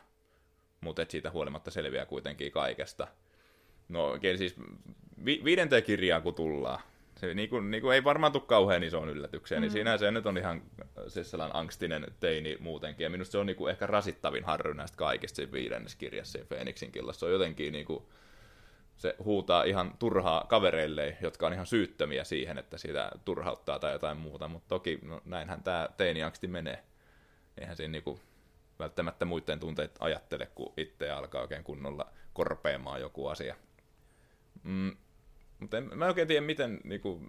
mutta 0.81 1.05
siitä 1.09 1.31
huolimatta 1.31 1.71
selviää 1.71 2.05
kuitenkin 2.05 2.51
kaikesta. 2.51 3.07
No 3.89 4.05
oikein 4.05 4.37
siis 4.37 4.55
vi- 5.25 5.41
viidenteen 5.43 5.83
kirjaan 5.83 6.21
kun 6.21 6.35
tullaan, 6.35 6.81
niin 7.33 7.49
kuin, 7.49 7.71
niin 7.71 7.81
kuin 7.81 7.95
ei 7.95 8.03
varmaan 8.03 8.31
tule 8.31 8.43
kauhean 8.45 8.83
isoon 8.83 9.09
yllätykseen, 9.09 9.61
niin 9.61 9.71
mm. 9.71 9.75
niin 9.75 9.83
siinä 9.83 9.97
se 9.97 10.11
nyt 10.11 10.25
on 10.25 10.37
ihan 10.37 10.61
siis 11.07 11.31
sellainen 11.31 11.55
angstinen 11.55 12.05
teini 12.19 12.57
muutenkin. 12.59 13.03
Ja 13.03 13.09
minusta 13.09 13.31
se 13.31 13.37
on 13.37 13.45
niin 13.45 13.55
kuin 13.55 13.71
ehkä 13.71 13.87
rasittavin 13.87 14.43
harry 14.43 14.73
näistä 14.73 14.97
kaikista 14.97 15.35
siinä 15.35 15.51
viidennes 15.51 15.95
kirjassa 15.95 16.39
Phoenixin 16.47 16.91
killassa. 16.91 17.19
Se 17.19 17.25
on 17.25 17.31
jotenkin 17.31 17.73
niin 17.73 17.85
kuin, 17.85 18.03
se 18.97 19.15
huutaa 19.23 19.63
ihan 19.63 19.93
turhaa 19.99 20.45
kavereille, 20.49 21.17
jotka 21.21 21.47
on 21.47 21.53
ihan 21.53 21.65
syyttömiä 21.65 22.23
siihen, 22.23 22.57
että 22.57 22.77
sitä 22.77 23.11
turhauttaa 23.25 23.79
tai 23.79 23.93
jotain 23.93 24.17
muuta. 24.17 24.47
Mutta 24.47 24.69
toki 24.69 24.99
no, 25.01 25.21
näinhän 25.25 25.63
tämä 25.63 25.89
teiniangsti 25.97 26.47
menee. 26.47 26.83
Eihän 27.57 27.75
siinä 27.75 27.91
niinku, 27.91 28.19
välttämättä 28.79 29.25
muiden 29.25 29.59
tunteet 29.59 29.97
ajattele, 29.99 30.45
kun 30.55 30.73
itse 30.77 31.11
alkaa 31.11 31.41
oikein 31.41 31.63
kunnolla 31.63 32.11
korpeamaan 32.33 33.01
joku 33.01 33.27
asia. 33.27 33.55
Mm, 34.63 34.97
mutta 35.59 35.77
en, 35.77 35.89
mä 35.93 36.05
en 36.05 36.09
oikein 36.09 36.27
tiedä, 36.27 36.45
miten, 36.45 36.81
niin 36.83 37.01
kuin, 37.01 37.27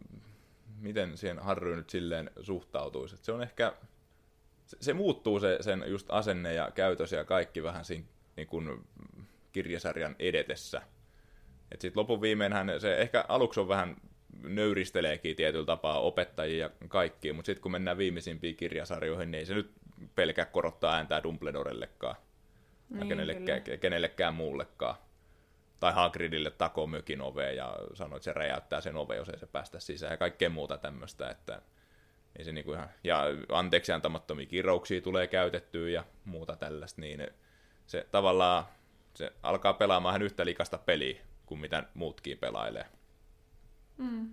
miten 0.80 1.16
siihen 1.16 1.38
Harry 1.38 1.76
nyt 1.76 1.90
silleen 1.90 2.30
suhtautuisi. 2.40 3.14
Et 3.14 3.24
se 3.24 3.32
on 3.32 3.42
ehkä, 3.42 3.72
se, 4.66 4.76
se 4.80 4.92
muuttuu 4.92 5.40
se, 5.40 5.58
sen 5.60 5.84
just 5.86 6.06
asenne 6.10 6.54
ja 6.54 6.70
käytös 6.74 7.12
ja 7.12 7.24
kaikki 7.24 7.62
vähän 7.62 7.84
siinä 7.84 8.04
niin 8.36 8.46
kuin, 8.46 8.86
kirjasarjan 9.52 10.16
edetessä. 10.18 10.82
Et 11.72 11.80
sit 11.80 11.96
lopun 11.96 12.20
viimeinhän 12.20 12.80
se 12.80 12.96
ehkä 12.96 13.24
aluksi 13.28 13.60
on 13.60 13.68
vähän 13.68 13.96
nöyristeleekin 14.42 15.36
tietyllä 15.36 15.66
tapaa 15.66 16.00
opettajia 16.00 16.66
ja 16.66 16.88
kaikkia, 16.88 17.34
mutta 17.34 17.46
sitten 17.46 17.62
kun 17.62 17.72
mennään 17.72 17.98
viimeisimpiin 17.98 18.56
kirjasarjoihin, 18.56 19.30
niin 19.30 19.38
ei 19.38 19.46
se 19.46 19.54
nyt 19.54 19.72
pelkää 20.14 20.44
korottaa 20.44 20.94
ääntää 20.94 21.22
Dumbledorellekaan. 21.22 22.16
Niin, 22.88 22.98
tai 22.98 23.08
kenellekään, 23.08 23.62
kenellekään 23.80 24.34
muullekaan. 24.34 24.94
Tai 25.80 25.92
Hagridille 25.92 26.50
takoo 26.50 26.86
mökin 26.86 27.20
oveen 27.20 27.56
ja 27.56 27.76
sanoo, 27.94 28.16
että 28.16 28.24
se 28.24 28.32
räjäyttää 28.32 28.80
sen 28.80 28.96
ove, 28.96 29.16
jos 29.16 29.28
ei 29.28 29.38
se 29.38 29.46
päästä 29.46 29.80
sisään 29.80 30.12
ja 30.12 30.16
kaikkea 30.16 30.50
muuta 30.50 30.78
tämmöistä. 30.78 31.30
Että 31.30 31.62
ei 32.38 32.44
se 32.44 32.52
niinku 32.52 32.72
ihan, 32.72 32.88
ja 33.04 33.22
anteeksi 33.52 33.92
antamattomia 33.92 34.46
kirouksia 34.46 35.00
tulee 35.00 35.26
käytettyä 35.26 35.88
ja 35.88 36.04
muuta 36.24 36.56
tällaista, 36.56 37.00
niin 37.00 37.26
se 37.86 38.06
tavallaan 38.10 38.64
se 39.14 39.32
alkaa 39.42 39.72
pelaamaan 39.72 40.22
yhtä 40.22 40.44
likasta 40.44 40.78
peliä 40.78 41.20
kuin 41.46 41.60
mitä 41.60 41.84
muutkin 41.94 42.38
pelailee. 42.38 42.86
Mm. 43.96 44.30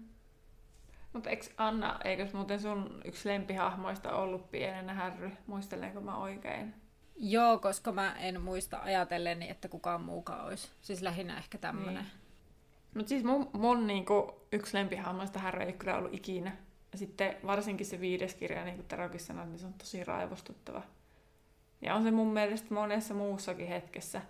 Mutta 1.14 1.30
eikö 1.30 1.46
Anna, 1.58 2.00
eikö 2.04 2.28
muuten 2.34 2.60
sun 2.60 3.02
yksi 3.06 3.30
lempihahmoista 3.30 4.16
ollut 4.16 4.52
pienenä 4.52 4.94
härry? 4.94 5.32
Muistelenko 5.48 6.02
mä 6.02 6.18
oikein? 6.18 6.83
Joo, 7.16 7.60
koska 7.60 7.92
mä 7.92 8.16
en 8.16 8.42
muista 8.42 8.80
ajatelleni, 8.80 9.50
että 9.50 9.68
kukaan 9.68 10.02
muukaan 10.02 10.46
olisi. 10.46 10.70
Siis 10.82 11.02
lähinnä 11.02 11.38
ehkä 11.38 11.58
tämmönen. 11.58 12.04
Niin. 12.04 12.24
Mutta 12.94 13.10
siis 13.10 13.24
mun, 13.24 13.50
mun 13.54 13.88
niinku, 13.88 14.42
yksi 14.52 14.78
lempihahmoista 14.78 15.40
härry 15.40 15.64
ei 15.64 15.74
kyllä 15.74 15.98
ollut 15.98 16.14
ikinä. 16.14 16.58
Ja 16.92 16.98
sitten 16.98 17.36
varsinkin 17.46 17.86
se 17.86 18.00
viides 18.00 18.36
kirja, 18.36 18.64
niin 18.64 18.76
kuin 18.76 18.88
Terokin 18.88 19.20
sanoi, 19.20 19.46
niin 19.46 19.60
se 19.60 19.66
on 19.66 19.74
tosi 19.74 20.04
raivostuttava. 20.04 20.82
Ja 21.82 21.96
on 21.96 22.04
se 22.04 22.12
mun 22.12 22.34
mielestä 22.34 22.74
monessa 22.74 23.14
muussakin 23.14 23.68
hetkessä. 23.68 24.22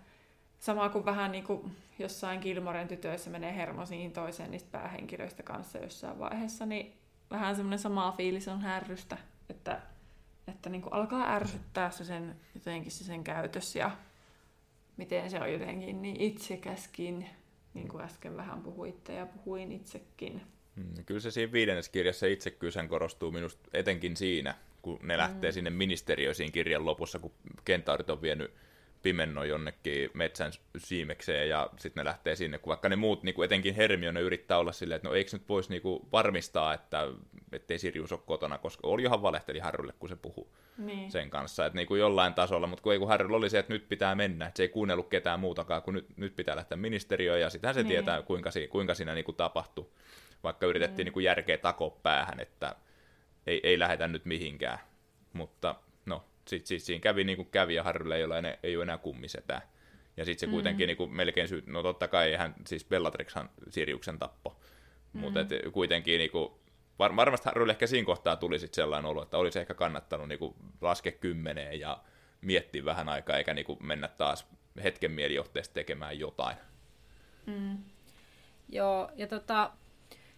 Sama 0.58 0.88
kuin 0.88 1.04
vähän 1.04 1.32
niin 1.32 1.44
kuin 1.44 1.76
jossain 1.98 2.40
Kilmoren 2.40 2.88
tytöissä 2.88 3.30
menee 3.30 3.56
hermosiin 3.56 4.12
toiseen 4.12 4.50
niistä 4.50 4.78
päähenkilöistä 4.78 5.42
kanssa 5.42 5.78
jossain 5.78 6.18
vaiheessa, 6.18 6.66
niin 6.66 6.94
vähän 7.30 7.56
semmoinen 7.56 7.78
sama 7.78 8.12
fiilis 8.12 8.48
on 8.48 8.60
härrystä, 8.60 9.18
että, 9.48 9.80
että 10.48 10.70
niin 10.70 10.82
kuin 10.82 10.92
alkaa 10.92 11.34
ärsyttää 11.34 11.90
se 11.90 12.04
sen, 12.04 12.36
jotenkin 12.54 12.92
se 12.92 13.04
sen 13.04 13.24
käytös 13.24 13.76
ja 13.76 13.90
miten 14.96 15.30
se 15.30 15.40
on 15.40 15.52
jotenkin 15.52 16.02
niin 16.02 16.20
itsekäskin, 16.20 17.28
niin 17.74 17.88
kuin 17.88 18.04
äsken 18.04 18.36
vähän 18.36 18.62
puhuitte 18.62 19.14
ja 19.14 19.26
puhuin 19.26 19.72
itsekin. 19.72 20.42
Hmm, 20.76 21.04
kyllä 21.06 21.20
se 21.20 21.30
siinä 21.30 21.52
viidennessä 21.52 21.92
kirjassa 21.92 22.26
itsekkyyshän 22.26 22.88
korostuu 22.88 23.30
minusta 23.30 23.68
etenkin 23.72 24.16
siinä, 24.16 24.54
kun 24.82 24.98
ne 25.02 25.18
lähtee 25.18 25.50
mm. 25.50 25.54
sinne 25.54 25.70
ministeriöisiin 25.70 26.52
kirjan 26.52 26.86
lopussa, 26.86 27.18
kun 27.18 27.32
kentaurit 27.64 28.10
on 28.10 28.22
vienyt 28.22 28.54
pimenno 29.04 29.44
jonnekin 29.44 30.10
metsän 30.14 30.52
siimekseen 30.78 31.48
ja 31.48 31.70
sitten 31.78 32.00
ne 32.00 32.08
lähtee 32.08 32.36
sinne, 32.36 32.58
kun 32.58 32.68
vaikka 32.70 32.88
ne 32.88 32.96
muut, 32.96 33.22
niin 33.22 33.34
kuin 33.34 33.44
etenkin 33.44 33.74
Hermione 33.74 34.20
yrittää 34.20 34.58
olla 34.58 34.72
silleen, 34.72 34.96
että 34.96 35.08
no 35.08 35.14
eikö 35.14 35.30
nyt 35.32 35.48
voisi 35.48 35.70
niin 35.70 35.82
kuin 35.82 36.00
varmistaa, 36.12 36.74
että 36.74 37.08
ettei 37.52 37.78
Sirius 37.78 38.12
ole 38.12 38.20
kotona, 38.26 38.58
koska 38.58 38.88
oli 38.88 39.02
johon 39.02 39.22
valehteli 39.22 39.58
Harrylle, 39.58 39.92
kun 39.98 40.08
se 40.08 40.16
puhui 40.16 40.46
niin. 40.78 41.10
sen 41.10 41.30
kanssa, 41.30 41.66
että 41.66 41.76
niin 41.76 41.86
kuin 41.86 42.00
jollain 42.00 42.34
tasolla, 42.34 42.66
mutta 42.66 42.82
kun 42.82 42.92
ei 42.92 42.98
kun 42.98 43.08
Harrylla 43.08 43.36
oli 43.36 43.50
se, 43.50 43.58
että 43.58 43.72
nyt 43.72 43.88
pitää 43.88 44.14
mennä, 44.14 44.46
että 44.46 44.56
se 44.56 44.62
ei 44.62 44.68
kuunnellut 44.68 45.08
ketään 45.08 45.40
muutakaan, 45.40 45.82
kun 45.82 45.94
nyt, 45.94 46.06
nyt 46.16 46.36
pitää 46.36 46.56
lähteä 46.56 46.76
ministeriöön 46.76 47.40
ja 47.40 47.50
sitähän 47.50 47.74
se 47.74 47.82
niin. 47.82 47.88
tietää, 47.88 48.22
kuinka, 48.22 48.50
kuinka 48.70 48.94
siinä 48.94 49.14
niin 49.14 49.24
kuin 49.24 49.36
tapahtui, 49.36 49.86
vaikka 50.42 50.66
yritettiin 50.66 50.96
niin. 50.96 51.04
niin 51.04 51.12
kuin 51.12 51.24
järkeä 51.24 51.58
takoa 51.58 51.90
päähän, 51.90 52.40
että 52.40 52.76
ei, 53.46 53.60
ei 53.62 53.78
lähetä 53.78 54.08
nyt 54.08 54.24
mihinkään, 54.24 54.78
mutta 55.32 55.74
sitten 56.46 56.66
sit 56.66 56.82
siinä 56.82 57.00
kävi 57.00 57.24
niin 57.24 57.36
kuin 57.36 57.48
kävi, 57.50 57.74
ja 57.74 57.82
Harrylle 57.82 58.16
ei 58.16 58.24
ole 58.24 58.38
enää, 58.38 58.56
ei 58.62 58.76
ole 58.76 58.82
enää 58.82 58.98
kummisetää. 58.98 59.74
Ja 60.16 60.24
sitten 60.24 60.40
se 60.40 60.46
mm. 60.46 60.52
kuitenkin 60.52 60.86
niin 60.86 60.96
kuin 60.96 61.10
melkein 61.10 61.48
syy, 61.48 61.62
no 61.66 61.82
totta 61.82 62.08
kai 62.08 62.34
hän, 62.34 62.54
siis 62.66 62.84
Bellatrixhan 62.84 63.50
Siriuksen 63.68 64.18
tappo, 64.18 64.60
mm. 65.12 65.20
mutta 65.20 65.40
kuitenkin 65.72 66.18
niin 66.18 66.30
kuin, 66.30 66.54
var, 66.98 67.16
varmasti 67.16 67.44
Harrylle 67.44 67.72
ehkä 67.72 67.86
siinä 67.86 68.06
kohtaa 68.06 68.36
tuli 68.36 68.58
sitten 68.58 68.74
sellainen 68.74 69.10
olo, 69.10 69.22
että 69.22 69.38
olisi 69.38 69.58
ehkä 69.58 69.74
kannattanut 69.74 70.28
niin 70.28 70.38
kuin 70.38 70.54
laske 70.80 71.12
kymmeneen 71.12 71.80
ja 71.80 72.02
miettiä 72.40 72.84
vähän 72.84 73.08
aikaa, 73.08 73.36
eikä 73.36 73.54
niin 73.54 73.66
kuin 73.66 73.78
mennä 73.86 74.08
taas 74.08 74.46
hetken 74.82 75.10
mielijohteesta 75.10 75.74
tekemään 75.74 76.18
jotain. 76.18 76.56
Mm. 77.46 77.78
Joo, 78.68 79.10
ja 79.16 79.26
tota, 79.26 79.70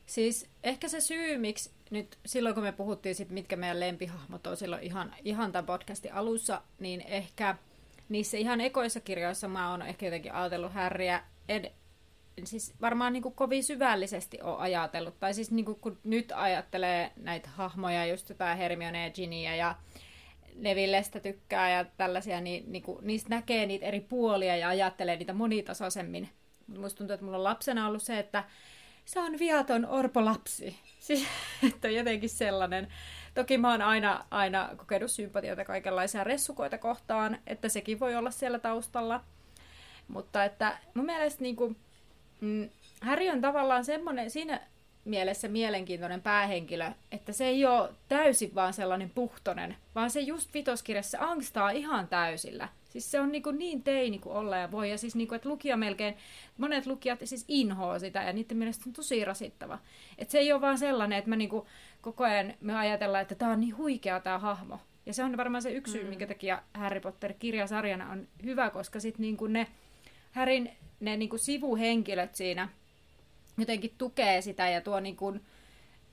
siis 0.06 0.46
ehkä 0.62 0.88
se 0.88 1.00
syy, 1.00 1.38
miksi 1.38 1.70
nyt 1.90 2.18
silloin 2.26 2.54
kun 2.54 2.64
me 2.64 2.72
puhuttiin 2.72 3.14
sit, 3.14 3.30
mitkä 3.30 3.56
meidän 3.56 3.80
lempihahmot 3.80 4.46
on 4.46 4.56
silloin 4.56 4.82
ihan, 4.82 5.14
ihan 5.24 5.52
tämän 5.52 5.66
podcastin 5.66 6.14
alussa, 6.14 6.62
niin 6.80 7.00
ehkä 7.00 7.56
niissä 8.08 8.36
ihan 8.36 8.60
ekoissa 8.60 9.00
kirjoissa 9.00 9.48
mä 9.48 9.70
oon 9.70 9.82
ehkä 9.82 10.06
jotenkin 10.06 10.32
ajatellut 10.32 10.72
Harryä, 10.72 11.22
ed, 11.48 11.72
siis 12.44 12.74
varmaan 12.80 13.12
niin 13.12 13.22
kuin 13.22 13.34
kovin 13.34 13.64
syvällisesti 13.64 14.38
on 14.42 14.58
ajatellut, 14.58 15.20
tai 15.20 15.34
siis 15.34 15.50
niin 15.50 15.64
kuin, 15.64 15.80
kun 15.80 15.98
nyt 16.04 16.32
ajattelee 16.34 17.12
näitä 17.16 17.48
hahmoja, 17.48 18.06
just 18.06 18.28
jotain 18.28 18.58
Hermione 18.58 19.04
ja 19.04 19.10
Ginia 19.10 19.56
ja 19.56 19.74
Nevillestä 20.54 21.20
tykkää 21.20 21.70
ja 21.70 21.84
tällaisia, 21.84 22.40
niin, 22.40 22.72
niin 22.72 22.82
kuin, 22.82 22.98
niistä 23.06 23.30
näkee 23.30 23.66
niitä 23.66 23.86
eri 23.86 24.00
puolia 24.00 24.56
ja 24.56 24.68
ajattelee 24.68 25.16
niitä 25.16 25.32
monitasoisemmin. 25.32 26.28
Musta 26.78 26.98
tuntuu, 26.98 27.14
että 27.14 27.24
mulla 27.24 27.38
on 27.38 27.44
lapsena 27.44 27.88
ollut 27.88 28.02
se, 28.02 28.18
että 28.18 28.44
se 29.06 29.20
on 29.20 29.38
viaton 29.38 29.86
orpolapsi. 29.86 30.78
Siis, 30.98 31.26
että 31.68 31.88
on 31.88 31.94
jotenkin 31.94 32.30
sellainen. 32.30 32.88
Toki 33.34 33.58
mä 33.58 33.70
oon 33.70 33.82
aina, 33.82 34.24
aina 34.30 34.70
kokenut 34.76 35.10
sympatioita 35.10 35.64
kaikenlaisia 35.64 36.24
ressukoita 36.24 36.78
kohtaan, 36.78 37.38
että 37.46 37.68
sekin 37.68 38.00
voi 38.00 38.14
olla 38.14 38.30
siellä 38.30 38.58
taustalla. 38.58 39.24
Mutta 40.08 40.44
että 40.44 40.78
mun 40.94 41.06
mielestä 41.06 41.42
niin 41.42 41.56
kuin, 41.56 41.76
mm, 42.40 42.70
Harry 43.00 43.28
on 43.28 43.40
tavallaan 43.40 43.84
semmoinen 43.84 44.30
siinä 44.30 44.60
mielessä 45.04 45.48
mielenkiintoinen 45.48 46.22
päähenkilö, 46.22 46.90
että 47.12 47.32
se 47.32 47.44
ei 47.44 47.66
ole 47.66 47.90
täysin 48.08 48.54
vaan 48.54 48.72
sellainen 48.72 49.10
puhtonen, 49.10 49.76
vaan 49.94 50.10
se 50.10 50.20
just 50.20 50.54
vitoskirjassa 50.54 51.18
angstaa 51.20 51.70
ihan 51.70 52.08
täysillä. 52.08 52.68
Siis 52.96 53.10
se 53.10 53.20
on 53.20 53.32
niin, 53.32 53.42
kuin 53.42 53.58
niin 53.58 53.82
teini 53.82 54.18
kuin 54.18 54.36
olla 54.36 54.56
ja 54.56 54.70
voi. 54.70 54.90
Ja 54.90 54.98
siis 54.98 55.16
niin 55.16 55.28
kuin, 55.28 55.36
että 55.36 55.48
lukija 55.48 55.76
melkein, 55.76 56.16
monet 56.58 56.86
lukijat 56.86 57.20
siis 57.24 57.44
inhoa 57.48 57.98
sitä 57.98 58.22
ja 58.22 58.32
niiden 58.32 58.56
mielestä 58.56 58.84
on 58.86 58.92
tosi 58.92 59.24
rasittava. 59.24 59.78
Että 60.18 60.32
se 60.32 60.38
ei 60.38 60.52
ole 60.52 60.60
vaan 60.60 60.78
sellainen, 60.78 61.18
että 61.18 61.30
me 61.30 61.36
niin 61.36 61.50
kuin 61.50 61.66
koko 62.00 62.24
ajan 62.24 62.54
me 62.60 62.76
ajatellaan, 62.78 63.22
että 63.22 63.34
tämä 63.34 63.52
on 63.52 63.60
niin 63.60 63.76
huikea 63.76 64.20
tämä 64.20 64.38
hahmo. 64.38 64.78
Ja 65.06 65.14
se 65.14 65.24
on 65.24 65.36
varmaan 65.36 65.62
se 65.62 65.72
yksi 65.72 65.92
syy, 65.92 66.02
mm. 66.02 66.08
minkä 66.08 66.26
takia 66.26 66.62
Harry 66.74 67.00
Potter-kirjasarjana 67.00 68.10
on 68.10 68.28
hyvä, 68.44 68.70
koska 68.70 69.00
sitten 69.00 69.22
niin 69.22 69.36
kuin 69.36 69.52
ne 69.52 69.66
Harryn 70.32 70.72
ne 71.00 71.16
niin 71.16 71.28
kuin 71.28 71.40
sivuhenkilöt 71.40 72.34
siinä 72.34 72.68
jotenkin 73.58 73.94
tukee 73.98 74.40
sitä 74.40 74.68
ja 74.68 74.80
tuo 74.80 75.00
niin 75.00 75.16
kuin, 75.16 75.40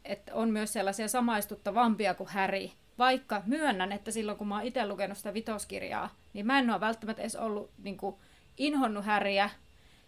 että 0.05 0.35
on 0.35 0.49
myös 0.49 0.73
sellaisia 0.73 1.07
samaistuttavampia 1.07 2.13
kuin 2.13 2.29
Harry. 2.29 2.69
Vaikka 2.97 3.41
myönnän, 3.45 3.91
että 3.91 4.11
silloin 4.11 4.37
kun 4.37 4.47
mä 4.47 4.55
oon 4.55 4.65
itse 4.65 4.87
lukenut 4.87 5.17
sitä 5.17 5.33
vitoskirjaa, 5.33 6.15
niin 6.33 6.45
mä 6.45 6.59
en 6.59 6.69
ole 6.69 6.79
välttämättä 6.79 7.21
edes 7.21 7.35
ollut 7.35 7.71
niin 7.83 7.97
kuin, 7.97 8.15
inhonnut 8.57 9.05
Harryä, 9.05 9.49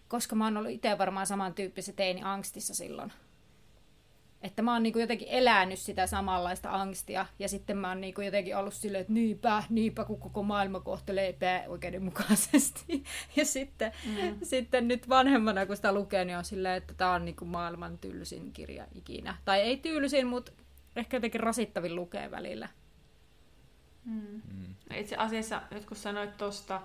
koska 0.08 0.36
mä 0.36 0.44
oon 0.44 0.56
ollut 0.56 0.70
itse 0.70 0.98
varmaan 0.98 1.26
samantyyppisessä 1.26 1.92
teini 1.92 2.20
angstissa 2.24 2.74
silloin. 2.74 3.12
Että 4.42 4.62
mä 4.62 4.72
oon 4.72 4.82
niinku 4.82 4.98
jotenkin 4.98 5.28
elänyt 5.28 5.78
sitä 5.78 6.06
samanlaista 6.06 6.70
angstia, 6.70 7.26
ja 7.38 7.48
sitten 7.48 7.76
mä 7.76 7.88
oon 7.88 8.00
niinku 8.00 8.20
jotenkin 8.20 8.56
ollut 8.56 8.74
silleen, 8.74 9.00
että 9.00 9.12
niinpä, 9.12 9.62
niinpä, 9.70 10.04
kun 10.04 10.20
koko 10.20 10.42
maailma 10.42 10.80
kohtelee 10.80 11.28
epäoikeudenmukaisesti. 11.28 13.04
Ja 13.36 13.44
sitten, 13.44 13.92
mm. 14.06 14.38
sitten 14.42 14.88
nyt 14.88 15.08
vanhemmana, 15.08 15.66
kun 15.66 15.76
sitä 15.76 15.92
lukee, 15.92 16.24
niin 16.24 16.38
on 16.38 16.44
silleen, 16.44 16.74
että 16.76 16.94
tää 16.94 17.10
on 17.10 17.24
niinku 17.24 17.44
maailman 17.44 17.98
tylsin 17.98 18.52
kirja 18.52 18.86
ikinä. 18.94 19.36
Tai 19.44 19.60
ei 19.60 19.76
tylsin, 19.76 20.26
mutta 20.26 20.52
ehkä 20.96 21.16
jotenkin 21.16 21.40
rasittavin 21.40 21.96
lukee 21.96 22.30
välillä. 22.30 22.68
Mm. 24.04 24.42
Mm. 24.52 24.74
Itse 24.94 25.16
asiassa, 25.16 25.62
nyt 25.70 25.84
kun 25.84 25.96
sanoit 25.96 26.36
tuosta, 26.36 26.80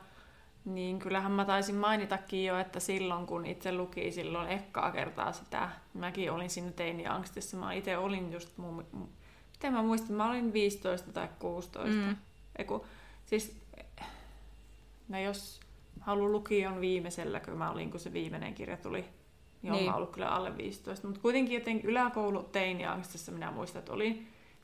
niin 0.65 0.99
kyllähän 0.99 1.31
mä 1.31 1.45
taisin 1.45 1.75
mainitakin 1.75 2.45
jo, 2.45 2.59
että 2.59 2.79
silloin 2.79 3.25
kun 3.25 3.45
itse 3.45 3.71
luki 3.71 4.11
silloin 4.11 4.49
ekkaa 4.49 4.91
kertaa 4.91 5.31
sitä, 5.31 5.69
mäkin 5.93 6.31
olin 6.31 6.49
siinä 6.49 6.71
teini-angstissa. 6.71 7.57
Mä 7.57 7.73
itse 7.73 7.97
olin 7.97 8.31
just, 8.31 8.57
mun, 8.57 8.85
miten 9.53 9.73
mä 9.73 9.81
muistin, 9.83 10.15
mä 10.15 10.29
olin 10.29 10.53
15 10.53 11.11
tai 11.11 11.29
16. 11.39 11.89
Mm. 11.89 12.15
Eiku, 12.57 12.85
siis, 13.25 13.61
no 15.07 15.19
jos 15.19 15.59
haluan 15.99 16.31
lukion 16.31 16.81
viimeisellä, 16.81 17.39
kun 17.39 17.57
mä 17.57 17.71
olin, 17.71 17.91
kun 17.91 17.99
se 17.99 18.13
viimeinen 18.13 18.53
kirja 18.53 18.77
tuli, 18.77 19.05
niin, 19.61 19.73
niin. 19.73 19.85
mä 19.85 19.95
ollut 19.95 20.11
kyllä 20.11 20.29
alle 20.29 20.57
15. 20.57 21.07
Mutta 21.07 21.21
kuitenkin 21.21 21.55
jotenkin 21.55 21.89
yläkoulu 21.89 22.43
teini-angstissa 22.43 23.31
minä 23.31 23.51
muistan, 23.51 23.79
että 23.79 23.93
olin. 23.93 24.13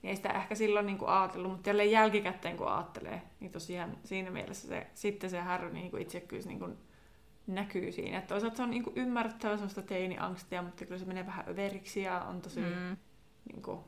niin 0.02 0.10
ei 0.10 0.16
sitä 0.16 0.30
ehkä 0.30 0.56
silloin 0.56 0.86
niin 0.86 0.98
kuin 0.98 1.10
ajatellut, 1.10 1.52
mutta 1.52 1.70
jälleen 1.70 1.91
jälkikäteen 1.91 2.58
kun 2.58 2.68
ajattelee, 2.68 3.22
niin 3.39 3.52
tosiaan 3.52 3.98
siinä 4.04 4.32
mielessä 4.32 4.68
se, 4.68 4.88
sitten 4.93 5.30
se 5.30 5.39
Harry 5.39 5.70
niin 5.70 5.91
kuin 5.91 6.02
itsekkyys 6.02 6.45
niin 6.45 6.60
kuin 6.60 6.78
näkyy 7.48 7.91
siinä. 7.91 8.18
Että 8.18 8.28
toisaalta 8.28 8.58
se 8.58 8.64
on 8.64 8.72
niin 8.72 8.84
kuin 8.84 8.98
ymmärrettävä 8.98 9.56
sellaista 9.56 9.82
teiniangstia, 9.82 10.62
mutta 10.62 10.86
kyllä 10.86 11.00
se 11.00 11.06
menee 11.06 11.26
vähän 11.26 11.45
överiksi 11.50 12.02
ja 12.02 12.22
on 12.22 12.41
tosi 12.41 12.60
mm. 12.60 12.98
niin 13.54 13.62
kuin, 13.62 13.80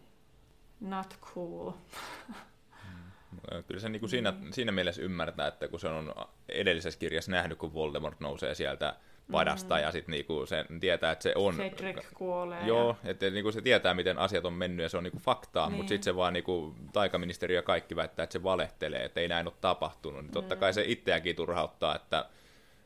not 0.79 1.17
cool. 1.21 1.71
Kyllä 3.67 3.79
se 3.79 3.89
niin 3.89 3.99
kuin 3.99 4.09
siinä, 4.09 4.31
mm. 4.31 4.51
siinä 4.51 4.71
mielessä 4.71 5.01
ymmärtää, 5.01 5.47
että 5.47 5.67
kun 5.67 5.79
se 5.79 5.87
on 5.87 6.15
edellisessä 6.49 6.99
kirjassa 6.99 7.31
nähnyt, 7.31 7.57
kun 7.57 7.73
Voldemort 7.73 8.19
nousee 8.19 8.55
sieltä 8.55 8.95
padasta 9.31 9.75
mm. 9.75 9.81
ja 9.81 9.91
sitten 9.91 10.11
niinku 10.11 10.45
se 10.45 10.65
tietää, 10.79 11.11
että 11.11 11.23
se 11.23 11.33
on... 11.35 11.55
Cedric 11.55 12.05
kuolee. 12.13 12.65
Joo, 12.65 12.97
ja... 13.03 13.11
että 13.11 13.29
niinku 13.29 13.51
se 13.51 13.61
tietää, 13.61 13.93
miten 13.93 14.17
asiat 14.17 14.45
on 14.45 14.53
mennyt 14.53 14.83
ja 14.83 14.89
se 14.89 14.97
on 14.97 15.03
niinku 15.03 15.19
faktaa, 15.19 15.67
niin. 15.67 15.77
mutta 15.77 15.89
sitten 15.89 16.03
se 16.03 16.15
vaan 16.15 16.33
niinku, 16.33 16.75
taikaministeri 16.93 17.55
ja 17.55 17.61
kaikki 17.61 17.95
väittää, 17.95 18.23
että 18.23 18.33
se 18.33 18.43
valehtelee, 18.43 19.05
että 19.05 19.19
ei 19.19 19.27
näin 19.27 19.47
ole 19.47 19.55
tapahtunut. 19.61 20.21
Niin 20.21 20.31
totta 20.31 20.55
mm. 20.55 20.59
kai 20.59 20.73
se 20.73 20.83
itseäkin 20.87 21.35
turhauttaa, 21.35 21.95
että 21.95 22.25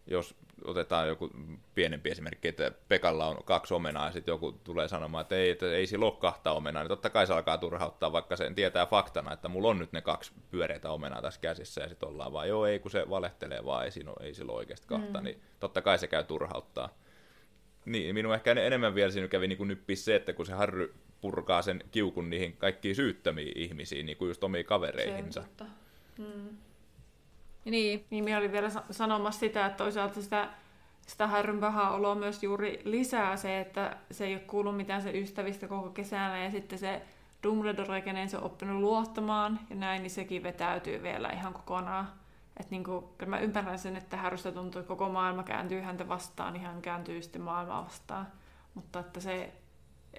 jos 0.07 0.35
otetaan 0.65 1.07
joku 1.07 1.29
pienempi 1.75 2.09
esimerkki, 2.09 2.47
että 2.47 2.71
Pekalla 2.87 3.27
on 3.27 3.43
kaksi 3.43 3.73
omenaa 3.73 4.05
ja 4.05 4.11
sitten 4.11 4.31
joku 4.31 4.51
tulee 4.51 4.87
sanomaan, 4.87 5.21
että 5.21 5.35
ei, 5.35 5.49
että 5.49 5.71
ei 5.71 5.87
sillä 5.87 6.05
ole 6.05 6.13
kahta 6.19 6.51
omenaa, 6.51 6.83
niin 6.83 6.89
totta 6.89 7.09
kai 7.09 7.27
se 7.27 7.33
alkaa 7.33 7.57
turhauttaa, 7.57 8.11
vaikka 8.11 8.35
sen 8.35 8.55
tietää 8.55 8.85
faktana, 8.85 9.33
että 9.33 9.47
mulla 9.47 9.67
on 9.67 9.79
nyt 9.79 9.91
ne 9.91 10.01
kaksi 10.01 10.31
pyöreitä 10.51 10.91
omenaa 10.91 11.21
tässä 11.21 11.41
käsissä 11.41 11.81
ja 11.81 11.89
sitten 11.89 12.09
ollaan 12.09 12.33
vaan, 12.33 12.47
joo 12.47 12.65
ei 12.65 12.79
kun 12.79 12.91
se 12.91 13.09
valehtelee 13.09 13.65
vaan, 13.65 13.85
ei, 13.85 13.91
siinä 13.91 14.11
ole, 14.11 14.27
ei 14.27 14.33
sillä 14.33 14.51
ole 14.51 14.57
oikeasti 14.57 14.87
kahta, 14.87 15.19
mm. 15.19 15.23
niin 15.23 15.41
totta 15.59 15.81
kai 15.81 15.99
se 15.99 16.07
käy 16.07 16.23
turhauttaa. 16.23 16.89
Niin, 17.85 18.15
minun 18.15 18.33
ehkä 18.33 18.51
enemmän 18.51 18.95
vielä 18.95 19.11
siinä 19.11 19.27
kävi 19.27 19.47
niin 19.47 19.67
nyppi 19.67 19.95
se, 19.95 20.15
että 20.15 20.33
kun 20.33 20.45
se 20.45 20.53
Harry 20.53 20.93
purkaa 21.21 21.61
sen 21.61 21.83
kiukun 21.91 22.29
niihin 22.29 22.57
kaikkiin 22.57 22.95
syyttömiin 22.95 23.57
ihmisiin, 23.57 24.05
niin 24.05 24.17
kuin 24.17 24.27
just 24.27 24.43
omiin 24.43 24.65
kavereihinsa. 24.65 25.43
Se 25.57 25.63
mm. 26.17 26.57
Niin. 27.66 28.05
Niin 28.09 28.24
minä 28.24 28.38
olin 28.38 28.51
vielä 28.51 28.70
sanomassa 28.91 29.39
sitä, 29.39 29.66
että 29.66 29.78
toisaalta 29.78 30.22
sitä, 30.22 30.49
sitä 31.07 31.28
Harryn 31.28 31.59
pahaa 31.59 31.93
oloa 31.93 32.16
myös 32.16 32.43
juuri 32.43 32.82
lisää 32.84 33.38
se, 33.38 33.59
että 33.59 33.97
se 34.11 34.26
ei 34.26 34.34
ole 34.34 34.41
kuullut 34.41 34.78
mitään 34.78 35.01
se 35.01 35.20
ystävistä 35.20 35.68
koko 35.68 35.89
kesänä 35.89 36.43
ja 36.43 36.51
sitten 36.51 36.80
se 36.80 37.01
Dumbledore, 37.43 38.01
kenen 38.01 38.30
se 38.30 38.38
on 38.38 38.43
oppinut 38.43 38.82
luottamaan 38.82 39.59
ja 39.70 39.76
näin, 39.76 40.03
niin 40.03 40.11
sekin 40.11 40.43
vetäytyy 40.43 41.03
vielä 41.03 41.30
ihan 41.30 41.53
kokonaan. 41.53 42.07
Että 42.57 42.72
niinku, 42.72 43.16
mä 43.26 43.39
ymmärrän 43.39 43.80
sen, 43.80 43.95
että 43.95 44.18
Harrystä 44.18 44.51
tuntuu, 44.51 44.80
että 44.80 44.88
koko 44.88 45.09
maailma 45.09 45.43
kääntyy 45.43 45.82
häntä 45.82 46.07
vastaan, 46.07 46.53
niin 46.53 46.64
hän 46.64 46.82
kääntyy 46.82 47.22
sitten 47.22 47.41
maailmaa 47.41 47.86
vastaan. 47.86 48.28
Mutta 48.74 48.99
että 48.99 49.20
se 49.20 49.53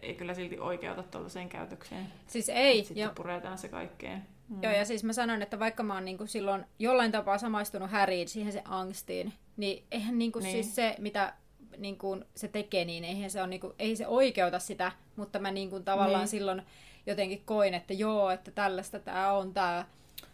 ei 0.02 0.14
kyllä 0.14 0.34
silti 0.34 0.60
oikeuta 0.60 1.02
tuollaiseen 1.02 1.48
käytökseen. 1.48 2.06
Siis 2.26 2.48
ei. 2.48 2.84
Sitten 2.84 3.02
ja... 3.02 3.12
puretaan 3.14 3.58
se 3.58 3.68
kaikkeen. 3.68 4.26
Mm. 4.48 4.62
Joo, 4.62 4.72
ja 4.72 4.84
siis 4.84 5.04
mä 5.04 5.12
sanon, 5.12 5.42
että 5.42 5.58
vaikka 5.58 5.82
mä 5.82 5.94
oon 5.94 6.04
niinku 6.04 6.26
silloin 6.26 6.64
jollain 6.78 7.12
tapaa 7.12 7.38
samaistunut 7.38 7.90
Harryin, 7.90 8.28
siihen 8.28 8.52
se 8.52 8.62
angstiin, 8.64 9.32
niin 9.56 9.84
eihän 9.90 10.18
niinku 10.18 10.38
niin. 10.38 10.52
siis 10.52 10.74
se, 10.74 10.94
mitä 10.98 11.34
niinku 11.78 12.20
se 12.34 12.48
tekee, 12.48 12.84
niin 12.84 13.04
eihän 13.04 13.30
se, 13.30 13.42
on 13.42 13.50
niinku, 13.50 13.74
ei 13.78 13.96
se 13.96 14.06
oikeuta 14.06 14.58
sitä, 14.58 14.92
mutta 15.16 15.38
mä 15.38 15.50
niinku 15.50 15.80
tavallaan 15.80 16.20
niin. 16.20 16.28
silloin 16.28 16.62
jotenkin 17.06 17.42
koin, 17.44 17.74
että 17.74 17.94
joo, 17.94 18.30
että 18.30 18.50
tällaista 18.50 18.98
tämä 18.98 19.32
on 19.32 19.54
tämä 19.54 19.84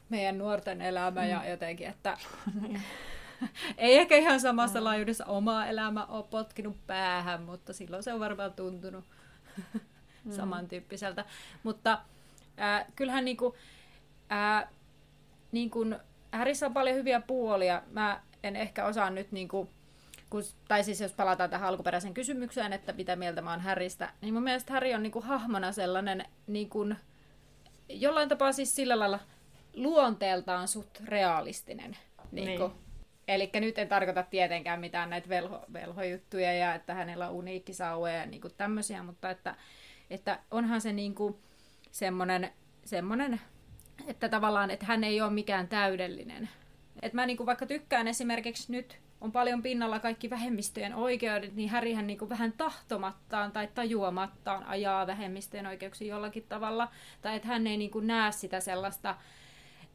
meidän 0.09 0.39
nuorten 0.39 0.81
elämä 0.81 1.23
mm. 1.23 1.29
ja 1.29 1.51
jotenkin, 1.51 1.87
että 1.87 2.19
ei 3.79 3.99
ehkä 3.99 4.17
ihan 4.17 4.41
samassa 4.41 4.79
mm. 4.79 4.85
laajuudessa 4.85 5.25
omaa 5.25 5.67
elämä 5.67 6.07
ole 6.07 6.25
potkinut 6.31 6.87
päähän, 6.87 7.43
mutta 7.43 7.73
silloin 7.73 8.03
se 8.03 8.13
on 8.13 8.21
varmaan 8.21 8.53
tuntunut 8.53 9.05
mm. 10.25 10.33
samantyyppiseltä. 10.33 11.25
Mutta 11.63 11.99
äh, 12.61 12.87
kyllähän 12.97 13.25
niinku, 13.25 13.55
Ää, 14.31 14.69
niin 15.53 15.71
kun, 15.71 16.01
Härissä 16.33 16.67
on 16.67 16.75
paljon 16.75 16.97
hyviä 16.97 17.21
puolia. 17.21 17.83
Mä 17.91 18.23
en 18.43 18.57
ehkä 18.57 18.85
osaa 18.85 19.11
nyt, 19.11 19.33
niin 19.33 19.49
kun, 19.49 19.69
kun, 20.31 20.43
tai 20.69 20.85
siis 20.85 21.01
jos 21.01 21.13
palataan 21.13 21.51
tähän 21.51 21.69
alkuperäiseen 21.69 22.15
kysymykseen, 22.15 22.73
että 22.73 22.93
mitä 22.93 23.17
mieltä 23.17 23.43
mä 23.43 23.51
oon 23.51 23.61
Häristä, 23.61 24.13
niin 24.21 24.35
mun 24.35 24.43
mielestä 24.43 24.73
Häri 24.73 24.95
on 24.95 25.03
niin 25.03 25.13
kun, 25.13 25.23
hahmona 25.23 25.73
sellainen 25.73 26.25
niin 26.47 26.71
kun, 26.71 26.97
jollain 27.89 28.29
tapaa 28.29 28.53
siis 28.53 28.77
sillä 28.77 28.99
lailla 28.99 29.21
luonteeltaan 29.77 30.69
suht 30.69 31.01
realistinen. 31.05 31.97
Niin 32.33 32.47
niin. 32.47 32.71
Eli 33.29 33.51
nyt 33.55 33.79
en 33.79 33.89
tarkoita 33.89 34.23
tietenkään 34.23 34.81
mitään 34.81 35.11
näitä 35.11 35.29
velho, 35.29 35.65
velhojuttuja 35.73 36.53
ja 36.53 36.75
että 36.75 36.95
hänellä 36.95 37.29
on 37.29 37.35
uniikki 37.35 37.75
sauve 37.75 38.15
ja 38.15 38.27
niin 38.27 38.41
tämmöisiä, 38.57 39.03
mutta 39.03 39.31
että, 39.31 39.55
että 40.11 40.39
onhan 40.51 40.81
se 40.81 40.93
niin 40.93 41.15
semmoinen, 41.91 42.53
semmoinen 42.85 43.41
että 44.07 44.29
tavallaan, 44.29 44.71
että 44.71 44.87
hän 44.87 45.05
ei 45.05 45.21
ole 45.21 45.31
mikään 45.31 45.69
täydellinen. 45.69 46.49
Että 47.03 47.17
mä 47.17 47.27
niinku 47.27 47.47
vaikka 47.47 47.67
tykkään 47.67 48.09
esimerkiksi 48.09 48.73
nyt, 48.73 48.99
on 49.21 49.33
paljon 49.33 49.63
pinnalla 49.63 49.99
kaikki 49.99 50.31
vähemmistöjen 50.31 50.95
oikeudet, 50.95 51.55
niin 51.55 51.69
Härihän 51.69 52.07
niinku 52.07 52.29
vähän 52.29 52.53
tahtomattaan 52.53 53.53
tai 53.53 53.69
tajuamattaan 53.75 54.65
ajaa 54.65 55.07
vähemmistöjen 55.07 55.67
oikeuksia 55.67 56.15
jollakin 56.15 56.45
tavalla. 56.49 56.89
Tai 57.23 57.37
että 57.37 57.49
hän 57.49 57.67
ei 57.67 57.77
niinku 57.77 58.01
näe 58.01 58.33
sitä 58.33 58.61
sellaista, 58.61 59.17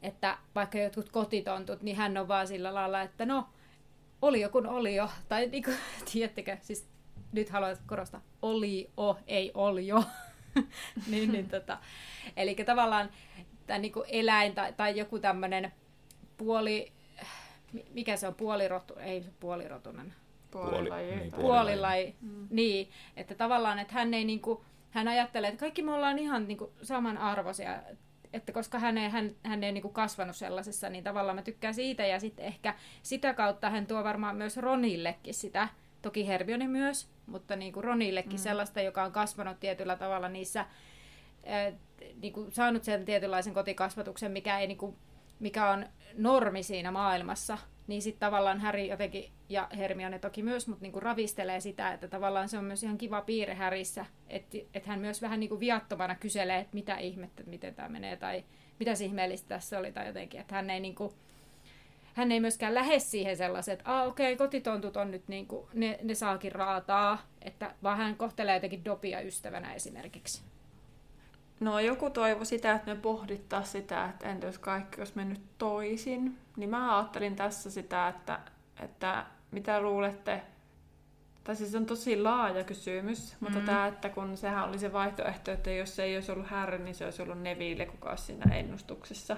että 0.02 0.38
vaikka 0.54 0.78
jotkut 0.78 1.08
kotitontut, 1.08 1.82
niin 1.82 1.96
hän 1.96 2.16
on 2.16 2.28
vaan 2.28 2.46
sillä 2.46 2.74
lailla, 2.74 3.02
että 3.02 3.26
no, 3.26 3.48
oli 4.22 4.40
jo 4.40 4.48
kun 4.48 4.66
oli 4.66 4.96
jo. 4.96 5.10
Tai 5.28 5.46
niinku, 5.46 5.70
tiedättekö, 6.12 6.56
siis 6.60 6.88
nyt 7.32 7.50
haluan 7.50 7.76
korostaa, 7.86 8.20
oli 8.42 8.90
o, 8.96 9.16
ei 9.26 9.50
oli 9.54 9.86
jo. 9.86 10.04
niin, 11.10 11.32
niin 11.32 11.48
tota. 11.48 11.78
Eli 12.36 12.54
tavallaan 12.54 13.10
tai 13.66 13.78
niin 13.78 13.92
kuin 13.92 14.04
eläin 14.08 14.54
tai, 14.54 14.72
tai 14.72 14.98
joku 14.98 15.18
tämmöinen 15.18 15.72
puoli, 16.36 16.92
mikä 17.90 18.16
se 18.16 18.28
on, 18.28 18.34
puolirotu, 18.34 18.94
ei 18.94 19.22
se 19.22 19.30
puolirotunen. 19.40 20.14
Puolilaji. 20.50 21.16
Niin, 21.16 21.32
puolilaji. 21.32 22.14
Mm. 22.20 22.48
Niin, 22.50 22.90
että 23.16 23.34
tavallaan, 23.34 23.78
että 23.78 23.94
hän 23.94 24.14
ei 24.14 24.24
niin 24.24 24.40
kuin, 24.40 24.60
hän 24.90 25.08
ajattelee, 25.08 25.48
että 25.48 25.60
kaikki 25.60 25.82
me 25.82 25.92
ollaan 25.92 26.18
ihan 26.18 26.48
niin 26.48 26.58
kuin 26.58 26.70
samanarvoisia, 26.82 27.82
että 28.32 28.52
koska 28.52 28.78
hän 28.78 28.98
ei, 28.98 29.10
hän, 29.10 29.30
hän 29.42 29.64
ei 29.64 29.72
niin 29.72 29.82
kuin 29.82 29.94
kasvanut 29.94 30.36
sellaisessa, 30.36 30.88
niin 30.88 31.04
tavallaan 31.04 31.36
mä 31.36 31.42
tykkään 31.42 31.74
siitä 31.74 32.06
ja 32.06 32.20
sitten 32.20 32.44
ehkä 32.44 32.74
sitä 33.02 33.34
kautta 33.34 33.70
hän 33.70 33.86
tuo 33.86 34.04
varmaan 34.04 34.36
myös 34.36 34.56
Ronillekin 34.56 35.34
sitä, 35.34 35.68
toki 36.02 36.26
Hermione 36.26 36.66
myös, 36.68 37.08
mutta 37.26 37.56
niin 37.56 37.72
kuin 37.72 37.84
Ronillekin 37.84 38.32
mm. 38.32 38.38
sellaista, 38.38 38.80
joka 38.80 39.02
on 39.02 39.12
kasvanut 39.12 39.60
tietyllä 39.60 39.96
tavalla 39.96 40.28
niissä 40.28 40.66
niin 42.22 42.32
kuin, 42.32 42.52
saanut 42.52 42.84
sen 42.84 43.04
tietynlaisen 43.04 43.54
kotikasvatuksen, 43.54 44.32
mikä, 44.32 44.58
ei, 44.58 44.66
niin 44.66 44.78
kuin, 44.78 44.96
mikä 45.40 45.70
on 45.70 45.86
normi 46.14 46.62
siinä 46.62 46.90
maailmassa, 46.90 47.58
niin 47.86 48.02
sitten 48.02 48.20
tavallaan 48.20 48.60
Harry 48.60 48.82
jotenkin, 48.82 49.32
ja 49.48 49.68
Hermione 49.76 50.18
toki 50.18 50.42
myös, 50.42 50.68
mutta 50.68 50.82
niin 50.82 50.92
kuin 50.92 51.02
ravistelee 51.02 51.60
sitä, 51.60 51.92
että 51.92 52.08
tavallaan 52.08 52.48
se 52.48 52.58
on 52.58 52.64
myös 52.64 52.82
ihan 52.82 52.98
kiva 52.98 53.20
piirre 53.20 53.54
Härissä, 53.54 54.06
että, 54.28 54.58
että 54.74 54.90
hän 54.90 55.00
myös 55.00 55.22
vähän 55.22 55.40
niin 55.40 55.50
kuin 55.50 55.60
viattomana 55.60 56.14
kyselee, 56.14 56.58
että 56.58 56.74
mitä 56.74 56.96
ihmettä, 56.96 57.42
miten 57.46 57.74
tämä 57.74 57.88
menee, 57.88 58.16
tai 58.16 58.44
mitä 58.78 58.92
ihmeellistä 59.04 59.48
tässä 59.48 59.78
oli, 59.78 59.92
tai 59.92 60.06
jotenkin, 60.06 60.40
että 60.40 60.54
hän 60.54 60.70
ei 60.70 60.80
niin 60.80 60.94
kuin, 60.94 61.12
hän 62.14 62.32
ei 62.32 62.40
myöskään 62.40 62.74
lähde 62.74 62.98
siihen 62.98 63.36
sellaisen, 63.36 63.72
että 63.72 64.00
ah, 64.00 64.06
okei, 64.06 64.32
okay, 64.32 64.46
kotitontut 64.46 64.96
on 64.96 65.10
nyt 65.10 65.28
niin 65.28 65.46
kuin, 65.46 65.66
ne, 65.74 65.98
ne 66.02 66.14
saakin 66.14 66.52
raataa, 66.52 67.26
että 67.42 67.74
vaan 67.82 67.98
hän 67.98 68.16
kohtelee 68.16 68.54
jotenkin 68.54 68.84
Dopia 68.84 69.20
ystävänä 69.20 69.74
esimerkiksi. 69.74 70.42
No 71.60 71.80
joku 71.80 72.10
toivo 72.10 72.44
sitä, 72.44 72.72
että 72.72 72.94
me 72.94 73.00
pohdittaa 73.00 73.62
sitä, 73.62 74.04
että 74.08 74.28
entä 74.28 74.46
jos 74.46 74.58
kaikki 74.58 75.00
olisi 75.00 75.12
mennyt 75.16 75.40
toisin. 75.58 76.38
Niin 76.56 76.70
mä 76.70 76.96
ajattelin 76.96 77.36
tässä 77.36 77.70
sitä, 77.70 78.08
että, 78.08 78.40
että 78.80 79.26
mitä 79.50 79.80
luulette, 79.80 80.42
tai 81.44 81.56
siis 81.56 81.74
on 81.74 81.86
tosi 81.86 82.22
laaja 82.22 82.64
kysymys, 82.64 83.36
mutta 83.40 83.60
tämä, 83.60 83.86
että 83.86 84.08
kun 84.08 84.36
sehän 84.36 84.68
oli 84.68 84.78
se 84.78 84.92
vaihtoehto, 84.92 85.50
että 85.50 85.70
jos 85.70 85.96
se 85.96 86.02
ei 86.02 86.16
olisi 86.16 86.32
ollut 86.32 86.46
Harry, 86.46 86.78
niin 86.78 86.94
se 86.94 87.04
olisi 87.04 87.22
ollut 87.22 87.42
Neville, 87.42 87.86
kuka 87.86 88.10
olisi 88.10 88.24
siinä 88.24 88.54
ennustuksessa. 88.54 89.36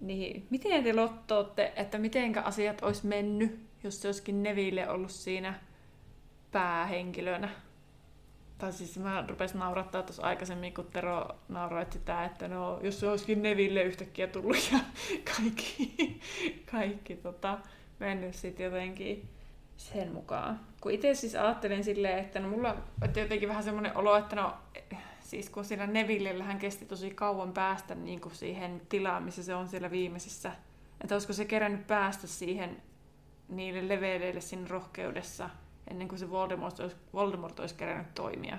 Niin 0.00 0.46
miten 0.50 0.84
te 0.84 0.92
lottootte, 0.92 1.72
että 1.76 1.98
mitenkä 1.98 2.42
asiat 2.42 2.82
olisi 2.82 3.06
mennyt, 3.06 3.60
jos 3.84 4.02
se 4.02 4.08
olisikin 4.08 4.42
Neville 4.42 4.88
ollut 4.88 5.10
siinä 5.10 5.54
päähenkilönä? 6.52 7.48
Tai 8.58 8.72
siis 8.72 8.98
mä 8.98 9.24
rupesin 9.28 9.58
naurattaa 9.58 10.02
tuossa 10.02 10.22
aikaisemmin, 10.22 10.74
kun 10.74 10.86
Tero 10.92 11.28
nauroit 11.48 11.92
sitä, 11.92 12.24
että 12.24 12.48
no, 12.48 12.80
jos 12.82 13.00
se 13.00 13.08
olisikin 13.08 13.42
Neville 13.42 13.82
yhtäkkiä 13.82 14.26
tullut 14.26 14.72
ja 14.72 14.78
kaikki, 15.36 16.20
kaikki 16.70 17.16
tota, 17.16 17.58
mennyt 17.98 18.34
sitten 18.34 18.64
jotenkin 18.64 19.28
sen 19.76 20.12
mukaan. 20.12 20.60
Kun 20.80 20.92
itse 20.92 21.14
siis 21.14 21.34
ajattelin 21.34 21.84
silleen, 21.84 22.18
että 22.18 22.40
no 22.40 22.48
mulla 22.48 22.76
on 23.02 23.10
jotenkin 23.16 23.48
vähän 23.48 23.64
semmoinen 23.64 23.96
olo, 23.96 24.16
että 24.16 24.36
no 24.36 24.54
siis 25.20 25.50
kun 25.50 25.64
siinä 25.64 25.86
Nevillellähän 25.86 26.58
kesti 26.58 26.84
tosi 26.84 27.10
kauan 27.10 27.52
päästä 27.52 27.94
niin 27.94 28.20
kuin 28.20 28.34
siihen 28.34 28.82
tilaan, 28.88 29.22
missä 29.22 29.42
se 29.42 29.54
on 29.54 29.68
siellä 29.68 29.90
viimeisessä. 29.90 30.52
Että 31.00 31.14
olisiko 31.14 31.32
se 31.32 31.44
kerännyt 31.44 31.86
päästä 31.86 32.26
siihen 32.26 32.82
niille 33.48 33.88
leveleille 33.88 34.40
siinä 34.40 34.68
rohkeudessa– 34.68 35.50
ennen 35.90 36.08
kuin 36.08 36.18
se 36.18 36.30
Voldemort 36.30 36.80
olisi, 36.80 36.96
Voldemort 37.12 37.60
olisi 37.60 37.74
kerännyt 37.74 38.14
toimia. 38.14 38.58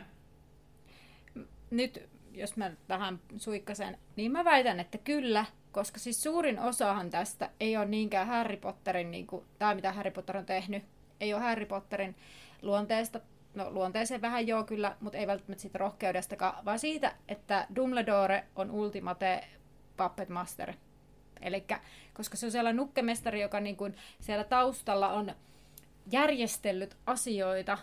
Nyt 1.72 2.10
jos 2.32 2.58
mä 2.58 2.72
vähän 2.90 3.20
suikkasen, 3.38 3.98
niin 4.16 4.32
mä 4.32 4.46
väitän, 4.46 4.80
että 4.80 4.98
kyllä, 4.98 5.46
koska 5.72 6.00
siis 6.00 6.24
suurin 6.24 6.60
osahan 6.60 7.10
tästä 7.10 7.50
ei 7.60 7.78
ole 7.78 7.86
niinkään 7.86 8.28
Harry 8.28 8.58
Potterin, 8.58 9.12
niin 9.12 9.28
kuin, 9.28 9.46
tai 9.60 9.76
mitä 9.76 9.94
Harry 9.94 10.12
Potter 10.12 10.38
on 10.38 10.46
tehnyt, 10.46 10.84
ei 11.20 11.34
ole 11.34 11.42
Harry 11.42 11.66
Potterin 11.66 12.16
luonteesta, 12.62 13.20
no 13.56 13.72
luonteeseen 13.72 14.22
vähän 14.22 14.48
joo 14.48 14.64
kyllä, 14.64 14.96
mutta 15.00 15.18
ei 15.18 15.28
välttämättä 15.28 15.62
siitä 15.62 15.78
rohkeudestakaan, 15.78 16.66
vaan 16.66 16.80
siitä, 16.80 17.16
että 17.28 17.68
Dumbledore 17.76 18.46
on 18.56 18.72
ultimate 18.72 19.48
puppet 19.98 20.30
master. 20.30 20.74
Elikkä, 21.42 21.80
koska 22.14 22.38
se 22.38 22.46
on 22.46 22.52
siellä 22.52 22.74
nukkemestari, 22.74 23.42
joka 23.42 23.60
niin 23.60 23.76
kuin 23.78 23.96
siellä 24.20 24.44
taustalla 24.44 25.10
on 25.10 25.32
järjestellyt 26.12 26.98
asioita, 27.06 27.78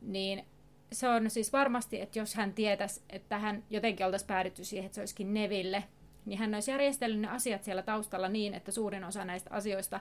niin 0.00 0.44
se 0.92 1.08
on 1.08 1.30
siis 1.30 1.52
varmasti, 1.52 2.00
että 2.00 2.18
jos 2.18 2.34
hän 2.34 2.52
tietäisi, 2.52 3.02
että 3.10 3.38
hän 3.38 3.64
jotenkin 3.70 4.06
oltaisiin 4.06 4.26
päädytty 4.26 4.64
siihen, 4.64 4.86
että 4.86 4.94
se 4.94 5.00
olisikin 5.00 5.34
Neville, 5.34 5.84
niin 6.26 6.38
hän 6.38 6.54
olisi 6.54 6.70
järjestellyt 6.70 7.20
ne 7.20 7.28
asiat 7.28 7.64
siellä 7.64 7.82
taustalla 7.82 8.28
niin, 8.28 8.54
että 8.54 8.72
suurin 8.72 9.04
osa 9.04 9.24
näistä 9.24 9.50
asioista 9.52 10.00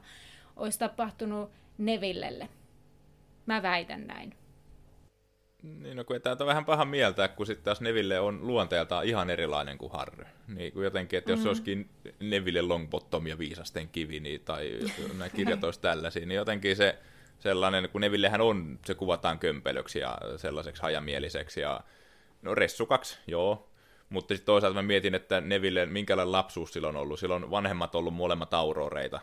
olisi 0.56 0.80
tapahtunut 0.80 1.52
Nevillelle. 1.78 2.50
Mä 3.46 3.62
väitän 3.62 4.08
näin. 4.08 4.34
Niin, 5.64 5.98
no 5.98 6.04
kun 6.04 6.22
tämä 6.22 6.38
on 6.40 6.48
vähän 6.48 6.66
paha 6.66 6.86
mieltä, 6.86 7.28
kun 7.28 7.46
sitten 7.46 7.66
taas 7.66 7.82
Neville 7.82 8.20
on 8.20 8.48
luonteeltaan 8.48 9.06
ihan 9.06 9.30
erilainen 9.30 9.78
kuin 9.78 9.92
Harry. 9.92 10.26
Niin 10.48 10.74
kuin 10.74 10.84
jotenkin, 10.84 11.18
että 11.18 11.32
jos 11.32 11.40
mm. 11.40 11.48
olisikin 11.48 11.90
Neville 12.20 12.62
Longbottom 12.62 13.28
ja 13.28 13.38
Viisasten 13.38 13.90
kivi, 13.90 14.20
niin, 14.20 14.42
tai 14.42 14.80
nämä 15.18 15.30
kirjat 15.30 15.64
olisi 15.64 15.82
tällaisia, 15.82 16.26
niin 16.26 16.36
jotenkin 16.36 16.76
se 16.76 17.00
sellainen, 17.40 17.90
kun 17.90 18.02
Nevillehän 18.02 18.42
on, 18.42 18.80
se 18.86 18.96
kuvataan 18.96 19.40
kömpelöksi 19.40 20.00
ja 20.00 20.18
sellaiseksi 20.38 20.82
hajamieliseksi 20.82 21.62
ja 21.62 21.82
no 22.42 22.56
ressukaksi, 22.56 23.20
joo, 23.28 23.70
mutta 24.10 24.36
sitten 24.36 24.46
toisaalta 24.46 24.76
mä 24.76 24.88
mietin, 24.88 25.16
että 25.16 25.42
Neville, 25.42 25.86
minkälainen 25.86 26.32
lapsuus 26.32 26.74
sillä 26.74 26.88
on 26.88 26.96
ollut. 26.96 27.20
Sillä 27.20 27.36
on 27.36 27.52
vanhemmat 27.52 27.96
ollut 27.96 28.14
molemmat 28.14 28.54
auroreita. 28.54 29.20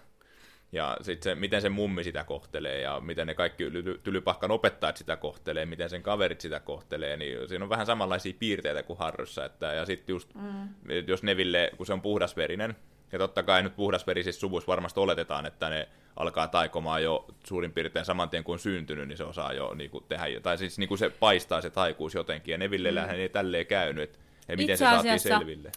Ja 0.73 0.97
sitten 1.01 1.23
se, 1.23 1.35
miten 1.35 1.62
se 1.62 1.69
mummi 1.69 2.05
sitä 2.05 2.25
kohtelee 2.25 2.81
ja 2.81 3.01
miten 3.01 3.27
ne 3.27 3.35
kaikki 3.35 3.65
tylypahkan 4.03 4.51
opettajat 4.51 4.97
sitä 4.97 5.17
kohtelee, 5.17 5.67
miten 5.67 5.91
sen 5.91 6.03
kaverit 6.03 6.41
sitä 6.41 6.61
kohtelee, 6.61 7.17
niin 7.17 7.49
siinä 7.49 7.65
on 7.65 7.69
vähän 7.69 7.87
samanlaisia 7.87 8.35
piirteitä 8.39 8.83
kuin 8.83 8.99
Harryssa. 8.99 9.45
Että, 9.45 9.67
ja 9.67 9.87
sitten 9.87 10.12
just, 10.12 10.35
mm. 10.35 10.69
jos 11.07 11.23
Neville, 11.23 11.71
kun 11.77 11.87
se 11.87 11.93
on 11.93 12.03
puhdasverinen, 12.03 12.77
ja 13.15 13.19
totta 13.19 13.43
kai 13.43 13.62
nyt 13.62 13.77
puhdasverisissä 13.77 14.41
suvuissa 14.41 14.67
varmasti 14.67 15.01
oletetaan, 15.01 15.47
että 15.47 15.69
ne 15.69 15.89
alkaa 16.17 16.49
taikomaan 16.49 17.03
jo 17.03 17.27
suurin 17.45 17.73
piirtein 17.73 18.05
saman 18.05 18.31
tien 18.31 18.45
kuin 18.45 18.59
syntynyt, 18.59 19.09
niin 19.09 19.17
se 19.17 19.25
osaa 19.25 19.53
jo 19.53 19.75
niin 19.75 19.91
kuin, 19.91 20.05
tehdä, 20.09 20.41
tai 20.41 20.59
siis 20.59 20.79
niin 20.79 20.89
kuin 20.89 20.99
se 20.99 21.11
paistaa 21.11 21.61
se 21.61 21.71
taikuus 21.71 22.15
jotenkin, 22.15 22.53
ja 22.53 22.59
Nevillellähän 22.59 23.17
mm. 23.17 23.21
ei 23.21 23.29
tälleen 23.29 23.67
käynyt, 23.67 24.05
että 24.05 24.19
ja 24.49 24.57
miten 24.57 24.75
itse 24.75 24.85
se 24.85 24.91
saatiin 24.91 25.21
selville. 25.21 25.73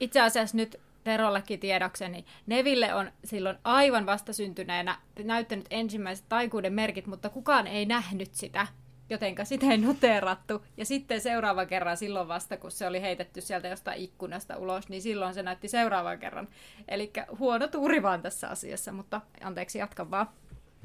Itse 0.00 0.20
asiassa 0.20 0.56
nyt 0.56 0.80
Terollekin 1.04 1.60
tiedokseni, 1.60 2.24
Neville 2.46 2.94
on 2.94 3.12
silloin 3.24 3.58
aivan 3.64 4.06
vastasyntyneenä 4.06 4.98
näyttänyt 5.24 5.66
ensimmäiset 5.70 6.24
taikuuden 6.28 6.72
merkit, 6.72 7.06
mutta 7.06 7.28
kukaan 7.28 7.66
ei 7.66 7.86
nähnyt 7.86 8.34
sitä, 8.34 8.66
jotenka 9.10 9.44
sitä 9.44 9.66
ei 9.66 9.78
noteerattu. 9.78 10.64
Ja 10.76 10.84
sitten 10.84 11.20
seuraava 11.20 11.66
kerran 11.66 11.96
silloin 11.96 12.28
vasta, 12.28 12.56
kun 12.56 12.70
se 12.70 12.86
oli 12.86 13.00
heitetty 13.00 13.40
sieltä 13.40 13.68
jostain 13.68 14.00
ikkunasta 14.00 14.56
ulos, 14.56 14.88
niin 14.88 15.02
silloin 15.02 15.34
se 15.34 15.42
näytti 15.42 15.68
seuraavan 15.68 16.18
kerran. 16.18 16.48
Eli 16.88 17.12
huono 17.38 17.68
tuuri 17.68 18.02
vaan 18.02 18.22
tässä 18.22 18.48
asiassa, 18.48 18.92
mutta 18.92 19.20
anteeksi, 19.40 19.78
jatka 19.78 20.10
vaan. 20.10 20.26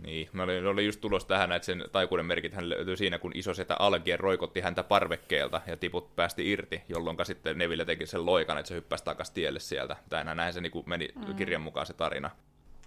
Niin, 0.03 0.29
mä 0.33 0.43
olin, 0.43 0.67
olin 0.67 0.85
just 0.85 1.01
tulos 1.01 1.25
tähän, 1.25 1.51
että 1.51 1.65
sen 1.65 1.83
taikuuden 1.91 2.25
merkit 2.25 2.53
hän 2.53 2.69
löytyi 2.69 2.97
siinä, 2.97 3.19
kun 3.19 3.31
iso 3.35 3.53
setä 3.53 3.75
Algien 3.79 4.19
roikotti 4.19 4.61
häntä 4.61 4.83
parvekkeelta 4.83 5.61
ja 5.67 5.77
tiput 5.77 6.15
päästi 6.15 6.51
irti, 6.51 6.81
jolloin 6.89 7.17
sitten 7.23 7.57
Neville 7.57 7.85
teki 7.85 8.05
sen 8.05 8.25
loikan, 8.25 8.57
että 8.57 8.69
se 8.69 8.75
hyppäsi 8.75 9.03
takaisin 9.03 9.35
tielle 9.35 9.59
sieltä. 9.59 9.95
Tänään 10.09 10.37
näin 10.37 10.53
se 10.53 10.61
niin 10.61 10.83
meni 10.85 11.09
mm. 11.15 11.35
kirjan 11.35 11.61
mukaan 11.61 11.85
se 11.85 11.93
tarina. 11.93 12.31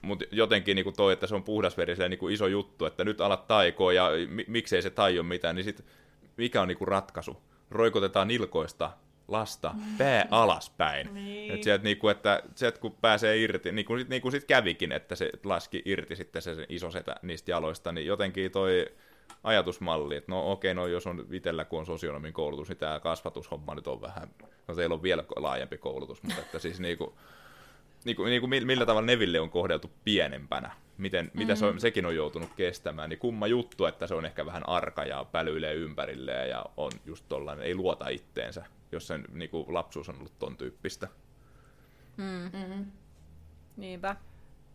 Mutta 0.02 0.24
jotenkin 0.30 0.74
niin 0.74 0.84
kuin 0.84 0.96
toi, 0.96 1.12
että 1.12 1.26
se 1.26 1.34
on 1.34 1.42
puhdasverisellä 1.42 2.08
niin 2.08 2.18
kuin 2.18 2.34
iso 2.34 2.46
juttu, 2.46 2.84
että 2.84 3.04
nyt 3.04 3.20
alat 3.20 3.46
taikoa 3.46 3.92
ja 3.92 4.10
mi- 4.28 4.44
miksei 4.48 4.82
se 4.82 4.90
taio 4.90 5.22
mitään, 5.22 5.56
niin 5.56 5.64
sit 5.64 5.84
mikä 6.36 6.62
on 6.62 6.68
niin 6.68 6.78
kuin 6.78 6.88
ratkaisu? 6.88 7.42
Roikotetaan 7.70 8.28
nilkoista 8.28 8.90
lasta 9.28 9.74
pää 9.98 10.26
alaspäin. 10.30 11.14
niin. 11.14 11.54
Et 11.54 11.62
sieltä, 11.62 11.84
niin 11.84 11.98
kuin, 11.98 12.12
että 12.12 12.42
sieltä 12.54 12.80
kun 12.80 12.96
pääsee 13.00 13.36
irti, 13.36 13.72
niin 13.72 13.84
kuin, 13.84 14.06
niin 14.08 14.22
kuin 14.22 14.32
sit 14.32 14.44
kävikin, 14.44 14.92
että 14.92 15.14
se 15.14 15.30
laski 15.44 15.82
irti 15.84 16.16
sitten 16.16 16.42
se 16.42 16.66
iso 16.68 16.90
setä 16.90 17.16
niistä 17.22 17.50
jaloista, 17.50 17.92
niin 17.92 18.06
jotenkin 18.06 18.50
toi 18.50 18.86
ajatusmalli, 19.44 20.16
että 20.16 20.32
no 20.32 20.52
okei, 20.52 20.74
no 20.74 20.86
jos 20.86 21.06
on 21.06 21.26
itsellä 21.32 21.64
kun 21.64 21.78
on 21.78 21.86
sosionomin 21.86 22.32
koulutus, 22.32 22.68
niin 22.68 22.76
tämä 22.76 23.00
kasvatushomma 23.00 23.74
nyt 23.74 23.86
on 23.86 24.00
vähän, 24.00 24.28
no 24.68 24.74
teillä 24.74 24.94
on 24.94 25.02
vielä 25.02 25.24
laajempi 25.36 25.78
koulutus, 25.78 26.22
mutta 26.22 26.40
että 26.40 26.58
siis 26.58 26.80
niin 26.80 26.98
kuin, 26.98 27.10
niin 28.04 28.16
kuin, 28.16 28.30
niin 28.30 28.40
kuin 28.40 28.66
millä 28.66 28.86
tavalla 28.86 29.06
Neville 29.06 29.40
on 29.40 29.50
kohdeltu 29.50 29.90
pienempänä, 30.04 30.70
miten, 30.98 31.24
mm-hmm. 31.24 31.38
mitä 31.38 31.54
se 31.54 31.66
on, 31.66 31.74
mm. 31.74 31.78
sekin 31.78 32.06
on 32.06 32.16
joutunut 32.16 32.50
kestämään, 32.56 33.10
niin 33.10 33.18
kumma 33.18 33.46
juttu, 33.46 33.84
että 33.84 34.06
se 34.06 34.14
on 34.14 34.24
ehkä 34.24 34.46
vähän 34.46 34.68
arka 34.68 35.04
ja 35.04 35.26
pälyilee 35.32 35.74
ympärilleen 35.74 36.50
ja 36.50 36.64
on 36.76 36.92
just 37.06 37.24
tollainen, 37.28 37.66
ei 37.66 37.74
luota 37.74 38.08
itteensä 38.08 38.64
jos 38.92 39.06
sen 39.06 39.24
niin 39.32 39.50
kuin, 39.50 39.74
lapsuus 39.74 40.08
on 40.08 40.16
ollut 40.18 40.38
ton 40.38 40.56
tyyppistä. 40.56 41.08
Mm. 42.16 42.58
Mm. 42.58 42.86
Niinpä. 43.76 44.16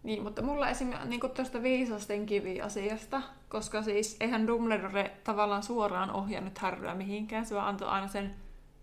Niin, 0.03 0.23
mutta 0.23 0.41
mulla 0.41 0.69
esimerkiksi 0.69 1.09
niin 1.09 1.19
tuosta 1.35 1.63
viisasten 1.63 2.25
kivi-asiasta, 2.25 3.21
koska 3.49 3.83
siis 3.83 4.17
eihän 4.19 4.47
Dumbledore 4.47 5.11
tavallaan 5.23 5.63
suoraan 5.63 6.11
ohjannut 6.11 6.57
Harryä 6.57 6.95
mihinkään, 6.95 7.45
se 7.45 7.55
vaan 7.55 7.67
antoi 7.67 7.87
aina 7.87 8.07
sen 8.07 8.35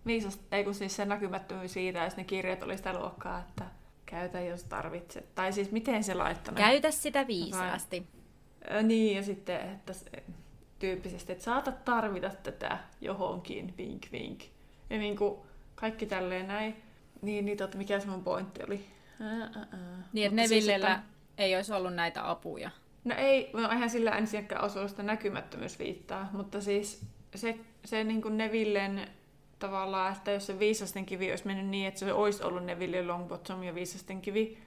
viisast, 0.05 0.41
ei 0.51 0.63
kun 0.63 0.73
siis 0.73 0.95
se 0.95 1.05
näkymättömyys 1.05 1.73
siitä, 1.73 2.03
jos 2.03 2.17
ne 2.17 2.23
kirjat 2.23 2.63
oli 2.63 2.77
sitä 2.77 2.93
luokkaa, 2.93 3.39
että 3.39 3.65
käytä 4.11 4.41
jos 4.41 4.63
tarvitset. 4.63 5.35
Tai 5.35 5.53
siis 5.53 5.71
miten 5.71 6.03
se 6.03 6.13
laittanut? 6.13 6.57
Käytä 6.57 6.91
sitä 6.91 7.27
viisaasti. 7.27 8.07
Vai, 8.73 8.83
niin, 8.83 9.15
ja 9.15 9.23
sitten 9.23 9.61
että 9.61 9.93
tyyppisesti, 10.79 11.31
että 11.31 11.43
saatat 11.43 11.85
tarvita 11.85 12.29
tätä 12.43 12.77
johonkin, 13.01 13.73
vink 13.77 14.05
vink. 14.11 14.41
Ja 14.89 14.97
niin 14.97 15.17
kuin 15.17 15.41
kaikki 15.75 16.05
tälleen 16.05 16.47
näin. 16.47 16.75
Niin, 17.21 17.45
niin 17.45 17.57
totta, 17.57 17.77
mikä 17.77 17.99
se 17.99 18.07
mun 18.07 18.23
pointti 18.23 18.63
oli? 18.67 18.85
Ää, 19.21 19.49
ää. 19.71 20.03
Niin, 20.13 20.27
että 20.27 20.35
Nevillellä 20.35 20.87
siis, 20.87 20.99
että... 20.99 21.13
ei 21.37 21.55
olisi 21.55 21.73
ollut 21.73 21.93
näitä 21.93 22.29
apuja. 22.29 22.69
No 23.03 23.15
ei, 23.17 23.49
no 23.53 23.71
eihän 23.71 23.89
sillä 23.89 24.11
ensinnäkään 24.11 24.61
olisi 24.61 24.77
ollut 24.77 24.91
sitä 24.91 25.03
näkymättömyysviittaa, 25.03 26.29
mutta 26.31 26.61
siis 26.61 27.05
se, 27.35 27.57
se 27.85 28.03
niin 28.03 28.21
kuin 28.21 28.37
Nevillen 28.37 29.07
tavallaan, 29.61 30.13
että 30.13 30.31
jos 30.31 30.47
se 30.47 30.59
viisasten 30.59 31.05
kivi 31.05 31.29
olisi 31.29 31.47
mennyt 31.47 31.67
niin, 31.67 31.87
että 31.87 31.99
se 31.99 32.13
olisi 32.13 32.43
ollut 32.43 32.65
Neville 32.65 33.07
Longbottom 33.07 33.63
ja 33.63 33.75
viisasten 33.75 34.21
kivi, 34.21 34.57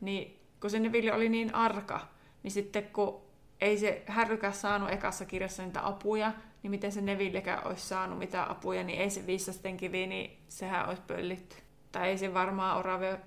niin 0.00 0.40
kun 0.60 0.70
se 0.70 0.78
Neville 0.78 1.12
oli 1.12 1.28
niin 1.28 1.54
arka, 1.54 2.00
niin 2.42 2.50
sitten 2.50 2.84
kun 2.92 3.22
ei 3.60 3.78
se 3.78 4.02
Härrykäs 4.06 4.60
saanut 4.60 4.90
ekassa 4.90 5.24
kirjassa 5.24 5.62
niitä 5.62 5.86
apuja, 5.86 6.32
niin 6.62 6.70
miten 6.70 6.92
se 6.92 7.00
Nevillekään 7.00 7.66
olisi 7.66 7.86
saanut 7.86 8.18
mitä 8.18 8.50
apuja, 8.50 8.84
niin 8.84 9.00
ei 9.00 9.10
se 9.10 9.26
viisasten 9.26 9.76
kivi, 9.76 10.06
niin 10.06 10.38
sehän 10.48 10.88
olisi 10.88 11.02
pöllitty. 11.06 11.56
Tai 11.92 12.08
ei 12.08 12.18
se 12.18 12.34
varmaan 12.34 12.78
orave... 12.78 13.20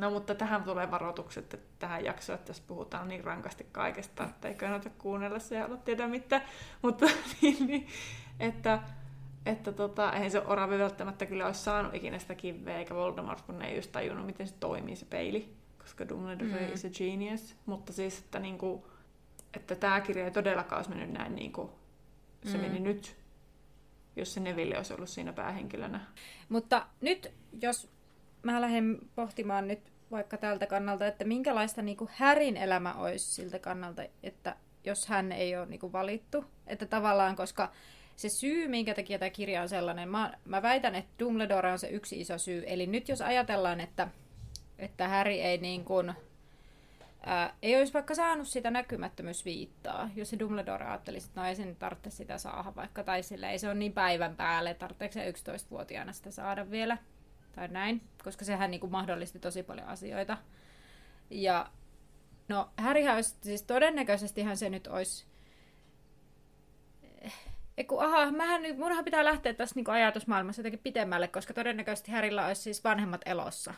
No 0.00 0.10
mutta 0.10 0.34
tähän 0.34 0.62
tulee 0.62 0.90
varoitukset, 0.90 1.54
että 1.54 1.66
tähän 1.78 2.04
jaksoon, 2.04 2.34
että 2.34 2.46
tässä 2.46 2.62
puhutaan 2.66 3.08
niin 3.08 3.24
rankasti 3.24 3.66
kaikesta, 3.72 4.24
että 4.24 4.48
ei 4.48 4.54
kannata 4.54 4.90
kuunnella 4.98 5.38
se 5.38 5.56
ja 5.56 5.66
olla 5.66 5.76
tiedä. 5.76 6.08
Mutta 6.82 7.06
niin, 7.42 7.66
niin, 7.66 7.86
että, 8.40 8.78
että 9.46 9.72
tota, 9.72 10.12
eihän 10.12 10.30
se 10.30 10.42
orave 10.46 10.78
välttämättä 10.78 11.26
kyllä 11.26 11.46
olisi 11.46 11.60
saanut 11.60 11.94
ikinä 11.94 12.18
sitä 12.18 12.34
kiveä, 12.34 12.78
eikä 12.78 12.94
Voldemort, 12.94 13.40
kun 13.40 13.58
ne 13.58 13.68
ei 13.68 13.76
just 13.76 13.92
tajunnut, 13.92 14.26
miten 14.26 14.48
se 14.48 14.54
toimii 14.60 14.96
se 14.96 15.06
peili, 15.10 15.54
koska 15.78 16.08
Dumbledore 16.08 16.66
mm. 16.66 16.72
is 16.72 16.84
a 16.84 16.88
genius. 16.88 17.56
Mutta 17.66 17.92
siis, 17.92 18.18
että, 18.18 18.38
niinku, 18.38 18.86
että 19.54 19.74
tämä 19.74 20.00
kirja 20.00 20.24
ei 20.24 20.30
todellakaan 20.30 20.78
olisi 20.78 20.90
mennyt 20.90 21.10
näin 21.10 21.34
niinku 21.34 21.70
se 22.44 22.56
mm. 22.56 22.62
meni 22.62 22.80
nyt, 22.80 23.16
jos 24.16 24.34
se 24.34 24.40
Neville 24.40 24.76
olisi 24.76 24.94
ollut 24.94 25.08
siinä 25.08 25.32
päähenkilönä. 25.32 26.00
Mutta 26.48 26.86
nyt, 27.00 27.32
jos 27.62 27.90
mä 28.42 28.60
lähden 28.60 28.98
pohtimaan 29.14 29.68
nyt 29.68 29.92
vaikka 30.10 30.36
tältä 30.36 30.66
kannalta, 30.66 31.06
että 31.06 31.24
minkälaista 31.24 31.82
niin 31.82 31.96
kuin 31.96 32.10
Härin 32.14 32.56
elämä 32.56 32.94
olisi 32.94 33.32
siltä 33.34 33.58
kannalta, 33.58 34.02
että 34.22 34.56
jos 34.84 35.06
hän 35.06 35.32
ei 35.32 35.56
ole 35.56 35.66
niin 35.66 35.80
kuin 35.80 35.92
valittu. 35.92 36.44
Että 36.66 36.86
tavallaan, 36.86 37.36
koska 37.36 37.72
se 38.20 38.28
syy, 38.28 38.68
minkä 38.68 38.94
takia 38.94 39.18
tämä 39.18 39.30
kirja 39.30 39.62
on 39.62 39.68
sellainen, 39.68 40.08
mä, 40.08 40.32
mä 40.44 40.62
väitän, 40.62 40.94
että 40.94 41.12
Dumbledore 41.18 41.72
on 41.72 41.78
se 41.78 41.88
yksi 41.88 42.20
iso 42.20 42.38
syy. 42.38 42.64
Eli 42.66 42.86
nyt 42.86 43.08
jos 43.08 43.20
ajatellaan, 43.20 43.80
että, 43.80 44.08
että 44.78 45.08
Harry 45.08 45.32
ei 45.32 45.58
niin 45.58 45.84
kuin, 45.84 46.12
ää, 47.26 47.54
ei 47.62 47.76
olisi 47.76 47.92
vaikka 47.92 48.14
saanut 48.14 48.48
sitä 48.48 48.70
näkymättömyysviittaa, 48.70 50.10
jos 50.16 50.30
se 50.30 50.38
Dumbledore 50.38 50.84
ajattelisi, 50.84 51.26
että 51.26 51.40
no 51.40 51.46
ei 51.46 51.56
sen 51.56 51.76
tarvitse 51.76 52.10
sitä 52.10 52.38
saada 52.38 52.76
vaikka, 52.76 53.04
tai 53.04 53.22
sille 53.22 53.50
ei 53.50 53.58
se 53.58 53.66
ole 53.66 53.74
niin 53.74 53.92
päivän 53.92 54.36
päälle, 54.36 54.74
tarvitseeko 54.74 55.38
se 55.38 55.52
11-vuotiaana 55.52 56.12
sitä 56.12 56.30
saada 56.30 56.70
vielä, 56.70 56.98
tai 57.52 57.68
näin, 57.68 58.02
koska 58.24 58.44
sehän 58.44 58.70
niin 58.70 58.80
kuin 58.80 58.92
mahdollisti 58.92 59.38
tosi 59.38 59.62
paljon 59.62 59.86
asioita. 59.86 60.38
Ja 61.30 61.70
no 62.48 62.70
Harryhän 62.78 63.14
olisi, 63.14 63.36
siis 63.42 63.62
todennäköisestihän 63.62 64.56
se 64.56 64.70
nyt 64.70 64.86
olisi, 64.86 65.26
Eiku, 67.80 67.98
aha, 67.98 68.30
mähän, 68.30 68.62
munhan 68.78 69.04
pitää 69.04 69.24
lähteä 69.24 69.54
tässä 69.54 69.74
niinku 69.76 69.90
ajatusmaailmassa 69.90 70.60
jotenkin 70.60 70.80
pitemmälle, 70.82 71.28
koska 71.28 71.54
todennäköisesti 71.54 72.12
Härillä 72.12 72.46
olisi 72.46 72.62
siis 72.62 72.84
vanhemmat 72.84 73.20
elossa. 73.26 73.74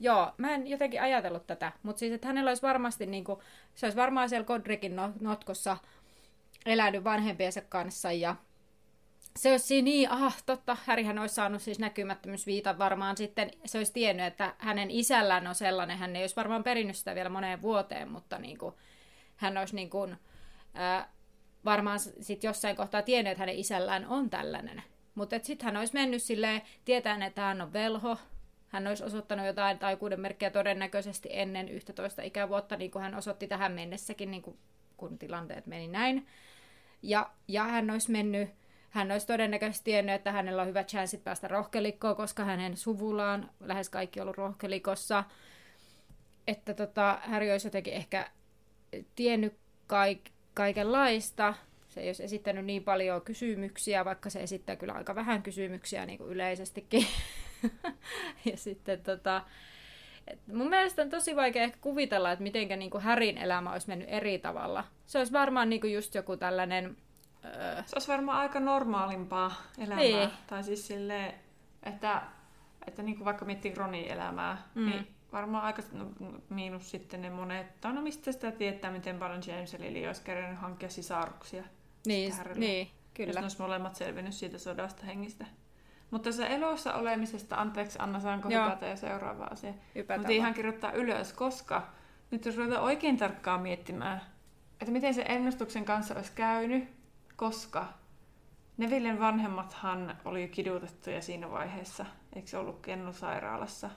Joo, 0.00 0.32
mä 0.36 0.54
en 0.54 0.66
jotenkin 0.66 1.02
ajatellut 1.02 1.46
tätä, 1.46 1.72
mutta 1.82 2.00
siis, 2.00 2.12
että 2.12 2.26
hänellä 2.26 2.50
olisi 2.50 2.62
varmasti, 2.62 3.06
niinku, 3.06 3.42
se 3.74 3.86
olisi 3.86 3.96
varmaan 3.96 4.28
siellä 4.28 4.46
Godricin 4.46 4.96
no- 4.96 5.12
notkossa 5.20 5.76
elänyt 6.66 7.04
vanhempiensa 7.04 7.60
kanssa 7.60 8.12
ja 8.12 8.36
se 9.36 9.50
olisi 9.50 9.82
niin, 9.82 10.10
ah, 10.10 10.42
totta, 10.46 10.76
Härihän 10.84 11.18
olisi 11.18 11.34
saanut 11.34 11.62
siis 11.62 11.78
näkymättömyysviitan 11.78 12.78
varmaan 12.78 13.16
sitten, 13.16 13.50
se 13.64 13.78
olisi 13.78 13.92
tiennyt, 13.92 14.26
että 14.26 14.54
hänen 14.58 14.90
isällään 14.90 15.46
on 15.46 15.54
sellainen, 15.54 15.98
hän 15.98 16.16
ei 16.16 16.22
olisi 16.22 16.36
varmaan 16.36 16.64
perinnyt 16.64 16.96
sitä 16.96 17.14
vielä 17.14 17.28
moneen 17.28 17.62
vuoteen, 17.62 18.10
mutta 18.10 18.38
niin 18.38 18.58
kuin, 18.58 18.74
hän 19.36 19.58
olisi 19.58 19.74
niin 19.74 19.90
kuin, 19.90 20.16
ää, 20.74 21.08
varmaan 21.64 22.00
sitten 22.00 22.48
jossain 22.48 22.76
kohtaa 22.76 23.02
tiennyt, 23.02 23.30
että 23.30 23.42
hänen 23.42 23.58
isällään 23.58 24.06
on 24.06 24.30
tällainen. 24.30 24.82
Mutta 25.14 25.36
sitten 25.42 25.64
hän 25.64 25.76
olisi 25.76 25.94
mennyt 25.94 26.22
silleen, 26.22 26.62
tietäen, 26.84 27.22
että 27.22 27.40
hän 27.40 27.60
on 27.60 27.72
velho, 27.72 28.18
hän 28.68 28.86
olisi 28.86 29.04
osoittanut 29.04 29.46
jotain 29.46 29.78
taikuuden 29.78 30.20
merkkejä 30.20 30.50
todennäköisesti 30.50 31.28
ennen 31.32 31.68
11 31.68 32.22
ikävuotta, 32.22 32.76
niin 32.76 32.90
kuin 32.90 33.02
hän 33.02 33.14
osoitti 33.14 33.48
tähän 33.48 33.72
mennessäkin, 33.72 34.30
niin 34.30 34.42
kuin, 34.42 34.58
kun 34.96 35.18
tilanteet 35.18 35.66
meni 35.66 35.88
näin. 35.88 36.26
Ja, 37.02 37.30
ja 37.48 37.64
hän 37.64 37.90
olisi 37.90 38.10
mennyt, 38.10 38.50
hän 38.90 39.12
olisi 39.12 39.26
todennäköisesti 39.26 39.84
tiennyt, 39.84 40.14
että 40.14 40.32
hänellä 40.32 40.62
on 40.62 40.68
hyvät 40.68 40.88
chanssit 40.88 41.24
päästä 41.24 41.48
rohkelikkoon, 41.48 42.16
koska 42.16 42.44
hänen 42.44 42.76
suvullaan 42.76 43.50
lähes 43.60 43.88
kaikki 43.88 44.20
ollut 44.20 44.36
rohkelikossa. 44.36 45.24
Että 46.46 46.74
tota, 46.74 47.20
Harry 47.22 47.50
olisi 47.50 47.66
jotenkin 47.66 47.94
ehkä 47.94 48.30
tiennyt 49.14 49.56
kaik, 49.86 50.30
kaikenlaista. 50.54 51.54
Se 51.88 52.00
ei 52.00 52.08
olisi 52.08 52.24
esittänyt 52.24 52.64
niin 52.64 52.84
paljon 52.84 53.22
kysymyksiä, 53.22 54.04
vaikka 54.04 54.30
se 54.30 54.42
esittää 54.42 54.76
kyllä 54.76 54.92
aika 54.92 55.14
vähän 55.14 55.42
kysymyksiä 55.42 56.06
niin 56.06 56.18
kuin 56.18 56.30
yleisestikin. 56.30 57.06
ja 58.50 58.56
sitten 58.56 59.02
tota, 59.02 59.42
et 60.26 60.38
mun 60.46 60.68
mielestä 60.68 61.02
on 61.02 61.10
tosi 61.10 61.36
vaikea 61.36 61.62
ehkä 61.62 61.78
kuvitella, 61.80 62.32
että 62.32 62.42
miten 62.42 62.78
niin 62.78 63.00
Härin 63.00 63.38
elämä 63.38 63.72
olisi 63.72 63.88
mennyt 63.88 64.08
eri 64.10 64.38
tavalla. 64.38 64.84
Se 65.06 65.18
olisi 65.18 65.32
varmaan 65.32 65.68
niin 65.70 65.80
kuin 65.80 65.92
just 65.92 66.14
joku 66.14 66.36
tällainen... 66.36 66.96
Öö, 67.44 67.82
Se 67.86 67.96
olisi 67.96 68.08
varmaan 68.08 68.38
aika 68.38 68.60
normaalimpaa 68.60 69.62
elämää. 69.78 70.04
Niin. 70.04 70.30
Tai 70.46 70.62
siis 70.64 70.86
silleen, 70.86 71.34
että, 71.82 72.22
että 72.86 73.02
niin 73.02 73.16
kuin 73.16 73.24
vaikka 73.24 73.44
miettii 73.44 73.74
Ronin 73.74 74.04
elämää, 74.12 74.62
Mm. 74.74 74.82
mm. 74.82 74.90
niin 74.90 75.06
varmaan 75.32 75.64
aika 75.64 75.82
no, 75.92 76.06
miinus 76.48 76.90
sitten 76.90 77.22
ne 77.22 77.30
monet, 77.30 77.80
tai 77.80 77.92
no 77.92 78.02
mistä 78.02 78.32
sitä 78.32 78.50
tietää, 78.52 78.90
miten 78.90 79.18
paljon 79.18 79.42
James 79.46 79.72
ja 79.72 79.80
Lily 79.80 80.06
olisi 80.06 80.22
kerännyt 80.22 80.60
hankkia 80.60 80.88
sisaruksia. 80.88 81.64
niin, 82.06 82.32
niin, 82.56 82.86
Jos 82.86 82.94
kyllä. 83.14 83.32
ne 83.40 83.44
olisi 83.44 83.62
molemmat 83.62 83.96
selvinnyt 83.96 84.34
siitä 84.34 84.58
sodasta 84.58 85.06
hengistä. 85.06 85.46
Mutta 86.10 86.32
se 86.32 86.46
elossa 86.46 86.94
olemisesta, 86.94 87.56
anteeksi 87.56 87.98
Anna, 88.00 88.20
saanko 88.20 88.48
Joo. 88.48 88.64
hypätä 88.64 88.86
jo 88.86 88.96
seuraava 88.96 89.44
asia? 89.44 89.72
Mutta 90.16 90.32
ihan 90.32 90.54
kirjoittaa 90.54 90.92
ylös, 90.92 91.32
koska 91.32 91.86
nyt 92.30 92.44
jos 92.44 92.56
ruvetaan 92.56 92.82
oikein 92.82 93.16
tarkkaan 93.16 93.62
miettimään, 93.62 94.20
että 94.80 94.92
miten 94.92 95.14
se 95.14 95.24
ennustuksen 95.28 95.84
kanssa 95.84 96.14
olisi 96.14 96.32
käynyt, 96.34 96.88
koska 97.36 97.88
Nevillen 98.76 99.20
vanhemmathan 99.20 100.18
oli 100.24 100.48
kidutettuja 100.48 101.22
siinä 101.22 101.50
vaiheessa, 101.50 102.06
eikö 102.32 102.48
se 102.48 102.58
ollut 102.58 102.80
kennusairaalassa? 102.80 103.90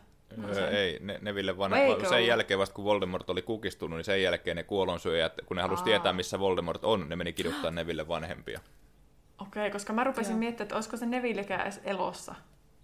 Öö, 0.55 0.69
ei, 0.69 0.99
ne, 1.01 1.19
Neville 1.21 1.57
vaan 1.57 1.73
Eikö 1.73 2.05
sen 2.05 2.13
ollut? 2.13 2.28
jälkeen 2.28 2.59
vasta 2.59 2.76
kun 2.76 2.86
Voldemort 2.86 3.30
oli 3.30 3.41
kukistunut, 3.41 3.97
niin 3.97 4.05
sen 4.05 4.23
jälkeen 4.23 4.57
ne 4.57 4.63
kuolonsyöjät, 4.63 5.34
kun 5.45 5.57
ne 5.57 5.61
halusi 5.63 5.82
Aa. 5.82 5.86
tietää 5.86 6.13
missä 6.13 6.39
Voldemort 6.39 6.84
on, 6.84 7.09
ne 7.09 7.15
meni 7.15 7.34
kiduttaa 7.34 7.71
Neville 7.76 8.07
vanhempia. 8.07 8.59
Okei, 9.41 9.71
koska 9.71 9.93
mä 9.93 10.03
rupesin 10.03 10.32
Joo. 10.32 10.39
miettimään, 10.39 10.65
että 10.65 10.76
olisiko 10.76 10.97
se 10.97 11.05
Nevillekään 11.05 11.61
edes 11.61 11.82
elossa. 11.84 12.36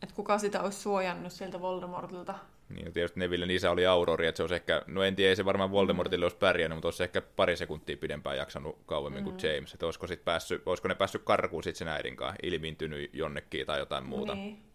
Että 0.03 0.15
kuka 0.15 0.37
sitä 0.37 0.61
olisi 0.61 0.79
suojannut 0.79 1.31
sieltä 1.31 1.61
Voldemortilta. 1.61 2.35
Niin 2.69 2.85
ja 2.85 2.91
tietysti 2.91 3.19
Nevillen 3.19 3.51
isä 3.51 3.71
oli 3.71 3.85
Aurori, 3.85 4.27
että 4.27 4.37
se 4.37 4.43
olisi 4.43 4.55
ehkä, 4.55 4.81
no 4.87 5.03
en 5.03 5.15
tiedä, 5.15 5.29
ei 5.29 5.35
se 5.35 5.45
varmaan 5.45 5.71
Voldemortille 5.71 6.25
olisi 6.25 6.37
pärjännyt, 6.37 6.75
mutta 6.75 6.87
olisi 6.87 7.03
ehkä 7.03 7.21
pari 7.21 7.57
sekuntia 7.57 7.97
pidempään 7.97 8.37
jaksanut 8.37 8.77
kauemmin 8.85 9.23
kuin 9.23 9.35
James. 9.43 9.73
Että 9.73 9.85
olisiko, 9.85 10.07
sit 10.07 10.25
päässyt, 10.25 10.61
olisiko 10.65 10.87
ne 10.87 10.95
päässyt 10.95 11.21
karkuun 11.23 11.63
sitten 11.63 11.77
sen 11.79 11.87
äidin 11.87 12.15
kanssa, 12.15 12.37
ilmiintynyt 12.43 13.09
jonnekin 13.13 13.65
tai 13.65 13.79
jotain 13.79 14.05
muuta. 14.05 14.35
Niin. 14.35 14.70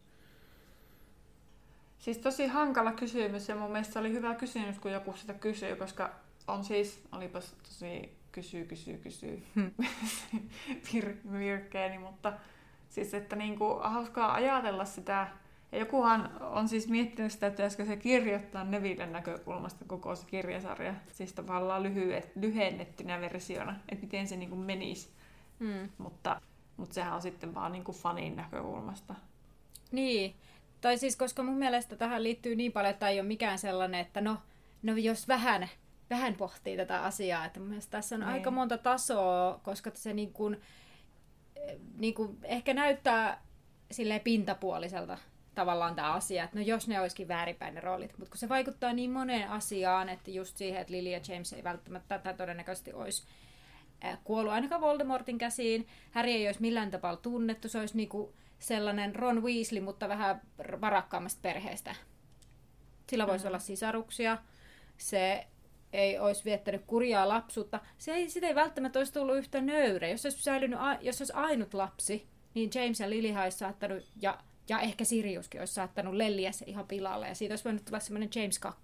Siis 1.98 2.18
tosi 2.18 2.46
hankala 2.46 2.92
kysymys 2.92 3.48
ja 3.48 3.56
mun 3.56 3.70
mielestä 3.70 3.92
se 3.92 3.98
oli 3.98 4.12
hyvä 4.12 4.34
kysymys, 4.34 4.78
kun 4.78 4.92
joku 4.92 5.12
sitä 5.16 5.34
kysyy, 5.34 5.76
koska 5.76 6.10
on 6.48 6.64
siis, 6.64 7.04
olipas 7.12 7.54
tosi 7.62 8.16
kysyy, 8.32 8.64
kysyy, 8.64 8.96
kysyy 8.96 9.42
vir- 10.86 11.32
virkkeeni, 11.32 11.98
mutta 11.98 12.32
siis 12.88 13.14
että 13.14 13.36
niinku 13.36 13.78
hauskaa 13.82 14.34
ajatella 14.34 14.84
sitä. 14.84 15.28
Ja 15.72 15.78
jokuhan 15.78 16.30
on 16.40 16.68
siis 16.68 16.88
miettinyt 16.88 17.32
sitä, 17.32 17.46
että 17.46 17.56
pitäisikö 17.56 17.84
se 17.84 17.96
kirjoittaa 17.96 18.64
Nevillen 18.64 19.12
näkökulmasta 19.12 19.84
koko 19.84 20.16
se 20.16 20.26
kirjasarja, 20.26 20.94
siis 21.12 21.32
tavallaan 21.32 21.82
lyhyet, 21.82 22.32
lyhennettynä 22.36 23.20
versiona, 23.20 23.76
että 23.88 24.04
miten 24.04 24.28
se 24.28 24.36
niinku 24.36 24.56
menisi. 24.56 25.08
Mm. 25.58 25.88
Mutta, 25.98 26.40
mutta 26.76 26.94
sehän 26.94 27.14
on 27.14 27.22
sitten 27.22 27.54
vaan 27.54 27.72
niinku 27.72 27.92
fanin 27.92 28.36
näkökulmasta. 28.36 29.14
Niin, 29.92 30.34
tai 30.86 30.98
siis 30.98 31.16
koska 31.16 31.42
mun 31.42 31.58
mielestä 31.58 31.96
tähän 31.96 32.22
liittyy 32.22 32.56
niin 32.56 32.72
paljon, 32.72 32.90
että 32.90 33.08
ei 33.08 33.20
ole 33.20 33.28
mikään 33.28 33.58
sellainen, 33.58 34.00
että 34.00 34.20
no, 34.20 34.36
no 34.82 34.96
jos 34.96 35.28
vähän, 35.28 35.68
vähän 36.10 36.34
pohtii 36.34 36.76
tätä 36.76 37.02
asiaa, 37.02 37.44
että 37.44 37.60
mun 37.60 37.68
mielestä 37.68 37.90
tässä 37.90 38.14
on 38.14 38.20
Niin. 38.20 38.30
aika 38.30 38.50
monta 38.50 38.78
tasoa, 38.78 39.60
koska 39.62 39.90
se 39.94 40.12
niin 40.12 40.32
kuin, 40.32 40.60
niin 41.98 42.14
kuin 42.14 42.38
ehkä 42.42 42.74
näyttää 42.74 43.42
silleen 43.90 44.20
pintapuoliselta 44.20 45.18
tavallaan 45.54 45.94
tämä 45.94 46.12
asia, 46.12 46.44
että 46.44 46.56
no 46.56 46.62
jos 46.64 46.88
ne 46.88 47.00
olisikin 47.00 47.28
väärinpäin 47.28 47.74
ne 47.74 47.80
roolit, 47.80 48.18
mutta 48.18 48.30
kun 48.30 48.38
se 48.38 48.48
vaikuttaa 48.48 48.92
niin 48.92 49.10
moneen 49.10 49.50
asiaan, 49.50 50.08
että 50.08 50.30
just 50.30 50.56
siihen, 50.56 50.80
että 50.80 50.92
Lily 50.92 51.08
ja 51.08 51.20
James 51.28 51.52
ei 51.52 51.64
välttämättä 51.64 52.18
tai 52.18 52.34
todennäköisesti 52.34 52.92
olisi 52.92 53.26
äh, 54.04 54.18
kuollut 54.24 54.52
ainakaan 54.52 54.80
Voldemortin 54.80 55.38
käsiin. 55.38 55.86
Harry 56.10 56.30
ei 56.30 56.46
olisi 56.48 56.60
millään 56.60 56.90
tapaa 56.90 57.16
tunnettu, 57.16 57.68
se 57.68 57.78
olisi 57.80 57.96
niinku 57.96 58.34
sellainen 58.58 59.14
Ron 59.14 59.42
Weasley, 59.42 59.80
mutta 59.80 60.08
vähän 60.08 60.40
varakkaammasta 60.80 61.40
perheestä. 61.42 61.94
Sillä 63.10 63.26
voisi 63.26 63.46
olla 63.46 63.58
sisaruksia. 63.58 64.38
Se 64.96 65.46
ei 65.92 66.18
olisi 66.18 66.44
viettänyt 66.44 66.82
kurjaa 66.86 67.28
lapsuutta. 67.28 67.80
Se 67.98 68.12
ei, 68.12 68.30
sitä 68.30 68.46
ei 68.46 68.54
välttämättä 68.54 68.98
olisi 68.98 69.12
tullut 69.12 69.36
yhtä 69.36 69.60
nöyrä. 69.60 70.08
Jos 70.08 70.24
olisi, 70.24 70.42
säilynyt, 70.42 70.78
jos 71.00 71.20
olisi 71.20 71.32
ainut 71.32 71.74
lapsi, 71.74 72.26
niin 72.54 72.70
James 72.74 73.00
ja 73.00 73.10
Lily 73.10 73.28
olisi 73.42 73.58
saattanut, 73.58 74.04
ja, 74.22 74.38
ja 74.68 74.80
ehkä 74.80 75.04
Siriuskin 75.04 75.60
olisi 75.60 75.74
saattanut 75.74 76.14
lelliä 76.14 76.52
se 76.52 76.64
ihan 76.68 76.86
pilalle. 76.86 77.28
Ja 77.28 77.34
siitä 77.34 77.52
olisi 77.52 77.64
voinut 77.64 77.84
tulla 77.84 78.00
semmoinen 78.00 78.30
James 78.34 78.58
2. 78.58 78.82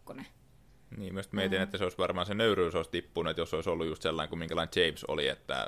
Niin, 0.96 1.14
myös 1.14 1.32
mietin, 1.32 1.60
että 1.60 1.78
se 1.78 1.84
olisi 1.84 1.98
varmaan 1.98 2.26
se 2.26 2.34
nöyryys 2.34 2.74
olisi 2.74 2.90
tippunut, 2.90 3.30
että 3.30 3.42
jos 3.42 3.54
olisi 3.54 3.70
ollut 3.70 3.86
just 3.86 4.02
sellainen 4.02 4.28
kuin 4.28 4.38
minkälainen 4.38 4.84
James 4.84 5.04
oli, 5.04 5.28
että 5.28 5.60
äh, 5.60 5.66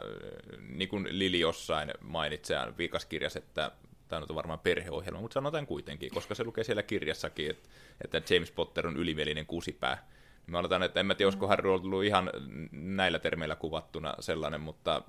niin 0.69 0.89
kuin 0.89 1.07
Lili 1.11 1.41
jossain 1.41 1.91
mainitsi 2.01 2.53
viikaskirjassa, 2.79 3.39
että 3.39 3.71
tämä 4.09 4.21
nyt 4.21 4.31
on 4.31 4.37
varmaan 4.37 4.59
perheohjelma, 4.59 5.21
mutta 5.21 5.35
sanotaan 5.35 5.67
kuitenkin, 5.67 6.11
koska 6.15 6.35
se 6.35 6.45
lukee 6.45 6.65
siellä 6.65 6.83
kirjassakin, 6.83 7.51
että, 7.51 7.69
että 8.05 8.35
James 8.35 8.51
Potter 8.51 8.87
on 8.87 8.97
ylimielinen 8.97 9.47
kusipää. 9.47 10.09
Mä 10.47 10.59
aloitan, 10.59 10.83
että 10.83 11.01
en 11.01 11.07
mä 11.07 11.15
tiedä, 11.15 11.27
olisiko 11.27 11.47
Harry 11.47 11.75
ollut 11.75 12.05
ihan 12.05 12.31
näillä 12.73 13.19
termeillä 13.19 13.57
kuvattuna 13.57 14.15
sellainen, 14.21 14.61
mutta 14.61 15.03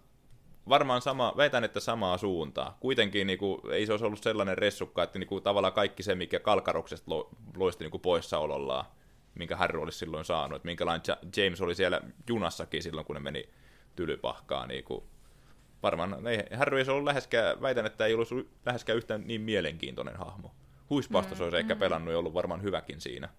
varmaan 0.69 1.01
sama, 1.01 1.33
väitän, 1.37 1.63
että 1.63 1.79
samaa 1.79 2.17
suuntaa. 2.17 2.77
Kuitenkin 2.79 3.27
niin 3.27 3.39
kuin, 3.39 3.61
ei 3.71 3.85
se 3.85 3.93
olisi 3.93 4.05
ollut 4.05 4.23
sellainen 4.23 4.57
ressukka, 4.57 5.03
että 5.03 5.19
niin 5.19 5.27
kuin, 5.27 5.43
tavallaan 5.43 5.73
kaikki 5.73 6.03
se, 6.03 6.15
mikä 6.15 6.39
kalkaruksesta 6.39 7.11
lo, 7.11 7.29
loisti 7.57 7.83
niin 7.83 7.91
kuin 7.91 8.01
poissaolollaan, 8.01 8.85
minkä 9.35 9.55
Harry 9.55 9.81
olisi 9.81 9.97
silloin 9.97 10.25
saanut. 10.25 10.55
Että 10.55 10.65
minkälainen 10.65 11.03
Ja- 11.07 11.43
James 11.43 11.61
oli 11.61 11.75
siellä 11.75 12.01
junassakin 12.29 12.83
silloin, 12.83 13.05
kun 13.05 13.13
ne 13.13 13.19
meni 13.19 13.49
tylypahkaan. 13.95 14.67
Niin 14.67 14.83
kuin, 14.83 15.03
varmaan 15.85 16.27
ei, 16.27 16.43
Harry 16.57 16.79
ei 16.79 16.89
ollut 16.89 17.03
läheskään, 17.03 17.61
väitän, 17.61 17.85
että 17.85 18.05
ei 18.05 18.13
olisi 18.13 18.49
läheskään 18.65 18.97
yhtään 18.97 19.27
niin 19.27 19.41
mielenkiintoinen 19.41 20.15
hahmo. 20.15 20.51
Huispasta 20.89 21.35
se 21.35 21.43
olisi 21.43 21.57
ehkä 21.57 21.75
pelannut 21.75 22.11
ja 22.11 22.19
ollut 22.19 22.33
varmaan 22.33 22.63
hyväkin 22.63 23.01
siinä. 23.01 23.29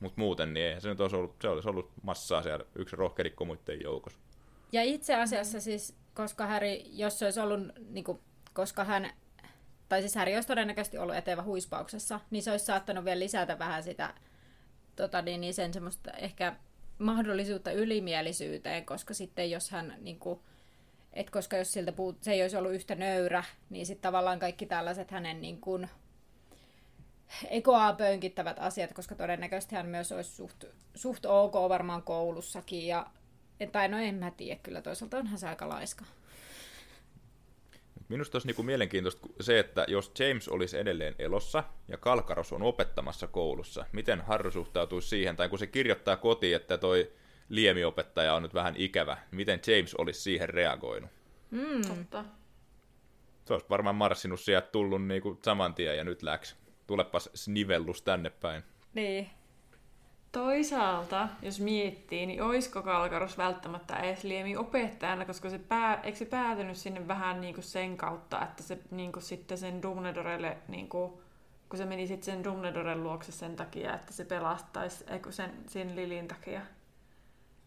Mutta 0.00 0.20
muuten 0.20 0.54
niin 0.54 0.66
ei, 0.66 0.80
se 0.80 0.88
nyt 0.88 1.00
olisi 1.00 1.16
ollut, 1.16 1.36
se 1.42 1.48
olisi 1.48 1.68
ollut 1.68 1.90
massaa 2.02 2.42
siellä 2.42 2.64
yksi 2.74 2.96
rohkerikko 2.96 3.44
muiden 3.44 3.82
joukossa. 3.82 4.18
Ja 4.72 4.82
itse 4.82 5.14
asiassa 5.14 5.60
siis, 5.60 5.96
koska 6.14 6.46
Harry, 6.46 6.72
jos 6.92 7.18
se 7.18 7.24
olisi 7.24 7.40
ollut, 7.40 7.60
niin 7.90 8.04
kuin, 8.04 8.20
koska 8.52 8.84
hän, 8.84 9.10
tai 9.88 10.00
siis 10.00 10.14
Harry 10.14 10.34
olisi 10.34 10.48
todennäköisesti 10.48 10.98
ollut 10.98 11.16
etevä 11.16 11.42
huispauksessa, 11.42 12.20
niin 12.30 12.42
se 12.42 12.50
olisi 12.50 12.64
saattanut 12.64 13.04
vielä 13.04 13.18
lisätä 13.18 13.58
vähän 13.58 13.82
sitä, 13.82 14.14
tota, 14.96 15.22
niin, 15.22 15.40
niin 15.40 15.54
sen 15.54 15.72
semmoista 15.72 16.10
ehkä 16.10 16.56
mahdollisuutta 16.98 17.72
ylimielisyyteen, 17.72 18.86
koska 18.86 19.14
sitten 19.14 19.50
jos 19.50 19.70
hän, 19.70 19.94
niin 20.00 20.18
kuin, 20.18 20.40
et 21.12 21.30
koska 21.30 21.56
jos 21.56 21.72
siltä 21.72 21.92
puut, 21.92 22.22
se 22.22 22.32
ei 22.32 22.42
olisi 22.42 22.56
ollut 22.56 22.72
yhtä 22.72 22.94
nöyrä, 22.94 23.44
niin 23.70 23.86
sitten 23.86 24.02
tavallaan 24.02 24.38
kaikki 24.38 24.66
tällaiset 24.66 25.10
hänen 25.10 25.40
niin 25.40 25.60
kuin, 25.60 25.88
ekoa 27.50 27.92
pönkittävät 27.92 28.56
asiat, 28.58 28.92
koska 28.92 29.14
todennäköisesti 29.14 29.74
hän 29.74 29.86
myös 29.86 30.12
olisi 30.12 30.30
suht, 30.30 30.64
suht 30.94 31.26
ok 31.26 31.54
varmaan 31.54 32.02
koulussakin 32.02 32.86
ja 32.86 33.06
tai 33.72 33.88
no 33.88 33.98
en 33.98 34.14
mä 34.14 34.30
tiedä, 34.30 34.60
kyllä 34.62 34.82
toisaalta 34.82 35.18
onhan 35.18 35.38
se 35.38 35.48
aika 35.48 35.68
laiska. 35.68 36.04
minusta 38.08 38.36
olisi 38.36 38.48
niinku 38.48 38.62
mielenkiintoista 38.62 39.28
se, 39.40 39.58
että 39.58 39.84
jos 39.88 40.12
James 40.18 40.48
olisi 40.48 40.78
edelleen 40.78 41.14
elossa 41.18 41.64
ja 41.88 41.98
Kalkaros 41.98 42.52
on 42.52 42.62
opettamassa 42.62 43.26
koulussa, 43.26 43.86
miten 43.92 44.20
Harry 44.20 44.50
suhtautuisi 44.50 45.08
siihen, 45.08 45.36
tai 45.36 45.48
kun 45.48 45.58
se 45.58 45.66
kirjoittaa 45.66 46.16
kotiin, 46.16 46.56
että 46.56 46.78
toi 46.78 47.12
liemiopettaja 47.48 48.34
on 48.34 48.42
nyt 48.42 48.54
vähän 48.54 48.74
ikävä, 48.76 49.16
miten 49.30 49.60
James 49.66 49.94
olisi 49.94 50.20
siihen 50.20 50.48
reagoinut? 50.48 51.10
Mm. 51.50 51.82
Totta. 51.88 52.24
Se 53.44 53.52
olisi 53.52 53.66
varmaan 53.70 53.96
marssinut 53.96 54.40
sieltä 54.40 54.68
tullut 54.72 55.06
niinku 55.06 55.38
saman 55.42 55.74
tien 55.74 55.96
ja 55.96 56.04
nyt 56.04 56.22
läks. 56.22 56.56
Tulepas 56.86 57.30
snivellus 57.34 58.02
tänne 58.02 58.30
päin. 58.30 58.62
Niin. 58.94 59.30
Toisaalta, 60.32 61.28
jos 61.42 61.60
miettii, 61.60 62.26
niin 62.26 62.42
oisko 62.42 62.82
Kalkaros 62.82 63.38
välttämättä 63.38 63.96
edes 63.96 64.24
liemi 64.24 64.56
opettajana, 64.56 65.24
koska 65.24 65.50
se 65.50 65.58
pää, 65.58 66.00
eikö 66.02 66.18
se 66.18 66.24
päätynyt 66.24 66.76
sinne 66.76 67.08
vähän 67.08 67.40
niin 67.40 67.54
kuin 67.54 67.64
sen 67.64 67.96
kautta, 67.96 68.42
että 68.42 68.62
se 68.62 68.78
niin 68.90 69.12
kuin 69.12 69.22
sitten 69.22 69.58
sen 69.58 69.82
Dumbledorelle, 69.82 70.56
niin 70.68 70.88
kuin, 70.88 71.12
kun 71.68 71.78
se 71.78 71.84
meni 71.84 72.06
sitten 72.06 72.34
sen 72.34 72.44
Dumbledoren 72.44 73.02
luokse 73.02 73.32
sen 73.32 73.56
takia, 73.56 73.94
että 73.94 74.12
se 74.12 74.24
pelastaisi, 74.24 75.04
eikö 75.10 75.32
sen, 75.32 75.50
sen 75.66 75.96
Lilin 75.96 76.28
takia. 76.28 76.60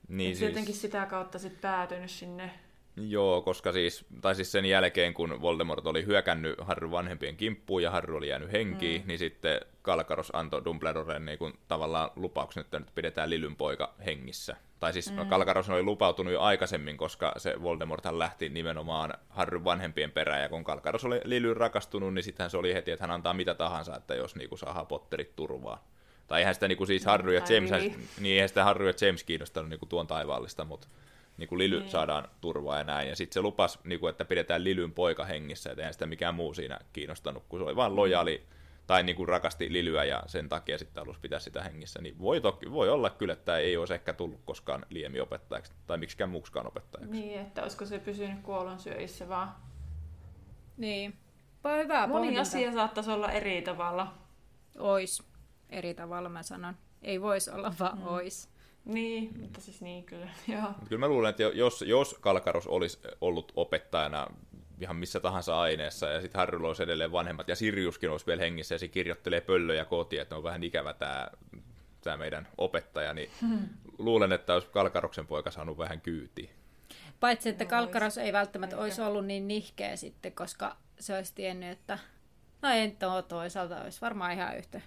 Niin 0.07 0.17
Niin 0.17 0.35
siis, 0.35 0.49
jotenkin 0.49 0.75
sitä 0.75 1.05
kautta 1.05 1.39
sitten 1.39 1.61
päätynyt 1.61 2.11
sinne. 2.11 2.51
Joo, 2.97 3.41
koska 3.41 3.71
siis, 3.71 4.05
tai 4.21 4.35
siis 4.35 4.51
sen 4.51 4.65
jälkeen, 4.65 5.13
kun 5.13 5.41
Voldemort 5.41 5.87
oli 5.87 6.05
hyökännyt 6.05 6.55
Harryn 6.61 6.91
vanhempien 6.91 7.37
kimppuun 7.37 7.83
ja 7.83 7.91
Harry 7.91 8.17
oli 8.17 8.29
jäänyt 8.29 8.51
henkiin, 8.51 9.01
mm. 9.01 9.07
niin 9.07 9.19
sitten 9.19 9.61
Kalkaros 9.81 10.31
antoi 10.35 10.65
Dumbledoreen 10.65 11.25
niin 11.25 11.37
kuin, 11.37 11.53
tavallaan 11.67 12.11
lupauksen, 12.15 12.61
että 12.61 12.79
nyt 12.79 12.95
pidetään 12.95 13.29
Lilyn 13.29 13.55
poika 13.55 13.93
hengissä. 14.05 14.55
Tai 14.79 14.93
siis 14.93 15.11
mm. 15.11 15.27
Kalkaros 15.27 15.69
oli 15.69 15.83
lupautunut 15.83 16.33
jo 16.33 16.41
aikaisemmin, 16.41 16.97
koska 16.97 17.33
se 17.37 17.61
Voldemorthan 17.61 18.19
lähti 18.19 18.49
nimenomaan 18.49 19.13
Harryn 19.29 19.63
vanhempien 19.63 20.11
perään, 20.11 20.41
ja 20.41 20.49
kun 20.49 20.63
Kalkaros 20.63 21.05
oli 21.05 21.21
Lilyn 21.23 21.57
rakastunut, 21.57 22.13
niin 22.13 22.23
sittenhän 22.23 22.51
se 22.51 22.57
oli 22.57 22.73
heti, 22.73 22.91
että 22.91 23.03
hän 23.03 23.11
antaa 23.11 23.33
mitä 23.33 23.55
tahansa, 23.55 23.95
että 23.95 24.15
jos 24.15 24.35
niin 24.35 24.49
kuin, 24.49 24.59
saadaan 24.59 24.87
Potterit 24.87 25.35
turvaan. 25.35 25.79
Tai 26.27 26.39
eihän 26.39 26.53
sitä 26.53 26.67
niin 26.67 26.77
kuin, 26.77 26.87
siis 26.87 27.05
Harry 27.05 27.33
ja 27.35 27.41
James, 27.49 27.71
Lily. 27.71 27.95
niin 28.19 28.33
eihän 28.33 28.49
sitä 28.49 28.63
Harry 28.63 28.87
ja 28.89 28.93
James 29.07 29.23
kiinnostanut 29.23 29.69
niin 29.69 29.79
kuin, 29.79 29.89
tuon 29.89 30.07
taivaallista, 30.07 30.65
mutta 30.65 30.87
niin 31.37 31.47
kuin 31.49 31.59
Lily 31.59 31.79
Niin. 31.79 31.89
saadaan 31.91 32.27
turvaa 32.41 32.77
ja 32.77 32.83
näin. 32.83 33.09
Ja 33.09 33.15
sitten 33.15 33.33
se 33.33 33.41
lupas, 33.41 33.79
niin 33.83 33.99
kuin, 33.99 34.09
että 34.09 34.25
pidetään 34.25 34.63
Lilyn 34.63 34.91
poika 34.91 35.25
hengissä, 35.25 35.69
että 35.71 35.81
eihän 35.81 35.93
sitä 35.93 36.05
mikään 36.05 36.35
muu 36.35 36.53
siinä 36.53 36.79
kiinnostanut, 36.93 37.43
kun 37.49 37.59
se 37.59 37.63
oli 37.63 37.75
vaan 37.75 37.95
lojaali 37.95 38.45
tai 38.87 39.03
niin 39.03 39.15
kuin 39.15 39.29
rakasti 39.29 39.73
Lilyä 39.73 40.03
ja 40.03 40.23
sen 40.27 40.49
takia 40.49 40.77
sitten 40.77 41.01
halusi 41.01 41.19
pitää 41.19 41.39
sitä 41.39 41.63
hengissä. 41.63 42.01
Niin 42.01 42.19
voi, 42.19 42.41
toki, 42.41 42.71
voi 42.71 42.89
olla 42.89 43.09
kyllä, 43.09 43.33
että 43.33 43.57
ei 43.57 43.77
olisi 43.77 43.93
ehkä 43.93 44.13
tullut 44.13 44.39
koskaan 44.45 44.85
liemiopettajaksi 44.89 45.71
tai 45.87 45.97
miksikään 45.97 46.29
muuksikaan 46.29 46.67
opettajaksi. 46.67 47.11
Niin, 47.11 47.39
että 47.39 47.61
olisiko 47.61 47.85
se 47.85 47.99
pysynyt 47.99 48.39
kuollonsyöjissä 48.43 49.29
vaan. 49.29 49.55
Niin. 50.77 51.17
Vaan 51.63 51.79
hyvä 51.79 52.07
Moni 52.07 52.11
pohdinta. 52.19 52.41
asia 52.41 52.73
saattaisi 52.73 53.11
olla 53.11 53.31
eri 53.31 53.61
tavalla. 53.61 54.13
Ois. 54.79 55.23
Eri 55.69 55.93
tavalla 55.93 56.29
mä 56.29 56.43
sanon. 56.43 56.75
Ei 57.01 57.21
voisi 57.21 57.51
olla, 57.51 57.73
vaan 57.79 57.97
mm. 57.97 58.07
ois. 58.07 58.49
Niin, 58.85 59.39
mutta 59.41 59.61
siis 59.61 59.81
niin 59.81 60.03
kyllä, 60.03 60.29
joo. 60.47 60.61
Mut 60.61 60.89
Kyllä 60.89 60.99
mä 60.99 61.07
luulen, 61.07 61.29
että 61.29 61.43
jos, 61.43 61.81
jos 61.81 62.17
Kalkaros 62.21 62.67
olisi 62.67 62.99
ollut 63.21 63.51
opettajana 63.55 64.27
ihan 64.81 64.95
missä 64.95 65.19
tahansa 65.19 65.59
aineessa, 65.59 66.07
ja 66.07 66.21
sitten 66.21 66.39
Harrylla 66.39 66.67
olisi 66.67 66.83
edelleen 66.83 67.11
vanhemmat, 67.11 67.47
ja 67.47 67.55
Siriuskin 67.55 68.09
olisi 68.09 68.25
vielä 68.25 68.41
hengissä, 68.41 68.75
ja 68.75 68.79
se 68.79 68.87
kirjoittelee 68.87 69.41
pöllöjä 69.41 69.85
kotiin, 69.85 70.21
että 70.21 70.35
on 70.35 70.43
vähän 70.43 70.63
ikävä 70.63 70.93
tämä 70.93 71.27
tämä 72.05 72.17
meidän 72.17 72.47
opettaja, 72.57 73.13
niin 73.13 73.29
luulen, 73.97 74.31
että 74.31 74.53
olisi 74.53 74.67
Kalkaroksen 74.67 75.27
poika 75.27 75.51
saanut 75.51 75.77
vähän 75.77 76.01
kyytiä. 76.01 76.49
Paitsi, 77.19 77.49
että 77.49 77.63
Vois. 77.63 77.69
Kalkkaros 77.69 78.17
ei 78.17 78.33
välttämättä 78.33 78.77
olisi 78.77 79.01
ollut 79.01 79.25
niin 79.25 79.47
nihkeä 79.47 79.95
sitten, 79.95 80.31
koska 80.31 80.77
se 80.99 81.17
olisi 81.17 81.35
tiennyt, 81.35 81.69
että 81.69 81.99
no 82.61 82.69
ei 82.69 82.91
to, 82.91 83.21
toisaalta 83.21 83.81
olisi 83.81 84.01
varmaan 84.01 84.31
ihan 84.31 84.57
yhtä. 84.57 84.81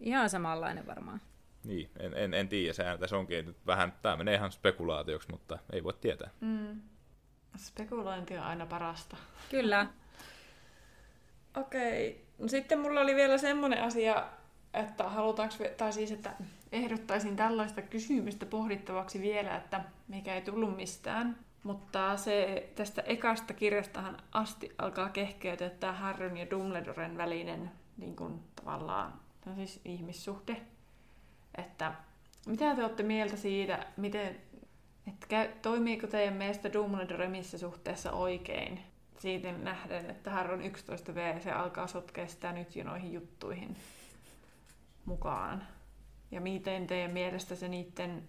Ihan 0.00 0.30
samanlainen 0.30 0.86
varmaan. 0.86 1.20
Niin, 1.64 1.90
en, 1.98 2.14
en, 2.16 2.34
en 2.34 2.48
tiedä, 2.48 2.72
sehän 2.72 2.98
tässä 2.98 3.16
onkin 3.16 3.46
nyt 3.46 3.56
vähän, 3.66 3.92
tämä 4.02 4.16
menee 4.16 4.34
ihan 4.34 4.52
spekulaatioksi, 4.52 5.30
mutta 5.30 5.58
ei 5.72 5.84
voi 5.84 5.92
tietää. 6.00 6.30
Mm. 6.40 6.80
Spekulointi 7.56 8.38
on 8.38 8.44
aina 8.44 8.66
parasta. 8.66 9.16
Kyllä. 9.50 9.86
Okei. 11.62 12.24
No 12.38 12.48
sitten 12.48 12.80
mulla 12.80 13.00
oli 13.00 13.14
vielä 13.14 13.38
semmoinen 13.38 13.82
asia, 13.82 14.26
että 14.74 15.04
halutaanko, 15.04 15.54
tai 15.76 15.92
siis, 15.92 16.12
että 16.12 16.32
ehdottaisin 16.72 17.36
tällaista 17.36 17.82
kysymystä 17.82 18.46
pohdittavaksi 18.46 19.20
vielä, 19.20 19.56
että 19.56 19.84
mikä 20.08 20.34
ei 20.34 20.42
tullut 20.42 20.76
mistään. 20.76 21.36
Mutta 21.62 22.16
se 22.16 22.68
tästä 22.74 23.02
ekasta 23.02 23.54
kirjastahan 23.54 24.16
asti 24.32 24.74
alkaa 24.78 25.08
kehkeytyä 25.08 25.70
tämä 25.70 25.92
Harryn 25.92 26.36
ja 26.36 26.50
Dumbledoren 26.50 27.16
välinen 27.16 27.70
niin 27.96 28.16
kuin, 28.16 28.40
tavallaan 28.56 29.20
no 29.48 29.54
siis 29.54 29.80
ihmissuhde. 29.84 30.56
Että 31.58 31.94
mitä 32.46 32.74
te 32.74 32.82
olette 32.82 33.02
mieltä 33.02 33.36
siitä, 33.36 33.86
miten, 33.96 34.40
että 35.08 35.26
käy, 35.28 35.48
toimiiko 35.62 36.06
teidän 36.06 36.34
mielestä 36.34 36.72
Dumbledore 36.72 37.28
missä 37.28 37.58
suhteessa 37.58 38.12
oikein? 38.12 38.80
Siitä 39.18 39.52
nähden, 39.52 40.10
että 40.10 40.30
Harry 40.30 40.54
on 40.54 40.60
11V 40.60 41.18
ja 41.18 41.40
se 41.40 41.52
alkaa 41.52 41.86
sotkea 41.86 42.26
sitä 42.26 42.52
nyt 42.52 42.76
jo 42.76 42.84
noihin 42.84 43.12
juttuihin 43.12 43.76
mukaan. 45.04 45.66
Ja 46.30 46.40
miten 46.40 46.86
teidän 46.86 47.10
mielestä 47.10 47.54
se 47.54 47.68
niiden, 47.68 48.28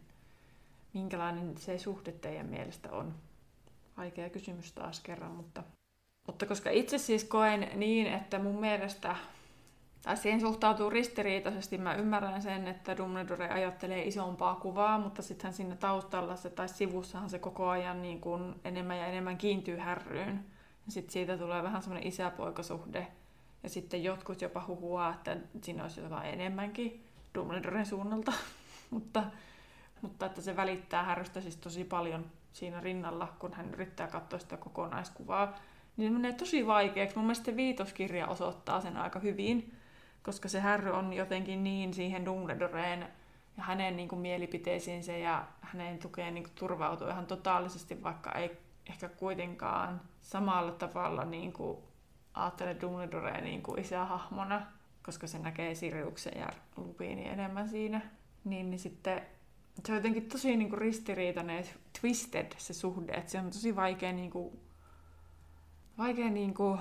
minkälainen 0.94 1.58
se 1.58 1.78
suhde 1.78 2.12
teidän 2.12 2.46
mielestä 2.46 2.92
on? 2.92 3.16
Vaikea 3.98 4.30
kysymys 4.30 4.72
taas 4.72 5.00
kerran, 5.00 5.32
mutta, 5.32 5.64
mutta 6.28 6.46
koska 6.46 6.70
itse 6.70 6.98
siis 6.98 7.24
koen 7.24 7.70
niin, 7.76 8.08
että 8.08 8.40
mun 8.40 8.60
mielestä 8.60 9.16
tai 10.02 10.18
siihen 10.18 10.42
suhtautuu 10.42 10.90
ristiriitaisesti. 10.90 11.78
Mä 11.78 11.96
ymmärrän 11.96 12.42
sen, 12.42 12.68
että 12.68 12.98
Dumbledore 12.98 13.50
ajattelee 13.50 14.04
isompaa 14.04 14.56
kuvaa, 14.56 14.98
mutta 14.98 15.22
sittenhän 15.22 15.54
siinä 15.54 15.76
taustalla 15.76 16.36
se, 16.36 16.50
tai 16.50 16.70
sivussahan 16.70 17.30
se 17.30 17.40
koko 17.40 17.70
ajan 17.70 18.02
niin 18.02 18.22
kuin 18.22 18.56
enemmän 18.64 18.98
ja 18.98 19.06
enemmän 19.06 19.38
kiintyy 19.38 19.78
härryyn. 19.78 20.46
Ja 20.86 20.92
sitten 20.92 21.14
siitä 21.14 21.38
tulee 21.38 21.64
vähän 21.64 21.82
semmoinen 21.82 22.08
isäpoikasuhde. 22.08 23.08
Ja 23.64 23.70
sitten 23.70 24.04
jotkut 24.04 24.42
jopa 24.42 24.64
huhuaa, 24.68 25.14
että 25.14 25.38
siinä 25.62 25.84
olisi 25.84 26.02
jotain 26.02 26.34
enemmänkin 26.34 27.06
Dumbledoren 27.36 27.86
suunnalta. 27.86 28.34
mutta, 28.90 29.24
mutta 30.02 30.26
että 30.26 30.42
se 30.42 30.56
välittää 30.56 31.04
härrystä 31.04 31.42
siis 31.42 31.56
tosi 31.56 31.84
paljon 31.84 32.26
siinä 32.54 32.80
rinnalla, 32.80 33.28
kun 33.40 33.54
hän 33.54 33.74
yrittää 33.74 34.08
katsoa 34.08 34.40
sitä 34.40 34.58
kokonaiskuvaa. 34.58 35.56
Niin 35.98 36.12
se 36.12 36.14
menee 36.14 36.34
tosi 36.34 36.68
vaikeaksi. 36.68 37.16
Mun 37.16 37.26
mielestä 37.26 37.56
viitoskirja 37.56 38.28
osoittaa 38.28 38.82
sen 38.82 38.98
aika 38.98 39.20
hyvin 39.20 39.79
koska 40.24 40.50
se 40.50 40.60
Harry 40.60 40.92
on 40.92 41.14
jotenkin 41.14 41.64
niin 41.64 41.94
siihen 41.94 42.26
Dumbledoreen 42.26 43.08
ja 43.58 43.64
hänen 43.64 43.96
niin 43.96 44.10
kuin, 44.10 44.20
mielipiteisiinsä 44.20 45.12
ja 45.12 45.48
hänen 45.62 46.00
tukeen 46.00 46.34
niin 46.34 46.44
kuin, 46.44 46.56
turvautuu 46.56 47.08
ihan 47.08 47.26
totaalisesti, 47.26 48.04
vaikka 48.04 48.32
ei 48.32 48.58
ehkä 48.90 49.10
kuitenkaan 49.10 50.02
samalla 50.22 50.72
tavalla 50.72 51.26
niin 51.26 51.54
kuin, 51.54 51.78
ajattele 52.34 52.78
Dumbledorea 52.82 53.42
niin 53.42 53.64
isähahmona, 53.78 54.62
koska 55.04 55.28
se 55.28 55.40
näkee 55.40 55.76
Siriuksen 55.76 56.40
ja 56.40 56.50
Lupini 56.78 57.28
enemmän 57.28 57.70
siinä. 57.70 58.02
Niin, 58.44 58.70
niin 58.70 58.80
sitten 58.80 59.22
se 59.86 59.92
on 59.92 59.98
jotenkin 59.98 60.30
tosi 60.30 60.58
niin 60.58 60.70
kuin, 60.70 60.82
ristiriitainen 60.82 61.66
twisted 62.02 62.52
se 62.58 62.74
suhde, 62.74 63.14
että 63.14 63.32
se 63.32 63.40
on 63.40 63.46
tosi 63.46 63.76
vaikea 63.76 64.14
niin 64.14 64.32
kuin, 64.32 64.60
vaikea 65.98 66.30
niin 66.30 66.54
kuin, 66.54 66.80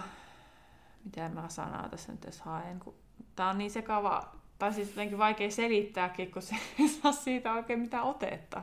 miten 1.05 1.35
mä 1.35 1.49
sanaa 1.49 1.89
tässä 1.89 2.13
nyt 2.13 2.25
edes 2.25 2.41
haen, 2.41 2.81
kun 2.81 2.95
tää 3.39 3.49
on 3.49 3.59
niin 3.59 3.71
sekava, 3.71 4.33
tai 4.59 4.73
siis 4.73 4.89
jotenkin 4.89 5.19
vaikea 5.19 5.51
selittääkin, 5.51 6.31
kun 6.31 6.43
se 6.43 6.57
ei 6.79 6.89
saa 6.89 7.13
siitä 7.13 7.53
oikein 7.53 7.79
mitään 7.81 8.05
otetta. 8.05 8.63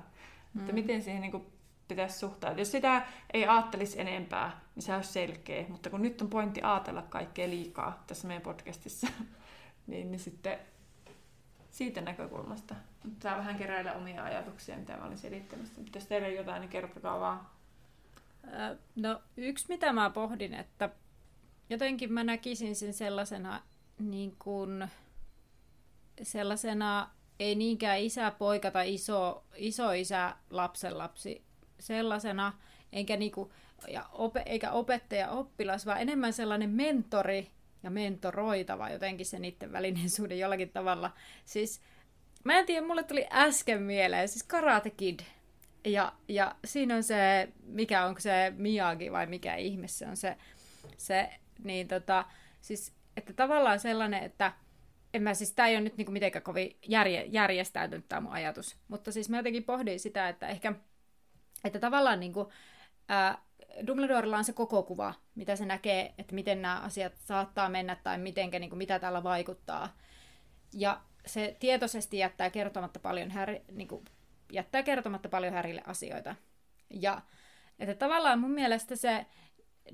Mm. 0.54 0.62
Että 0.62 0.74
miten 0.74 1.02
siihen 1.02 1.22
niin 1.22 1.32
kuin 1.32 1.46
pitäisi 1.88 2.20
suhtautua. 2.20 2.62
Jos 2.62 2.72
sitä 2.72 3.06
ei 3.34 3.46
ajattelisi 3.46 4.02
enempää, 4.02 4.62
niin 4.76 4.84
se 4.84 4.96
olisi 4.96 5.14
selkeä. 5.14 5.66
Mutta 5.70 5.90
kun 5.90 6.02
nyt 6.02 6.22
on 6.22 6.30
pointti 6.30 6.62
ajatella 6.62 7.02
kaikkea 7.02 7.50
liikaa 7.50 8.04
tässä 8.08 8.28
meidän 8.28 8.42
podcastissa, 8.42 9.08
niin, 9.88 10.12
niin 10.12 10.20
sitten 10.20 10.60
siitä 11.70 12.02
näkökulmasta. 12.02 12.76
Tää 13.20 13.38
vähän 13.38 13.56
keräillä 13.56 13.94
omia 13.94 14.24
ajatuksia, 14.24 14.78
mitä 14.78 14.98
mä 14.98 15.06
olin 15.06 15.18
selittämässä. 15.18 15.82
Mutta 15.82 15.98
jos 15.98 16.08
teillä 16.08 16.28
on 16.28 16.34
jotain, 16.34 16.62
niin 16.62 16.70
kertokaa 16.70 17.20
vaan. 17.20 17.48
No 18.96 19.22
yksi 19.38 19.66
mitä 19.70 19.94
mä 19.94 20.10
pohdin, 20.10 20.54
että 20.54 20.90
jotenkin 21.70 22.14
mä 22.14 22.24
näkisin 22.24 22.76
sen 22.76 22.94
sellaisena 22.94 23.62
niin 24.00 24.36
kuin, 24.40 24.88
sellaisena 26.22 27.10
ei 27.40 27.56
niinkään 27.56 28.00
isä, 28.00 28.32
poika 28.32 28.72
tai 28.72 28.94
iso, 28.94 29.44
iso 29.56 29.92
isä, 29.92 30.36
lapsen 30.50 30.98
lapsi, 30.98 31.44
sellaisena, 31.80 32.54
enkä 32.92 33.18
niinku, 33.18 33.54
ja 33.88 34.10
ope, 34.12 34.44
eikä 34.46 34.72
opettaja 34.72 35.30
oppilas, 35.30 35.86
vaan 35.86 36.02
enemmän 36.02 36.34
sellainen 36.34 36.70
mentori 36.70 37.52
ja 37.84 37.90
mentoroitava 37.90 38.90
jotenkin 38.90 39.26
se 39.26 39.40
niiden 39.40 39.72
välinen 39.72 40.10
suhde 40.10 40.36
jollakin 40.36 40.70
tavalla. 40.70 41.12
Siis 41.46 41.82
mä 42.44 42.60
en 42.60 42.66
tiedä, 42.66 42.88
mulle 42.88 43.04
tuli 43.04 43.28
äsken 43.32 43.82
mieleen, 43.82 44.28
siis 44.28 44.44
Karate 44.44 44.90
Kid. 44.90 45.20
Ja, 45.86 46.14
ja 46.28 46.56
siinä 46.66 46.96
on 46.96 47.04
se, 47.04 47.50
mikä 47.64 48.06
onko 48.06 48.20
se 48.20 48.54
Miyagi 48.58 49.12
vai 49.12 49.26
mikä 49.26 49.56
ihme 49.56 49.88
se 49.88 50.08
on 50.08 50.18
se 50.18 50.38
se, 50.98 51.30
niin 51.64 51.88
tota, 51.88 52.26
siis, 52.62 52.94
että 53.18 53.34
tavallaan 53.34 53.80
sellainen, 53.80 54.24
että 54.24 54.54
en 55.14 55.24
mä 55.24 55.34
siis, 55.34 55.54
tämä 55.54 55.68
ei 55.68 55.76
ole 55.76 55.84
nyt 55.84 55.98
niinku 55.98 56.12
mitenkään 56.12 56.44
kovin 56.44 56.78
järje, 56.88 57.26
järjestäytynyt 57.26 58.10
tämä 58.10 58.22
mun 58.22 58.32
ajatus, 58.32 58.78
mutta 58.88 59.12
siis 59.12 59.30
mä 59.30 59.38
jotenkin 59.38 59.64
pohdin 59.64 60.00
sitä, 60.00 60.30
että 60.30 60.48
ehkä, 60.48 60.74
että 61.64 61.80
tavallaan 61.80 62.20
niinku, 62.20 62.52
ää, 63.10 63.38
Dumbledorella 63.88 64.38
on 64.38 64.44
se 64.44 64.54
koko 64.54 64.84
kuva, 64.84 65.14
mitä 65.36 65.56
se 65.56 65.66
näkee, 65.66 66.14
että 66.18 66.36
miten 66.36 66.62
nämä 66.62 66.80
asiat 66.80 67.14
saattaa 67.18 67.70
mennä 67.70 67.96
tai 67.96 68.18
mitenkä, 68.18 68.60
kuin, 68.60 68.78
mitä 68.78 69.00
täällä 69.00 69.24
vaikuttaa. 69.24 69.98
Ja 70.74 71.02
se 71.26 71.58
tietoisesti 71.60 72.18
jättää 72.18 72.50
kertomatta 72.50 73.00
paljon, 73.00 73.32
niin 73.72 73.88
kuin, 73.88 74.06
jättää 74.52 74.84
kertomatta 74.84 75.30
paljon 75.30 75.54
Härille 75.54 75.82
asioita. 75.86 76.36
Ja 76.90 77.22
että 77.80 77.96
tavallaan 77.96 78.40
mun 78.40 78.52
mielestä 78.52 78.96
se 78.96 79.26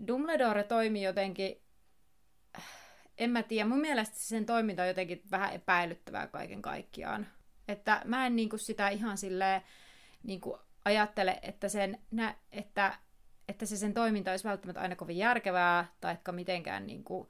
Dumbledore 0.07 0.63
toimii 0.63 1.03
jotenkin, 1.03 1.61
en 3.18 3.30
mä 3.30 3.43
tiedä, 3.43 3.70
mun 3.70 3.82
mielestä 3.82 4.16
sen 4.20 4.45
toiminta 4.45 4.82
on 4.82 4.88
jotenkin 4.88 5.22
vähän 5.32 5.53
epäilyttävää 5.53 6.28
kaiken 6.28 6.62
kaikkiaan. 6.62 7.28
Että 7.68 8.01
mä 8.05 8.26
en 8.26 8.36
niin 8.36 8.49
kuin 8.49 8.59
sitä 8.59 8.89
ihan 8.89 9.18
silleen 9.18 9.62
niin 10.24 10.41
kuin 10.41 10.59
ajattele, 10.86 11.39
että, 11.41 11.70
sen, 11.70 11.99
että 12.51 12.93
että 13.47 13.66
se 13.66 13.78
sen 13.78 13.93
toiminta 13.93 14.32
olisi 14.32 14.43
välttämättä 14.43 14.82
aina 14.82 14.95
kovin 14.95 15.18
järkevää, 15.18 15.93
tai 16.01 16.18
mitenkään 16.32 16.88
niin 16.88 17.03
kuin, 17.03 17.28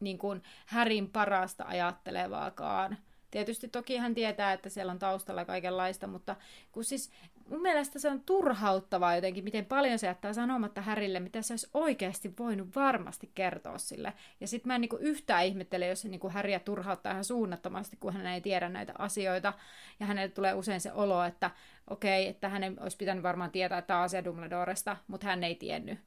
niin 0.00 0.18
kuin 0.18 0.42
Härin 0.66 1.10
parasta 1.10 1.64
ajattelevaakaan. 1.64 2.98
Tietysti 3.30 3.68
toki 3.68 3.96
hän 3.96 4.14
tietää, 4.14 4.52
että 4.52 4.68
siellä 4.68 4.92
on 4.92 4.98
taustalla 4.98 5.44
kaikenlaista, 5.44 6.06
mutta 6.06 6.36
kun 6.72 6.84
siis 6.84 7.12
mun 7.50 7.62
mielestä 7.62 7.98
se 7.98 8.08
on 8.08 8.20
turhauttavaa 8.20 9.14
jotenkin, 9.14 9.44
miten 9.44 9.64
paljon 9.64 9.98
se 9.98 10.06
jättää 10.06 10.32
sanomatta 10.32 10.80
Härille, 10.80 11.20
mitä 11.20 11.42
se 11.42 11.52
olisi 11.52 11.68
oikeasti 11.74 12.34
voinut 12.38 12.74
varmasti 12.74 13.30
kertoa 13.34 13.78
sille. 13.78 14.12
Ja 14.40 14.48
sitten 14.48 14.68
mä 14.68 14.74
en 14.74 14.80
niin 14.80 14.90
yhtään 15.00 15.44
ihmettele, 15.44 15.86
jos 15.86 16.00
se 16.00 16.08
niin 16.08 16.30
Häriä 16.30 16.60
turhauttaa 16.60 17.12
ihan 17.12 17.24
suunnattomasti, 17.24 17.96
kun 17.96 18.12
hän 18.12 18.26
ei 18.26 18.40
tiedä 18.40 18.68
näitä 18.68 18.92
asioita. 18.98 19.52
Ja 20.00 20.06
hänelle 20.06 20.28
tulee 20.28 20.54
usein 20.54 20.80
se 20.80 20.92
olo, 20.92 21.24
että 21.24 21.50
okei, 21.90 22.22
okay, 22.22 22.30
että 22.30 22.48
hänen 22.48 22.82
olisi 22.82 22.96
pitänyt 22.96 23.22
varmaan 23.22 23.50
tietää 23.50 23.82
tämä 23.82 24.00
asia 24.00 24.24
Dumbledoresta, 24.24 24.96
mutta 25.06 25.26
hän 25.26 25.44
ei 25.44 25.54
tiennyt. 25.54 25.98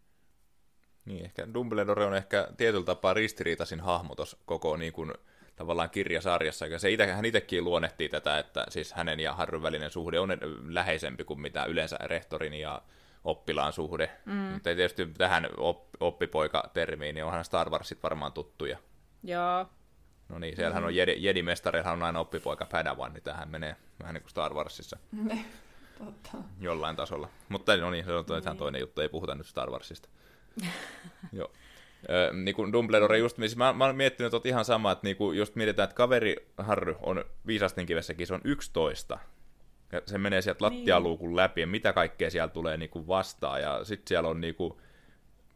Niin, 1.06 1.26
ehkä 1.26 1.54
Dumbledore 1.54 2.06
on 2.06 2.16
ehkä 2.16 2.48
tietyllä 2.58 2.86
tapaa 2.86 3.14
ristiriitaisin 3.14 3.80
hahmo 3.80 4.16
koko 4.46 4.78
niin 4.78 4.94
kuin, 4.94 5.14
tavallaan 5.56 5.90
kirjasarjassa. 5.90 6.66
Ja 6.66 6.80
se 6.80 6.92
ite, 6.92 7.12
hän 7.12 7.26
itsekin 7.26 7.64
luonnehtii 7.64 8.10
tätä, 8.10 8.40
että 8.40 8.66
siis 8.70 8.94
hänen 8.94 9.20
ja 9.20 9.34
Harryn 9.34 9.62
välinen 9.62 9.92
suhde 9.92 10.20
on 10.20 10.30
läheisempi 10.70 11.24
kuin 11.24 11.42
mitä 11.42 11.66
yleensä 11.66 11.98
rehtorin 12.02 12.54
ja 12.54 12.82
oppilaan 13.24 13.74
suhde. 13.74 14.12
Mm. 14.26 14.34
Mutta 14.34 14.64
tietysti 14.76 15.06
tähän 15.06 15.48
op, 15.58 15.86
oppipoika-termiin, 16.00 17.16
niin 17.16 17.26
onhan 17.26 17.46
Star 17.46 17.70
Warsit 17.70 18.04
varmaan 18.04 18.34
tuttuja. 18.34 18.78
Joo. 19.24 19.66
No 20.30 20.40
niin, 20.40 20.56
siellähän 20.56 20.84
mm. 20.84 20.88
on 20.88 20.96
Jedi, 20.96 21.16
Jedi-mestareilla 21.18 21.92
on 21.92 22.04
aina 22.04 22.20
oppipoika 22.20 22.66
Padawan, 22.66 23.14
niin 23.14 23.24
tähän 23.24 23.50
menee 23.50 23.76
vähän 24.00 24.14
niin 24.14 24.22
kuin 24.22 24.32
Star 24.32 24.54
Warsissa. 24.54 24.98
Ne, 25.12 25.46
totta. 25.98 26.38
Jollain 26.60 26.96
tasolla. 26.96 27.30
Mutta 27.50 27.78
no 27.78 27.92
niin, 27.92 28.06
se 28.06 28.14
on 28.14 28.26
niin. 28.46 28.58
toinen 28.58 28.82
juttu, 28.82 29.02
ei 29.02 29.10
puhuta 29.10 29.36
nyt 29.36 29.48
Star 29.48 29.70
Warsista. 29.70 30.10
Joo 31.32 31.52
niin 32.44 32.56
kuin 32.56 32.74
Dumbledore 32.74 33.18
just, 33.18 33.38
siis 33.38 33.56
mä, 33.56 33.74
mä 33.74 33.86
oon 33.86 33.96
miettinyt, 33.96 34.34
että 34.34 34.50
ihan 34.50 34.66
sama, 34.66 34.92
että 34.92 35.08
niin 35.08 35.16
kuin 35.16 35.38
just 35.38 35.56
mietitään, 35.56 35.84
että 35.84 35.96
kaveri 35.96 36.36
Harry 36.58 36.96
on 37.02 37.26
viisasten 37.48 37.86
kivessäkin, 37.86 38.28
se 38.28 38.34
on 38.34 38.42
11. 38.44 39.20
Ja 39.92 40.02
se 40.06 40.18
menee 40.18 40.42
sieltä 40.42 40.70
niin. 40.70 40.80
lattialuukun 40.80 41.36
läpi, 41.36 41.62
ja 41.62 41.68
mitä 41.68 41.94
kaikkea 41.94 42.30
siellä 42.30 42.48
tulee 42.48 42.78
niin 42.78 42.90
kuin 42.90 43.08
vastaan, 43.08 43.62
ja 43.62 43.84
sitten 43.84 44.08
siellä 44.08 44.30
on 44.30 44.42
niin 44.42 44.56
kuin, 44.56 44.74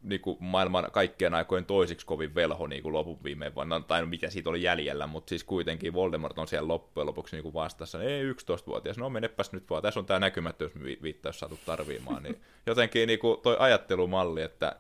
niin 0.04 0.22
kuin 0.22 0.38
maailman 0.40 0.88
kaikkien 0.92 1.34
aikojen 1.34 1.66
toisiksi 1.66 2.06
kovin 2.06 2.36
velho 2.36 2.68
niin 2.68 2.84
kuin 2.84 2.94
lopun 2.94 3.24
viime 3.24 3.56
vuonna, 3.56 3.80
tai 3.80 4.02
no, 4.02 4.08
mitä 4.08 4.30
siitä 4.30 4.50
oli 4.50 4.64
jäljellä, 4.64 5.08
mutta 5.08 5.30
siis 5.30 5.44
kuitenkin 5.44 5.94
Voldemort 5.94 6.40
on 6.40 6.48
siellä 6.48 6.68
loppujen 6.68 7.08
lopuksi 7.08 7.36
niin 7.36 7.44
kuin 7.44 7.54
vastassa, 7.54 8.04
ei 8.04 8.32
11-vuotias, 8.32 8.98
no 8.98 9.10
menepäs 9.10 9.52
nyt 9.52 9.70
vaan, 9.70 9.82
tässä 9.82 10.00
on 10.00 10.06
tämä 10.06 10.20
näkymättömyysviittaus 10.20 11.40
saatu 11.40 11.60
tarviimaan, 11.66 12.24
niin 12.24 12.42
jotenkin 12.66 13.08
niin 13.08 13.20
kuin 13.20 13.42
toi 13.42 13.56
ajattelumalli, 13.60 14.42
että 14.42 14.76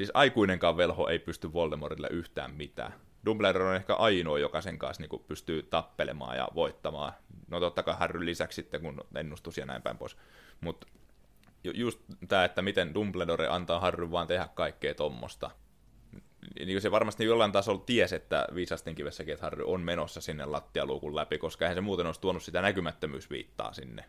Siis 0.00 0.10
aikuinenkaan 0.14 0.76
velho 0.76 1.08
ei 1.08 1.18
pysty 1.18 1.52
Voldemortille 1.52 2.08
yhtään 2.10 2.54
mitään. 2.54 2.94
Dumbledore 3.26 3.64
on 3.64 3.76
ehkä 3.76 3.94
ainoa, 3.94 4.38
joka 4.38 4.60
sen 4.60 4.78
kanssa 4.78 5.02
niin 5.02 5.24
pystyy 5.28 5.62
tappelemaan 5.62 6.36
ja 6.36 6.48
voittamaan. 6.54 7.12
No 7.48 7.60
totta 7.60 7.82
kai 7.82 7.94
Harry 7.98 8.24
lisäksi 8.24 8.56
sitten, 8.56 8.80
kun 8.80 9.04
ennustus 9.14 9.58
ja 9.58 9.66
näin 9.66 9.82
päin 9.82 9.98
pois. 9.98 10.16
Mutta 10.60 10.86
just 11.74 12.00
tämä, 12.28 12.44
että 12.44 12.62
miten 12.62 12.94
Dumbledore 12.94 13.48
antaa 13.48 13.80
Harry 13.80 14.10
vaan 14.10 14.26
tehdä 14.26 14.48
kaikkea 14.54 14.94
tuommoista. 14.94 15.50
Niin 16.66 16.80
se 16.80 16.90
varmasti 16.90 17.24
jollain 17.24 17.52
tasolla 17.52 17.82
tiesi, 17.86 18.16
että 18.16 18.46
viisasten 18.54 18.94
kivessäkin, 18.94 19.34
että 19.34 19.46
Harry 19.46 19.64
on 19.66 19.80
menossa 19.80 20.20
sinne 20.20 20.44
lattialuukun 20.44 21.16
läpi, 21.16 21.38
koska 21.38 21.64
eihän 21.64 21.76
se 21.76 21.80
muuten 21.80 22.06
olisi 22.06 22.20
tuonut 22.20 22.42
sitä 22.42 22.62
näkymättömyysviittaa 22.62 23.72
sinne. 23.72 24.04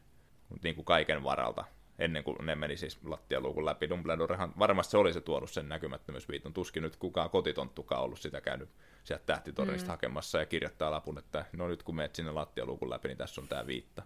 Niin 0.63 0.75
kuin 0.75 0.85
kaiken 0.85 1.23
varalta 1.23 1.65
ennen 2.01 2.23
kuin 2.23 2.37
ne 2.41 2.55
meni 2.55 2.77
siis 2.77 2.99
lattialuukun 3.03 3.65
läpi. 3.65 3.89
Dumbledorehan 3.89 4.53
varmasti 4.59 4.91
se 4.91 4.97
olisi 4.97 5.21
tuonut 5.21 5.51
sen 5.51 5.69
näkymättömyysviiton. 5.69 6.53
Tuskin 6.53 6.83
nyt 6.83 6.95
kukaan 6.95 7.29
kotitonttukaan 7.29 8.03
ollut 8.03 8.19
sitä 8.19 8.41
käynyt 8.41 8.69
sieltä 9.03 9.23
tähtitornista 9.25 9.87
mm. 9.87 9.91
hakemassa 9.91 10.39
ja 10.39 10.45
kirjoittaa 10.45 10.91
lapun, 10.91 11.17
että 11.17 11.45
no 11.53 11.67
nyt 11.67 11.83
kun 11.83 11.95
menet 11.95 12.15
sinne 12.15 12.31
lattialuukun 12.31 12.89
läpi, 12.89 13.07
niin 13.07 13.17
tässä 13.17 13.41
on 13.41 13.47
tämä 13.47 13.67
viitta. 13.67 14.03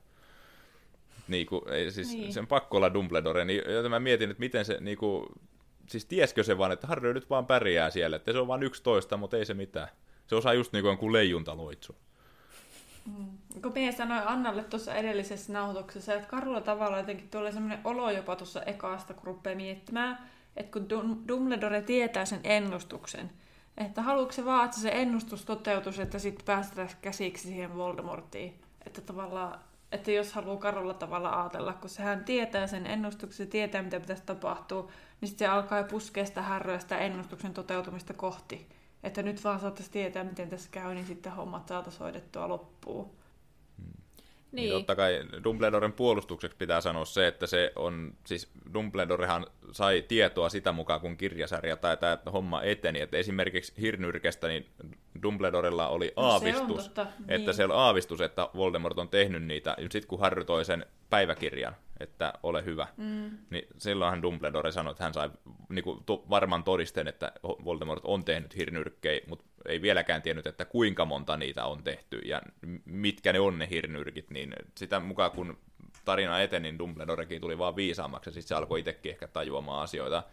Niin 1.27 1.47
kuin, 1.47 1.69
ei, 1.69 1.91
siis 1.91 2.13
niin. 2.13 2.33
sen 2.33 2.47
pakko 2.47 2.77
olla 2.77 2.93
Dumbledore, 2.93 3.45
niin 3.45 3.61
joten 3.73 3.91
mä 3.91 3.99
mietin, 3.99 4.31
että 4.31 4.39
miten 4.39 4.65
se, 4.65 4.77
niin 4.79 4.97
kuin, 4.97 5.25
siis 5.89 6.05
tieskö 6.05 6.43
se 6.43 6.57
vaan, 6.57 6.71
että 6.71 6.87
Harry 6.87 7.13
nyt 7.13 7.29
vaan 7.29 7.45
pärjää 7.45 7.89
siellä, 7.89 8.15
että 8.15 8.31
se 8.31 8.39
on 8.39 8.47
vain 8.47 8.63
11, 8.63 9.17
mutta 9.17 9.37
ei 9.37 9.45
se 9.45 9.53
mitään. 9.53 9.87
Se 10.27 10.35
osaa 10.35 10.53
just 10.53 10.73
niin 10.73 10.97
kuin 10.97 11.13
leijuntaloitsu. 11.13 11.95
Mm. 13.05 13.61
Kun 13.61 13.73
minä 13.73 13.91
sanoin 13.91 14.27
Annalle 14.27 14.63
tuossa 14.63 14.95
edellisessä 14.95 15.53
nauhoituksessa, 15.53 16.13
että 16.13 16.27
karulla 16.27 16.61
tavalla 16.61 16.97
jotenkin 16.97 17.29
tulee 17.29 17.51
sellainen 17.51 17.79
olo 17.83 18.11
jopa 18.11 18.35
tuossa 18.35 18.63
ekaasta, 18.63 19.13
kun 19.13 19.23
rupeaa 19.23 19.55
miettimään, 19.55 20.29
että 20.57 20.71
kun 20.71 20.89
Dumbledore 21.27 21.81
tietää 21.81 22.25
sen 22.25 22.39
ennustuksen, 22.43 23.31
että 23.77 24.01
haluatko 24.01 24.31
se 24.31 24.45
vaan, 24.45 24.65
että 24.65 24.79
se 24.79 24.89
ennustus 24.89 25.45
toteutus, 25.45 25.99
että 25.99 26.19
sitten 26.19 26.45
päästään 26.45 26.89
käsiksi 27.01 27.47
siihen 27.47 27.77
Voldemortiin. 27.77 28.59
Että 28.85 29.01
tavallaan, 29.01 29.59
että 29.91 30.11
jos 30.11 30.33
haluaa 30.33 30.57
karulla 30.57 30.93
tavalla 30.93 31.41
ajatella, 31.41 31.73
kun 31.73 31.89
sehän 31.89 32.25
tietää 32.25 32.67
sen 32.67 32.87
ennustuksen, 32.87 33.45
se 33.45 33.51
tietää 33.51 33.81
mitä 33.81 33.99
pitäisi 33.99 34.23
tapahtua, 34.25 34.91
niin 35.21 35.29
sitten 35.29 35.47
se 35.47 35.51
alkaa 35.51 35.83
puskea 35.83 36.25
sitä 36.25 36.41
härryä 36.41 36.79
sitä 36.79 36.97
ennustuksen 36.97 37.53
toteutumista 37.53 38.13
kohti 38.13 38.67
että 39.05 39.23
nyt 39.23 39.43
vaan 39.43 39.59
saattaisi 39.59 39.91
tietää, 39.91 40.23
miten 40.23 40.49
tässä 40.49 40.69
käy, 40.71 40.93
niin 40.93 41.05
sitten 41.07 41.31
hommat 41.31 41.67
saataisiin 41.67 41.99
hoidettua 41.99 42.49
loppuun. 42.49 43.05
Hmm. 43.05 43.85
Niin. 43.85 43.95
niin. 44.51 44.71
Totta 44.71 44.95
kai 44.95 45.23
Dumbledoren 45.43 45.93
puolustukseksi 45.93 46.57
pitää 46.57 46.81
sanoa 46.81 47.05
se, 47.05 47.27
että 47.27 47.47
se 47.47 47.71
on, 47.75 48.13
siis 48.25 48.49
Dumbledorehan 48.73 49.47
sai 49.71 50.05
tietoa 50.07 50.49
sitä 50.49 50.71
mukaan, 50.71 51.01
kun 51.01 51.17
kirjasarja 51.17 51.77
tai 51.77 51.97
tämä 51.97 52.17
homma 52.33 52.61
eteni, 52.61 53.01
että 53.01 53.17
esimerkiksi 53.17 53.73
Hirnyrkestä 53.81 54.47
niin 54.47 54.69
Dumbledorella 55.23 55.87
oli 55.87 56.13
aavistus, 56.15 56.95
no, 56.97 57.03
että 57.27 57.51
niin. 57.51 57.53
se 57.53 57.65
oli 57.65 57.73
aavistus, 57.75 58.21
että 58.21 58.49
Voldemort 58.55 58.99
on 58.99 59.09
tehnyt 59.09 59.43
niitä, 59.43 59.75
sitten 59.79 60.07
kun 60.07 60.19
Harry 60.19 60.45
toi 60.45 60.65
sen 60.65 60.85
päiväkirjan, 61.09 61.75
että 61.99 62.33
ole 62.43 62.65
hyvä. 62.65 62.87
Mm. 62.97 63.37
Niin 63.49 63.67
silloinhan 63.77 64.21
Dumbledore 64.21 64.71
sanoi, 64.71 64.91
että 64.91 65.03
hän 65.03 65.13
sai 65.13 65.29
niin 65.69 65.83
kuin, 65.83 66.03
to, 66.05 66.25
varman 66.29 66.63
todisteen, 66.63 67.07
että 67.07 67.31
Voldemort 67.43 68.05
on 68.05 68.25
tehnyt 68.25 68.55
hirnyrkkejä, 68.55 69.21
mutta 69.27 69.45
ei 69.65 69.81
vieläkään 69.81 70.21
tiennyt, 70.21 70.47
että 70.47 70.65
kuinka 70.65 71.05
monta 71.05 71.37
niitä 71.37 71.65
on 71.65 71.83
tehty 71.83 72.17
ja 72.17 72.41
mitkä 72.85 73.33
ne 73.33 73.39
on 73.39 73.59
ne 73.59 73.69
hirnyrkit. 73.69 74.29
Niin 74.29 74.53
sitä 74.77 74.99
mukaan 74.99 75.31
kun 75.31 75.57
tarina 76.05 76.41
eteni, 76.41 76.63
niin 76.63 76.79
Dumbledorekin 76.79 77.41
tuli 77.41 77.57
vaan 77.57 77.75
viisaammaksi 77.75 78.29
ja 78.29 78.33
sitten 78.33 78.47
se 78.47 78.55
alkoi 78.55 78.79
itsekin 78.79 79.11
ehkä 79.11 79.27
tajuamaan 79.27 79.83
asioita. 79.83 80.23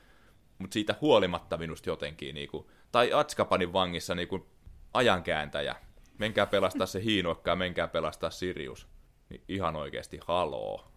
Mutta 0.58 0.74
siitä 0.74 0.94
huolimatta 1.00 1.56
minusta 1.56 1.90
jotenkin, 1.90 2.34
niin 2.34 2.48
kuin, 2.48 2.66
tai 2.92 3.12
Atskapanin 3.12 3.72
vangissa 3.72 4.14
niin 4.14 4.28
kuin 4.28 4.46
ajankääntäjä. 4.94 5.76
Menkää 6.18 6.46
pelastaa 6.46 6.86
se 6.86 7.04
hiinokka 7.04 7.56
menkää 7.56 7.88
pelastaa 7.88 8.30
Sirius. 8.30 8.88
Niin 9.28 9.42
ihan 9.48 9.76
oikeasti 9.76 10.20
haloo. 10.26 10.91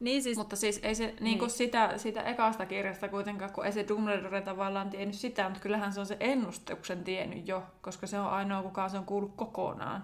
Niin 0.00 0.22
siis, 0.22 0.38
mutta 0.38 0.56
siis 0.56 0.80
ei 0.82 0.94
se 0.94 1.06
niin. 1.06 1.16
Niin 1.20 1.38
kuin 1.38 1.50
sitä, 1.50 1.98
sitä 1.98 2.22
ekasta 2.22 2.66
kirjasta 2.66 3.08
kuitenkaan, 3.08 3.52
kun 3.52 3.66
ei 3.66 3.72
se 3.72 3.88
Dumbledore 3.88 4.40
tavallaan 4.40 4.90
tiennyt 4.90 5.16
sitä, 5.16 5.44
mutta 5.44 5.60
kyllähän 5.60 5.92
se 5.92 6.00
on 6.00 6.06
se 6.06 6.16
ennustuksen 6.20 7.04
tiennyt 7.04 7.48
jo, 7.48 7.62
koska 7.80 8.06
se 8.06 8.18
on 8.20 8.26
ainoa, 8.26 8.62
kuka 8.62 8.88
se 8.88 8.98
on 8.98 9.04
kuullut 9.04 9.36
kokonaan. 9.36 10.02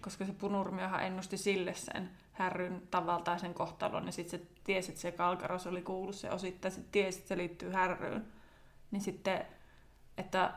Koska 0.00 0.24
se 0.24 0.32
punurmiohan 0.32 1.04
ennusti 1.04 1.36
sille 1.36 1.74
sen 1.74 2.10
härryn 2.32 2.82
tavaltaisen 2.90 3.54
kohtalon, 3.54 4.06
ja 4.06 4.12
sitten 4.12 4.40
se 4.40 4.46
tiesi, 4.64 4.90
että 4.90 5.00
se 5.00 5.12
Kalkaros 5.12 5.66
oli 5.66 5.82
kuullut 5.82 6.14
se 6.14 6.30
osittain, 6.30 6.72
sitten 6.72 6.92
tiesi, 6.92 7.18
että 7.18 7.28
se 7.28 7.36
liittyy 7.36 7.70
härryyn. 7.70 8.24
Niin 8.90 9.02
sitten, 9.02 9.46
että, 10.18 10.52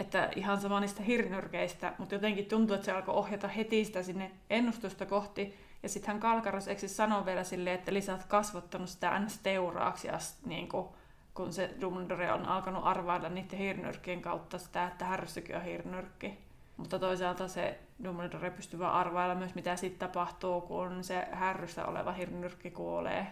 että 0.00 0.30
ihan 0.36 0.60
sama 0.60 0.80
niistä 0.80 1.02
hirnyrkeistä, 1.02 1.92
mutta 1.98 2.14
jotenkin 2.14 2.46
tuntuu, 2.46 2.74
että 2.74 2.84
se 2.84 2.92
alkoi 2.92 3.14
ohjata 3.14 3.48
heti 3.48 3.84
sitä 3.84 4.02
sinne 4.02 4.30
ennustusta 4.50 5.06
kohti, 5.06 5.54
ja 5.82 5.88
sitten 5.88 6.08
hän 6.08 6.20
Kalkaros 6.20 6.68
eikö 6.68 6.88
sanoi 6.88 7.26
vielä 7.26 7.44
silleen, 7.44 7.78
että 7.78 7.94
lisät 7.94 8.24
kasvottanut 8.24 8.88
sitä 8.88 9.18
ns. 9.18 9.38
teuraaksi 9.38 10.08
ja 10.08 10.18
niin 10.46 10.68
kuin 10.68 10.88
kun 11.34 11.52
se 11.52 11.74
Dumbledore 11.80 12.32
on 12.32 12.46
alkanut 12.46 12.86
arvailla 12.86 13.28
niiden 13.28 13.58
hirnyrkkien 13.58 14.22
kautta 14.22 14.58
sitä, 14.58 14.86
että 14.86 15.04
härsykin 15.04 15.56
on 15.56 15.62
hirnyrkki. 15.62 16.38
Mutta 16.76 16.98
toisaalta 16.98 17.48
se 17.48 17.78
Dumbledore 18.04 18.50
pystyy 18.50 18.78
vaan 18.78 18.94
arvailla 18.94 19.34
myös, 19.34 19.54
mitä 19.54 19.76
sitten 19.76 20.08
tapahtuu, 20.08 20.60
kun 20.60 21.04
se 21.04 21.28
härryssä 21.32 21.86
oleva 21.86 22.12
hirnyrkki 22.12 22.70
kuolee. 22.70 23.26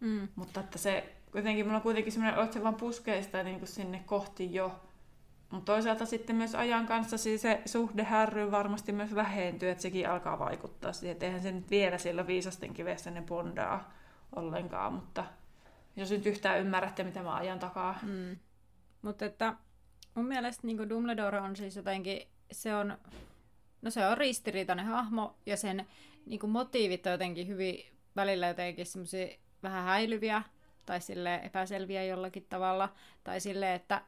Mm. 0.00 0.28
Mutta 0.36 0.60
että 0.60 0.78
se 0.78 1.12
kuitenkin, 1.32 1.66
mulla 1.66 1.76
on 1.76 1.82
kuitenkin 1.82 2.12
semmoinen, 2.12 2.44
että 2.44 2.54
se 2.54 2.62
vaan 2.62 2.74
puskee 2.74 3.22
sitä 3.22 3.42
niin 3.42 3.58
kuin 3.58 3.68
sinne 3.68 4.02
kohti 4.06 4.54
jo. 4.54 4.80
Mutta 5.54 5.72
toisaalta 5.72 6.06
sitten 6.06 6.36
myös 6.36 6.54
ajan 6.54 6.86
kanssa 6.86 7.18
siis 7.18 7.42
se 7.42 7.62
suhde 7.66 8.02
härryyn 8.04 8.50
varmasti 8.50 8.92
myös 8.92 9.14
vähentyy, 9.14 9.70
että 9.70 9.82
sekin 9.82 10.08
alkaa 10.08 10.38
vaikuttaa 10.38 10.92
siihen. 10.92 11.16
Eihän 11.20 11.42
se 11.42 11.52
nyt 11.52 11.70
vielä 11.70 11.98
siellä 11.98 12.26
viisasten 12.26 12.74
kivessä 12.74 13.10
ne 13.10 13.22
bondaa 13.22 13.92
ollenkaan, 14.36 14.92
mutta 14.92 15.24
jos 15.96 16.10
nyt 16.10 16.26
yhtään 16.26 16.60
ymmärrätte, 16.60 17.04
mitä 17.04 17.22
mä 17.22 17.34
ajan 17.34 17.58
takaa. 17.58 17.98
Mm. 18.02 18.36
Mutta 19.02 19.24
että 19.24 19.54
mun 20.14 20.26
mielestä 20.26 20.66
niin 20.66 20.88
Dumbledore 20.88 21.40
on 21.40 21.56
siis 21.56 21.76
jotenkin, 21.76 22.28
se 22.52 22.74
on, 22.74 22.98
no 23.82 23.90
se 23.90 24.06
on 24.06 24.18
ristiriitainen 24.18 24.86
hahmo 24.86 25.36
ja 25.46 25.56
sen 25.56 25.86
niin 26.26 26.50
motiivit 26.50 27.06
on 27.06 27.12
jotenkin 27.12 27.48
hyvin 27.48 27.84
välillä 28.16 28.48
jotenkin 28.48 28.86
semmoisia 28.86 29.26
vähän 29.62 29.84
häilyviä 29.84 30.42
tai 30.86 31.00
sille 31.00 31.34
epäselviä 31.34 32.04
jollakin 32.04 32.46
tavalla. 32.48 32.92
Tai 33.24 33.40
sille, 33.40 33.74
että 33.74 34.02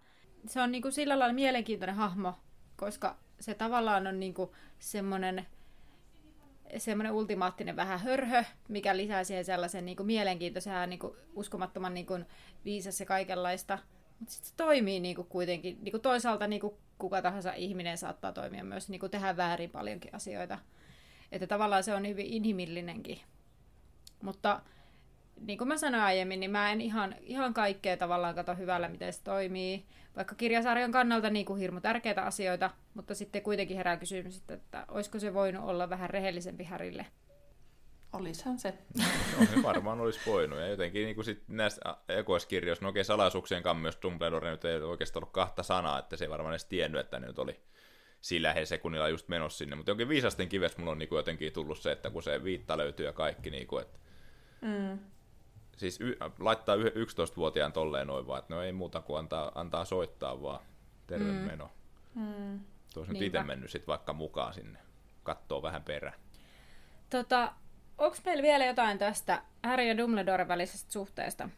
se 0.49 0.61
on 0.61 0.73
niinku 0.73 0.91
sillä 0.91 1.19
lailla 1.19 1.35
mielenkiintoinen 1.35 1.97
hahmo, 1.97 2.35
koska 2.77 3.17
se 3.41 3.55
tavallaan 3.55 4.07
on 4.07 4.21
niinku 4.21 4.55
semmoinen 4.79 5.47
semmoinen 6.79 7.13
ultimaattinen 7.13 7.77
vähän 7.77 8.01
hörhö, 8.01 8.45
mikä 8.69 8.97
lisää 8.97 9.25
siihen 9.25 9.45
sellaisen 9.45 9.87
niinku 9.87 10.05
mielenkiintoisen 10.05 10.73
ja 10.73 10.87
niinku 10.87 11.17
uskomattoman 11.35 11.95
niinku 11.95 12.19
viisas 12.65 13.01
ja 13.01 13.07
kaikenlaista. 13.07 13.79
Mutta 14.19 14.35
sitten 14.35 14.49
se 14.49 14.57
toimii 14.57 15.01
niinku 15.01 15.25
kuitenkin, 15.25 15.79
niinku 15.83 15.99
toisaalta 15.99 16.47
niinku 16.47 16.79
kuka 16.99 17.23
tahansa 17.23 17.53
ihminen 17.53 17.99
saattaa 17.99 18.33
toimia 18.33 18.65
myös 18.65 18.89
niinku 18.89 19.09
tehdä 19.09 19.37
väärin 19.37 19.71
paljonkin 19.71 20.15
asioita. 20.15 20.59
Että 21.33 21.47
tavallaan 21.47 21.85
se 21.85 21.95
on 21.95 22.09
hyvin 22.09 22.27
inhimillinenkin. 22.27 23.21
Mutta 24.23 24.61
niin 25.41 25.59
kuin 25.59 25.69
mä 25.69 25.77
sanoin 25.77 26.03
aiemmin, 26.03 26.41
niin 26.41 26.51
mä 26.51 26.73
en 26.73 26.81
ihan, 26.81 27.15
ihan 27.21 27.55
kaikkea 27.55 27.97
tavallaan 27.97 28.35
kato 28.35 28.55
hyvällä, 28.55 28.89
miten 28.89 29.13
se 29.13 29.23
toimii. 29.23 29.87
Vaikka 30.17 30.35
kirjasarjan 30.35 30.93
kannalta 30.93 31.31
niin 31.31 31.47
kuin 31.47 31.61
hirmu 31.61 31.81
tärkeitä 31.81 32.23
asioita, 32.23 32.71
mutta 32.95 33.15
sitten 33.15 33.43
kuitenkin 33.43 33.77
herää 33.77 33.97
kysymys, 33.97 34.37
että, 34.37 34.55
että 34.55 34.85
olisiko 34.89 35.19
se 35.19 35.35
voinut 35.35 35.65
olla 35.65 35.91
vähän 35.91 36.11
rehellisempi 36.11 36.65
Härille. 36.65 37.07
Olishan 38.13 38.59
se. 38.59 38.75
No, 39.39 39.47
se 39.47 39.63
varmaan 39.63 40.01
olisi 40.01 40.21
voinut. 40.27 40.59
Ja 40.59 40.67
jotenkin 40.67 41.05
niin 41.05 41.15
kuin 41.15 41.25
sit 41.25 41.43
näissä 41.49 41.81
ekoiskirjoissa, 42.09 42.85
no 42.85 42.89
okei, 42.89 43.05
salaisuuksien 43.05 43.63
myös 43.81 43.99
Dumbledore 44.03 44.51
nyt 44.51 44.65
ei 44.65 44.83
oikeastaan 44.83 45.23
ollut 45.23 45.33
kahta 45.33 45.63
sanaa, 45.63 45.99
että 45.99 46.17
se 46.17 46.25
ei 46.25 46.31
varmaan 46.31 46.53
edes 46.53 46.65
tiennyt, 46.65 47.01
että 47.01 47.19
ne 47.19 47.27
nyt 47.27 47.39
oli 47.39 47.61
sillä 48.21 48.53
he 48.53 48.67
sekunnilla 48.67 49.09
just 49.09 49.29
menossa 49.29 49.59
sinne. 49.59 49.77
Mutta 49.77 49.91
jonkin 49.91 50.09
viisasten 50.09 50.49
kivessä 50.49 50.79
mulla 50.79 50.93
on 50.93 50.99
niin 50.99 51.09
kuin 51.09 51.17
jotenkin 51.17 51.53
tullut 51.53 51.79
se, 51.79 51.93
että 51.93 52.11
kun 52.11 52.23
se 52.23 52.45
viitta 52.45 52.79
löytyy 52.79 53.07
ja 53.07 53.13
kaikki, 53.13 53.51
niin 53.51 53.67
kuin, 53.67 53.83
että 53.83 53.99
mm 54.61 54.99
siis 55.77 56.01
y- 56.01 56.17
laittaa 56.39 56.77
11-vuotiaan 56.77 57.73
tolleen 57.73 58.07
noin 58.07 58.27
vaan, 58.27 58.39
että 58.39 58.55
no 58.55 58.63
ei 58.63 58.73
muuta 58.73 59.01
kuin 59.01 59.19
antaa, 59.19 59.53
antaa 59.55 59.85
soittaa 59.85 60.43
vaan 60.43 60.61
terve 61.07 61.33
mm. 61.33 61.39
meno. 61.39 61.71
Mm. 62.15 62.61
Tuossa 62.95 63.13
nyt 63.13 63.23
itse 63.23 63.43
mennyt 63.43 63.71
sit 63.71 63.87
vaikka 63.87 64.13
mukaan 64.13 64.55
sinne, 64.55 64.79
kattoo 65.23 65.63
vähän 65.63 65.83
perä. 65.83 66.13
Tota, 67.11 67.53
onko 67.99 68.17
meillä 68.25 68.43
vielä 68.43 68.65
jotain 68.65 68.99
tästä 68.99 69.43
Harry 69.65 69.85
ja 69.85 69.99
Dumbledore 69.99 70.49
välisestä 70.49 70.93
suhteesta? 70.93 71.49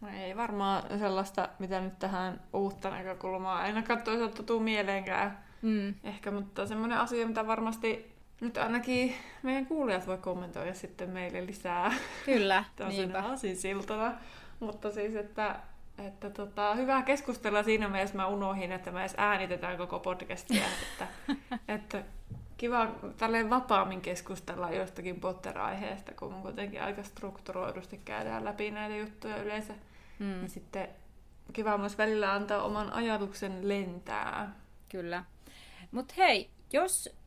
No 0.00 0.08
ei 0.08 0.36
varmaan 0.36 0.98
sellaista, 0.98 1.48
mitä 1.58 1.80
nyt 1.80 1.98
tähän 1.98 2.40
uutta 2.52 2.90
näkökulmaa 2.90 3.58
ainakaan 3.58 4.02
toisaalta 4.02 4.42
tuu 4.42 4.60
mieleenkään. 4.60 5.44
Mm. 5.62 5.94
Ehkä, 6.04 6.30
mutta 6.30 6.66
semmoinen 6.66 6.98
asia, 6.98 7.26
mitä 7.26 7.46
varmasti 7.46 8.12
nyt 8.40 8.56
ainakin 8.56 9.14
meidän 9.42 9.66
kuulijat 9.66 10.06
voi 10.06 10.18
kommentoida 10.18 10.74
sitten 10.74 11.10
meille 11.10 11.46
lisää. 11.46 11.92
Kyllä, 12.24 12.64
niinpä. 12.88 13.24
siltana. 13.54 14.12
Mutta 14.60 14.90
siis, 14.90 15.16
että, 15.16 15.60
että 15.98 16.30
tota, 16.30 16.74
hyvää 16.74 17.02
keskustelua 17.02 17.62
siinä 17.62 17.88
mielessä 17.88 18.16
mä 18.16 18.26
unohin, 18.26 18.72
että 18.72 18.90
me 18.90 19.00
edes 19.00 19.14
äänitetään 19.16 19.76
koko 19.76 19.98
podcastia. 19.98 20.64
että, 20.92 21.06
että 21.68 22.04
kiva 22.56 22.88
tälleen 23.16 23.50
vapaammin 23.50 24.00
keskustella 24.00 24.70
jostakin 24.70 25.20
Potter-aiheesta, 25.20 26.12
kun 26.12 26.34
kuitenkin 26.34 26.82
aika 26.82 27.02
strukturoidusti 27.02 28.00
käydään 28.04 28.44
läpi 28.44 28.70
näitä 28.70 28.96
juttuja 28.96 29.42
yleensä. 29.42 29.72
Mm. 30.18 30.26
Niin 30.26 30.50
sitten 30.50 30.88
kiva 31.52 31.78
myös 31.78 31.98
välillä 31.98 32.32
antaa 32.32 32.62
oman 32.62 32.92
ajatuksen 32.92 33.68
lentää. 33.68 34.54
Kyllä. 34.88 35.24
Mutta 35.90 36.14
hei, 36.16 36.50
jos 36.72 37.19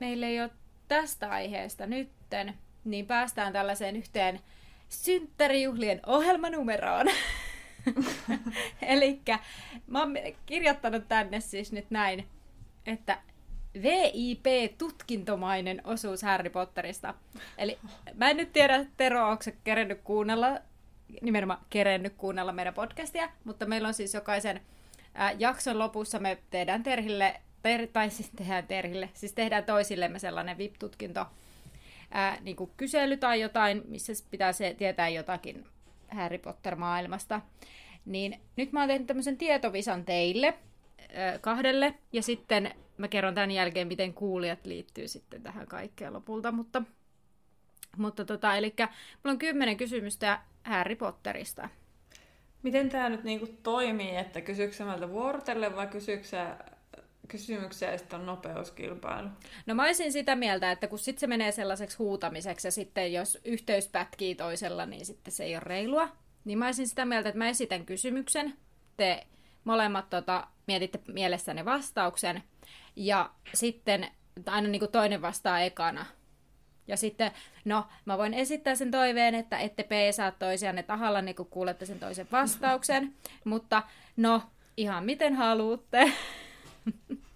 meillä 0.00 0.26
ei 0.26 0.40
ole 0.40 0.50
tästä 0.88 1.30
aiheesta 1.30 1.86
nytten, 1.86 2.54
niin 2.84 3.06
päästään 3.06 3.52
tällaiseen 3.52 3.96
yhteen 3.96 4.40
synttärijuhlien 4.88 6.00
ohjelmanumeroon. 6.06 7.06
Eli 8.82 9.20
mä 9.86 9.98
oon 9.98 10.14
kirjoittanut 10.46 11.08
tänne 11.08 11.40
siis 11.40 11.72
nyt 11.72 11.90
näin, 11.90 12.26
että 12.86 13.18
VIP-tutkintomainen 13.82 15.82
osuus 15.84 16.22
Harry 16.22 16.50
Potterista. 16.50 17.14
Eli 17.58 17.78
mä 18.14 18.30
en 18.30 18.36
nyt 18.36 18.52
tiedä, 18.52 18.86
Tero, 18.96 19.28
onko 19.28 19.42
se 19.42 19.56
kerennyt 19.64 20.00
kuunnella, 20.04 20.58
nimenomaan 21.22 21.60
kerennyt 21.70 22.14
kuunnella 22.16 22.52
meidän 22.52 22.74
podcastia, 22.74 23.28
mutta 23.44 23.66
meillä 23.66 23.88
on 23.88 23.94
siis 23.94 24.14
jokaisen 24.14 24.60
jakson 25.38 25.78
lopussa 25.78 26.18
me 26.18 26.38
tehdään 26.50 26.82
Terhille 26.82 27.40
ter, 27.66 27.86
tai 27.92 28.10
siis 28.10 28.30
tehdään 28.36 28.66
Terhille, 28.66 29.10
siis 29.14 29.32
tehdään 29.32 29.64
toisillemme 29.64 30.18
sellainen 30.18 30.58
VIP-tutkinto, 30.58 31.26
ää, 32.10 32.38
niin 32.40 32.56
kuin 32.56 32.70
kysely 32.76 33.16
tai 33.16 33.40
jotain, 33.40 33.82
missä 33.88 34.12
pitää 34.30 34.52
se 34.52 34.74
tietää 34.78 35.08
jotakin 35.08 35.66
Harry 36.08 36.38
Potter-maailmasta. 36.38 37.40
Niin 38.04 38.40
nyt 38.56 38.72
mä 38.72 38.80
oon 38.80 38.88
tehnyt 38.88 39.06
tämmöisen 39.06 39.38
tietovisan 39.38 40.04
teille 40.04 40.54
ää, 41.14 41.38
kahdelle, 41.38 41.94
ja 42.12 42.22
sitten 42.22 42.74
mä 42.98 43.08
kerron 43.08 43.34
tämän 43.34 43.50
jälkeen, 43.50 43.88
miten 43.88 44.14
kuulijat 44.14 44.66
liittyy 44.66 45.08
sitten 45.08 45.42
tähän 45.42 45.66
kaikkeen 45.66 46.12
lopulta, 46.12 46.52
mutta, 46.52 46.82
mutta 47.96 48.24
tota, 48.24 48.56
eli 48.56 48.74
mulla 48.78 49.32
on 49.32 49.38
kymmenen 49.38 49.76
kysymystä 49.76 50.40
Harry 50.64 50.96
Potterista. 50.96 51.68
Miten 52.62 52.88
tämä 52.88 53.08
nyt 53.08 53.24
niinku 53.24 53.48
toimii, 53.62 54.16
että 54.16 54.40
kysyykö 54.40 54.74
vuorotelle 55.10 55.76
vai 55.76 55.86
kysyykö 55.86 56.56
sitten 57.34 58.20
on 58.20 58.26
nopeuskilpailu? 58.26 59.28
No 59.66 59.74
mä 59.74 59.84
olisin 59.84 60.12
sitä 60.12 60.36
mieltä, 60.36 60.70
että 60.70 60.88
kun 60.88 60.98
sitten 60.98 61.20
se 61.20 61.26
menee 61.26 61.52
sellaiseksi 61.52 61.96
huutamiseksi 61.96 62.66
ja 62.66 62.72
sitten 62.72 63.12
jos 63.12 63.38
yhteys 63.44 63.88
pätkii 63.88 64.34
toisella, 64.34 64.86
niin 64.86 65.06
sitten 65.06 65.32
se 65.32 65.44
ei 65.44 65.54
ole 65.54 65.60
reilua. 65.60 66.08
Niin 66.44 66.58
mä 66.58 66.66
olisin 66.66 66.88
sitä 66.88 67.04
mieltä, 67.04 67.28
että 67.28 67.38
mä 67.38 67.48
esitän 67.48 67.86
kysymyksen, 67.86 68.54
te 68.96 69.26
molemmat 69.64 70.10
tota, 70.10 70.46
mietitte 70.66 71.00
mielessäne 71.12 71.64
vastauksen 71.64 72.42
ja 72.96 73.30
sitten 73.54 74.10
aina 74.46 74.68
niin 74.68 74.80
kuin 74.80 74.92
toinen 74.92 75.22
vastaa 75.22 75.60
ekana. 75.60 76.06
Ja 76.88 76.96
sitten, 76.96 77.30
no, 77.64 77.86
mä 78.04 78.18
voin 78.18 78.34
esittää 78.34 78.74
sen 78.74 78.90
toiveen, 78.90 79.34
että 79.34 79.58
ette 79.58 79.82
peesaa 79.82 80.30
toisianne 80.30 80.82
tahalla, 80.82 81.22
niin 81.22 81.36
kun 81.36 81.46
kuulette 81.46 81.86
sen 81.86 81.98
toisen 81.98 82.28
vastauksen. 82.32 83.14
Mutta, 83.44 83.82
no, 84.16 84.42
ihan 84.76 85.04
miten 85.04 85.34
haluatte. 85.34 86.12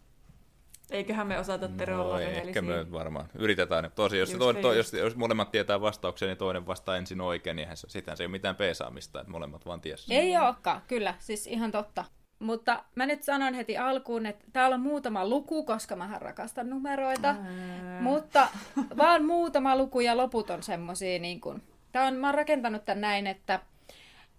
Eiköhän 0.90 1.26
me 1.26 1.38
osata 1.38 1.68
Tero 1.68 1.96
no, 1.96 2.18
ehkä 2.18 2.62
me 2.62 2.92
varmaan 2.92 3.28
yritetään. 3.34 3.90
Tosi, 3.94 4.18
jos, 4.18 4.30
to, 4.30 4.52
to, 4.52 4.72
jos, 4.72 4.92
jos, 4.92 5.16
molemmat 5.16 5.50
tietää 5.50 5.80
vastauksen, 5.80 6.28
niin 6.28 6.36
toinen 6.36 6.66
vastaa 6.66 6.96
ensin 6.96 7.20
oikein, 7.20 7.56
niin 7.56 7.68
sitten 7.74 8.16
se 8.16 8.22
ei 8.22 8.26
ole 8.26 8.30
mitään 8.30 8.56
peesaamista, 8.56 9.20
että 9.20 9.32
molemmat 9.32 9.66
vaan 9.66 9.80
tiesi. 9.80 10.14
Ei 10.14 10.36
olekaan, 10.36 10.82
kyllä, 10.86 11.14
siis 11.18 11.46
ihan 11.46 11.70
totta. 11.70 12.04
Mutta 12.38 12.84
mä 12.94 13.06
nyt 13.06 13.22
sanon 13.22 13.54
heti 13.54 13.78
alkuun, 13.78 14.26
että 14.26 14.44
täällä 14.52 14.74
on 14.74 14.80
muutama 14.80 15.28
luku, 15.28 15.64
koska 15.64 15.96
mä 15.96 16.18
rakastan 16.18 16.70
numeroita. 16.70 17.28
Ää. 17.28 18.00
Mutta 18.00 18.48
vaan 18.96 19.24
muutama 19.24 19.76
luku 19.76 20.00
ja 20.00 20.16
loput 20.16 20.50
on 20.50 20.62
semmosia 20.62 21.18
niin 21.18 21.40
kuin... 21.40 21.62
Tää 21.92 22.06
on, 22.06 22.14
mä 22.14 22.26
oon 22.26 22.34
rakentanut 22.34 22.84
tän 22.84 23.00
näin, 23.00 23.26
että 23.26 23.60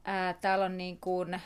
ää, 0.04 0.34
täällä 0.34 0.66
on 0.66 0.78
niin 0.78 1.00
kuin 1.00 1.42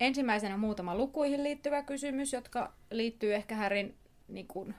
ensimmäisenä 0.00 0.56
muutama 0.56 0.94
lukuihin 0.94 1.44
liittyvä 1.44 1.82
kysymys, 1.82 2.32
jotka 2.32 2.72
liittyy 2.90 3.34
ehkä 3.34 3.54
Härin 3.54 3.96
niin 4.28 4.46
kuin, 4.46 4.74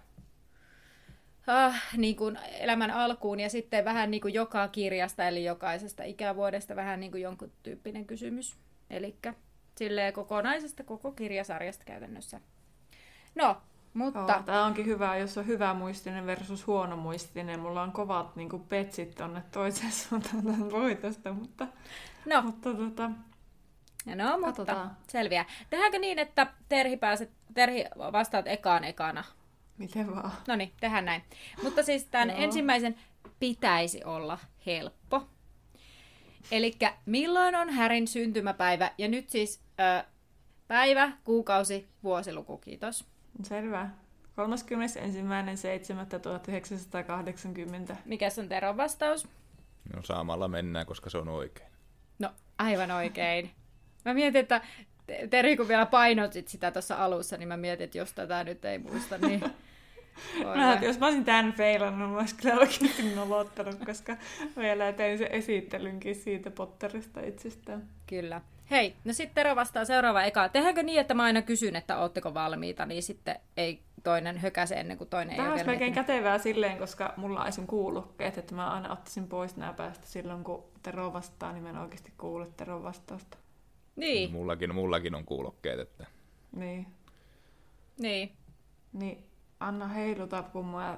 ah, 1.47 1.81
niin 1.97 2.15
kuin 2.15 2.39
elämän 2.59 2.91
alkuun 2.91 3.39
ja 3.39 3.49
sitten 3.49 3.85
vähän 3.85 4.11
niin 4.11 4.21
kuin 4.21 4.33
joka 4.33 4.67
kirjasta 4.67 5.27
eli 5.27 5.45
jokaisesta 5.45 6.03
ikävuodesta 6.03 6.75
vähän 6.75 6.99
niin 6.99 7.11
kuin 7.11 7.23
jonkun 7.23 7.51
tyyppinen 7.63 8.05
kysymys. 8.05 8.57
Eli 8.89 9.15
silleen 9.77 10.13
kokonaisesta 10.13 10.83
koko 10.83 11.11
kirjasarjasta 11.11 11.85
käytännössä. 11.85 12.41
No, 13.35 13.57
mutta... 13.93 14.37
Oh, 14.37 14.43
tämä 14.43 14.65
onkin 14.65 14.85
hyvä, 14.85 15.17
jos 15.17 15.37
on 15.37 15.47
hyvä 15.47 15.73
muistinen 15.73 16.25
versus 16.25 16.67
huono 16.67 16.97
muistinen. 16.97 17.59
Mulla 17.59 17.81
on 17.81 17.91
kovat 17.91 18.35
niin 18.35 18.49
kuin 18.49 18.63
petsit 18.63 19.15
tonne 19.15 19.43
toiseen 19.51 19.91
suuntaan 19.91 20.71
voitosta, 20.71 21.33
mutta... 21.33 21.67
No, 22.25 22.41
mutta 22.41 22.73
tota, 22.73 23.11
No, 24.15 24.37
mutta 24.37 24.45
Katsotaan. 24.45 24.97
selviää. 25.07 25.45
Tehdäänkö 25.69 25.99
niin, 25.99 26.19
että 26.19 26.47
Terhi, 26.69 26.97
pääset, 26.97 27.31
Terhi 27.53 27.85
vastaat 27.97 28.47
ekaan 28.47 28.83
ekana? 28.83 29.23
Miten 29.77 30.15
vaan. 30.15 30.31
No 30.47 30.55
niin, 30.55 30.71
tehdään 30.79 31.05
näin. 31.05 31.23
Mutta 31.63 31.83
siis 31.83 32.05
tämän 32.05 32.29
Joo. 32.29 32.37
ensimmäisen 32.39 32.95
pitäisi 33.39 34.03
olla 34.03 34.39
helppo. 34.65 35.27
Eli 36.51 36.73
milloin 37.05 37.55
on 37.55 37.69
Härin 37.69 38.07
syntymäpäivä? 38.07 38.91
Ja 38.97 39.07
nyt 39.07 39.29
siis 39.29 39.61
ö, 39.79 40.03
päivä, 40.67 41.11
kuukausi, 41.23 41.87
vuosiluku, 42.03 42.57
kiitos. 42.57 43.05
Selvä. 43.43 43.89
31.7.1980. 47.89 47.95
Mikä 48.05 48.27
on 48.39 48.49
Teron 48.49 48.77
vastaus? 48.77 49.27
No 49.95 50.01
samalla 50.03 50.47
mennään, 50.47 50.85
koska 50.85 51.09
se 51.09 51.17
on 51.17 51.29
oikein. 51.29 51.71
No, 52.19 52.29
aivan 52.57 52.91
oikein. 52.91 53.51
Mä 54.05 54.13
mietin, 54.13 54.41
että 54.41 54.61
Te- 55.07 55.27
Terhi, 55.27 55.57
kun 55.57 55.67
vielä 55.67 55.85
painotit 55.85 56.47
sitä 56.47 56.71
tuossa 56.71 56.95
alussa, 56.95 57.37
niin 57.37 57.47
mä 57.47 57.57
mietin, 57.57 57.83
että 57.83 57.97
jos 57.97 58.13
tätä 58.13 58.43
nyt 58.43 58.65
ei 58.65 58.77
muista, 58.79 59.17
niin... 59.17 59.41
Mä, 60.55 60.73
että 60.73 60.85
jos 60.85 60.99
mä 60.99 61.05
olisin 61.05 61.25
tämän 61.25 61.53
feilannut, 61.53 62.11
mä 62.11 62.17
olisin 62.17 62.37
kyllä 62.37 62.55
oikeasti 62.55 63.15
nolottanut, 63.15 63.85
koska 63.85 64.17
vielä 64.57 64.93
tein 64.93 65.17
sen 65.17 65.31
esittelynkin 65.31 66.15
siitä 66.15 66.51
Potterista 66.51 67.21
itsestään. 67.21 67.83
Kyllä. 68.07 68.41
Hei, 68.71 68.95
no 69.05 69.13
sitten 69.13 69.35
Tero 69.35 69.55
vastaa 69.55 69.85
seuraava 69.85 70.23
eka. 70.23 70.49
Tehdäänkö 70.49 70.83
niin, 70.83 70.99
että 70.99 71.13
mä 71.13 71.23
aina 71.23 71.41
kysyn, 71.41 71.75
että 71.75 71.97
ootteko 71.97 72.33
valmiita, 72.33 72.85
niin 72.85 73.03
sitten 73.03 73.35
ei 73.57 73.81
toinen 74.03 74.37
hökäse 74.37 74.75
ennen 74.75 74.97
kuin 74.97 75.09
toinen 75.09 75.35
Tämä 75.35 75.47
ei 75.47 75.53
ole 75.53 75.63
melkein 75.63 75.79
miettinyt. 75.79 76.07
kätevää 76.07 76.37
silleen, 76.37 76.77
koska 76.77 77.13
mulla 77.17 77.43
olisi 77.43 77.61
kuulokkeet, 77.67 78.37
että 78.37 78.55
mä 78.55 78.71
aina 78.71 78.91
ottaisin 78.91 79.27
pois 79.27 79.55
nämä 79.57 79.73
päästä 79.73 80.07
silloin, 80.07 80.43
kun 80.43 80.63
Tero 80.83 81.13
vastaa, 81.13 81.51
niin 81.53 81.63
mä 81.63 81.69
en 81.69 81.77
oikeasti 81.77 82.13
kuule 82.17 82.47
Teron 82.57 82.83
vastausta. 82.83 83.37
Niin, 83.97 84.31
Mullakin, 84.31 84.75
mullakin 84.75 85.15
on 85.15 85.25
kuulokkeet, 85.25 85.79
että 85.79 86.05
Niin. 86.55 86.87
niin. 87.99 88.31
Niin 88.93 89.23
anna 89.59 89.87
heiluta 89.87 90.43
kummaa 90.43 90.85
ja 90.91 90.97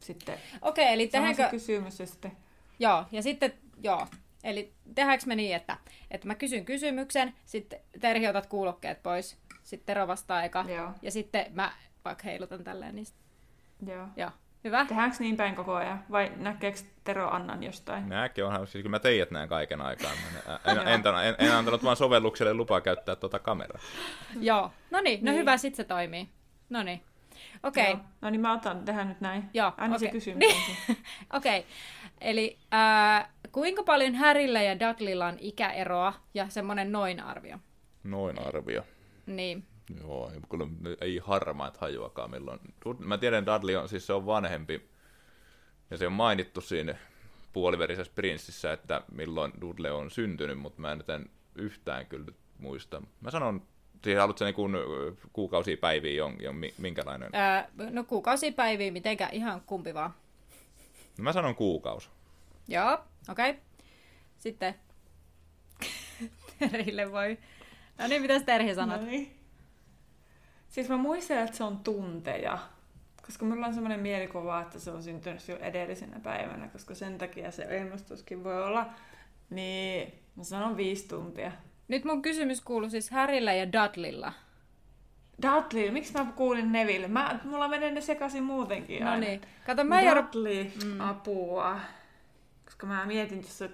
sitten 0.00 0.38
Okei, 0.62 0.92
eli 0.92 1.10
sano 1.10 1.26
se 1.26 1.28
tehdäänkö... 1.28 1.56
kysymys 1.56 2.00
ja 2.00 2.06
sitten... 2.06 2.32
Joo, 2.78 3.04
ja 3.12 3.22
sitten, 3.22 3.52
joo. 3.82 4.06
Eli 4.44 4.72
tehdäänkö 4.94 5.24
me 5.26 5.34
niin, 5.34 5.56
että, 5.56 5.76
että 6.10 6.26
mä 6.26 6.34
kysyn 6.34 6.64
kysymyksen, 6.64 7.34
sitten 7.46 7.80
Terhi 8.00 8.28
otat 8.28 8.46
kuulokkeet 8.46 9.02
pois, 9.02 9.36
sitten 9.62 9.86
Tero 9.86 10.06
vastaa 10.06 10.44
eka, 10.44 10.64
Joo. 10.68 10.90
ja 11.02 11.10
sitten 11.10 11.46
mä 11.52 11.72
vaikka 12.04 12.24
heilutan 12.24 12.64
tälleen, 12.64 12.94
niin 12.94 13.06
Joo. 13.86 14.06
joo. 14.16 14.30
Hyvä? 14.64 14.84
Tehdäänkö 14.84 15.16
niin 15.20 15.36
päin 15.36 15.54
koko 15.54 15.74
ajan? 15.74 16.04
Vai 16.10 16.32
näkeekö 16.36 16.78
Tero 17.04 17.30
Annan 17.30 17.62
jostain? 17.62 18.08
nämäkin 18.08 18.44
onhan, 18.44 18.66
siis 18.66 18.82
kyllä 18.82 18.88
mä 18.88 18.98
teidät 18.98 19.30
näen 19.30 19.48
kaiken 19.48 19.80
aikaa. 19.80 20.10
En, 20.64 20.78
en, 20.78 20.86
en, 21.24 21.34
en, 21.38 21.52
antanut 21.52 21.84
vaan 21.84 21.96
sovellukselle 21.96 22.54
lupaa 22.54 22.80
käyttää 22.80 23.16
tuota 23.16 23.38
kameraa. 23.38 23.82
Joo. 24.40 24.70
No 24.90 25.00
niin, 25.00 25.24
no 25.24 25.30
Niin. 25.30 25.40
hyvä, 25.40 25.56
sit 25.56 25.74
se 25.74 25.84
toimii. 25.84 26.28
No 26.70 26.82
niin. 26.82 27.02
Okei. 27.62 27.90
Joo. 27.90 27.98
No 28.20 28.30
niin 28.30 28.40
mä 28.40 28.52
otan 28.52 28.84
tähän 28.84 29.08
nyt 29.08 29.20
näin. 29.20 29.44
Joo, 29.54 29.72
Aina 29.76 29.98
se 29.98 30.04
okei. 30.04 30.12
kysymys 30.12 30.38
Niin. 30.38 30.56
Okei. 31.32 31.58
Okay. 31.58 31.70
Eli 32.20 32.58
äh, 32.74 33.28
kuinka 33.52 33.82
paljon 33.82 34.14
Härillä 34.14 34.62
ja 34.62 34.80
Dudleylla 34.80 35.26
on 35.26 35.36
ikäeroa 35.40 36.12
ja 36.34 36.48
semmoinen 36.48 36.92
noin 36.92 37.20
arvio? 37.20 37.58
Noin 38.04 38.38
arvio. 38.46 38.82
Niin. 39.26 39.64
Joo, 40.00 40.30
ei- 40.34 40.40
kyllä 40.50 40.66
ei 41.00 41.18
harmaat 41.24 41.76
hajuakaan 41.76 42.30
milloin. 42.30 42.60
Mä 42.98 43.18
tiedän, 43.18 43.46
Dudley 43.46 43.76
on, 43.76 43.88
siis 43.88 44.06
se 44.06 44.12
on 44.12 44.26
vanhempi, 44.26 44.88
ja 45.90 45.96
se 45.96 46.06
on 46.06 46.12
mainittu 46.12 46.60
siinä 46.60 46.94
puoliverisessä 47.52 48.12
prinssissä, 48.14 48.72
että 48.72 49.02
milloin 49.12 49.52
Dudley 49.60 49.92
on 49.92 50.10
syntynyt, 50.10 50.58
mutta 50.58 50.80
mä 50.80 50.92
en 50.92 50.98
nyt 50.98 51.10
en 51.10 51.30
yhtään 51.54 52.06
kyllä 52.06 52.26
muista. 52.58 53.02
Mä 53.20 53.30
sanon, 53.30 53.62
siis 54.04 54.18
haluatko 54.18 54.44
niin 54.44 54.54
kuin 54.54 54.72
kuukausia 55.32 55.76
päiviä 55.76 56.24
on, 56.24 56.36
on 56.48 56.56
mi- 56.56 56.74
minkälainen? 56.78 57.30
Äh, 57.34 57.66
no 57.90 58.04
kuukausipäiviä, 58.04 58.92
mitenkä 58.92 59.28
ihan 59.32 59.60
kumpi 59.66 59.94
vaan. 59.94 60.14
No 61.18 61.24
mä 61.24 61.32
sanon 61.32 61.54
kuukausi. 61.54 62.08
Joo, 62.68 62.92
okei. 63.28 63.50
Okay. 63.50 63.62
Sitten 64.38 64.74
Terhille 66.58 67.12
voi... 67.12 67.38
No 67.98 68.06
niin, 68.08 68.22
mitäs 68.22 68.42
Terhi 68.42 68.74
sanot? 68.74 69.00
No 69.00 69.06
niin. 69.06 69.33
Siis 70.74 70.88
mä 70.88 70.96
muistelen, 70.96 71.44
että 71.44 71.56
se 71.56 71.64
on 71.64 71.78
tunteja. 71.78 72.58
Koska 73.26 73.44
mulla 73.44 73.66
on 73.66 73.74
semmoinen 73.74 74.00
mielikuva, 74.00 74.60
että 74.60 74.78
se 74.78 74.90
on 74.90 75.02
syntynyt 75.02 75.40
silloin 75.40 75.64
edellisenä 75.64 76.20
päivänä, 76.20 76.68
koska 76.68 76.94
sen 76.94 77.18
takia 77.18 77.50
se 77.50 77.62
ennustuskin 77.62 78.44
voi 78.44 78.64
olla. 78.64 78.86
Niin 79.50 80.14
mä 80.36 80.44
sanon 80.44 80.76
viisi 80.76 81.08
tuntia. 81.08 81.52
Nyt 81.88 82.04
mun 82.04 82.22
kysymys 82.22 82.60
kuuluu 82.60 82.90
siis 82.90 83.10
Härillä 83.10 83.54
ja 83.54 83.72
Dudleylla. 83.72 84.32
Dudley, 85.42 85.90
miksi 85.90 86.12
mä 86.12 86.32
kuulin 86.36 86.72
Neville? 86.72 87.08
Mä, 87.08 87.38
mulla 87.44 87.68
menee 87.68 87.90
ne 87.90 88.00
sekaisin 88.00 88.44
muutenkin 88.44 89.04
No 89.04 89.16
niin. 89.16 89.40
Kato, 89.66 89.84
mä. 89.84 90.00
Dudley, 90.02 90.70
mm. 90.84 91.00
apua. 91.00 91.80
Koska 92.64 92.86
mä 92.86 93.06
mietin 93.06 93.40
tuossa 93.40 93.68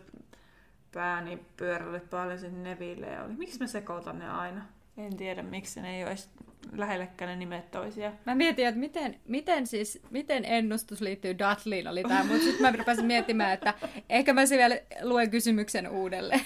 pääni 0.93 1.39
pyörälle 1.57 2.01
paljon 2.01 2.39
sen 2.39 2.63
Neville 2.63 3.07
ja 3.07 3.25
oli. 3.25 3.33
Miksi 3.33 3.61
mä 3.61 3.67
sekoitan 3.67 4.19
ne 4.19 4.31
aina? 4.31 4.63
En 5.07 5.17
tiedä, 5.17 5.43
miksi 5.43 5.81
ne 5.81 5.97
ei 5.97 6.05
olisi 6.05 6.29
lähellekään 6.73 7.29
ne 7.29 7.37
nimet 7.37 7.71
toisia. 7.71 8.13
Mä 8.27 8.35
mietin, 8.35 8.67
että 8.67 8.81
miten, 8.81 9.21
miten, 9.29 9.67
siis, 9.67 10.03
miten 10.11 10.45
ennustus 10.45 11.01
liittyy 11.01 11.39
Dudleyin 11.39 11.89
oli 11.89 12.03
tämä, 12.03 12.25
mutta 12.25 12.45
sitten 12.45 12.63
mä 12.63 12.73
rupesin 12.73 13.07
miettimään, 13.07 13.53
että 13.53 13.75
ehkä 14.09 14.33
mä 14.33 14.47
se 14.47 14.57
vielä 14.57 14.79
luen 15.03 15.31
kysymyksen 15.31 15.89
uudelleen. 15.89 16.41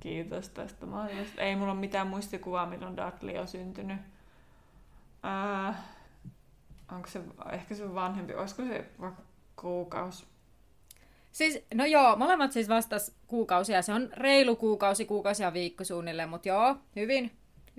Kiitos 0.00 0.48
tästä 0.48 0.86
maailmasta. 0.86 1.42
Ei 1.42 1.56
mulla 1.56 1.72
ole 1.72 1.80
mitään 1.80 2.06
muistikuvaa, 2.06 2.66
milloin 2.66 2.96
Dudley 2.96 3.38
on 3.38 3.48
syntynyt. 3.48 3.98
Äh, 5.68 5.76
onko 6.92 7.08
se, 7.08 7.20
ehkä 7.52 7.74
se 7.74 7.94
vanhempi, 7.94 8.34
olisiko 8.34 8.62
se 8.62 8.84
kuukausi? 9.56 10.24
Siis, 11.32 11.64
no 11.74 11.84
joo, 11.84 12.16
molemmat 12.16 12.52
siis 12.52 12.68
vastas 12.68 13.14
kuukausia. 13.26 13.82
Se 13.82 13.92
on 13.92 14.08
reilu 14.12 14.56
kuukausi, 14.56 15.04
kuukausi 15.04 15.42
ja 15.42 15.52
viikko 15.52 15.84
suunnilleen, 15.84 16.28
mutta 16.28 16.48
joo, 16.48 16.76
hyvin, 16.96 17.30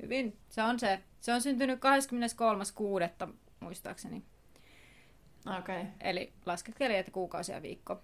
hyvin. 0.02 0.38
Se 0.50 0.64
on 0.64 0.80
se. 0.80 1.00
Se 1.22 1.34
on 1.34 1.42
syntynyt 1.42 1.80
23.6. 3.28 3.34
muistaakseni. 3.60 4.24
Okei. 5.58 5.82
Okay. 5.82 5.92
Eli 6.02 6.34
laskeskeli, 6.46 6.96
että 6.98 7.12
kuukausi 7.12 7.52
ja 7.52 7.62
viikko. 7.62 8.02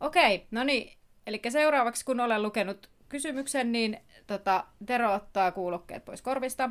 Okei, 0.00 0.46
no 0.50 0.64
niin. 0.64 0.98
Eli 1.26 1.40
seuraavaksi, 1.48 2.04
kun 2.04 2.20
olen 2.20 2.42
lukenut 2.42 2.90
kysymyksen, 3.08 3.72
niin 3.72 3.98
tota, 4.26 4.64
Tero 4.86 5.12
ottaa 5.14 5.52
kuulokkeet 5.52 6.04
pois 6.04 6.22
korvista. 6.22 6.70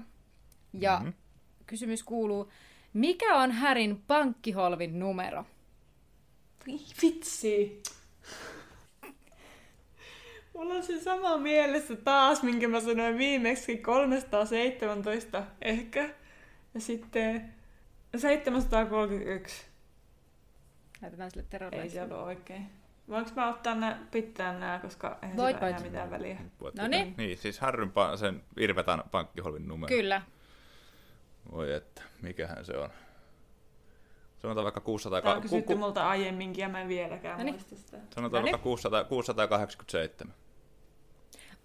Ja 0.74 0.96
Mhm. 0.96 1.06
mm-hmm. 1.06 1.22
kysymys 1.68 2.04
kuuluu, 2.04 2.52
mikä 2.94 3.36
on 3.36 3.52
Härin 3.52 4.04
pankkiholvin 4.08 5.00
numero? 5.00 5.46
Vitsi! 7.02 7.82
On 10.82 10.88
se 10.88 11.00
sama 11.00 11.38
mielessä 11.38 11.96
taas, 11.96 12.44
minkä 12.44 12.68
mä 12.68 12.80
sanoin 12.80 13.18
viimeksi, 13.18 13.78
317 13.78 15.44
ehkä. 15.62 16.10
Ja 16.74 16.80
sitten 16.82 17.54
731. 18.18 19.66
Laitetaan 21.02 21.32
sille 21.32 21.46
Terolle. 21.50 21.82
Ei 21.82 21.90
se 21.90 22.02
ollut 22.02 22.18
oikein. 22.18 22.70
Voinko 23.10 23.32
mä 23.36 23.50
ottaa 23.50 23.76
nää, 23.76 24.00
pitää 24.12 24.60
nää, 24.60 24.80
koska 24.80 25.20
eihän 25.22 25.38
Voit, 25.38 25.56
sillä 25.56 25.68
enää 25.68 25.80
voit. 25.80 25.92
mitään 25.92 26.12
väliä. 26.12 26.38
Voit 26.62 26.76
No 26.76 26.88
niin. 26.88 27.14
Niin, 27.18 27.38
siis 27.38 27.60
Harryn 27.60 27.90
pa- 27.92 28.18
sen 28.18 28.44
Irvetan 28.58 29.04
pankkiholvin 29.12 29.68
numero. 29.68 29.88
Kyllä. 29.88 30.22
Voi 31.52 31.74
että, 31.74 32.02
mikähän 32.22 32.66
se 32.66 32.78
on. 32.78 32.90
Sanotaan 34.42 34.64
vaikka 34.64 34.82
600... 34.82 35.22
Tämä 35.22 35.36
on 35.36 35.42
kysytty 35.42 35.74
ku- 35.74 35.80
multa 35.80 36.10
aiemminkin 36.10 36.62
ja 36.62 36.70
mä 36.70 36.82
en 36.82 36.88
vieläkään 36.88 37.38
Noniin. 37.38 37.54
muista 37.56 37.76
sitä. 37.76 37.98
Sanotaan 37.98 38.32
Noniin. 38.42 38.44
vaikka 38.54 38.64
600, 38.64 39.04
687. 39.04 40.34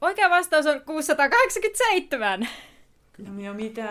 Oikea 0.01 0.31
vastaus 0.31 0.67
on 0.67 0.81
687. 0.81 2.49
No 3.19 3.41
ja 3.41 3.55
mitä? 3.55 3.89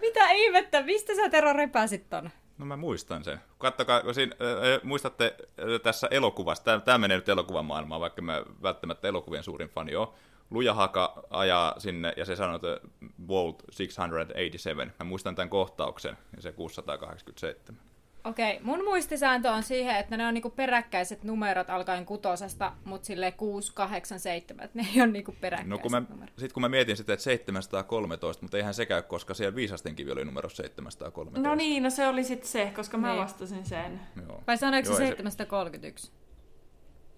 Mitä 0.00 0.30
ihmettä? 0.30 0.82
Mistä 0.82 1.14
sä 1.14 1.28
Tero 1.28 1.52
repäsit 1.52 2.10
ton? 2.10 2.30
No 2.58 2.66
mä 2.66 2.76
muistan 2.76 3.24
sen. 3.24 3.38
Kattokaa, 3.58 4.02
kun 4.02 4.14
siinä, 4.14 4.36
äh, 4.40 4.80
muistatte 4.82 5.36
äh, 5.40 5.80
tässä 5.82 6.08
elokuvassa, 6.10 6.64
tämä, 6.64 6.80
tämä 6.80 6.98
menee 6.98 7.16
nyt 7.16 7.28
elokuvan 7.28 7.64
maailmaan, 7.64 8.00
vaikka 8.00 8.22
mä 8.22 8.42
välttämättä 8.62 9.08
elokuvien 9.08 9.44
suurin 9.44 9.68
fani 9.68 9.96
ole. 9.96 10.08
Luja 10.50 10.74
Haka 10.74 11.22
ajaa 11.30 11.74
sinne 11.80 12.12
ja 12.16 12.24
se 12.24 12.36
sanoo, 12.36 12.56
että 12.56 12.80
Volt 13.28 13.62
687. 13.62 14.92
Mä 14.98 15.04
muistan 15.04 15.34
tämän 15.34 15.48
kohtauksen 15.48 16.18
ja 16.36 16.42
se 16.42 16.52
687. 16.52 17.91
Okei, 18.24 18.60
mun 18.62 18.84
muistisääntö 18.84 19.50
on 19.50 19.62
siihen, 19.62 19.96
että 19.96 20.16
ne 20.16 20.26
on 20.26 20.34
niinku 20.34 20.50
peräkkäiset 20.50 21.24
numerot 21.24 21.70
alkaen 21.70 22.06
kutosesta, 22.06 22.72
mutta 22.84 23.06
sille 23.06 23.32
6, 23.32 23.72
8, 23.74 24.20
7, 24.20 24.68
ne 24.74 24.86
ei 24.94 25.02
ole 25.02 25.10
niinku 25.10 25.34
peräkkäiset 25.40 25.70
No 25.70 25.78
kun 25.78 25.90
mä, 25.90 26.02
numerot. 26.10 26.34
sit 26.38 26.52
kun 26.52 26.60
mä 26.60 26.68
mietin 26.68 26.96
sitä, 26.96 27.12
että 27.12 27.22
713, 27.22 28.42
mutta 28.42 28.56
eihän 28.56 28.74
se 28.74 28.86
käy, 28.86 29.02
koska 29.02 29.34
siellä 29.34 29.54
Viisasten 29.56 29.94
kivi 29.96 30.10
oli 30.12 30.24
numero 30.24 30.48
713. 30.48 31.48
No 31.48 31.54
niin, 31.54 31.82
no 31.82 31.90
se 31.90 32.08
oli 32.08 32.24
sitten 32.24 32.48
se, 32.48 32.72
koska 32.76 32.98
mä 32.98 33.08
Niin. 33.08 33.20
vastasin 33.22 33.66
sen. 33.66 34.00
Joo. 34.28 34.42
Vai 34.46 34.58
sanoiko 34.58 34.88
Joo, 34.88 34.96
se 34.96 35.02
ei 35.04 35.08
731? 35.08 36.12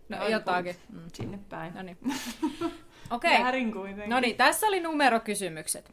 No 0.09 0.17
Jotkut 0.17 0.33
jotakin. 0.33 0.77
Mm. 0.93 1.01
Sinne 1.13 1.39
päin. 1.49 1.75
No 1.75 1.83
niin. 1.83 1.99
Okei. 3.11 3.39
Väärin 3.43 3.73
kuitenkin. 3.73 4.11
No 4.11 4.21
niin, 4.21 4.37
tässä 4.37 4.67
oli 4.67 4.81
numerokysymykset. 4.81 5.93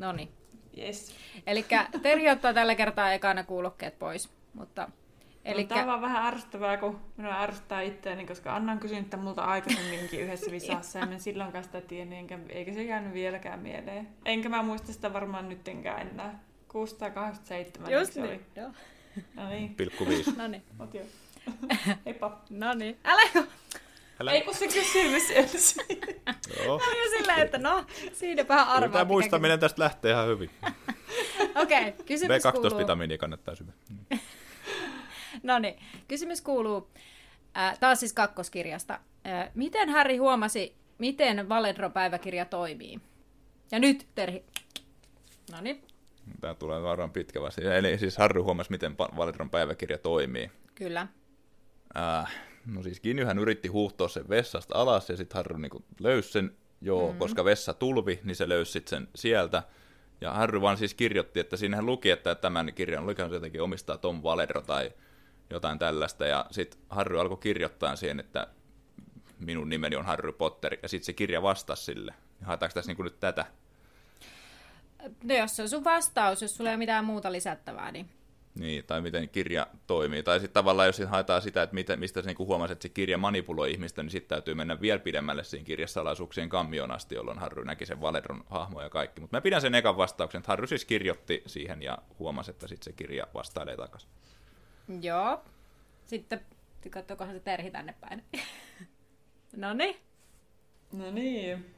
No 0.00 0.12
niin. 0.12 0.28
Yes. 0.78 1.14
Eli 1.46 1.64
Terhi 2.02 2.30
ottaa 2.30 2.54
tällä 2.54 2.74
kertaa 2.74 3.12
ekana 3.12 3.44
kuulokkeet 3.44 3.98
pois. 3.98 4.30
Mutta, 4.54 4.88
Eli... 5.44 5.54
elikkä, 5.54 5.74
Tämä 5.74 5.82
on 5.82 5.88
vaan 5.88 6.12
vähän 6.12 6.26
ärsyttävää, 6.26 6.76
kun 6.76 7.00
minua 7.16 7.42
ärsyttää 7.42 7.80
itseäni, 7.80 8.26
koska 8.26 8.56
Anna 8.56 8.72
on 8.72 8.78
kysynyt 8.78 9.10
tämän 9.10 9.24
multa 9.24 9.44
aikaisemminkin 9.44 10.20
yhdessä 10.20 10.50
visassa, 10.50 10.98
ja 10.98 11.08
en 11.12 11.20
silloinkaan 11.20 11.64
sitä 11.64 11.80
tiennyt, 11.80 12.18
enkä, 12.18 12.38
eikä 12.48 12.72
se 12.72 12.82
jäänyt 12.82 13.12
vieläkään 13.12 13.58
mieleen. 13.58 14.08
Enkä 14.24 14.48
mä 14.48 14.62
muista 14.62 14.92
sitä 14.92 15.12
varmaan 15.12 15.48
nyttenkään 15.48 16.08
enää. 16.08 16.38
687 16.68 17.92
just 17.92 18.12
se 18.12 18.20
niin. 18.20 18.32
oli. 18.32 18.40
Joo. 18.56 18.70
No 19.34 19.48
niin, 19.48 19.74
Pilkku 19.74 20.06
viisi. 20.08 20.32
No 20.36 20.46
niin. 20.48 20.62
Heippa. 22.06 22.40
No 22.50 22.74
niin. 22.74 22.98
Älä. 23.04 23.46
Älä... 24.20 24.32
Ei 24.32 24.42
kun 24.42 24.54
se 24.54 24.66
kysymys 24.68 25.30
ensin. 25.30 25.84
Joo. 26.64 26.80
Silleen, 27.18 27.38
että 27.38 27.58
no, 27.58 27.84
siinäpähän. 28.12 28.66
Kyllä 28.66 28.80
tämä 28.80 28.88
mikä 28.88 29.04
muistaminen 29.04 29.60
tästä 29.60 29.82
lähtee 29.82 30.12
ihan 30.12 30.26
hyvin. 30.26 30.50
Okei, 31.62 31.88
okay, 31.88 32.04
kysymys 32.06 32.42
kuuluu. 32.42 32.70
B12-vitamiinia 32.70 33.18
kannattaa 33.18 33.54
syödä. 33.54 33.72
No 35.42 35.58
niin, 35.58 35.78
kysymys 36.08 36.40
kuuluu, 36.40 36.90
äh, 37.56 37.78
taas 37.78 38.00
siis 38.00 38.12
kakkoskirjasta. 38.12 39.00
Äh, 39.26 39.50
miten 39.54 39.88
Harry 39.88 40.16
huomasi, 40.16 40.76
miten 40.98 41.48
Valedro-päiväkirja 41.48 42.44
toimii? 42.44 43.00
Ja 43.70 43.78
nyt, 43.78 44.06
Terhi. 44.14 44.44
No 45.52 45.60
niin, 45.60 45.82
Tämä 46.40 46.54
tulee 46.54 46.82
varmaan 46.82 47.10
pitkä 47.10 47.40
vasta. 47.40 47.74
Eli 47.74 47.98
siis 47.98 48.16
Harry 48.16 48.40
huomasi, 48.42 48.70
miten 48.70 48.98
Valedron 48.98 49.50
päiväkirja 49.50 49.98
toimii. 49.98 50.50
kyllä. 50.74 51.06
Äh, 51.96 52.34
no 52.66 52.82
siis 52.82 53.00
Ginnyhän 53.00 53.38
yritti 53.38 53.68
huuhtoa 53.68 54.08
sen 54.08 54.28
vessasta 54.28 54.78
alas 54.78 55.10
ja 55.10 55.16
sitten 55.16 55.36
Harry 55.36 55.58
niinku 55.58 55.84
löysi 56.00 56.32
sen, 56.32 56.56
joo, 56.80 57.12
mm. 57.12 57.18
koska 57.18 57.44
vessa 57.44 57.74
tulvi, 57.74 58.20
niin 58.24 58.36
se 58.36 58.48
löysi 58.48 58.72
sit 58.72 58.88
sen 58.88 59.08
sieltä. 59.14 59.62
Ja 60.20 60.32
Harry 60.32 60.60
vaan 60.60 60.76
siis 60.76 60.94
kirjoitti, 60.94 61.40
että 61.40 61.56
siinähän 61.56 61.86
luki, 61.86 62.10
että 62.10 62.34
tämän 62.34 62.72
kirjan 62.74 63.06
lukihan 63.06 63.30
se 63.30 63.36
jotenkin 63.36 63.62
omistaa 63.62 63.98
Tom 63.98 64.22
Valedro 64.22 64.62
tai 64.62 64.92
jotain 65.50 65.78
tällaista. 65.78 66.26
Ja 66.26 66.46
sitten 66.50 66.80
Harry 66.90 67.20
alkoi 67.20 67.36
kirjoittaa 67.36 67.96
siihen, 67.96 68.20
että 68.20 68.46
minun 69.38 69.68
nimeni 69.68 69.96
on 69.96 70.04
Harry 70.04 70.32
Potter. 70.32 70.76
Ja 70.82 70.88
sitten 70.88 71.06
se 71.06 71.12
kirja 71.12 71.42
vastasi 71.42 71.84
sille. 71.84 72.14
Haetaanko 72.42 72.74
tässä 72.74 72.90
niinku 72.90 73.02
nyt 73.02 73.20
tätä? 73.20 73.46
No 75.24 75.34
jos 75.34 75.56
se 75.56 75.62
on 75.62 75.68
sun 75.68 75.84
vastaus, 75.84 76.42
jos 76.42 76.56
sulla 76.56 76.70
ei 76.70 76.74
ole 76.74 76.78
mitään 76.78 77.04
muuta 77.04 77.32
lisättävää, 77.32 77.92
niin 77.92 78.10
Niin, 78.56 78.84
tai 78.84 79.00
miten 79.00 79.28
kirja 79.28 79.66
toimii. 79.86 80.22
Tai 80.22 80.40
sitten 80.40 80.54
tavallaan, 80.54 80.86
jos 80.86 80.96
sit 80.96 81.08
haetaan 81.08 81.42
sitä, 81.42 81.62
että 81.62 81.74
miten, 81.74 82.00
mistä 82.00 82.22
se 82.22 82.26
niinku 82.26 82.46
huomasi, 82.46 82.72
että 82.72 82.82
se 82.82 82.88
kirja 82.88 83.18
manipuloi 83.18 83.70
ihmistä, 83.70 84.02
niin 84.02 84.10
sitten 84.10 84.28
täytyy 84.28 84.54
mennä 84.54 84.80
vielä 84.80 84.98
pidemmälle 84.98 85.44
siinä 85.44 85.64
kirjasalaisuuksien 85.64 86.48
kammioon 86.48 86.90
asti, 86.90 87.14
jolloin 87.14 87.38
Harry 87.38 87.64
näki 87.64 87.86
sen 87.86 88.00
Valedron 88.00 88.44
hahmo 88.46 88.82
ja 88.82 88.90
kaikki. 88.90 89.20
Mutta 89.20 89.36
mä 89.36 89.40
pidän 89.40 89.60
sen 89.60 89.74
ekan 89.74 89.96
vastauksen, 89.96 90.38
että 90.38 90.52
Harry 90.52 90.66
siis 90.66 90.84
kirjoitti 90.84 91.42
siihen 91.46 91.82
ja 91.82 91.98
huomasi, 92.18 92.50
että 92.50 92.68
sitten 92.68 92.84
se 92.84 92.92
kirja 92.92 93.26
vastailee 93.34 93.76
takaisin. 93.76 94.10
joo. 95.02 95.44
Sitten 96.06 96.40
katsokohan 96.90 97.34
se 97.34 97.40
Terhi 97.40 97.70
tänne 97.70 97.94
päin. 98.00 98.24
no 99.56 99.74
niin. 99.74 99.96
No 100.92 101.10
niin. 101.10 101.75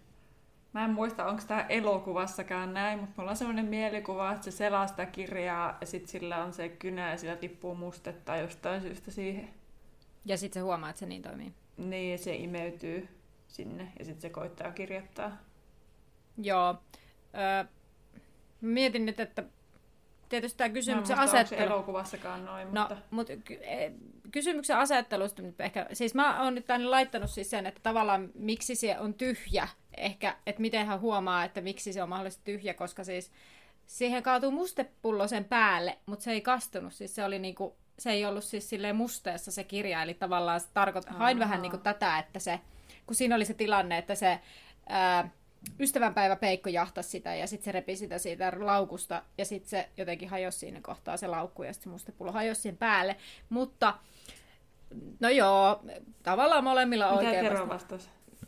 Mä 0.78 0.84
en 0.84 0.90
muista, 0.90 1.26
onko 1.26 1.42
tämä 1.48 1.66
elokuvassakaan 1.68 2.74
näin, 2.74 2.98
mutta 2.98 3.14
mulla 3.16 3.30
on 3.30 3.36
sellainen 3.36 3.64
mielikuva, 3.64 4.32
että 4.32 4.44
se 4.44 4.50
selaa 4.50 4.86
sitä 4.86 5.06
kirjaa 5.06 5.76
ja 5.80 5.86
sitten 5.86 6.08
sillä 6.08 6.44
on 6.44 6.52
se 6.52 6.68
kynä 6.68 7.10
ja 7.10 7.16
sillä 7.16 7.36
tippuu 7.36 7.74
mustetta 7.74 8.36
jostain 8.36 8.82
syystä 8.82 9.10
siihen. 9.10 9.48
Ja 10.24 10.36
sitten 10.36 10.60
se 10.60 10.64
huomaa, 10.64 10.90
että 10.90 11.00
se 11.00 11.06
niin 11.06 11.22
toimii. 11.22 11.52
Niin, 11.76 12.12
ja 12.12 12.18
se 12.18 12.34
imeytyy 12.34 13.08
sinne 13.48 13.92
ja 13.98 14.04
sitten 14.04 14.22
se 14.22 14.30
koittaa 14.30 14.72
kirjoittaa. 14.72 15.36
Joo. 16.42 16.74
Öö, 17.34 17.64
mietin 18.60 19.06
nyt, 19.06 19.20
että 19.20 19.44
tietysti 20.28 20.58
tämä 20.58 20.66
Mä 20.66 20.70
en 20.70 20.74
kysymyksen 20.74 21.16
se 21.16 21.22
asettelu... 21.22 21.62
elokuvassakaan 21.62 22.44
noin, 22.44 22.74
No, 22.74 22.80
mutta... 22.80 22.96
mutta 23.10 23.32
ky- 23.36 23.60
e- 23.62 23.92
kysymyksen 24.30 24.76
asettelusta 24.76 25.42
nyt 25.42 25.60
ehkä, 25.60 25.86
siis 25.92 26.14
mä 26.14 26.42
oon 26.44 26.54
nyt 26.54 26.66
tänne 26.66 26.86
laittanut 26.86 27.30
siis 27.30 27.50
sen, 27.50 27.66
että 27.66 27.80
tavallaan 27.82 28.30
miksi 28.34 28.74
se 28.74 28.98
on 28.98 29.14
tyhjä, 29.14 29.68
ehkä, 30.00 30.36
että 30.46 30.60
miten 30.60 30.86
hän 30.86 31.00
huomaa, 31.00 31.44
että 31.44 31.60
miksi 31.60 31.92
se 31.92 32.02
on 32.02 32.08
mahdollisesti 32.08 32.44
tyhjä, 32.44 32.74
koska 32.74 33.04
siis 33.04 33.32
siihen 33.86 34.22
kaatuu 34.22 34.50
mustepullo 34.50 35.28
sen 35.28 35.44
päälle, 35.44 35.98
mutta 36.06 36.22
se 36.22 36.32
ei 36.32 36.40
kastunut, 36.40 36.92
siis 36.92 37.14
se 37.14 37.24
oli 37.24 37.38
niinku, 37.38 37.76
se 37.98 38.10
ei 38.10 38.26
ollut 38.26 38.44
siis 38.44 38.68
silleen 38.68 38.96
musteessa 38.96 39.52
se 39.52 39.64
kirja, 39.64 40.02
eli 40.02 40.14
tavallaan 40.14 40.60
se 40.60 40.66
tarkoit, 40.74 41.08
hain 41.08 41.38
vähän 41.38 41.62
niinku 41.62 41.78
tätä, 41.78 42.18
että 42.18 42.38
se, 42.38 42.60
kun 43.06 43.16
siinä 43.16 43.34
oli 43.34 43.44
se 43.44 43.54
tilanne, 43.54 43.98
että 43.98 44.14
se 44.14 44.40
ää, 44.88 45.30
ystävänpäivä 45.80 46.36
Peikko 46.36 46.68
jahtasi 46.68 47.08
sitä 47.08 47.34
ja 47.34 47.46
sitten 47.46 47.64
se 47.64 47.72
repi 47.72 47.96
sitä 47.96 48.18
siitä 48.18 48.52
laukusta 48.58 49.22
ja 49.38 49.44
sitten 49.44 49.70
se 49.70 49.88
jotenkin 49.96 50.28
hajosi 50.28 50.58
siinä 50.58 50.80
kohtaa 50.80 51.16
se 51.16 51.26
laukku 51.26 51.62
ja 51.62 51.72
sitten 51.72 51.84
se 51.84 51.90
mustepullo 51.90 52.32
hajosi 52.32 52.60
siihen 52.60 52.76
päälle. 52.76 53.16
Mutta 53.48 53.94
no 55.20 55.28
joo, 55.28 55.82
tavallaan 56.22 56.64
molemmilla 56.64 57.04
Mitä 57.04 57.16
oikein 57.16 57.44
Tero 57.44 57.78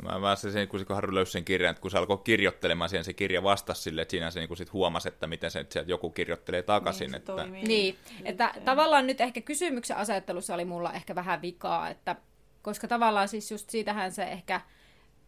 Mä 0.03 0.21
vaan 0.21 0.37
se, 0.37 0.67
kun 0.67 0.87
kun 0.87 0.95
Harry 0.97 1.15
löysi 1.15 1.33
sen 1.33 1.45
kirjan, 1.45 1.71
että 1.71 1.81
kun 1.81 1.91
se 1.91 1.99
alkoi 1.99 2.19
kirjoittelemaan 2.19 2.91
siihen, 2.91 3.05
se 3.05 3.13
kirja 3.13 3.43
vastasi 3.43 3.83
sille, 3.83 4.03
että 4.03 4.11
siinä 4.11 4.31
se 4.31 4.41
niin 4.41 4.57
sit 4.57 4.73
huomasi, 4.73 5.09
että 5.09 5.27
miten 5.27 5.51
se, 5.51 5.61
että 5.61 5.85
joku 5.87 6.11
kirjoittelee 6.11 6.63
takaisin. 6.63 7.05
Niin, 7.05 7.11
se 7.11 7.17
että... 7.17 7.33
toimii. 7.33 7.65
Niin, 7.65 7.97
että 8.25 8.55
tavallaan 8.65 9.07
nyt 9.07 9.21
ehkä 9.21 9.41
kysymyksen 9.41 9.97
asettelussa 9.97 10.55
oli 10.55 10.65
mulla 10.65 10.93
ehkä 10.93 11.15
vähän 11.15 11.43
vikaa, 11.43 11.89
että 11.89 12.17
koska 12.63 12.89
tavallaan 12.89 13.29
siis 13.29 13.51
just 13.51 13.71
siitähän 13.71 14.13
se 14.13 14.23
ehkä 14.23 14.61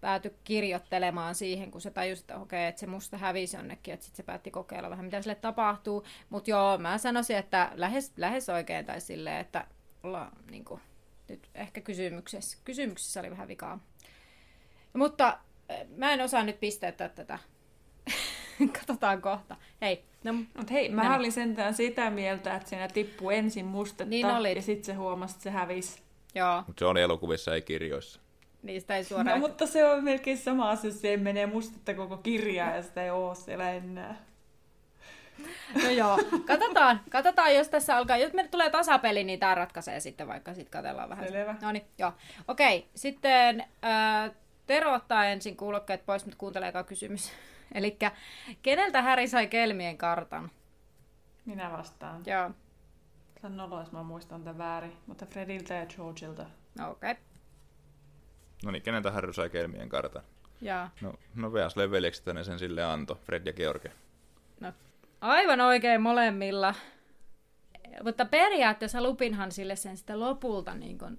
päätyi 0.01 0.33
kirjoittelemaan 0.45 1.35
siihen, 1.35 1.71
kun 1.71 1.81
se 1.81 1.91
tajusi, 1.91 2.23
että 2.23 2.39
okei, 2.39 2.67
että 2.67 2.81
se 2.81 2.87
musta 2.87 3.19
hävisi 3.19 3.57
jonnekin, 3.57 3.95
että 3.95 4.07
sitten 4.07 4.17
se 4.17 4.23
päätti 4.23 4.51
kokeilla 4.51 4.91
vähän, 4.91 5.05
mitä 5.05 5.23
sille 5.23 5.35
tapahtuu. 5.35 6.05
Mutta 6.31 6.51
joo, 6.51 6.79
mä 6.79 6.99
sanoisin, 6.99 7.37
että 7.37 7.73
lähes, 7.75 8.13
lähes 8.17 8.49
oikein 8.49 8.87
tai 8.87 9.01
silleen, 9.01 9.41
että 9.41 9.67
ollaan 10.03 10.33
niin 10.51 10.65
kuin, 10.65 10.81
nyt 11.29 11.49
ehkä 11.55 11.81
kysymyksessä, 11.81 12.59
kysymyksessä 12.65 13.21
oli 13.21 13.31
vähän 13.31 13.49
vikaa. 13.49 13.81
Mutta 14.93 15.39
eh, 15.69 15.87
mä 15.97 16.13
en 16.13 16.21
osaa 16.21 16.43
nyt 16.43 16.61
pisteyttää 16.61 17.09
tätä. 17.09 17.39
Katsotaan 18.79 19.23
kohta. 19.23 19.57
Hei, 19.81 20.05
no, 20.25 20.33
Mut 20.33 20.71
hei, 20.71 20.89
mä 20.89 21.03
No 21.03 21.09
niin. 21.09 21.19
olin 21.19 21.33
sentään 21.33 21.75
sitä 21.75 22.11
mieltä, 22.11 22.55
että 22.57 22.69
siinä 22.69 22.89
tippuu 22.89 23.31
ensin 23.31 23.67
mustetta 23.67 24.05
Niin 24.05 24.27
olit. 24.27 24.57
ja 24.57 24.63
sitten 24.63 24.85
se 24.85 24.95
huomasi, 24.95 25.33
että 25.35 25.43
se 25.43 25.51
hävisi. 25.51 26.03
joo, 26.35 26.63
Mutta 26.67 26.79
se 26.81 26.87
oli 26.87 27.03
elokuvissa, 27.03 27.55
ei 27.55 27.63
kirjoissa. 27.63 28.21
niistä 28.63 28.97
ei 28.97 29.03
No, 29.03 29.09
suoraan... 29.09 29.41
mutta 29.41 29.67
se 29.67 29.85
on 29.85 30.05
melkein 30.05 30.39
sama 30.39 30.71
asia, 30.71 30.91
jos 30.91 31.01
siihen 31.01 31.21
menee 31.21 31.47
mustetta 31.47 31.95
koko 31.95 32.17
kirjaa 32.17 32.77
ja 32.77 32.83
sitä 32.83 33.03
ei 33.05 33.11
oo 33.11 33.35
siellä 33.35 33.71
enää. 33.73 34.15
No 35.83 35.91
joo, 35.91 36.19
katsotaan, 36.47 37.01
katsotaan, 37.11 37.55
jos 37.55 37.69
tässä 37.69 37.97
alkaa, 37.97 38.17
jos 38.17 38.33
me 38.33 38.49
tulee 38.49 38.71
tasapeli, 38.71 39.25
niin 39.25 39.39
tämä 39.41 39.55
ratkaisee 39.55 40.01
sitten, 40.01 40.29
vaikka 40.29 40.55
sitten 40.55 40.71
katsellaan 40.71 41.09
vähän. 41.09 41.29
Selvä. 41.29 41.55
No 41.63 41.73
niin, 41.73 41.85
joo. 41.99 42.13
Okei, 42.49 42.89
sitten 42.95 43.61
äh, 43.85 44.31
Tero 44.73 44.93
ottaa 44.93 45.25
ensin 45.25 45.57
kuulokkeet 45.57 46.07
pois, 46.07 46.25
mutta 46.25 46.39
kuuntelee 46.39 46.69
eka 46.69 46.85
kysymys. 46.85 47.33
Eli 47.75 47.99
keneltä 48.63 49.03
Häri 49.03 49.29
sai 49.29 49.47
kelmien 49.47 49.99
kartan? 49.99 50.51
Minä 51.45 51.73
vastaan. 51.73 52.23
Joo, 52.27 52.51
on 53.43 53.57
noloa, 53.57 53.81
jos 53.81 53.93
mä 53.93 54.03
muistan 54.03 54.45
tämän 54.45 54.59
väärin, 54.59 54.97
mutta 55.07 55.27
Frediltä 55.27 55.75
ja 55.75 55.87
Georgeilta. 55.87 56.47
no 56.79 56.91
okei. 56.91 57.11
Okay. 57.11 57.23
No 58.65 58.71
niin, 58.71 58.83
keneltä 58.83 59.11
Harry 59.11 59.33
sai 59.33 59.51
kelmien 59.51 59.89
kartan? 59.89 60.23
Ja, 60.61 60.89
No, 61.01 61.15
no 61.35 61.53
Veasleen 61.53 61.91
veljeksestä 61.91 62.33
ne 62.33 62.45
sen 62.45 62.59
sille 62.59 62.85
antoi, 62.85 63.17
Fred 63.17 63.47
ja 63.47 63.53
George. 63.53 63.93
no, 64.61 64.73
aivan 65.21 65.61
oikein 65.61 66.01
molemmilla. 66.03 66.75
Mutta 68.05 68.25
periaatteessa 68.25 69.03
Lupinhan 69.03 69.53
sille 69.53 69.77
sen 69.77 69.97
sitten 69.97 70.21
lopulta 70.21 70.75
niin 70.75 70.99
kuin, 70.99 71.19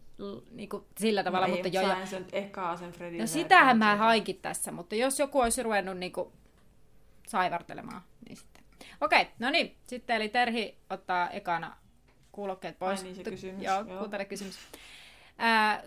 niin 0.52 0.70
kuin 0.70 0.84
sillä 0.98 1.24
tavalla, 1.24 1.48
Mä 1.48 1.54
mutta 1.54 1.68
ei, 1.68 1.74
jo, 1.74 2.06
sen 2.06 2.26
ekaa 2.32 2.78
sen 2.78 2.92
Frediltä 2.92 3.18
No 3.18 3.24
ja 3.24 3.28
sitähän 3.28 3.78
mä 3.78 3.96
haikin 3.96 4.40
tässä, 4.42 4.72
mutta 4.72 4.96
jos 4.96 5.20
joku 5.20 5.40
olisi 5.40 5.64
ruvennut 5.64 5.98
niinku 5.98 6.34
saivartelemaan, 7.28 8.02
niin 8.28 8.38
sitten. 8.38 8.64
Okei, 9.02 9.28
no 9.40 9.50
niin. 9.50 9.78
Sitten 9.88 10.16
eli 10.16 10.30
Terhi 10.30 10.78
ottaa 10.90 11.30
ekana 11.30 11.78
kuulokkeet 12.32 12.80
pois. 12.80 13.00
Ai 13.00 13.04
niin, 13.04 13.16
se 13.16 13.24
kysymys, 13.24 13.64
Joo, 13.64 13.84
joo. 13.88 13.98
kuuntele 13.98 14.26
kysymys. 14.26 14.58
Ää, 15.38 15.84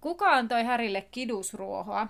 kuka 0.00 0.30
antoi 0.30 0.64
Härille 0.64 1.08
kidusruohoa? 1.10 2.08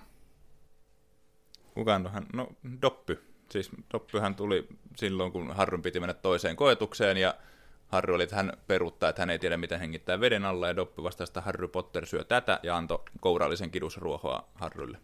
Kuka 1.73 1.95
antoi 1.95 2.11
hän? 2.13 2.25
No, 2.33 2.47
Doppy. 2.81 3.23
Siis 3.49 3.69
Doppyhän 3.93 4.35
tuli 4.35 4.67
silloin, 4.95 5.31
kun 5.31 5.55
Harryn 5.55 5.81
piti 5.81 5.99
mennä 5.99 6.13
toiseen 6.13 6.55
koetukseen, 6.55 7.17
ja 7.17 7.35
Harry 7.89 8.15
oli, 8.15 8.23
että 8.23 8.35
hän 8.35 8.53
peruuttaa, 8.67 9.09
että 9.09 9.21
hän 9.21 9.29
ei 9.29 9.39
tiedä, 9.39 9.57
miten 9.57 9.79
hengittää 9.79 10.19
veden 10.19 10.45
alla, 10.45 10.67
ja 10.67 10.75
Doppy 10.75 11.03
vastasi, 11.03 11.29
että 11.29 11.41
Harry 11.41 11.67
Potter 11.67 12.05
syö 12.05 12.23
tätä, 12.23 12.59
ja 12.63 12.77
antoi 12.77 13.03
kourallisen 13.19 13.71
kidusruohoa 13.71 14.49
Harrylle. 14.53 14.97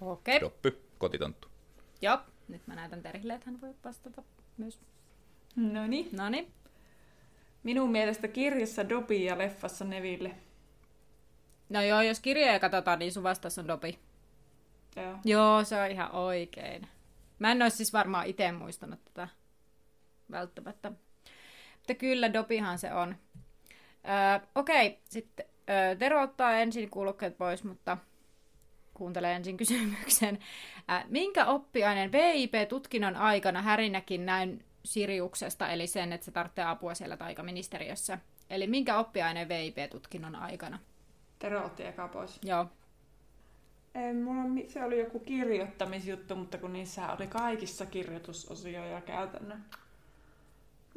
Okei. 0.00 0.40
Doppy, 0.40 0.82
kotitonttu. 0.98 1.48
Joo. 2.02 2.18
Nyt 2.48 2.66
mä 2.66 2.74
näytän 2.74 3.02
Terhille, 3.02 3.34
että 3.34 3.50
hän 3.50 3.60
voi 3.60 3.74
vastata 3.84 4.22
myös. 4.56 4.80
No 5.56 5.86
niin. 5.86 6.08
No 6.12 6.28
niin. 6.28 6.52
Minun 7.62 7.90
mielestä 7.90 8.28
kirjassa 8.28 8.88
Dobby 8.88 9.14
ja 9.14 9.38
leffassa 9.38 9.84
Neville. 9.84 10.34
No 11.68 11.82
joo, 11.82 12.00
jos 12.00 12.20
kirjoja 12.20 12.60
katsotaan, 12.60 12.98
niin 12.98 13.12
sun 13.12 13.22
vastaus 13.22 13.58
on 13.58 13.68
Dopi. 13.68 13.98
Joo. 14.96 15.18
Joo, 15.24 15.64
se 15.64 15.82
on 15.82 15.90
ihan 15.90 16.12
oikein. 16.12 16.88
Mä 17.38 17.52
en 17.52 17.62
olisi 17.62 17.76
siis 17.76 17.92
varmaan 17.92 18.26
itse 18.26 18.52
muistanut 18.52 19.04
tätä 19.04 19.28
välttämättä. 20.30 20.92
Mutta 21.88 22.00
kyllä, 22.00 22.32
Dopihan 22.32 22.78
se 22.78 22.92
on. 22.92 23.16
Öö, 24.08 24.48
Okei, 24.54 24.98
sitten 25.04 25.46
öö, 25.70 25.96
Tero 25.96 26.22
ottaa 26.22 26.52
ensin 26.52 26.90
kuulokkeet 26.90 27.38
pois, 27.38 27.64
mutta 27.64 27.98
kuuntelee 28.94 29.34
ensin 29.34 29.56
kysymyksen. 29.62 30.38
Ää, 30.88 31.04
minkä 31.08 31.46
oppiaineen 31.46 32.12
VIP-tutkinnon 32.12 33.16
aikana 33.16 33.62
Häri 33.62 33.88
näki 33.88 34.18
näin 34.18 34.64
Siriuksesta, 34.84 35.68
eli 35.68 35.86
sen, 35.86 36.12
että 36.12 36.24
se 36.24 36.30
tarvitsee 36.30 36.64
apua 36.64 36.94
siellä 36.94 37.16
taikaministeriössä? 37.16 38.18
Eli 38.50 38.66
minkä 38.66 38.98
oppiaineen 38.98 39.48
VIP-tutkinnon 39.48 40.36
aikana? 40.36 40.78
Tero 41.38 41.64
otti 41.64 41.86
eka 41.86 42.08
pois. 42.08 42.40
Joo. 42.44 42.66
Ei, 43.94 44.14
mulla, 44.14 44.42
se 44.68 44.84
oli 44.84 44.98
joku 44.98 45.18
kirjoittamisjuttu, 45.18 46.36
mutta 46.36 46.58
kun 46.58 46.72
niissä 46.72 47.12
oli 47.12 47.26
kaikissa 47.26 47.86
kirjoitusosioja 47.86 48.86
ja 48.86 49.00
käytännön. 49.00 49.64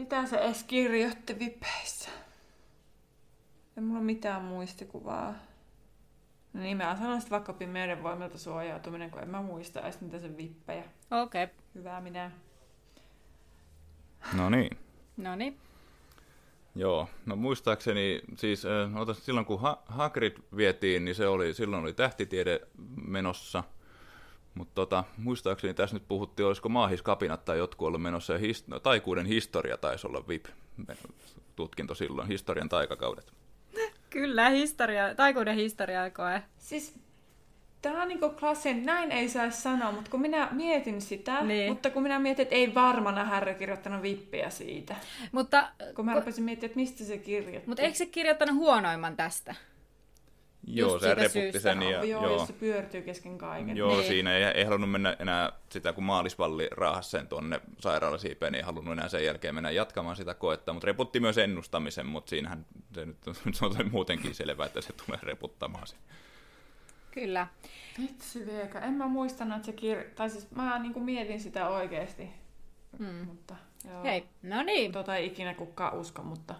Mitä 0.02 0.26
se 0.26 0.38
edes 0.38 0.64
kirjoitti 0.64 1.40
vipeissä? 1.40 2.10
Ei 3.78 3.84
mulla 3.84 4.02
mitään 4.02 4.41
muistikuvaa. 4.41 5.34
No 6.53 6.61
niin, 6.61 6.78
mä 6.78 6.95
sanon 6.99 7.22
sitten 7.22 7.32
vaikka 7.32 7.53
pimeyden 7.53 8.03
voimilta 8.03 8.38
suojautuminen, 8.38 9.11
kun 9.11 9.22
en 9.22 9.30
mä 9.30 9.41
muista 9.41 9.82
edes 9.82 10.02
mitä 10.02 10.19
se 10.19 10.38
vippejä. 10.38 10.84
Okei. 11.11 11.44
Okay. 11.44 11.56
Hyvä 11.76 12.02
minä. 12.02 12.32
No 14.34 14.49
niin. 14.49 14.78
No 15.18 15.36
niin. 15.36 15.57
Joo, 16.76 17.10
no 17.26 17.36
muistaakseni, 17.36 18.22
siis 18.36 18.65
äh, 18.65 18.95
otas, 18.95 19.26
silloin 19.26 19.45
kun 19.45 19.61
ha- 19.61 19.84
Hagrid 19.86 20.38
vietiin, 20.56 21.06
niin 21.06 21.15
se 21.15 21.28
oli, 21.28 21.53
silloin 21.53 21.84
oli 21.84 21.94
tähtitiede 21.94 22.60
menossa, 23.07 23.64
mutta 24.56 24.76
tota, 24.76 25.03
muistaakseni 25.18 25.73
tässä 25.73 25.95
nyt 25.95 26.07
puhuttiin, 26.07 26.45
olisiko 26.48 26.69
maahiskapinat 26.69 27.45
tai 27.45 27.57
jotkut 27.57 27.88
ollut 27.88 28.02
menossa, 28.02 28.34
ja 28.34 28.40
his- 28.40 28.64
no, 28.68 28.80
taikuuden 28.80 29.26
historia 29.26 29.78
taisi 29.78 30.07
olla 30.07 30.23
VIP-tutkinto 30.28 31.95
silloin, 31.95 32.28
historian 32.28 32.69
taikakaudet. 32.69 33.34
Kyllä, 34.10 34.49
historia, 34.49 35.15
taikuuden 35.15 35.56
historiaa 35.56 36.10
koe. 36.10 36.44
Siis 36.57 36.94
Tämä 37.82 38.02
on 38.02 38.07
niinku 38.07 38.30
klassin, 38.30 38.86
näin 38.86 39.11
ei 39.11 39.30
saisi 39.30 39.61
sanoa, 39.61 39.91
mutta 39.91 40.11
kun 40.11 40.22
minä 40.22 40.48
mietin 40.52 41.02
sitä, 41.02 41.41
Niin. 41.44 41.72
mutta 41.72 41.90
kun 41.90 42.03
minä 42.03 42.19
mietin, 42.19 42.44
että 42.44 42.56
ei 42.56 42.73
varmana 42.76 43.26
Harry 43.26 43.53
kirjoittanut 43.53 44.02
vippiä 44.02 44.49
siitä. 44.49 44.95
Mutta, 45.32 45.69
Kun 45.95 46.06
mä 46.06 46.14
rupesin 46.14 46.44
miettimään, 46.44 46.69
että 46.69 46.80
mistä 46.80 47.03
se 47.03 47.18
kirjoitti. 47.18 47.69
mutta 47.69 47.84
eikö 47.84 47.98
se 47.98 48.06
kirjoittanut 48.06 48.56
huonoimman 48.56 49.15
tästä? 49.15 49.56
Joo, 50.68 51.00
se 51.00 51.14
reputti 51.14 51.60
sen. 51.60 51.82
Ja, 51.82 51.90
joo, 51.90 52.04
joo, 52.04 52.34
jos 52.34 52.48
se 52.48 52.54
pyörtyy 52.54 53.02
kesken 53.02 53.38
kaiken. 53.38 53.78
joo 53.78 53.96
Niin. 53.96 54.08
siinä 54.08 54.38
ei, 54.38 54.44
ei 54.44 54.64
halunnut 54.64 54.92
mennä 54.92 55.16
enää 55.20 55.52
sitä, 55.70 55.94
kun 55.94 56.04
maalisvalli 56.04 56.68
raahasi 56.72 57.10
sen 57.10 57.28
tuonne 57.28 57.62
sairaalasiipeen, 57.80 58.52
niin 58.52 58.58
ei 58.58 58.66
halunnut 58.66 58.92
enää 58.92 59.08
sen 59.08 59.26
jälkeen 59.26 59.56
mennä 59.56 59.72
jatkamaan 59.72 60.16
sitä 60.16 60.34
koetta, 60.34 60.74
mutta 60.74 60.86
reputti 60.86 61.20
myös 61.20 61.38
ennustamisen, 61.38 62.06
mutta 62.06 62.30
siinähän 62.30 62.66
se 62.96 63.06
nyt 63.06 63.28
on, 63.28 63.36
se 63.54 63.66
on 63.66 63.76
muutenkin 63.92 64.36
selvää, 64.36 64.66
että 64.66 64.82
se 64.82 64.94
tulee 64.94 65.20
reputtamaan 65.24 65.88
sen. 65.88 66.00
Kyllä. 67.12 67.48
Vitsi 68.02 68.46
vieka, 68.46 68.80
en 68.80 68.94
mä 68.94 69.08
muistanut, 69.08 69.56
että 69.56 69.66
se 69.66 69.74
kir... 69.74 70.04
Tai 70.16 70.30
siis 70.30 70.52
mä 70.52 70.80
niinku 70.80 71.00
mietin 71.00 71.40
sitä 71.40 71.70
oikeesti. 71.70 72.30
Mm. 73.00 73.26
Mutta 73.26 73.56
joo. 73.90 74.04
Hei, 74.04 74.26
no 74.44 74.64
niin. 74.64 74.92
Tota 74.92 75.16
ei 75.16 75.26
ikinä 75.26 75.54
kukaan 75.54 75.98
usko, 75.98 76.24
mutta... 76.24 76.56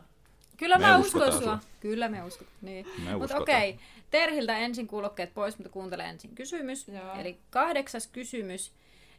Kyllä 0.62 0.78
Me 0.78 0.86
mä 0.88 0.98
uskon 0.98 1.22
uskotaan 1.22 1.32
sua. 1.44 1.58
sua. 1.60 1.70
Kyllä 1.80 2.10
me 2.10 2.24
uskon. 2.24 2.48
Niin. 2.62 2.86
Me 2.98 3.04
Mutta 3.04 3.16
uskotaan. 3.26 3.42
okei, 3.42 3.80
Terhiltä 4.12 4.58
ensin 4.58 4.88
kuulokkeet 4.88 5.34
pois, 5.34 5.58
mutta 5.58 5.70
kuuntele 5.72 6.04
ensin 6.04 6.36
kysymys. 6.36 6.88
Joo. 6.88 7.14
Eli 7.20 7.38
kahdeksas 7.50 8.08
kysymys. 8.08 8.72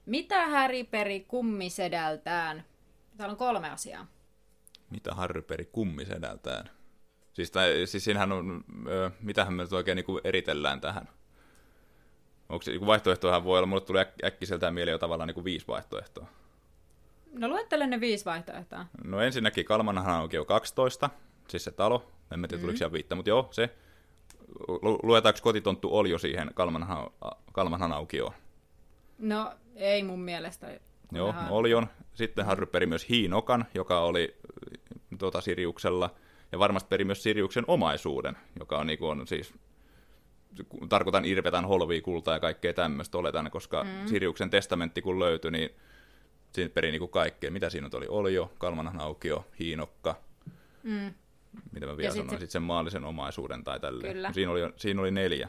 Mitä 0.07 0.47
Häri 0.47 0.85
peri 0.85 1.21
kummisedältään? 1.21 2.65
Täällä 3.17 3.31
on 3.33 3.37
kolme 3.39 3.71
asiaa. 3.71 4.07
Mitä 4.91 5.15
Harry 5.15 5.43
peri 5.43 5.65
kummisedältään? 5.73 6.71
Siis, 7.33 7.51
tai, 7.51 7.83
siis 7.87 8.05
siinähän 8.05 8.33
on, 8.33 8.65
ö, 8.89 9.11
mitähän 9.21 9.55
me 9.55 9.63
nyt 9.63 9.73
oikein 9.73 9.97
niin 9.97 10.21
eritellään 10.25 10.81
tähän? 10.81 11.09
Onko 12.49 12.63
se, 12.63 12.73
vaihtoehtohan 12.87 13.45
voi 13.45 13.59
olla, 13.59 13.67
mulle 13.67 13.81
tulee 13.83 14.05
äk- 14.05 14.27
äkkiseltään 14.27 14.75
mieleen 14.75 14.93
jo 14.93 14.99
tavallaan 14.99 15.27
niin 15.27 15.35
kuin 15.35 15.45
viisi 15.45 15.67
vaihtoehtoa. 15.67 16.27
No 17.33 17.49
luettele 17.49 17.87
ne 17.87 18.01
viisi 18.01 18.25
vaihtoehtoa. 18.25 18.87
No 19.05 19.21
ensinnäkin 19.21 19.65
Kalmanhan 19.65 20.15
aukio 20.15 20.45
12, 20.45 21.11
siis 21.53 21.65
se 21.65 21.71
talo. 21.71 22.07
En 22.31 22.41
mä 22.41 22.49
tiedä, 22.49 22.61
tuliko 22.61 22.79
siellä 22.79 22.93
viittä, 22.93 23.15
mutta 23.15 23.29
joo, 23.31 23.49
se. 23.51 23.71
Lu- 24.69 24.99
Luetaanko 25.03 25.41
kotitonttu 25.43 25.97
Oljo 25.97 26.19
siihen 26.19 26.51
Kalmanhan, 26.55 27.11
Kalmanhan 27.53 27.93
aukioon? 27.93 28.33
No 29.19 29.53
ei 29.77 30.03
mun 30.03 30.21
mielestä. 30.21 30.79
Joo, 31.13 31.29
vähän- 31.29 31.51
Oljon. 31.53 31.87
Sitten 32.15 32.47
Harry 32.47 32.67
peri 32.67 32.87
myös 32.87 33.09
Hiinokan, 33.09 33.65
joka 33.75 34.01
oli 34.01 34.35
äh, 34.37 35.19
tuota, 35.19 35.41
Siriuksella. 35.41 36.11
Ja 36.53 36.59
varmasti 36.59 36.89
peri 36.89 37.05
myös 37.05 37.23
Siriuksen 37.23 37.65
omaisuuden, 37.67 38.37
joka 38.59 38.79
on, 38.79 38.87
niin 38.87 38.99
kuin, 38.99 39.21
on 39.21 39.27
siis, 39.27 39.55
tarkoitan 40.89 41.25
irvetan 41.25 41.65
holvia, 41.65 42.03
kultaa 42.03 42.35
ja 42.35 42.41
kaikkea 42.41 42.73
tämmöistä 42.75 43.19
oletan, 43.19 43.51
koska 43.51 43.85
mm. 43.85 44.07
Siriuksen 44.07 44.51
testamentti 44.51 45.03
kun 45.03 45.19
löytyi, 45.21 45.51
niin 45.51 45.71
siinä 46.53 46.71
peri 46.75 46.91
niin 46.91 46.99
kuin 46.99 47.11
kaikkea. 47.11 47.51
Mitä 47.51 47.71
siinä 47.71 47.89
oli? 47.95 48.07
Oljo, 48.09 48.53
Kalmanan 48.59 49.01
aukio, 49.01 49.45
Hiinokka, 49.59 50.15
Mm. 50.83 51.15
Mitä 51.73 51.87
mä 51.87 51.97
vielä 51.97 52.11
sit 52.13 52.17
sanoin, 52.21 52.31
se- 52.31 52.35
sitten 52.35 52.51
sen 52.51 52.63
maallisen 52.63 53.05
omaisuuden 53.05 53.65
tai 53.65 53.81
tälleen. 53.81 54.13
Kyllä. 54.15 54.33
Siinä 54.33 54.53
oli, 54.53 54.61
siinä 54.77 55.01
oli 55.01 55.11
neljä. 55.11 55.49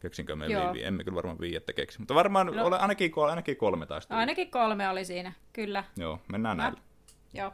Keksinkö 0.00 0.36
me 0.36 0.46
Joo. 0.46 0.74
emme 0.82 1.04
kyllä 1.04 1.16
varmaan 1.16 1.40
viiettä 1.40 1.72
keksi. 1.72 1.98
Mutta 1.98 2.14
varmaan 2.14 2.46
No. 2.46 2.52
no. 2.52 2.66
ole, 2.66 2.78
ainakin, 2.78 3.10
kol- 3.10 3.28
ainakin 3.28 3.56
kolme 3.56 3.86
taisi 3.86 4.08
tulla. 4.08 4.20
Ainakin 4.20 4.50
kolme 4.50 4.88
oli 4.88 5.04
siinä, 5.04 5.32
kyllä. 5.52 5.84
Joo, 5.96 6.18
mennään 6.32 6.56
näillä. 6.56 6.80
Joo, 7.34 7.52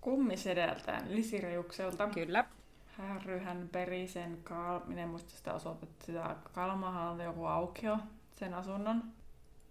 Kummisedeltään, 0.00 1.08
eli 1.12 1.22
Siriukselta. 1.22 2.06
kyllä. 2.08 2.44
Härryhän 2.86 3.68
peri 3.72 4.08
sen, 4.08 4.38
Kal... 4.44 4.80
minä 4.86 5.02
en 5.02 5.08
muista 5.08 5.30
sitä 5.36 5.52
osoitetta, 5.52 6.06
sitä 6.06 6.36
Kalmahan 6.52 7.08
on 7.12 7.20
joku 7.20 7.44
aukio, 7.46 7.98
sen 8.36 8.54
asunnon. 8.54 9.02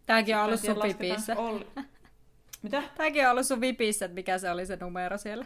Tääkin 0.06 0.38
on 0.38 0.44
ollut 0.44 0.60
sun 0.60 0.76
vipissä. 0.84 1.36
Olli. 1.38 1.68
Mitä? 2.64 2.84
Tääkin 2.98 3.26
on 3.26 3.32
ollut 3.32 3.46
sun 3.46 3.62
vipissä, 3.62 4.06
että 4.06 4.16
mikä 4.16 4.38
se 4.38 4.52
oli 4.52 4.66
se 4.66 4.78
numero 4.82 5.18
siellä. 5.18 5.46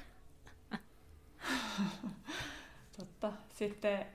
Totta. 2.97 3.34
Sitten, 3.49 4.06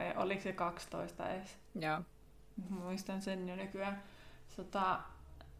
ei, 0.00 0.12
oliko 0.16 0.42
se 0.42 0.52
12 0.52 1.28
edes? 1.30 1.58
Joo. 1.74 2.00
Muistan 2.68 3.22
sen 3.22 3.48
jo 3.48 3.56
nykyään. 3.56 4.02
Sota, 4.48 5.00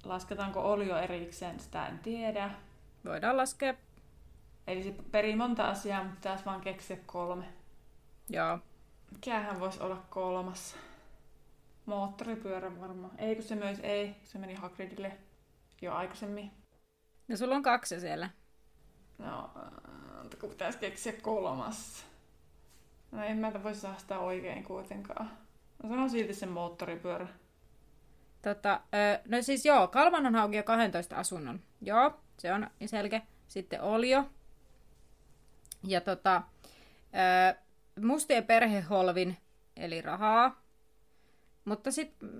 lasketaanko 0.05 0.61
Olio 0.73 0.97
erikseen, 0.97 1.61
sitä 1.61 1.87
en 1.87 1.99
tiedä. 1.99 2.51
Voidaan 3.05 3.37
laskea. 3.37 3.75
Eli 4.67 4.83
se 4.83 4.95
perii 5.11 5.37
monta 5.37 5.69
asiaa, 5.69 6.05
mutta 6.05 6.21
taas 6.21 6.47
vaan 6.47 6.61
keksiä 6.61 6.97
kolme. 7.07 7.45
Joo. 8.29 8.59
Mikähän 9.13 9.61
voisi 9.61 9.83
olla 9.83 10.05
kolmas? 10.11 10.77
Moottoripyörä 11.87 12.81
varmaan. 12.81 13.13
Ei, 13.19 13.35
kun 13.35 13.45
se 13.45 13.55
myös 13.55 13.79
ei. 13.83 14.17
Se 14.25 14.39
meni 14.39 14.55
Hagridille 14.55 15.19
jo 15.83 15.95
aikaisemmin. 15.95 16.51
No 17.29 17.37
sulla 17.37 17.55
on 17.55 17.63
kaksi 17.63 18.01
siellä. 18.01 18.31
No, 19.19 19.51
äh, 19.57 20.39
kun 20.41 20.51
pitäisi 20.51 20.79
keksiä 20.79 21.13
kolmas. 21.13 22.05
No 23.11 23.25
en 23.25 23.39
mä 23.39 23.63
voi 23.63 23.75
saada 23.75 23.99
sitä 23.99 24.19
oikein 24.19 24.65
kuitenkaan. 24.65 25.31
No 25.83 25.89
sanon 25.89 26.11
silti 26.11 26.35
sen 26.35 26.49
moottoripyörä. 26.49 27.29
Tota, 28.43 28.81
no 29.29 29.43
siis 29.43 29.67
joo, 29.67 29.89
Kalman 29.89 30.27
on 30.27 30.35
hauki 30.35 30.57
jo 30.57 30.63
12 30.63 31.17
asunnon. 31.17 31.61
Joo, 31.81 32.21
se 32.37 32.53
on 32.53 32.71
selkeä. 32.87 33.23
Sitten 33.49 33.83
Olio. 33.83 34.25
Ja 35.85 36.01
tota, 36.01 36.43
mustien 38.01 38.45
perheholvin, 38.45 39.37
eli 39.77 40.03
rahaa. 40.03 40.63
Mutta 41.65 41.91
sitten 41.91 42.31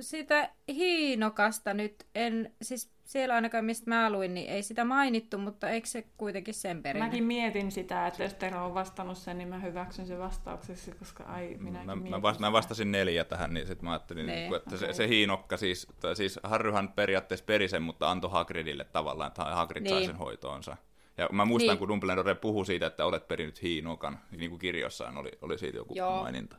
sitä 0.00 0.50
hiinokasta 0.68 1.74
nyt 1.74 2.06
en, 2.14 2.54
siis 2.62 2.92
siellä 3.04 3.34
ainakaan 3.34 3.64
mistä 3.64 3.90
mä 3.90 4.10
luin, 4.10 4.34
niin 4.34 4.48
ei 4.50 4.62
sitä 4.62 4.84
mainittu, 4.84 5.38
mutta 5.38 5.70
eikö 5.70 5.88
se 5.88 6.04
kuitenkin 6.16 6.54
sen 6.54 6.82
perinne? 6.82 7.06
Mäkin 7.06 7.24
mietin 7.24 7.72
sitä, 7.72 8.06
että 8.06 8.22
jos 8.22 8.34
Tero 8.34 8.64
on 8.66 8.74
vastannut 8.74 9.18
sen, 9.18 9.38
niin 9.38 9.48
mä 9.48 9.58
hyväksyn 9.58 10.06
sen 10.06 10.18
vastaukseksi, 10.18 10.92
koska 10.98 11.24
ai, 11.24 11.56
minäkin 11.58 11.86
Mä, 11.86 12.10
mä, 12.10 12.22
vast, 12.22 12.40
mä 12.40 12.52
vastasin 12.52 12.92
neljä 12.92 13.24
tähän, 13.24 13.54
niin 13.54 13.66
sitten 13.66 13.84
mä 13.84 13.90
ajattelin, 13.92 14.26
Niin, 14.26 14.36
niin, 14.38 14.54
että 14.54 14.76
se, 14.76 14.84
okei. 14.84 14.94
se 14.94 15.08
hiinokka, 15.08 15.56
siis, 15.56 15.86
tai 16.00 16.16
siis 16.16 16.40
Harryhan 16.42 16.88
periaatteessa 16.92 17.44
peri 17.46 17.68
sen, 17.68 17.82
mutta 17.82 18.10
antoi 18.10 18.30
Hagridille 18.30 18.84
tavallaan, 18.84 19.28
että 19.28 19.44
Hagrid 19.44 19.88
sai 19.88 19.98
Niin. 19.98 20.06
sen 20.06 20.16
hoitoonsa. 20.16 20.76
Ja 21.18 21.28
mä 21.32 21.44
muistan, 21.44 21.72
Niin. 21.72 21.78
kun 21.78 21.88
Dumbledore 21.88 22.34
puhui 22.34 22.66
siitä, 22.66 22.86
että 22.86 23.06
olet 23.06 23.28
perinyt 23.28 23.62
hiinokan, 23.62 24.18
niin 24.30 24.50
kuin 24.50 24.58
kirjossaan 24.60 25.16
oli, 25.16 25.30
oli 25.42 25.58
siitä 25.58 25.76
joku. 25.78 25.94
Joo. 25.94 26.22
maininta. 26.22 26.56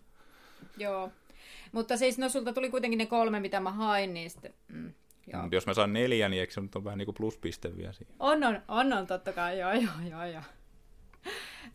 Joo. 0.78 1.12
Mutta 1.74 1.98
siis, 1.98 2.18
no 2.18 2.30
sulta 2.30 2.54
tuli 2.54 2.70
kuitenkin 2.70 2.98
ne 2.98 3.06
kolme, 3.06 3.40
mitä 3.40 3.60
mä 3.60 3.72
hain, 3.72 4.14
niin 4.14 4.30
sitten... 4.30 4.54
Mm, 4.68 4.94
joo. 5.34 5.42
Mutta 5.42 5.56
jos 5.56 5.66
mä 5.66 5.74
saan 5.74 5.94
neljä, 5.94 6.30
niin 6.30 6.40
eikö 6.40 6.54
se 6.54 6.62
nyt 6.62 6.76
ole 6.76 6.84
vähän 6.84 6.98
niin 6.98 7.06
kuin 7.06 7.16
pluspiste 7.16 7.78
vielä 7.78 7.94
siinä? 7.94 8.14
On, 8.20 8.44
on, 8.44 8.62
on, 8.68 8.94
on 8.94 9.08
totta 9.08 9.34
kai, 9.34 9.60
joo, 9.60 9.74
joo, 9.74 9.94
joo, 10.10 10.26
joo. 10.26 10.42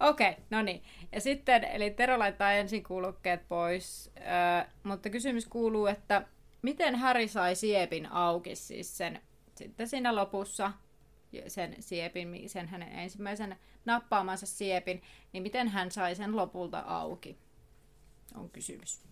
Okei, 0.01 0.31
okay, 0.31 0.43
no 0.51 0.63
niin. 0.63 0.83
Ja 1.13 1.21
sitten, 1.21 1.65
eli 1.65 1.91
Tero 1.91 2.19
laittaa 2.19 2.53
ensin 2.53 2.83
kuulokkeet 2.83 3.49
pois, 3.49 4.11
äh, 4.17 4.67
mutta 4.83 5.11
kysymys 5.11 5.47
kuuluu, 5.47 5.87
että 5.87 6.27
miten 6.63 6.95
Häri 6.95 7.29
sai 7.29 7.55
siepin 7.55 8.13
auki, 8.13 8.57
siis 8.57 8.99
sen 8.99 9.21
sitten 9.55 9.89
siinä 9.89 10.15
lopussa, 10.15 10.73
sen 11.49 11.77
siepin, 11.81 12.49
sen 12.49 12.69
hänen 12.69 12.93
ensimmäisen 12.93 13.57
nappaamansa 13.85 14.47
siepin, 14.47 15.03
niin 15.33 15.43
miten 15.43 15.69
hän 15.69 15.91
sai 15.91 16.15
sen 16.15 16.37
lopulta 16.37 16.79
auki, 16.79 17.39
on 18.35 18.51
kysymys. 18.51 19.09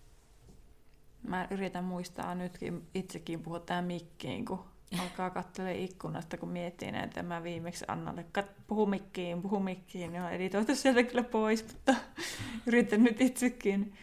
Mä 1.23 1.49
yritän 1.51 1.85
muistaa 1.85 2.35
nytkin 2.35 2.87
itsekin 2.95 3.43
puhua 3.43 3.61
tähän 3.61 3.85
mikkiin, 3.85 4.45
kun 4.45 4.65
alkaa 4.99 5.31
katsella 5.31 5.71
ikkunasta, 5.71 6.37
kun 6.37 6.49
miettii 6.49 6.93
näitä. 6.93 7.23
Mä 7.23 7.43
viimeksi 7.43 7.85
Annalle, 7.89 8.27
kat, 8.33 8.47
puhu 8.67 8.87
mikkiin, 8.87 9.43
puhu 9.43 9.61
mikkiin. 9.61 10.15
Ja 10.15 10.31
editoitu 10.31 10.75
sieltä 10.75 11.03
kyllä 11.03 11.23
pois, 11.23 11.73
mutta 11.73 11.95
yritän 12.67 13.05
nyt 13.05 13.21
itsekin 13.21 13.95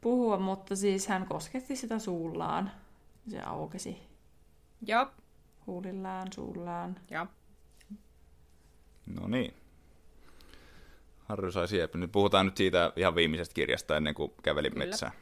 puhua. 0.00 0.38
Mutta 0.38 0.76
siis 0.76 1.08
hän 1.08 1.26
kosketti 1.26 1.76
sitä 1.76 1.98
suullaan. 1.98 2.70
Se 3.28 3.40
aukesi. 3.40 3.98
Joo. 4.86 5.06
Huulillaan, 5.66 6.32
suullaan. 6.34 6.96
Joo. 7.10 7.26
No 9.06 9.28
niin. 9.28 9.54
Harry 11.28 11.52
sai 11.52 11.68
siepin. 11.68 12.00
Nyt 12.00 12.12
puhutaan 12.12 12.46
nyt 12.46 12.56
siitä 12.56 12.92
ihan 12.96 13.14
viimeisestä 13.14 13.54
kirjasta 13.54 13.96
ennen 13.96 14.14
kuin 14.14 14.32
kävelin 14.42 14.72
Kyllä. 14.72 14.86
metsään. 14.86 15.12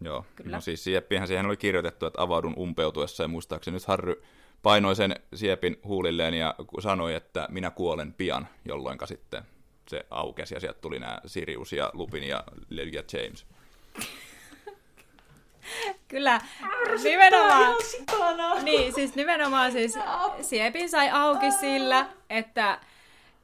Joo, 0.00 0.24
Kyllä. 0.36 0.56
no 0.56 0.60
siis 0.60 0.84
sieppihän 0.84 1.28
siihen 1.28 1.46
oli 1.46 1.56
kirjoitettu, 1.56 2.06
että 2.06 2.22
avaudun 2.22 2.54
umpeutuessa 2.58 3.22
ja 3.22 3.28
muistaakseni 3.28 3.74
nyt 3.74 3.86
Harry 3.86 4.22
painoi 4.62 4.96
sen 4.96 5.16
siepin 5.34 5.80
huulilleen 5.84 6.34
ja 6.34 6.54
sanoi, 6.80 7.14
että 7.14 7.46
minä 7.50 7.70
kuolen 7.70 8.12
pian, 8.12 8.48
jolloin 8.64 8.98
sitten 9.04 9.42
se 9.88 10.06
aukesi 10.10 10.54
ja 10.54 10.60
sieltä 10.60 10.80
tuli 10.80 10.98
nämä 10.98 11.20
Sirius 11.26 11.72
ja 11.72 11.90
Lupin 11.94 12.22
ja 12.22 12.44
ja 12.92 13.02
James. 13.12 13.46
Kyllä, 16.08 16.40
nimenomaan. 17.04 17.76
Niin, 18.62 18.94
siis 18.94 19.14
nimenomaan 19.14 19.72
siis 19.72 19.94
Siepin 20.40 20.88
sai 20.88 21.10
auki 21.10 21.50
sillä, 21.50 22.06
että, 22.30 22.80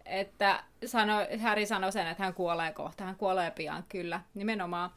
että 0.04 0.64
sano, 0.86 1.14
Harry 1.42 1.66
sanoi 1.66 1.92
sen, 1.92 2.06
että 2.06 2.22
hän 2.22 2.34
kuolee 2.34 2.72
kohta, 2.72 3.04
hän 3.04 3.16
kuolee 3.16 3.50
pian, 3.50 3.84
kyllä, 3.88 4.20
nimenomaan. 4.34 4.90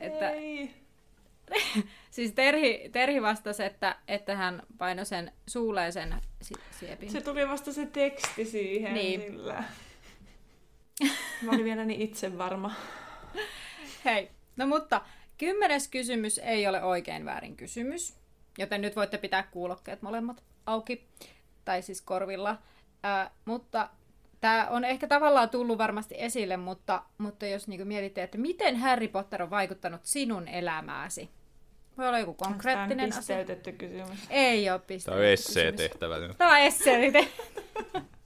Että, 0.00 0.30
Ei. 0.30 0.85
siis 2.10 2.32
Terhi, 2.32 2.88
Terhi 2.92 3.22
vastasi, 3.22 3.64
että, 3.64 3.96
että 4.08 4.36
hän 4.36 4.62
painoi 4.78 5.06
sen 5.06 5.32
suuleen 5.46 5.92
sen 5.92 6.14
siepin. 6.80 7.10
Se 7.10 7.20
tuli 7.20 7.48
vasta 7.48 7.72
se 7.72 7.86
teksti 7.86 8.44
siihen. 8.44 8.94
Niin. 8.94 9.20
Sillä. 9.20 9.64
Mä 11.42 11.50
olin 11.50 11.64
vielä 11.64 11.84
niin 11.84 12.00
itse 12.00 12.38
varma. 12.38 12.74
Hei, 14.04 14.30
no 14.56 14.66
mutta 14.66 15.00
kymmenes 15.38 15.88
kysymys 15.88 16.38
ei 16.38 16.68
ole 16.68 16.82
oikein 16.82 17.24
väärin 17.24 17.56
kysymys, 17.56 18.14
joten 18.58 18.80
nyt 18.80 18.96
voitte 18.96 19.18
pitää 19.18 19.42
kuulokkeet 19.42 20.02
molemmat 20.02 20.44
auki, 20.66 21.08
tai 21.64 21.82
siis 21.82 22.02
korvilla. 22.02 22.58
Ää, 23.02 23.30
mutta 23.44 23.90
tämä 24.40 24.66
on 24.70 24.84
ehkä 24.84 25.06
tavallaan 25.06 25.50
tullut 25.50 25.78
varmasti 25.78 26.14
esille, 26.18 26.56
mutta, 26.56 27.02
mutta 27.18 27.46
jos 27.46 27.68
niin 27.68 27.88
mietitte, 27.88 28.22
että 28.22 28.38
miten 28.38 28.76
Harry 28.76 29.08
Potter 29.08 29.42
on 29.42 29.50
vaikuttanut 29.50 30.00
sinun 30.04 30.48
elämääsi, 30.48 31.30
voi 31.98 32.08
olla 32.08 32.18
joku 32.18 32.34
konkreettinen 32.34 33.12
asia. 33.18 33.44
Tämä 33.44 33.58
on 33.66 33.72
kysymys. 33.78 34.18
Ei 34.30 34.70
ole 34.70 34.78
pisteytetty 34.78 35.10
Tämä 35.10 35.18
on 35.18 35.32
essee-tehtävä. 35.32 36.16
Tämä 36.38 36.50
on 36.50 36.58
essee-tehtävä. 36.58 38.04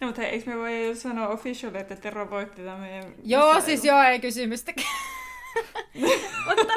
No, 0.00 0.06
mutta 0.06 0.22
eikö 0.22 0.50
me 0.50 0.56
voi 0.56 0.94
sanoa 0.94 1.28
officially, 1.28 1.78
että 1.78 1.96
Tero 1.96 2.30
voitti 2.30 2.62
tämän 2.62 2.80
meidän 2.80 3.14
Joo, 3.24 3.60
siis 3.60 3.84
joo, 3.84 4.02
ei 4.02 4.20
kysymystä. 4.20 4.72
mutta 6.48 6.72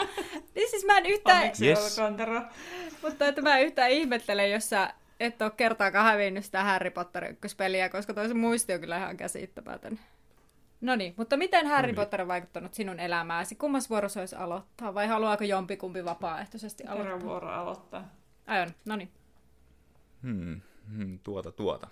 siis 0.70 0.86
mä 0.86 0.98
en 0.98 1.06
yhtään... 1.06 1.38
Onneksi 1.38 1.68
yes. 1.68 2.00
olkoon, 2.00 2.18
Tero. 2.18 2.42
mutta 3.02 3.28
että 3.28 3.42
mä 3.42 3.60
yhtään 3.60 3.92
ihmettelen, 3.92 4.52
jos 4.52 4.70
sä 4.70 4.94
et 5.20 5.42
ole 5.42 5.52
kertaakaan 5.58 6.06
hävinnyt 6.06 6.46
sitä 6.46 6.64
Harry 6.64 6.90
Potter 6.90 7.26
ykköspeliä, 7.26 7.90
koska 7.90 8.14
toisen 8.14 8.38
muisti 8.38 8.74
on 8.74 8.80
kyllä 8.80 8.98
ihan 8.98 9.18
käsittämätön. 9.18 10.00
No 10.82 10.96
niin, 10.96 11.14
mutta 11.18 11.38
miten 11.38 11.68
Harry 11.68 11.82
Noniin. 11.82 11.96
Potter 11.96 12.22
on 12.22 12.28
vaikuttanut 12.28 12.74
sinun 12.74 13.00
elämääsi? 13.00 13.56
Kummas 13.56 13.90
vuorossa 13.90 14.20
olisi 14.20 14.36
aloittaa 14.36 14.94
vai 14.94 15.08
haluaako 15.08 15.44
jompikumpi 15.44 16.06
vapaaehtoisesti 16.06 16.84
aloittaa? 16.84 17.04
Kerran 17.04 17.22
vuoro 17.22 17.48
aloittaa. 17.48 18.10
Aion, 18.48 18.70
no 18.86 18.96
niin. 18.96 19.12
Hmm, 20.24 20.62
hmm, 20.98 21.20
tuota, 21.24 21.52
tuota. 21.52 21.88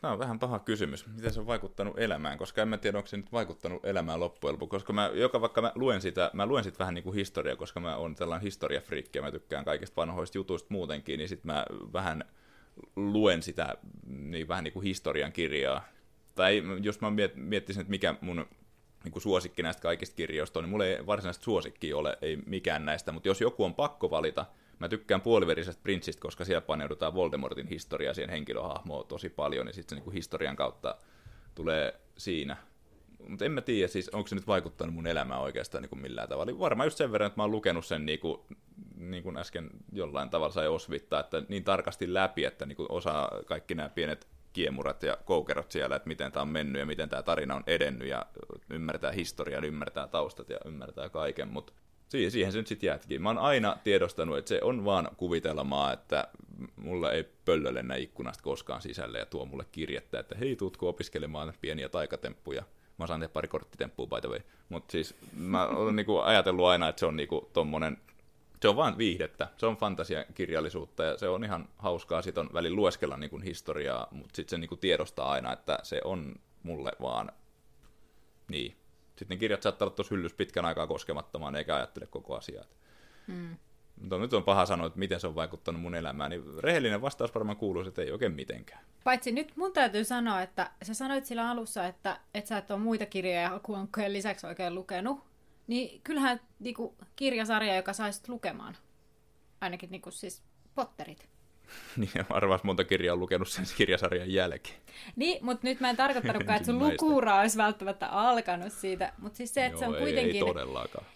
Tämä 0.00 0.12
on 0.12 0.18
vähän 0.18 0.38
paha 0.38 0.58
kysymys. 0.58 1.06
Miten 1.06 1.32
se 1.32 1.40
on 1.40 1.46
vaikuttanut 1.46 1.98
elämään? 1.98 2.38
Koska 2.38 2.62
en 2.62 2.68
mä 2.68 2.78
tiedä, 2.78 2.98
onko 2.98 3.06
se 3.06 3.16
nyt 3.16 3.32
vaikuttanut 3.32 3.84
elämään 3.84 4.20
loppujen 4.20 4.52
lopuksi. 4.52 4.70
Koska 4.70 4.92
mä, 4.92 5.10
joka 5.14 5.40
vaikka 5.40 5.62
mä 5.62 5.72
luen 5.74 6.00
sitä, 6.00 6.30
mä 6.32 6.46
luen 6.46 6.64
sitä 6.64 6.78
vähän 6.78 6.94
niin 6.94 7.04
kuin 7.04 7.14
historiaa, 7.14 7.56
koska 7.56 7.80
mä 7.80 7.96
oon 7.96 8.14
tällainen 8.14 8.44
historiafriikki 8.44 9.18
ja 9.18 9.22
mä 9.22 9.30
tykkään 9.30 9.64
kaikista 9.64 9.96
vanhoista 9.96 10.38
jutuista 10.38 10.68
muutenkin, 10.70 11.18
niin 11.18 11.28
sitten 11.28 11.54
mä 11.54 11.66
vähän 11.92 12.24
luen 12.96 13.42
sitä 13.42 13.74
niin 14.06 14.48
vähän 14.48 14.64
niin 14.64 14.72
kuin 14.72 14.84
historian 14.84 15.32
kirjaa 15.32 15.84
tai 16.36 16.62
jos 16.82 17.00
mä 17.00 17.12
miettisin, 17.34 17.80
että 17.80 17.90
mikä 17.90 18.14
mun 18.20 18.46
niin 19.04 19.22
suosikki 19.22 19.62
näistä 19.62 19.82
kaikista 19.82 20.16
kirjoista 20.16 20.58
on, 20.58 20.64
niin 20.64 20.70
mulla 20.70 20.86
ei 20.86 21.06
varsinaisesti 21.06 21.44
suosikkia 21.44 21.96
ole, 21.96 22.18
ei 22.22 22.36
mikään 22.46 22.84
näistä, 22.84 23.12
mutta 23.12 23.28
jos 23.28 23.40
joku 23.40 23.64
on 23.64 23.74
pakko 23.74 24.10
valita, 24.10 24.46
mä 24.78 24.88
tykkään 24.88 25.20
puoliverisestä 25.20 25.82
prinssistä, 25.82 26.22
koska 26.22 26.44
siellä 26.44 26.60
paneudutaan 26.60 27.14
Voldemortin 27.14 27.68
historiaa 27.68 28.14
siihen 28.14 28.30
henkilöhahmoon 28.30 29.06
tosi 29.06 29.28
paljon, 29.28 29.66
niin 29.66 29.74
sitten 29.74 29.98
se 29.98 30.04
niin 30.04 30.12
historian 30.12 30.56
kautta 30.56 30.96
tulee 31.54 32.00
siinä. 32.18 32.56
Mutta 33.28 33.44
en 33.44 33.52
mä 33.52 33.60
tiedä, 33.60 33.88
siis 33.88 34.08
onko 34.08 34.28
se 34.28 34.34
nyt 34.34 34.46
vaikuttanut 34.46 34.94
mun 34.94 35.06
elämään 35.06 35.40
oikeastaan 35.40 35.82
niin 35.82 35.90
kuin 35.90 36.02
millään 36.02 36.28
tavalla. 36.28 36.58
Varmaan 36.58 36.86
just 36.86 36.98
sen 36.98 37.12
verran, 37.12 37.26
että 37.26 37.38
mä 37.38 37.42
oon 37.42 37.50
lukenut 37.50 37.86
sen 37.86 38.06
niin 38.06 38.18
kuin, 38.18 38.40
niin 38.96 39.22
kuin 39.22 39.36
äsken 39.36 39.70
jollain 39.92 40.30
tavalla 40.30 40.52
sai 40.52 40.68
osvittaa, 40.68 41.20
että 41.20 41.42
niin 41.48 41.64
tarkasti 41.64 42.14
läpi, 42.14 42.44
että 42.44 42.66
niin 42.66 42.76
kuin 42.76 42.92
osaa 42.92 43.30
kaikki 43.46 43.74
nämä 43.74 43.88
pienet 43.88 44.35
kiemurat 44.56 45.02
ja 45.02 45.16
koukerot 45.24 45.70
siellä, 45.70 45.96
että 45.96 46.08
miten 46.08 46.32
tämä 46.32 46.42
on 46.42 46.48
mennyt 46.48 46.80
ja 46.80 46.86
miten 46.86 47.08
tämä 47.08 47.22
tarina 47.22 47.54
on 47.54 47.62
edennyt 47.66 48.08
ja 48.08 48.26
ymmärtää 48.70 49.12
historian, 49.12 49.64
ymmärtää 49.64 50.08
taustat 50.08 50.48
ja 50.48 50.58
ymmärtää 50.64 51.08
kaiken, 51.08 51.48
mutta 51.48 51.72
siihen 52.08 52.52
se 52.52 52.58
nyt 52.58 52.66
sitten 52.66 52.86
jäätkin. 52.86 53.22
Mä 53.22 53.28
oon 53.28 53.38
aina 53.38 53.76
tiedostanut, 53.84 54.38
että 54.38 54.48
se 54.48 54.60
on 54.62 54.84
vaan 54.84 55.08
kuvitelmaa, 55.16 55.92
että 55.92 56.28
mulla 56.76 57.12
ei 57.12 57.24
pöllö 57.44 57.74
lennä 57.74 57.94
ikkunasta 57.94 58.42
koskaan 58.42 58.82
sisälle 58.82 59.18
ja 59.18 59.26
tuo 59.26 59.46
mulle 59.46 59.64
kirjettä, 59.72 60.20
että 60.20 60.38
hei, 60.38 60.56
tuutko 60.56 60.88
opiskelemaan 60.88 61.52
pieniä 61.60 61.88
taikatemppuja. 61.88 62.62
Mä 62.98 63.06
saan 63.06 63.20
tehdä 63.20 63.32
pari 63.32 63.48
korttitemppua 63.48 64.06
by 64.06 64.20
the 64.20 64.28
way. 64.28 64.40
Mutta 64.68 64.92
siis 64.92 65.14
mä 65.36 65.66
oon 65.66 65.96
niinku 65.96 66.18
ajatellut 66.18 66.66
aina, 66.66 66.88
että 66.88 67.00
se 67.00 67.06
on 67.06 67.16
niinku 67.16 67.50
tommonen 67.52 67.98
se 68.62 68.68
on 68.68 68.76
vaan 68.76 68.98
viihdettä, 68.98 69.48
se 69.56 69.66
on 69.66 69.76
fantasiakirjallisuutta 69.76 71.04
ja 71.04 71.18
se 71.18 71.28
on 71.28 71.44
ihan 71.44 71.68
hauskaa, 71.78 72.22
sit 72.22 72.38
on 72.38 72.50
välillä 72.54 72.76
lueskella 72.76 73.16
niin 73.16 73.30
kuin 73.30 73.42
historiaa, 73.42 74.08
mutta 74.10 74.36
sitten 74.36 74.50
se 74.50 74.58
niin 74.58 74.68
kuin 74.68 74.78
tiedostaa 74.78 75.30
aina, 75.30 75.52
että 75.52 75.78
se 75.82 76.00
on 76.04 76.34
mulle 76.62 76.92
vaan 77.00 77.32
niin. 78.48 78.76
Sitten 79.16 79.36
ne 79.36 79.40
kirjat 79.40 79.62
saattaa 79.62 79.86
olla 79.86 79.96
tuossa 79.96 80.14
hyllys 80.14 80.34
pitkän 80.34 80.64
aikaa 80.64 80.86
koskemattomaan, 80.86 81.56
eikä 81.56 81.76
ajattele 81.76 82.06
koko 82.06 82.36
asiaa. 82.36 82.64
Mm. 83.26 83.56
Mutta 84.00 84.18
nyt 84.18 84.32
on 84.32 84.44
paha 84.44 84.66
sanoa, 84.66 84.86
että 84.86 84.98
miten 84.98 85.20
se 85.20 85.26
on 85.26 85.34
vaikuttanut 85.34 85.82
mun 85.82 85.94
elämään, 85.94 86.30
niin 86.30 86.44
rehellinen 86.58 87.02
vastaus 87.02 87.34
varmaan 87.34 87.56
kuuluu, 87.56 87.82
että 87.82 88.02
ei 88.02 88.12
oikein 88.12 88.32
mitenkään. 88.32 88.80
Paitsi 89.04 89.32
nyt 89.32 89.52
mun 89.56 89.72
täytyy 89.72 90.04
sanoa, 90.04 90.42
että 90.42 90.70
sä 90.82 90.94
sanoit 90.94 91.26
sillä 91.26 91.50
alussa, 91.50 91.86
että, 91.86 92.20
että 92.34 92.48
sä 92.48 92.58
et 92.58 92.70
ole 92.70 92.78
muita 92.78 93.06
kirjoja 93.06 93.48
hakuankkojen 93.48 94.12
lisäksi 94.12 94.46
oikein 94.46 94.74
lukenut, 94.74 95.20
niin 95.66 96.00
kyllähän 96.04 96.40
niinku, 96.58 96.96
kirjasarja, 97.16 97.76
joka 97.76 97.92
saisit 97.92 98.28
lukemaan. 98.28 98.76
Ainakin 99.60 99.90
niinku, 99.90 100.10
siis 100.10 100.42
Potterit. 100.74 101.28
niin, 101.96 102.10
arvas 102.30 102.64
monta 102.64 102.84
kirjaa 102.84 103.12
on 103.12 103.20
lukenut 103.20 103.48
sen 103.48 103.64
kirjasarjan 103.76 104.32
jälkeen. 104.32 104.76
Niin, 105.16 105.44
mutta 105.44 105.66
nyt 105.66 105.80
mä 105.80 105.90
en 105.90 105.96
tarkoittanutkaan, 105.96 106.56
että 106.60 106.66
sun 106.66 106.78
lukuura 106.78 107.40
olisi 107.40 107.58
välttämättä 107.58 108.06
alkanut 108.06 108.72
siitä. 108.72 109.12
Mutta 109.18 109.36
siis 109.36 109.54
se, 109.54 109.66
että 109.66 109.74
Joo, 109.74 109.80
se 109.80 109.86
on 109.86 110.02
kuitenkin... 110.02 110.34
Ei, 110.34 110.38
ei 110.38 110.46
todellakaan. 110.46 111.06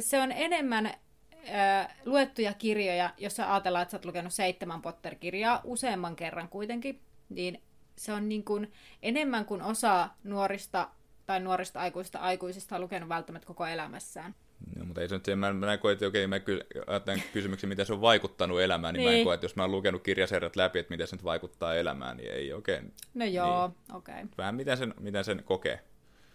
Se 0.00 0.20
on 0.20 0.32
enemmän 0.32 0.86
äh, 0.86 1.96
luettuja 2.04 2.52
kirjoja, 2.52 3.10
jos 3.18 3.36
sä 3.36 3.52
ajatellaan, 3.52 3.82
että 3.82 3.90
sä 3.90 3.96
oot 3.96 4.04
lukenut 4.04 4.32
seitsemän 4.32 4.82
Potter-kirjaa 4.82 5.60
useamman 5.64 6.16
kerran 6.16 6.48
kuitenkin, 6.48 7.00
niin 7.28 7.62
se 7.96 8.12
on 8.12 8.28
niin 8.28 8.44
kuin 8.44 8.72
enemmän 9.02 9.44
kuin 9.44 9.62
osa 9.62 10.08
nuorista 10.24 10.88
tai 11.26 11.40
nuorista 11.40 11.80
aikuista 11.80 12.18
aikuisista 12.18 12.74
on 12.74 12.80
lukenut 12.80 13.08
välttämättä 13.08 13.46
koko 13.46 13.66
elämässään. 13.66 14.34
No, 14.76 14.84
mutta 14.84 15.00
ei 15.00 15.08
se 15.08 15.14
nyt 15.14 15.24
se, 15.24 15.36
mä, 15.36 15.52
mä 15.52 15.78
koen, 15.78 15.92
että 15.92 16.06
okei, 16.06 16.26
mä 16.26 16.40
ky- 16.40 16.66
ajattelen 16.86 17.22
kysymyksen, 17.32 17.68
miten 17.68 17.86
se 17.86 17.92
on 17.92 18.00
vaikuttanut 18.00 18.60
elämään, 18.60 18.94
niin, 18.94 18.98
niin. 18.98 19.08
mä 19.08 19.10
en 19.10 19.14
niin. 19.14 19.24
koe, 19.24 19.34
että 19.34 19.44
jos 19.44 19.56
mä 19.56 19.62
oon 19.62 19.72
lukenut 19.72 20.02
kirjasarjat 20.02 20.56
läpi, 20.56 20.78
että 20.78 20.90
miten 20.90 21.06
se 21.06 21.16
nyt 21.16 21.24
vaikuttaa 21.24 21.74
elämään, 21.74 22.16
niin 22.16 22.32
ei 22.32 22.52
oikein. 22.52 22.92
No 23.14 23.24
joo, 23.24 23.66
niin. 23.66 23.96
okei. 23.96 24.14
Okay. 24.14 24.28
Vähän 24.38 24.54
miten 24.54 24.76
sen, 24.76 24.94
miten 25.00 25.24
sen 25.24 25.42
kokee. 25.44 25.80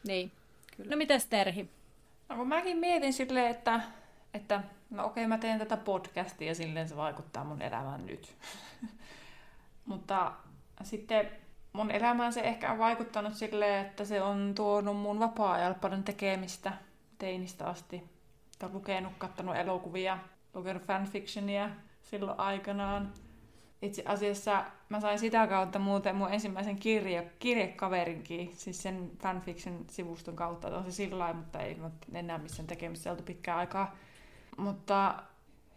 Niin, 0.07 0.31
kyllä. 0.77 0.89
No 0.89 0.97
mitäs 0.97 1.25
Terhi? 1.25 1.69
No 2.29 2.35
kun 2.35 2.47
mäkin 2.47 2.77
mietin 2.77 3.13
silleen, 3.13 3.51
että, 3.51 3.81
että 4.33 4.63
no 4.89 5.05
okei, 5.05 5.23
okay, 5.23 5.27
mä 5.27 5.37
teen 5.37 5.59
tätä 5.59 5.77
podcastia 5.77 6.47
ja 6.47 6.55
silleen 6.55 6.89
se 6.89 6.95
vaikuttaa 6.95 7.43
mun 7.43 7.61
elämään 7.61 8.05
nyt. 8.05 8.35
mutta 9.85 10.33
sitten 10.83 11.31
mun 11.77 11.91
elämään 11.91 12.33
se 12.33 12.41
ehkä 12.41 12.71
on 12.71 12.77
vaikuttanut 12.77 13.33
silleen, 13.33 13.85
että 13.85 14.05
se 14.05 14.21
on 14.21 14.53
tuonut 14.55 14.97
mun 14.97 15.19
vapaa-ajalla 15.19 15.77
paljon 15.81 16.03
tekemistä 16.03 16.73
teinistä 17.17 17.67
asti. 17.67 18.03
Olen 18.63 18.73
lukenut, 18.73 19.13
kattanut 19.17 19.55
elokuvia, 19.55 20.17
lukenut 20.53 20.83
fanfictionia 20.83 21.69
silloin 22.03 22.39
aikanaan. 22.39 23.13
Itse 23.81 24.03
asiassa 24.05 24.65
mä 24.89 25.01
sain 25.01 25.19
sitä 25.19 25.47
kautta 25.47 25.79
muuten 25.79 26.15
mun 26.15 26.33
ensimmäisen 26.33 26.75
kirje, 26.75 27.31
kirjekaverinkin, 27.39 28.51
siis 28.55 28.83
sen 28.83 29.11
fanfiction-sivuston 29.23 30.35
kautta. 30.35 30.77
On 30.77 30.85
se 30.85 30.91
sillä 30.91 31.33
mutta 31.33 31.59
ei 31.59 31.77
enää 32.13 32.37
missään 32.37 32.67
tekemistä 32.67 33.11
oltu 33.11 33.23
pitkään 33.23 33.57
aikaa. 33.57 33.95
Mutta 34.57 35.23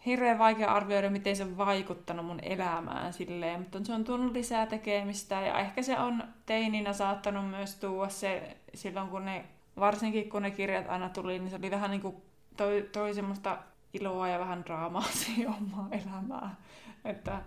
hirveän 0.07 0.39
vaikea 0.39 0.75
arvioida, 0.75 1.11
miten 1.11 1.37
se 1.37 1.45
on 1.45 1.57
vaikuttanut 1.57 2.27
mun 2.27 2.41
elämään 2.43 3.13
silleen, 3.13 3.61
mutta 3.61 3.85
se 3.85 3.93
on 3.93 4.05
tuonut 4.05 4.33
lisää 4.33 4.67
tekemistä 4.67 5.41
ja 5.41 5.59
ehkä 5.59 5.83
se 5.83 5.99
on 5.99 6.25
teininä 6.47 6.93
saattanut 6.93 7.51
myös 7.51 7.77
tuoda 7.77 8.09
se 8.11 8.57
silloin, 8.75 9.09
kun 9.09 9.25
ne, 9.25 9.45
varsinkin 9.77 10.31
kun 10.31 10.43
ne 10.43 10.51
kirjat 10.51 10.89
aina 10.89 11.09
tuli, 11.09 11.39
niin 11.39 11.51
se 11.51 11.57
oli 11.57 11.71
vähän 11.71 11.91
niin 11.91 12.01
kuin 12.01 12.17
toi, 12.57 12.89
toi 12.93 13.15
semmoista 13.15 13.59
iloa 13.95 14.29
ja 14.29 14.39
vähän 14.39 14.65
draamaa 14.65 15.03
siihen 15.25 15.49
omaa 15.49 15.89
elämää. 15.91 16.55
Että 17.05 17.43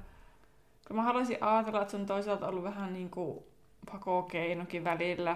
kun 0.88 0.96
mä 0.96 1.04
haluaisin 1.04 1.38
ajatella, 1.42 1.82
että 1.82 1.92
se 1.92 1.98
on 1.98 2.06
toisaalta 2.06 2.48
ollut 2.48 2.64
vähän 2.64 2.94
niin 2.94 3.10
kuin 3.10 3.44
pakokeinokin 3.92 4.84
välillä 4.84 5.36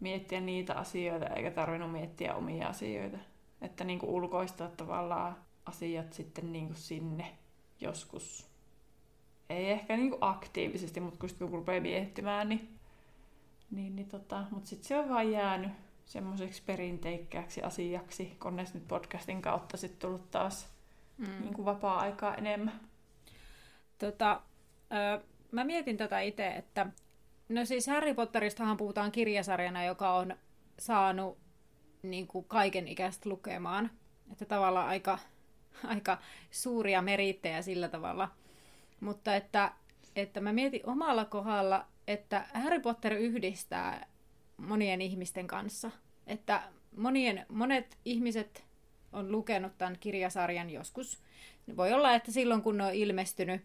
miettiä 0.00 0.40
niitä 0.40 0.74
asioita, 0.74 1.26
eikä 1.26 1.50
tarvinnut 1.50 1.92
miettiä 1.92 2.34
omia 2.34 2.68
asioita. 2.68 3.18
Että 3.60 3.84
niin 3.84 3.98
kuin 3.98 4.10
ulkoistaa 4.10 4.68
tavallaan 4.68 5.36
asiat 5.66 6.12
sitten 6.12 6.52
niin 6.52 6.66
kuin 6.66 6.76
sinne 6.76 7.38
joskus. 7.80 8.46
Ei 9.48 9.70
ehkä 9.70 9.96
niin 9.96 10.10
kuin 10.10 10.18
aktiivisesti, 10.20 11.00
mutta 11.00 11.18
kun 11.18 11.30
kun 11.38 11.50
rupeaa 11.50 11.80
miettimään, 11.80 12.48
niin, 12.48 12.78
niin, 13.70 13.96
niin 13.96 14.08
tota, 14.08 14.44
mutta 14.50 14.68
sitten 14.68 14.88
se 14.88 14.98
on 14.98 15.08
vaan 15.08 15.32
jäänyt 15.32 15.72
semmoiseksi 16.04 16.62
perinteikkääksi 16.66 17.62
asiaksi, 17.62 18.36
kunnes 18.42 18.74
nyt 18.74 18.88
podcastin 18.88 19.42
kautta 19.42 19.76
sitten 19.76 20.00
tullut 20.00 20.30
taas 20.30 20.68
mm. 21.18 21.40
niin 21.40 21.54
kuin 21.54 21.64
vapaa-aikaa 21.64 22.34
enemmän. 22.34 22.80
Tota, 23.98 24.40
ö, 24.92 25.24
mä 25.52 25.64
mietin 25.64 25.96
tätä 25.96 26.20
itse, 26.20 26.48
että 26.48 26.86
no 27.48 27.64
siis 27.64 27.86
Harry 27.86 28.14
Potteristahan 28.14 28.76
puhutaan 28.76 29.12
kirjasarjana, 29.12 29.84
joka 29.84 30.14
on 30.14 30.36
saanut 30.78 31.38
niin 32.02 32.26
kuin 32.26 32.44
kaiken 32.44 32.88
ikäistä 32.88 33.28
lukemaan. 33.28 33.90
Että 34.32 34.44
tavallaan 34.44 34.88
aika 34.88 35.18
aika 35.84 36.18
suuria 36.50 37.02
merittejä 37.02 37.62
sillä 37.62 37.88
tavalla. 37.88 38.28
Mutta 39.00 39.36
että, 39.36 39.72
että 40.16 40.40
mä 40.40 40.52
mietin 40.52 40.86
omalla 40.86 41.24
kohdalla, 41.24 41.86
että 42.06 42.46
Harry 42.54 42.80
Potter 42.80 43.12
yhdistää 43.12 44.06
monien 44.56 45.00
ihmisten 45.00 45.46
kanssa. 45.46 45.90
Että 46.26 46.62
monien, 46.96 47.46
monet 47.48 47.98
ihmiset 48.04 48.64
on 49.12 49.32
lukenut 49.32 49.78
tämän 49.78 49.96
kirjasarjan 50.00 50.70
joskus. 50.70 51.22
Voi 51.76 51.92
olla, 51.92 52.14
että 52.14 52.32
silloin 52.32 52.62
kun 52.62 52.78
ne 52.78 52.84
on 52.84 52.94
ilmestynyt, 52.94 53.62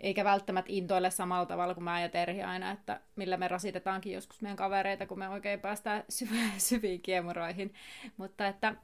eikä 0.00 0.24
välttämättä 0.24 0.72
intoille 0.72 1.10
samalla 1.10 1.46
tavalla 1.46 1.74
kuin 1.74 1.84
mä 1.84 2.00
ja 2.00 2.08
Terhi 2.08 2.42
aina, 2.42 2.70
että 2.70 3.00
millä 3.16 3.36
me 3.36 3.48
rasitetaankin 3.48 4.12
joskus 4.12 4.42
meidän 4.42 4.56
kavereita, 4.56 5.06
kun 5.06 5.18
me 5.18 5.28
oikein 5.28 5.60
päästään 5.60 6.04
syviin 6.58 7.00
kiemuroihin. 7.02 7.74
Mutta 8.16 8.48
että 8.48 8.74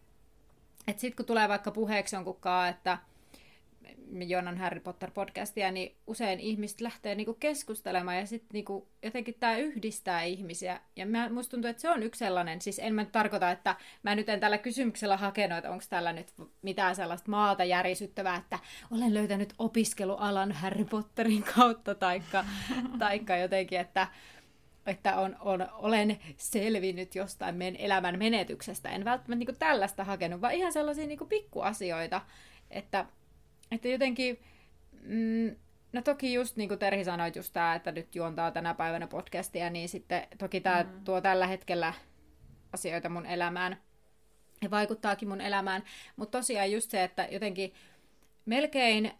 että 0.86 1.00
sitten 1.00 1.16
kun 1.16 1.26
tulee 1.26 1.48
vaikka 1.48 1.70
puheeksi 1.70 2.16
jonkunkaan, 2.16 2.68
että 2.68 2.98
Joonan 4.26 4.58
Harry 4.58 4.80
Potter-podcastia, 4.80 5.70
niin 5.72 5.96
usein 6.06 6.40
ihmiset 6.40 6.80
lähtee 6.80 7.14
niinku 7.14 7.34
keskustelemaan 7.34 8.16
ja 8.18 8.26
sitten 8.26 8.48
niinku, 8.52 8.88
jotenkin 9.02 9.34
tämä 9.40 9.56
yhdistää 9.56 10.22
ihmisiä. 10.22 10.80
Ja 10.96 11.06
mä, 11.06 11.28
musta 11.28 11.50
tuntuu, 11.50 11.70
että 11.70 11.82
se 11.82 11.90
on 11.90 12.02
yksi 12.02 12.18
sellainen, 12.18 12.60
siis 12.60 12.78
en 12.78 12.94
mä 12.94 13.02
nyt 13.02 13.12
tarkoita, 13.12 13.50
että 13.50 13.76
mä 14.02 14.14
nyt 14.14 14.28
en 14.28 14.40
tällä 14.40 14.58
kysymyksellä 14.58 15.16
hakenut, 15.16 15.58
että 15.58 15.70
onko 15.70 15.84
tällä 15.90 16.12
nyt 16.12 16.34
mitään 16.62 16.96
sellaista 16.96 17.30
maata 17.30 17.64
järisyttävää, 17.64 18.36
että 18.36 18.58
olen 18.90 19.14
löytänyt 19.14 19.54
opiskelualan 19.58 20.52
Harry 20.52 20.84
Potterin 20.84 21.44
kautta, 21.56 21.94
taikka, 21.94 22.44
taikka 22.98 23.36
jotenkin, 23.36 23.80
että 23.80 24.08
että 24.86 25.16
on, 25.16 25.36
on, 25.40 25.68
olen 25.72 26.18
selvinnyt 26.36 27.14
jostain 27.14 27.54
meidän 27.54 27.80
elämän 27.80 28.18
menetyksestä. 28.18 28.88
En 28.88 29.04
välttämättä 29.04 29.44
niin 29.44 29.58
tällaista 29.58 30.04
hakenut, 30.04 30.40
vaan 30.40 30.54
ihan 30.54 30.72
sellaisia 30.72 31.06
niin 31.06 31.28
pikkuasioita, 31.28 32.20
että, 32.70 33.06
että 33.70 33.88
jotenkin, 33.88 34.40
mm, 35.02 35.56
no 35.92 36.02
toki 36.02 36.32
just 36.32 36.56
niin 36.56 36.68
kuin 36.68 36.78
Terhi 36.78 37.04
sanoit 37.04 37.36
just 37.36 37.52
tämä, 37.52 37.74
että 37.74 37.92
nyt 37.92 38.14
juontaa 38.14 38.50
tänä 38.50 38.74
päivänä 38.74 39.06
podcastia, 39.06 39.70
niin 39.70 39.88
sitten 39.88 40.26
toki 40.38 40.60
tämä 40.60 40.82
mm. 40.82 41.04
tuo 41.04 41.20
tällä 41.20 41.46
hetkellä 41.46 41.92
asioita 42.72 43.08
mun 43.08 43.26
elämään 43.26 43.76
ja 44.62 44.70
vaikuttaakin 44.70 45.28
mun 45.28 45.40
elämään, 45.40 45.82
mutta 46.16 46.38
tosiaan 46.38 46.72
just 46.72 46.90
se, 46.90 47.04
että 47.04 47.28
jotenkin 47.30 47.74
melkein 48.46 49.12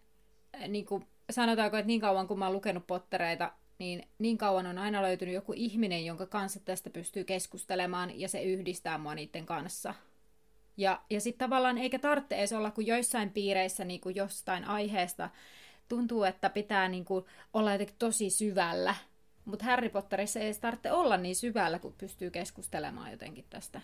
niin 0.69 0.87
kuin 0.87 1.07
sanotaanko, 1.31 1.77
että 1.77 1.87
niin 1.87 2.01
kauan 2.01 2.29
kun 2.29 2.39
mä 2.39 2.45
oon 2.45 2.55
lukenut 2.55 2.87
pottereita, 2.87 3.53
niin 3.81 4.09
niin 4.19 4.39
kauan 4.39 4.67
on 4.67 4.79
aina 4.79 5.03
löytynyt 5.03 5.35
joku 5.35 5.53
ihminen, 5.57 6.05
jonka 6.05 6.27
kanssa 6.27 6.61
tästä 6.61 6.91
pystyy 6.91 7.25
keskustelemaan 7.25 8.21
ja 8.21 8.29
se 8.29 8.43
yhdistää 8.43 8.99
mua 8.99 9.15
niiden 9.15 9.47
kanssa. 9.47 9.95
Ja, 10.77 11.01
ja 11.11 11.21
sitten 11.21 11.47
tavallaan 11.47 11.79
eikä 11.79 11.99
tarvitse 11.99 12.37
edes 12.37 12.53
olla 12.53 12.71
kuin 12.71 12.87
joissain 12.87 13.31
piireissä 13.31 13.85
niin 13.85 14.01
kuin 14.01 14.17
jostain 14.17 14.65
aiheesta 14.65 15.31
tuntuu, 15.89 16.25
että 16.25 16.51
pitää 16.51 16.89
niin 16.89 17.05
kuin 17.05 17.25
olla 17.53 17.73
jotenkin 17.73 17.97
tosi 17.99 18.31
syvällä. 18.31 18.95
Mutta 19.45 19.65
Harry 19.65 19.89
Potterissa 19.89 20.39
ei 20.41 20.47
edes 20.47 20.59
tarvitse 20.59 20.93
olla 20.93 21.17
niin 21.17 21.37
syvällä, 21.37 21.79
kun 21.79 21.95
pystyy 21.99 22.31
keskustelemaan 22.31 23.11
jotenkin 23.11 23.45
tästä. 23.51 23.81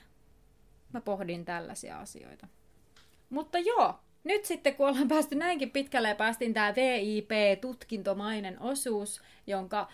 Mä 0.92 1.00
pohdin 1.00 1.44
tällaisia 1.44 1.98
asioita. 1.98 2.46
Mutta 3.30 3.58
joo, 3.58 3.94
nyt 4.26 4.44
sitten 4.44 4.74
kun 4.74 4.88
ollaan 4.88 5.08
päästy 5.08 5.34
näinkin 5.34 5.70
pitkälle 5.70 6.08
ja 6.08 6.14
päästiin 6.14 6.54
tämä 6.54 6.74
VIP-tutkintomainen 6.74 8.60
osuus, 8.60 9.22
jonka, 9.46 9.88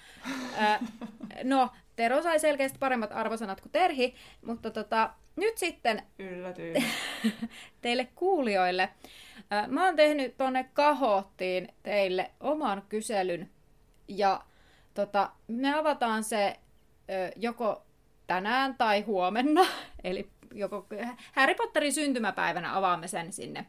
ää, 0.56 0.80
no, 1.44 1.68
Tero 1.96 2.22
sai 2.22 2.40
selkeästi 2.40 2.78
paremmat 2.78 3.12
arvosanat 3.12 3.60
kuin 3.60 3.72
Terhi, 3.72 4.14
mutta 4.46 4.70
tota, 4.70 5.10
nyt 5.36 5.58
sitten 5.58 6.02
Yllätyin. 6.18 6.84
teille 7.82 8.08
kuulijoille. 8.14 8.88
Ää, 9.50 9.66
mä 9.68 9.84
oon 9.84 9.96
tehnyt 9.96 10.36
tonne 10.36 10.70
kahottiin 10.74 11.68
teille 11.82 12.30
oman 12.40 12.82
kyselyn 12.88 13.50
ja 14.08 14.44
tota, 14.94 15.30
me 15.48 15.74
avataan 15.74 16.24
se 16.24 16.56
ö, 17.10 17.32
joko 17.36 17.82
tänään 18.26 18.74
tai 18.74 19.00
huomenna, 19.00 19.66
eli 20.04 20.28
joko 20.54 20.86
Harry 21.32 21.54
Potterin 21.54 21.92
syntymäpäivänä 21.92 22.76
avaamme 22.76 23.08
sen 23.08 23.32
sinne. 23.32 23.66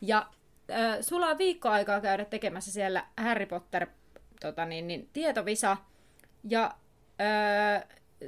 Ja 0.00 0.26
äh, 0.70 0.96
sulla 1.00 1.26
on 1.26 1.38
viikko 1.38 1.68
aikaa 1.68 2.00
käydä 2.00 2.24
tekemässä 2.24 2.72
siellä 2.72 3.06
Harry 3.16 3.46
Potter 3.46 3.86
tota 4.40 4.64
niin, 4.64 4.88
niin, 4.88 5.08
tietovisa. 5.12 5.76
Ja 6.48 6.74
äh, 7.20 7.84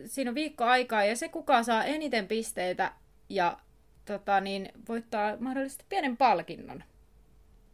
siinä 0.06 0.30
on 0.30 0.34
viikko 0.34 0.64
aikaa 0.64 1.04
ja 1.04 1.16
se 1.16 1.28
kuka 1.28 1.62
saa 1.62 1.84
eniten 1.84 2.28
pisteitä 2.28 2.92
ja 3.28 3.58
tota 4.04 4.40
niin, 4.40 4.72
voittaa 4.88 5.36
mahdollisesti 5.40 5.84
pienen 5.88 6.16
palkinnon. 6.16 6.84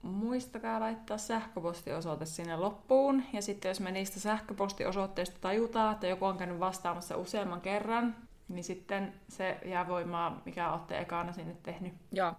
Muistakaa 0.03 0.81
laittaa 0.81 1.19
sähköpostiosoite 1.19 2.27
sinne 2.27 2.57
loppuun. 2.57 3.23
Ja 3.33 3.43
sitten 3.43 3.69
jos 3.69 3.81
me 3.81 3.91
niistä 3.91 4.21
sähköpostiosoitteista 4.21 5.39
tajutaan, 5.41 5.93
että 5.93 6.07
joku 6.07 6.25
on 6.25 6.39
käynyt 6.39 6.61
vastaamassa 6.61 7.17
useamman 7.17 7.61
kerran, 7.61 8.17
niin 8.53 8.65
sitten 8.65 9.15
se 9.29 9.59
jää 9.65 9.89
voimaa, 9.89 10.43
mikä 10.45 10.73
olette 10.73 10.99
ekana 10.99 11.33
sinne 11.33 11.57
tehnyt. 11.63 11.93
Joo. 12.13 12.33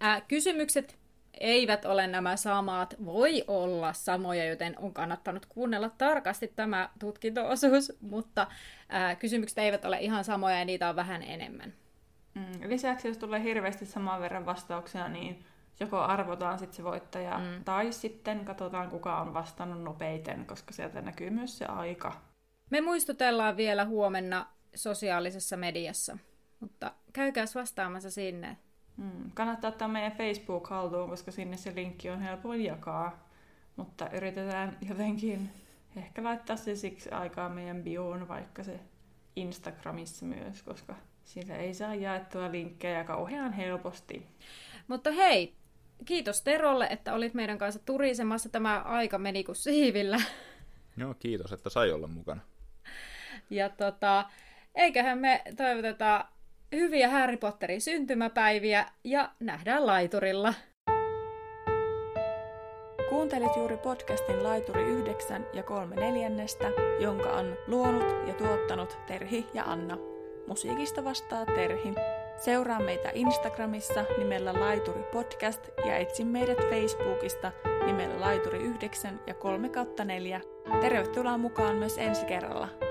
Ää, 0.00 0.20
kysymykset 0.20 0.98
eivät 1.40 1.84
ole 1.84 2.06
nämä 2.06 2.36
samat, 2.36 2.94
voi 3.04 3.44
olla 3.46 3.92
samoja, 3.92 4.44
joten 4.44 4.74
on 4.78 4.94
kannattanut 4.94 5.46
kuunnella 5.46 5.90
tarkasti 5.98 6.52
tämä 6.56 6.88
tutkintoosuus, 6.98 7.92
mutta 8.00 8.46
ää, 8.88 9.14
kysymykset 9.16 9.58
eivät 9.58 9.84
ole 9.84 9.98
ihan 10.00 10.24
samoja 10.24 10.58
ja 10.58 10.64
niitä 10.64 10.88
on 10.88 10.96
vähän 10.96 11.22
enemmän. 11.22 11.72
Mm, 12.34 12.68
lisäksi 12.68 13.08
jos 13.08 13.18
tulee 13.18 13.42
hirveästi 13.42 13.86
saman 13.86 14.20
verran 14.20 14.46
vastauksia, 14.46 15.08
niin 15.08 15.44
joko 15.80 15.98
arvotaan 15.98 16.58
sitten 16.58 16.76
se 16.76 16.84
voittaja, 16.84 17.38
mm. 17.38 17.64
tai 17.64 17.92
sitten 17.92 18.44
katsotaan 18.44 18.90
kuka 18.90 19.20
on 19.20 19.34
vastannut 19.34 19.82
nopeiten, 19.82 20.46
koska 20.46 20.72
sieltä 20.72 21.00
näkyy 21.00 21.30
myös 21.30 21.58
se 21.58 21.64
aika. 21.64 22.12
Me 22.70 22.80
muistutellaan 22.80 23.56
vielä 23.56 23.84
huomenna 23.84 24.46
sosiaalisessa 24.74 25.56
mediassa. 25.56 26.18
Mutta 26.60 26.92
käykääs 27.12 27.54
vastaamassa 27.54 28.10
sinne. 28.10 28.56
Mm, 28.96 29.30
kannattaa 29.34 29.68
ottaa 29.68 29.88
meidän 29.88 30.12
Facebook 30.12 30.66
haltuun, 30.66 31.10
koska 31.10 31.30
sinne 31.30 31.56
se 31.56 31.74
linkki 31.74 32.10
on 32.10 32.20
helpoin 32.20 32.64
jakaa. 32.64 33.28
Mutta 33.76 34.10
yritetään 34.10 34.78
jotenkin 34.88 35.50
ehkä 35.96 36.24
laittaa 36.24 36.56
se 36.56 36.76
siksi 36.76 37.10
aikaa 37.10 37.48
meidän 37.48 37.82
bioon, 37.82 38.28
vaikka 38.28 38.64
se 38.64 38.80
Instagramissa 39.36 40.26
myös, 40.26 40.62
koska 40.62 40.94
sillä 41.24 41.56
ei 41.56 41.74
saa 41.74 41.94
jaettua 41.94 42.52
linkkejä 42.52 43.04
kauhean 43.04 43.52
helposti. 43.52 44.26
Mutta 44.88 45.10
hei, 45.12 45.54
kiitos 46.04 46.42
Terolle, 46.42 46.86
että 46.90 47.14
olit 47.14 47.34
meidän 47.34 47.58
kanssa 47.58 47.80
turisemassa. 47.84 48.48
Tämä 48.48 48.80
aika 48.80 49.18
meni 49.18 49.44
kuin 49.44 49.56
siivillä. 49.56 50.20
Joo, 50.96 51.14
kiitos, 51.14 51.52
että 51.52 51.70
sai 51.70 51.92
olla 51.92 52.06
mukana. 52.06 52.40
Ja 53.50 53.68
tota, 53.68 54.30
eiköhän 54.74 55.18
me 55.18 55.42
toivoteta 55.56 56.24
hyviä 56.72 57.08
Harry 57.08 57.36
Potterin 57.36 57.80
syntymäpäiviä 57.80 58.86
ja 59.04 59.30
nähdään 59.40 59.86
laiturilla. 59.86 60.54
Kuuntelit 63.08 63.56
juuri 63.56 63.76
podcastin 63.76 64.42
Laituri 64.42 64.82
9 64.82 65.46
ja 65.52 65.62
3 65.62 65.96
neljännestä, 65.96 66.68
jonka 67.00 67.28
on 67.28 67.56
luonut 67.66 68.28
ja 68.28 68.34
tuottanut 68.34 68.98
Terhi 69.06 69.46
ja 69.54 69.64
Anna. 69.64 69.98
Musiikista 70.46 71.04
vastaa 71.04 71.46
Terhi. 71.46 71.94
Seuraa 72.36 72.80
meitä 72.80 73.10
Instagramissa 73.14 74.04
nimellä 74.18 74.60
Laituri 74.60 75.02
Podcast 75.12 75.68
ja 75.86 75.96
etsi 75.96 76.24
meidät 76.24 76.58
Facebookista 76.70 77.52
nimellä 77.86 78.20
Laituri 78.20 78.58
9 78.58 79.20
ja 79.26 79.34
3 79.34 79.70
4. 80.04 80.40
Tervetuloa 80.80 81.38
mukaan 81.38 81.76
myös 81.76 81.98
ensi 81.98 82.26
kerralla. 82.26 82.89